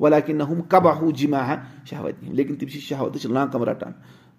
ولا 0.02 0.20
کہِ 0.20 0.36
نہ 0.36 0.44
ہُم 0.44 0.62
کبا 0.70 0.92
ہُہ 1.00 1.12
جِما 1.18 1.46
ہا 1.48 1.56
شہوت 1.90 2.24
لیکِن 2.24 2.56
تِم 2.56 2.68
چھِ 2.68 2.80
شہوتٕچ 2.80 3.26
لانکم 3.26 3.64
رٹان 3.64 3.92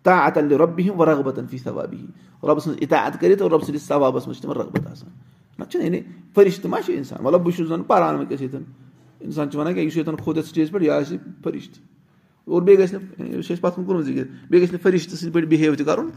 تا 0.03 0.19
اتل 0.25 0.53
رۄبہِ 0.53 0.89
ہِم 0.89 1.03
رغبتن 1.03 1.47
فی 1.51 1.59
ثوابی 1.59 1.97
رۄبہٕ 2.43 2.61
سٕنٛز 2.61 2.77
اِطاعت 2.81 3.21
کٔرِتھ 3.21 3.43
اور 3.43 3.51
رۄبہٕ 3.51 3.67
سٕنٛدِس 3.67 3.87
ثوابس 3.89 4.27
منٛز 4.27 4.37
چھِ 4.37 4.43
تِمن 4.43 4.57
رغبت 4.57 4.87
آسان 4.87 5.11
نہ 5.59 5.65
چھُنہٕ 5.65 5.85
یعنی 5.85 6.01
فرِشتہٕ 6.35 6.71
ما 6.71 6.81
چھُ 6.85 6.95
اِنسان 6.97 7.19
مطلب 7.23 7.41
بہٕ 7.41 7.57
چھُس 7.57 7.69
زَن؟ 7.69 7.83
پَران 7.83 8.15
وٕنکیٚس 8.15 8.41
ییٚتٮ۪ن 8.41 8.63
اِنسان 9.21 9.51
چھُ 9.51 9.59
وَنان 9.59 9.75
کیٛاہ 9.75 9.87
یُس 9.87 9.97
ییٚتٮ۪ن 9.97 10.17
کھوٚت 10.17 10.37
یَتھ 10.37 10.49
سِٹیج 10.49 10.71
پٮ۪ٹھ 10.71 10.85
یہِ 10.85 10.91
آسہِ 10.91 11.19
فرِشتہٕ 11.45 11.83
اور 12.45 12.63
بیٚیہِ 12.63 12.79
گژھِ 12.79 12.95
نہٕ 12.95 13.03
یہِ 13.19 13.43
چھُ 13.43 13.53
اَسہِ 13.53 13.61
پَتہٕ 13.61 13.77
کُن 13.77 13.85
کوٚرمُت 13.85 14.07
بیٚیہِ 14.07 14.63
گژھِ 14.63 14.73
نہٕ 14.73 14.83
فرِشتہٕ 14.83 15.17
سٕنٛدۍ 15.17 15.33
پٲٹھۍ 15.33 15.49
بِہیو 15.49 15.75
تہِ 15.75 15.87
کَرُن 15.87 16.11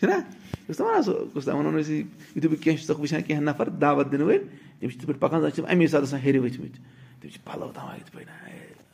چھُنہ 0.00 1.54
وَنو 1.54 1.78
أسۍ 1.78 1.92
یِتھُے 2.36 2.48
بہٕ 2.48 2.62
کیٚنٛہہ 2.62 2.80
چھُسکھ 2.80 3.00
وٕچھان 3.00 3.22
کیٚنٛہہ 3.22 3.44
نَفر 3.44 3.68
دعوت 3.68 4.12
دِنہٕ 4.12 4.26
وٲلۍ 4.26 4.44
تِم 4.80 4.88
چھِ 4.88 4.98
تِتھ 4.98 5.06
پٲٹھۍ 5.06 5.20
پَکان 5.20 5.50
چھِ 5.50 5.56
تِم 5.56 5.64
اَمی 5.68 5.86
ساتہٕ 5.86 6.06
آسان 6.06 6.20
ہیٚرِ 6.20 6.38
ؤتھمٕتۍ 6.38 6.80
تِم 7.20 7.28
چھِ 7.28 7.38
پَلو 7.44 7.70
تھاوان 7.74 7.96
یِتھ 7.96 8.12
پٲٹھۍ 8.12 8.30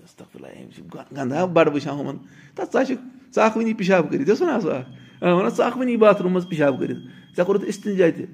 أمۍ 0.06 0.72
چھِ 0.74 0.82
گنٛدا 0.94 1.44
بَڑٕ 1.44 1.72
وٕچھان 1.72 1.98
ہُمَن 1.98 2.16
تَتھ 2.54 2.76
ژٕ 2.76 2.84
چھُکھ 2.86 3.00
ژٕ 3.34 3.42
اکھ 3.44 3.56
وٕنی 3.56 3.74
پِشاب 3.74 4.10
کٔرِتھ 4.10 4.42
وَنان 4.42 4.60
وَنان 5.22 5.50
ژٕ 5.56 5.64
اکھ 5.66 5.78
وٕنی 5.78 5.96
باتھ 5.96 6.22
روٗم 6.22 6.32
منٛز 6.32 6.48
پِشاب 6.48 6.78
کٔرِتھ 6.78 7.00
ژےٚ 7.36 7.44
کوٚرُتھ 7.46 7.64
اِستِنجا 7.68 8.06
تہِ 8.16 8.26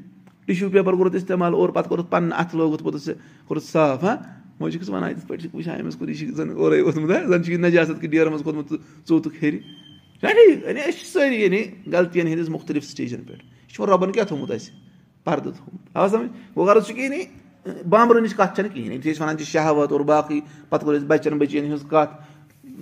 ٹِشوٗ 0.46 0.70
پیپَر 0.72 0.92
کوٚرُتھ 0.92 1.16
اِستعمال 1.16 1.54
اور 1.54 1.68
پَتہٕ 1.68 1.88
کوٚرُتھ 1.88 2.10
پَنُن 2.10 2.32
اَتھٕ 2.32 2.56
لوگُتھ 2.56 2.82
پوٚتُس 2.82 3.04
ژےٚ 3.04 3.16
کوٚرُتھ 3.46 3.64
صاف 3.64 4.04
ہاں 4.04 4.16
وۄنۍ 4.60 4.72
چھُکھ 4.72 4.90
وَنان 4.90 5.10
یِتھ 5.10 5.26
پٲٹھۍ 5.26 5.42
چھُکھ 5.42 5.56
وٕچھان 5.56 5.80
أمِس 5.80 5.96
کوٚر 5.96 6.08
یہِ 6.08 6.18
چھُ 6.18 6.34
زَن 6.36 6.50
اورَے 6.50 6.80
ووٚتھمُت 6.82 7.10
زَن 7.28 7.44
چھُ 7.44 7.52
یہِ 7.52 7.60
نجازت 7.60 8.00
کہِ 8.00 8.10
ڈیرٕ 8.10 8.30
منٛز 8.30 8.42
کھوٚتمُت 8.42 8.72
ژوٚتُکھ 9.08 9.42
ہیٚرِ 9.42 9.58
یعنی 10.22 10.80
أسۍ 10.80 10.98
چھِ 10.98 11.06
سٲری 11.06 11.42
یعنی 11.42 11.62
غلطین 11.92 12.26
ہِنٛدِس 12.26 12.48
مُختٔلِف 12.48 12.84
سِٹیجَن 12.84 13.22
پٮ۪ٹھ 13.24 13.42
یہِ 13.42 13.74
چھُ 13.74 13.80
وۄنۍ 13.80 13.92
رۄبَن 13.92 14.12
کیاہ 14.12 14.24
تھوٚمُت 14.24 14.50
اَسہِ 14.50 14.72
پَردٕ 15.24 15.52
تھوٚمُت 15.54 15.96
آ 15.96 16.08
سَمجھ 16.08 16.30
گوٚو 16.56 16.66
غرض 16.66 16.86
چھُ 16.86 16.94
کہِ 16.94 17.04
یعنی 17.04 17.22
بامبرٕنٕچ 17.88 18.34
کَتھ 18.34 18.54
چھَنہٕ 18.54 18.72
کِہیٖنۍ 18.72 18.90
ییٚمہِ 18.90 19.02
سۭتۍ 19.02 19.12
أسۍ 19.12 19.20
وَنان 19.22 19.38
چھِ 19.38 19.46
شہوت 19.46 19.92
اور 19.92 20.00
باقٕے 20.00 20.40
پَتہٕ 20.68 20.84
کوٚر 20.84 20.94
اَسہِ 20.94 21.06
بَچَن 21.08 21.38
بٔچِیَن 21.38 21.64
ہٕنٛز 21.64 21.84
کَتھ 21.90 22.12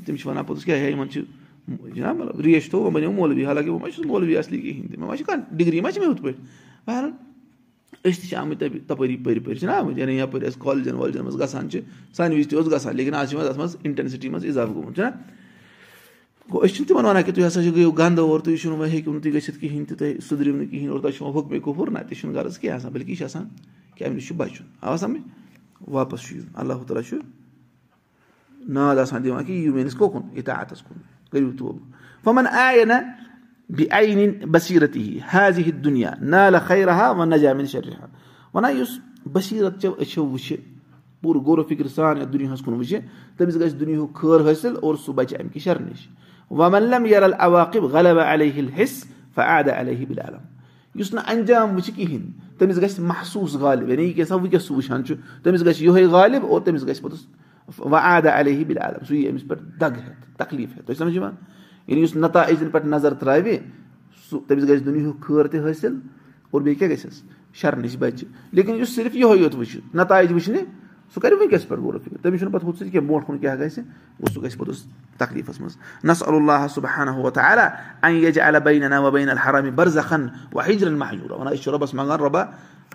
تِم 0.06 0.16
چھِ 0.16 0.26
وَنان 0.26 0.44
پوٚتُس 0.44 0.64
کیٛاہ 0.64 0.80
ہے 0.80 0.90
یِمَن 0.90 1.10
چھِ 1.10 1.22
جِناب 1.94 2.16
مطلب 2.16 2.40
ریش 2.40 2.68
تھوٚو 2.70 2.82
وۄنۍ 2.82 2.94
بَنیو 2.94 3.12
مولوی 3.12 3.44
حالانکہِ 3.44 3.70
وۄنۍ 3.70 3.82
ما 3.82 3.90
چھُس 3.90 4.06
مولوی 4.06 4.36
اَصلی 4.36 4.60
کِہیٖنۍ 4.60 4.88
تہِ 4.90 4.98
مےٚ 4.98 5.08
ما 5.08 5.16
چھِ 5.16 5.24
کانٛہہ 5.26 5.56
ڈِگری 5.56 5.80
ما 5.80 5.90
چھِ 5.90 6.00
مےٚ 6.00 6.10
ہُتھ 6.10 6.22
پٲٹھۍ 6.22 6.40
بہرحال 6.86 7.10
أسۍ 8.04 8.20
تہِ 8.20 8.28
چھِ 8.28 8.36
آمٕتۍ 8.36 8.86
تَپٲری 8.86 9.16
پٔرۍ 9.16 9.44
پٔرۍ 9.44 9.58
چھِنہ 9.58 9.72
یعنی 9.96 10.18
یَپٲرۍ 10.18 10.46
أسۍ 10.48 10.60
کالجَن 10.60 10.94
والجَن 10.94 11.24
منٛز 11.24 11.40
گژھان 11.40 11.70
چھِ 11.70 11.80
سانہِ 12.16 12.36
وِزِ 12.36 12.48
تہِ 12.50 12.56
اوس 12.58 12.66
گژھان 12.72 12.96
لیکِن 12.96 13.14
آز 13.14 13.28
چھِ 13.28 13.34
یِوان 13.34 13.46
تَتھ 13.48 13.58
منٛز 13.58 13.76
اِنٹٮ۪نسِٹی 13.82 14.28
منٛز 14.28 14.44
اِضافہٕ 14.44 14.74
گوٚمُت 14.74 14.94
چھُنہ 14.96 15.10
گوٚو 16.50 16.64
أسۍ 16.64 16.74
چھِنہٕ 16.74 16.88
تِمن 16.88 17.04
وَنان 17.04 17.22
کہِ 17.22 17.34
تُہۍ 17.34 17.46
ہسا 17.46 17.62
چھِ 17.62 17.74
گٔیو 17.74 17.90
گنٛدٕ 17.90 18.18
اور 18.18 18.40
تُہۍ 18.40 18.56
چھِو 18.60 18.76
وۄنۍ 18.76 18.90
ہیٚکِو 18.92 19.12
نہٕ 19.12 19.22
تُہۍ 19.22 19.32
گٔژھِتھ 19.34 19.58
کِہینۍ 19.60 19.86
تہِ 19.88 19.98
تۄہہِ 19.98 20.20
سُدرِو 20.28 20.56
نہٕ 20.56 20.70
کِہینۍ 20.70 20.90
اور 20.90 21.00
تۄہہِ 21.00 21.14
چھُو 21.14 21.24
وۄنۍ 21.24 21.36
حُکمہِ 21.36 21.60
کُپُر 21.62 21.90
نہ 21.90 21.98
تہِ 22.08 22.16
چھُنہٕ 22.18 22.36
غرض 22.36 22.58
کینٛہہ 22.58 22.76
آسان 22.76 22.92
بٔلکہِ 22.92 23.16
چھُ 23.16 23.24
آسان 23.24 23.44
کہِ 23.96 24.06
اَمہِ 24.06 24.22
چھُ 24.22 24.36
بَچُن 24.36 24.64
آو 24.80 24.96
سَمجھ 24.96 25.22
واپَس 25.90 26.20
چھُ 26.20 26.36
یُن 26.36 26.46
اللہ 26.54 26.82
تعالیٰ 26.86 27.02
چھُ 27.08 27.16
ناد 28.68 28.96
آسان 28.98 29.24
دِوان 29.24 29.44
کہِ 29.44 29.52
یِیِو 29.52 29.74
میٲنِس 29.74 29.94
کوکُن 29.94 30.22
اِطاعتَس 30.34 30.82
کُن 30.82 30.98
کٔرِو 31.30 31.50
توبہٕ 31.58 32.24
فَمَن 32.24 32.46
آیہِ 32.46 32.84
نہ 32.86 32.98
بیٚیہِ 33.68 34.44
بصیٖرت 34.52 34.96
ہی 34.96 35.18
حاضِ 35.32 35.60
ہِ 35.66 35.72
دُنیا 35.84 36.10
نالہ 36.20 36.56
خیرا 36.66 37.10
وۄنۍ 37.10 37.28
نہ 37.28 37.36
جامِن 37.42 37.66
شرحا 37.66 38.06
وَنان 38.54 38.76
یُس 38.76 38.98
بصیٖرت 39.32 39.80
چو 39.82 39.92
أچھو 40.00 40.24
وٕچھِ 40.26 40.56
پوٗرٕ 41.22 41.42
غورو 41.46 41.62
فِکرِ 41.68 41.88
سان 41.94 42.18
یَتھ 42.18 42.32
دُنیاہَس 42.32 42.60
کُن 42.64 42.74
وٕچھِ 42.74 42.98
تٔمِس 43.36 43.56
گژھِ 43.60 43.78
دُنیہُک 43.80 44.14
خٲر 44.14 44.50
حٲصِل 44.50 44.74
اور 44.82 44.94
سُہ 45.04 45.12
بَچہِ 45.12 45.40
اَمہِ 45.40 45.52
کہِ 45.52 45.62
شَر 45.62 45.78
نِش 45.80 46.06
وَملم 46.50 47.06
یَرل 47.06 47.34
اواقب 47.38 47.84
غلب 47.92 48.18
علیہ 48.18 48.68
حِص 48.78 49.04
فعادہ 49.34 49.80
علیہ 49.80 50.06
بِلعلم 50.06 50.55
یُس 50.98 51.14
نہٕ 51.14 51.24
انجام 51.26 51.74
وٕچھِ 51.74 51.90
کِہینۍ 51.96 52.58
تٔمِس 52.58 52.76
گژھِ 52.76 53.00
محسوٗس 53.00 53.54
غالب. 53.54 53.88
یعنی 53.88 54.02
یہِ 54.02 54.14
کیٛاہ 54.14 54.28
سا 54.28 54.34
وٕنکیٚس 54.34 54.62
سُہ 54.62 54.74
وٕچھان 54.74 55.04
چھُ 55.04 55.14
تٔمِس 55.42 55.64
گژھِ 55.66 55.82
یِہوے 55.82 56.04
غالب 56.04 56.46
اور 56.46 56.60
تٔمِس 56.60 56.86
گژھِ 56.86 57.00
پوٚتُس 57.00 57.26
وَ 57.78 57.96
عادہ 57.96 58.30
علیہ 58.40 58.64
بِلعلم 58.64 59.04
سُہ 59.08 59.16
یی 59.16 59.28
أمِس 59.28 59.42
پٮ۪ٹھ 59.48 59.62
دگ 59.80 59.98
ہٮ۪تھ 59.98 60.36
تکلیٖف 60.36 60.70
ہٮ۪تھ 60.76 60.86
تۄہہِ 60.86 60.98
سَمجھ 60.98 61.14
یِوان 61.14 61.34
یعنی 61.86 62.02
یُس 62.02 62.16
نتایجن 62.16 62.70
پٮ۪ٹھ 62.70 62.86
نظر 62.86 63.14
ترٛاوِ 63.14 63.58
سُہ 64.30 64.40
تٔمِس 64.46 64.68
گژھِ 64.68 64.84
دُنیہُک 64.84 65.20
خٲر 65.20 65.46
تہِ 65.46 65.60
حٲصِل 65.64 65.94
اور 66.50 66.60
بیٚیہِ 66.60 66.78
کیاہ 66.78 66.90
گژھٮ۪س 66.90 67.22
شَر 67.54 67.76
نِش 67.76 67.96
بَچہِ 67.96 68.28
لیکِن 68.52 68.74
یُس 68.74 68.94
صرف 68.94 69.16
یِہوے 69.16 69.38
یوت 69.38 69.54
وٕچھِ 69.54 69.80
نتایج 69.94 70.32
وٕچھنہِ 70.32 70.60
سُہ 71.14 71.20
کَرِ 71.20 71.32
وٕنکیٚس 71.32 71.68
پٮ۪ٹھ 71.68 71.80
غورو 71.80 71.98
فِکر 71.98 72.16
تٔمِس 72.22 72.40
چھُنہٕ 72.40 72.52
پَتہٕ 72.52 72.68
ہُہ 72.68 72.72
سۭتۍ 72.78 72.90
کینٛہہ 72.90 73.06
برونٛٹھ 73.08 73.26
کُن 73.26 73.38
کیاہ 73.38 73.56
گژھِ 73.56 73.78
گوٚو 73.78 74.32
سُہ 74.32 74.42
گژھِ 74.42 74.56
پوٚتُس 74.58 74.82
تکلیٖفَس 75.18 75.60
منٛز 75.60 75.76
نس 76.04 76.22
اللہ 76.26 76.66
صُبحانہ 76.74 77.10
وتعالیٰ 77.18 77.68
اَن 78.02 78.14
یجہِ 78.14 78.42
علا 78.42 78.58
بینا 78.58 79.00
وبین 79.00 79.28
الحرام 79.30 79.68
برزخن 79.74 80.26
و 80.52 80.60
ہجرن 80.60 80.98
محجوٗرا. 80.98 81.34
وَنان 81.34 81.52
أسۍ 81.52 81.62
چھِ 81.62 81.72
رۄبَس 81.72 81.94
منٛگان 81.94 82.20
رۄبا 82.20 82.44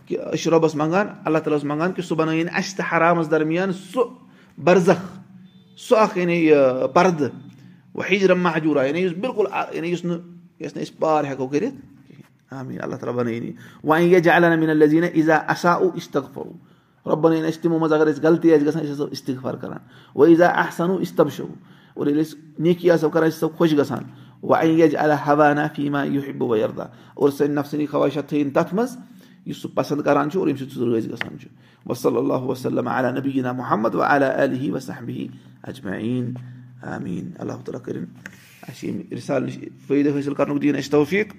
کہِ 0.05 0.17
أسۍ 0.19 0.37
چھِ 0.41 0.51
رۄبَس 0.51 0.75
منٛگان 0.75 1.07
اللہ 1.25 1.39
تعالیٰ 1.39 1.57
ہَس 1.57 1.63
منٛگان 1.63 1.91
کہِ 1.93 2.03
سُہ 2.05 2.15
بَنٲیِن 2.15 2.47
اَسہِ 2.53 2.77
تہٕ 2.77 2.87
حرامَس 2.91 3.31
درمیان 3.31 3.71
سُہ 3.73 4.03
برزخ 4.63 5.05
سُہ 5.87 5.97
اکھ 5.97 6.17
یعنی 6.17 6.35
یہِ 6.45 6.93
پردٕ 6.93 7.29
وۄنۍ 7.95 8.11
ہِجرم 8.11 8.41
محجوٗرا. 8.41 8.83
یعنی 8.85 8.99
یُس 8.99 9.13
بِلکُل 9.21 9.45
یعنی 9.73 9.87
یُس 9.87 10.05
نہٕ 10.05 10.19
یۄس 10.59 10.75
نہٕ 10.75 10.83
أسۍ 10.83 10.99
پار 10.99 11.23
ہٮ۪کو 11.23 11.47
کٔرِتھ 11.47 11.75
کِہینۍ 12.07 12.79
آ 12.79 12.83
اللہ 12.83 12.95
تعالیٰ 12.95 13.15
بَنٲیِن 13.15 13.43
یہِ 13.43 13.53
وۄنۍ 13.83 14.01
یہِ 14.01 14.21
جالہ 14.23 14.55
میٖن 14.55 14.77
لزیٖنہ 14.77 15.07
اِزا 15.13 15.35
اَسا 15.35 15.71
او 15.71 15.89
رۄب 17.05 17.21
بَنٲیِن 17.21 17.45
اَسہِ 17.45 17.61
تِمو 17.61 17.79
منٛز 17.79 17.93
اَگر 17.93 18.07
أسۍ 18.07 18.23
غلطی 18.23 18.53
آسہِ 18.53 18.67
گژھان 18.67 18.83
أسۍ 18.83 18.91
آسو 18.91 19.07
اِستِغفار 19.11 19.53
کران 19.61 19.77
وۄنۍ 20.15 20.31
اِزا 20.31 20.47
احسنو 20.47 20.97
اِستبشو 20.97 21.47
اور 21.93 22.07
ییٚلہِ 22.07 22.25
أسۍ 22.25 22.37
نیکی 22.59 22.91
آسو 22.91 23.09
کران 23.09 23.27
أسۍ 23.29 23.47
خۄش 23.57 23.77
گژھان 23.77 24.03
ویردا 26.49 26.85
اور 27.13 27.29
سٲنۍ 27.29 27.49
نفسنی 27.49 27.85
خواہشات 27.85 28.29
تھٲیِن 28.29 28.49
تَتھ 28.49 28.73
منٛز 28.75 28.97
یُس 29.45 29.57
سُہ 29.61 29.69
پسنٛد 29.75 30.03
کران 30.05 30.29
چھُ 30.29 30.39
اور 30.39 30.47
ییٚمہِ 30.47 30.61
سۭتۍ 30.61 30.73
سُہ 30.73 30.85
رٲضۍ 30.85 31.11
گژھان 31.11 31.37
چھُ 31.39 31.49
وصلی 31.89 32.17
اللہ 32.17 32.43
وسلم 32.47 32.87
علیٰ 32.87 33.11
نبیٖنا 33.17 33.51
محمد 33.51 33.95
و 33.95 34.01
وصحبی 34.73 35.27
اجمعیٖن 35.63 36.33
آمیٖن 36.81 37.31
اللہ 37.39 37.53
تعالیٰ 37.65 37.81
کٔرِنۍ 37.85 38.05
اَسہِ 38.67 38.87
ییٚمہِ 38.87 39.13
رِسال 39.13 39.43
نِش 39.43 39.57
فٲیدٕ 39.87 40.17
حٲصِل 40.17 40.33
کرنُک 40.33 40.61
دِیِن 40.61 40.75
اَسہِ 40.75 40.91
توفیٖق 40.91 41.33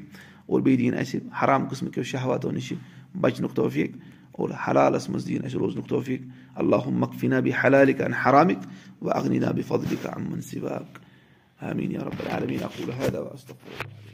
اور 0.47 0.61
بیٚیہِ 0.61 0.79
دِیِن 0.79 0.99
اَسہِ 0.99 1.21
حرام 1.43 1.67
قٕسمہٕ 1.69 1.93
کیو 1.93 2.03
شہواتو 2.03 2.51
نِش 2.51 2.73
بَچنُک 3.21 3.55
توفیٖق 3.55 3.97
اور 4.33 4.51
حلالَس 4.69 5.09
منٛز 5.09 5.27
دِیِن 5.27 5.45
اَسہِ 5.45 5.59
روزنُک 5.59 5.89
یا 11.91 12.05
رب 12.05 12.21
العالمیٖن 12.27 12.63
اقول 12.63 12.91
هذا 12.91 13.21
واستغفر 13.21 14.12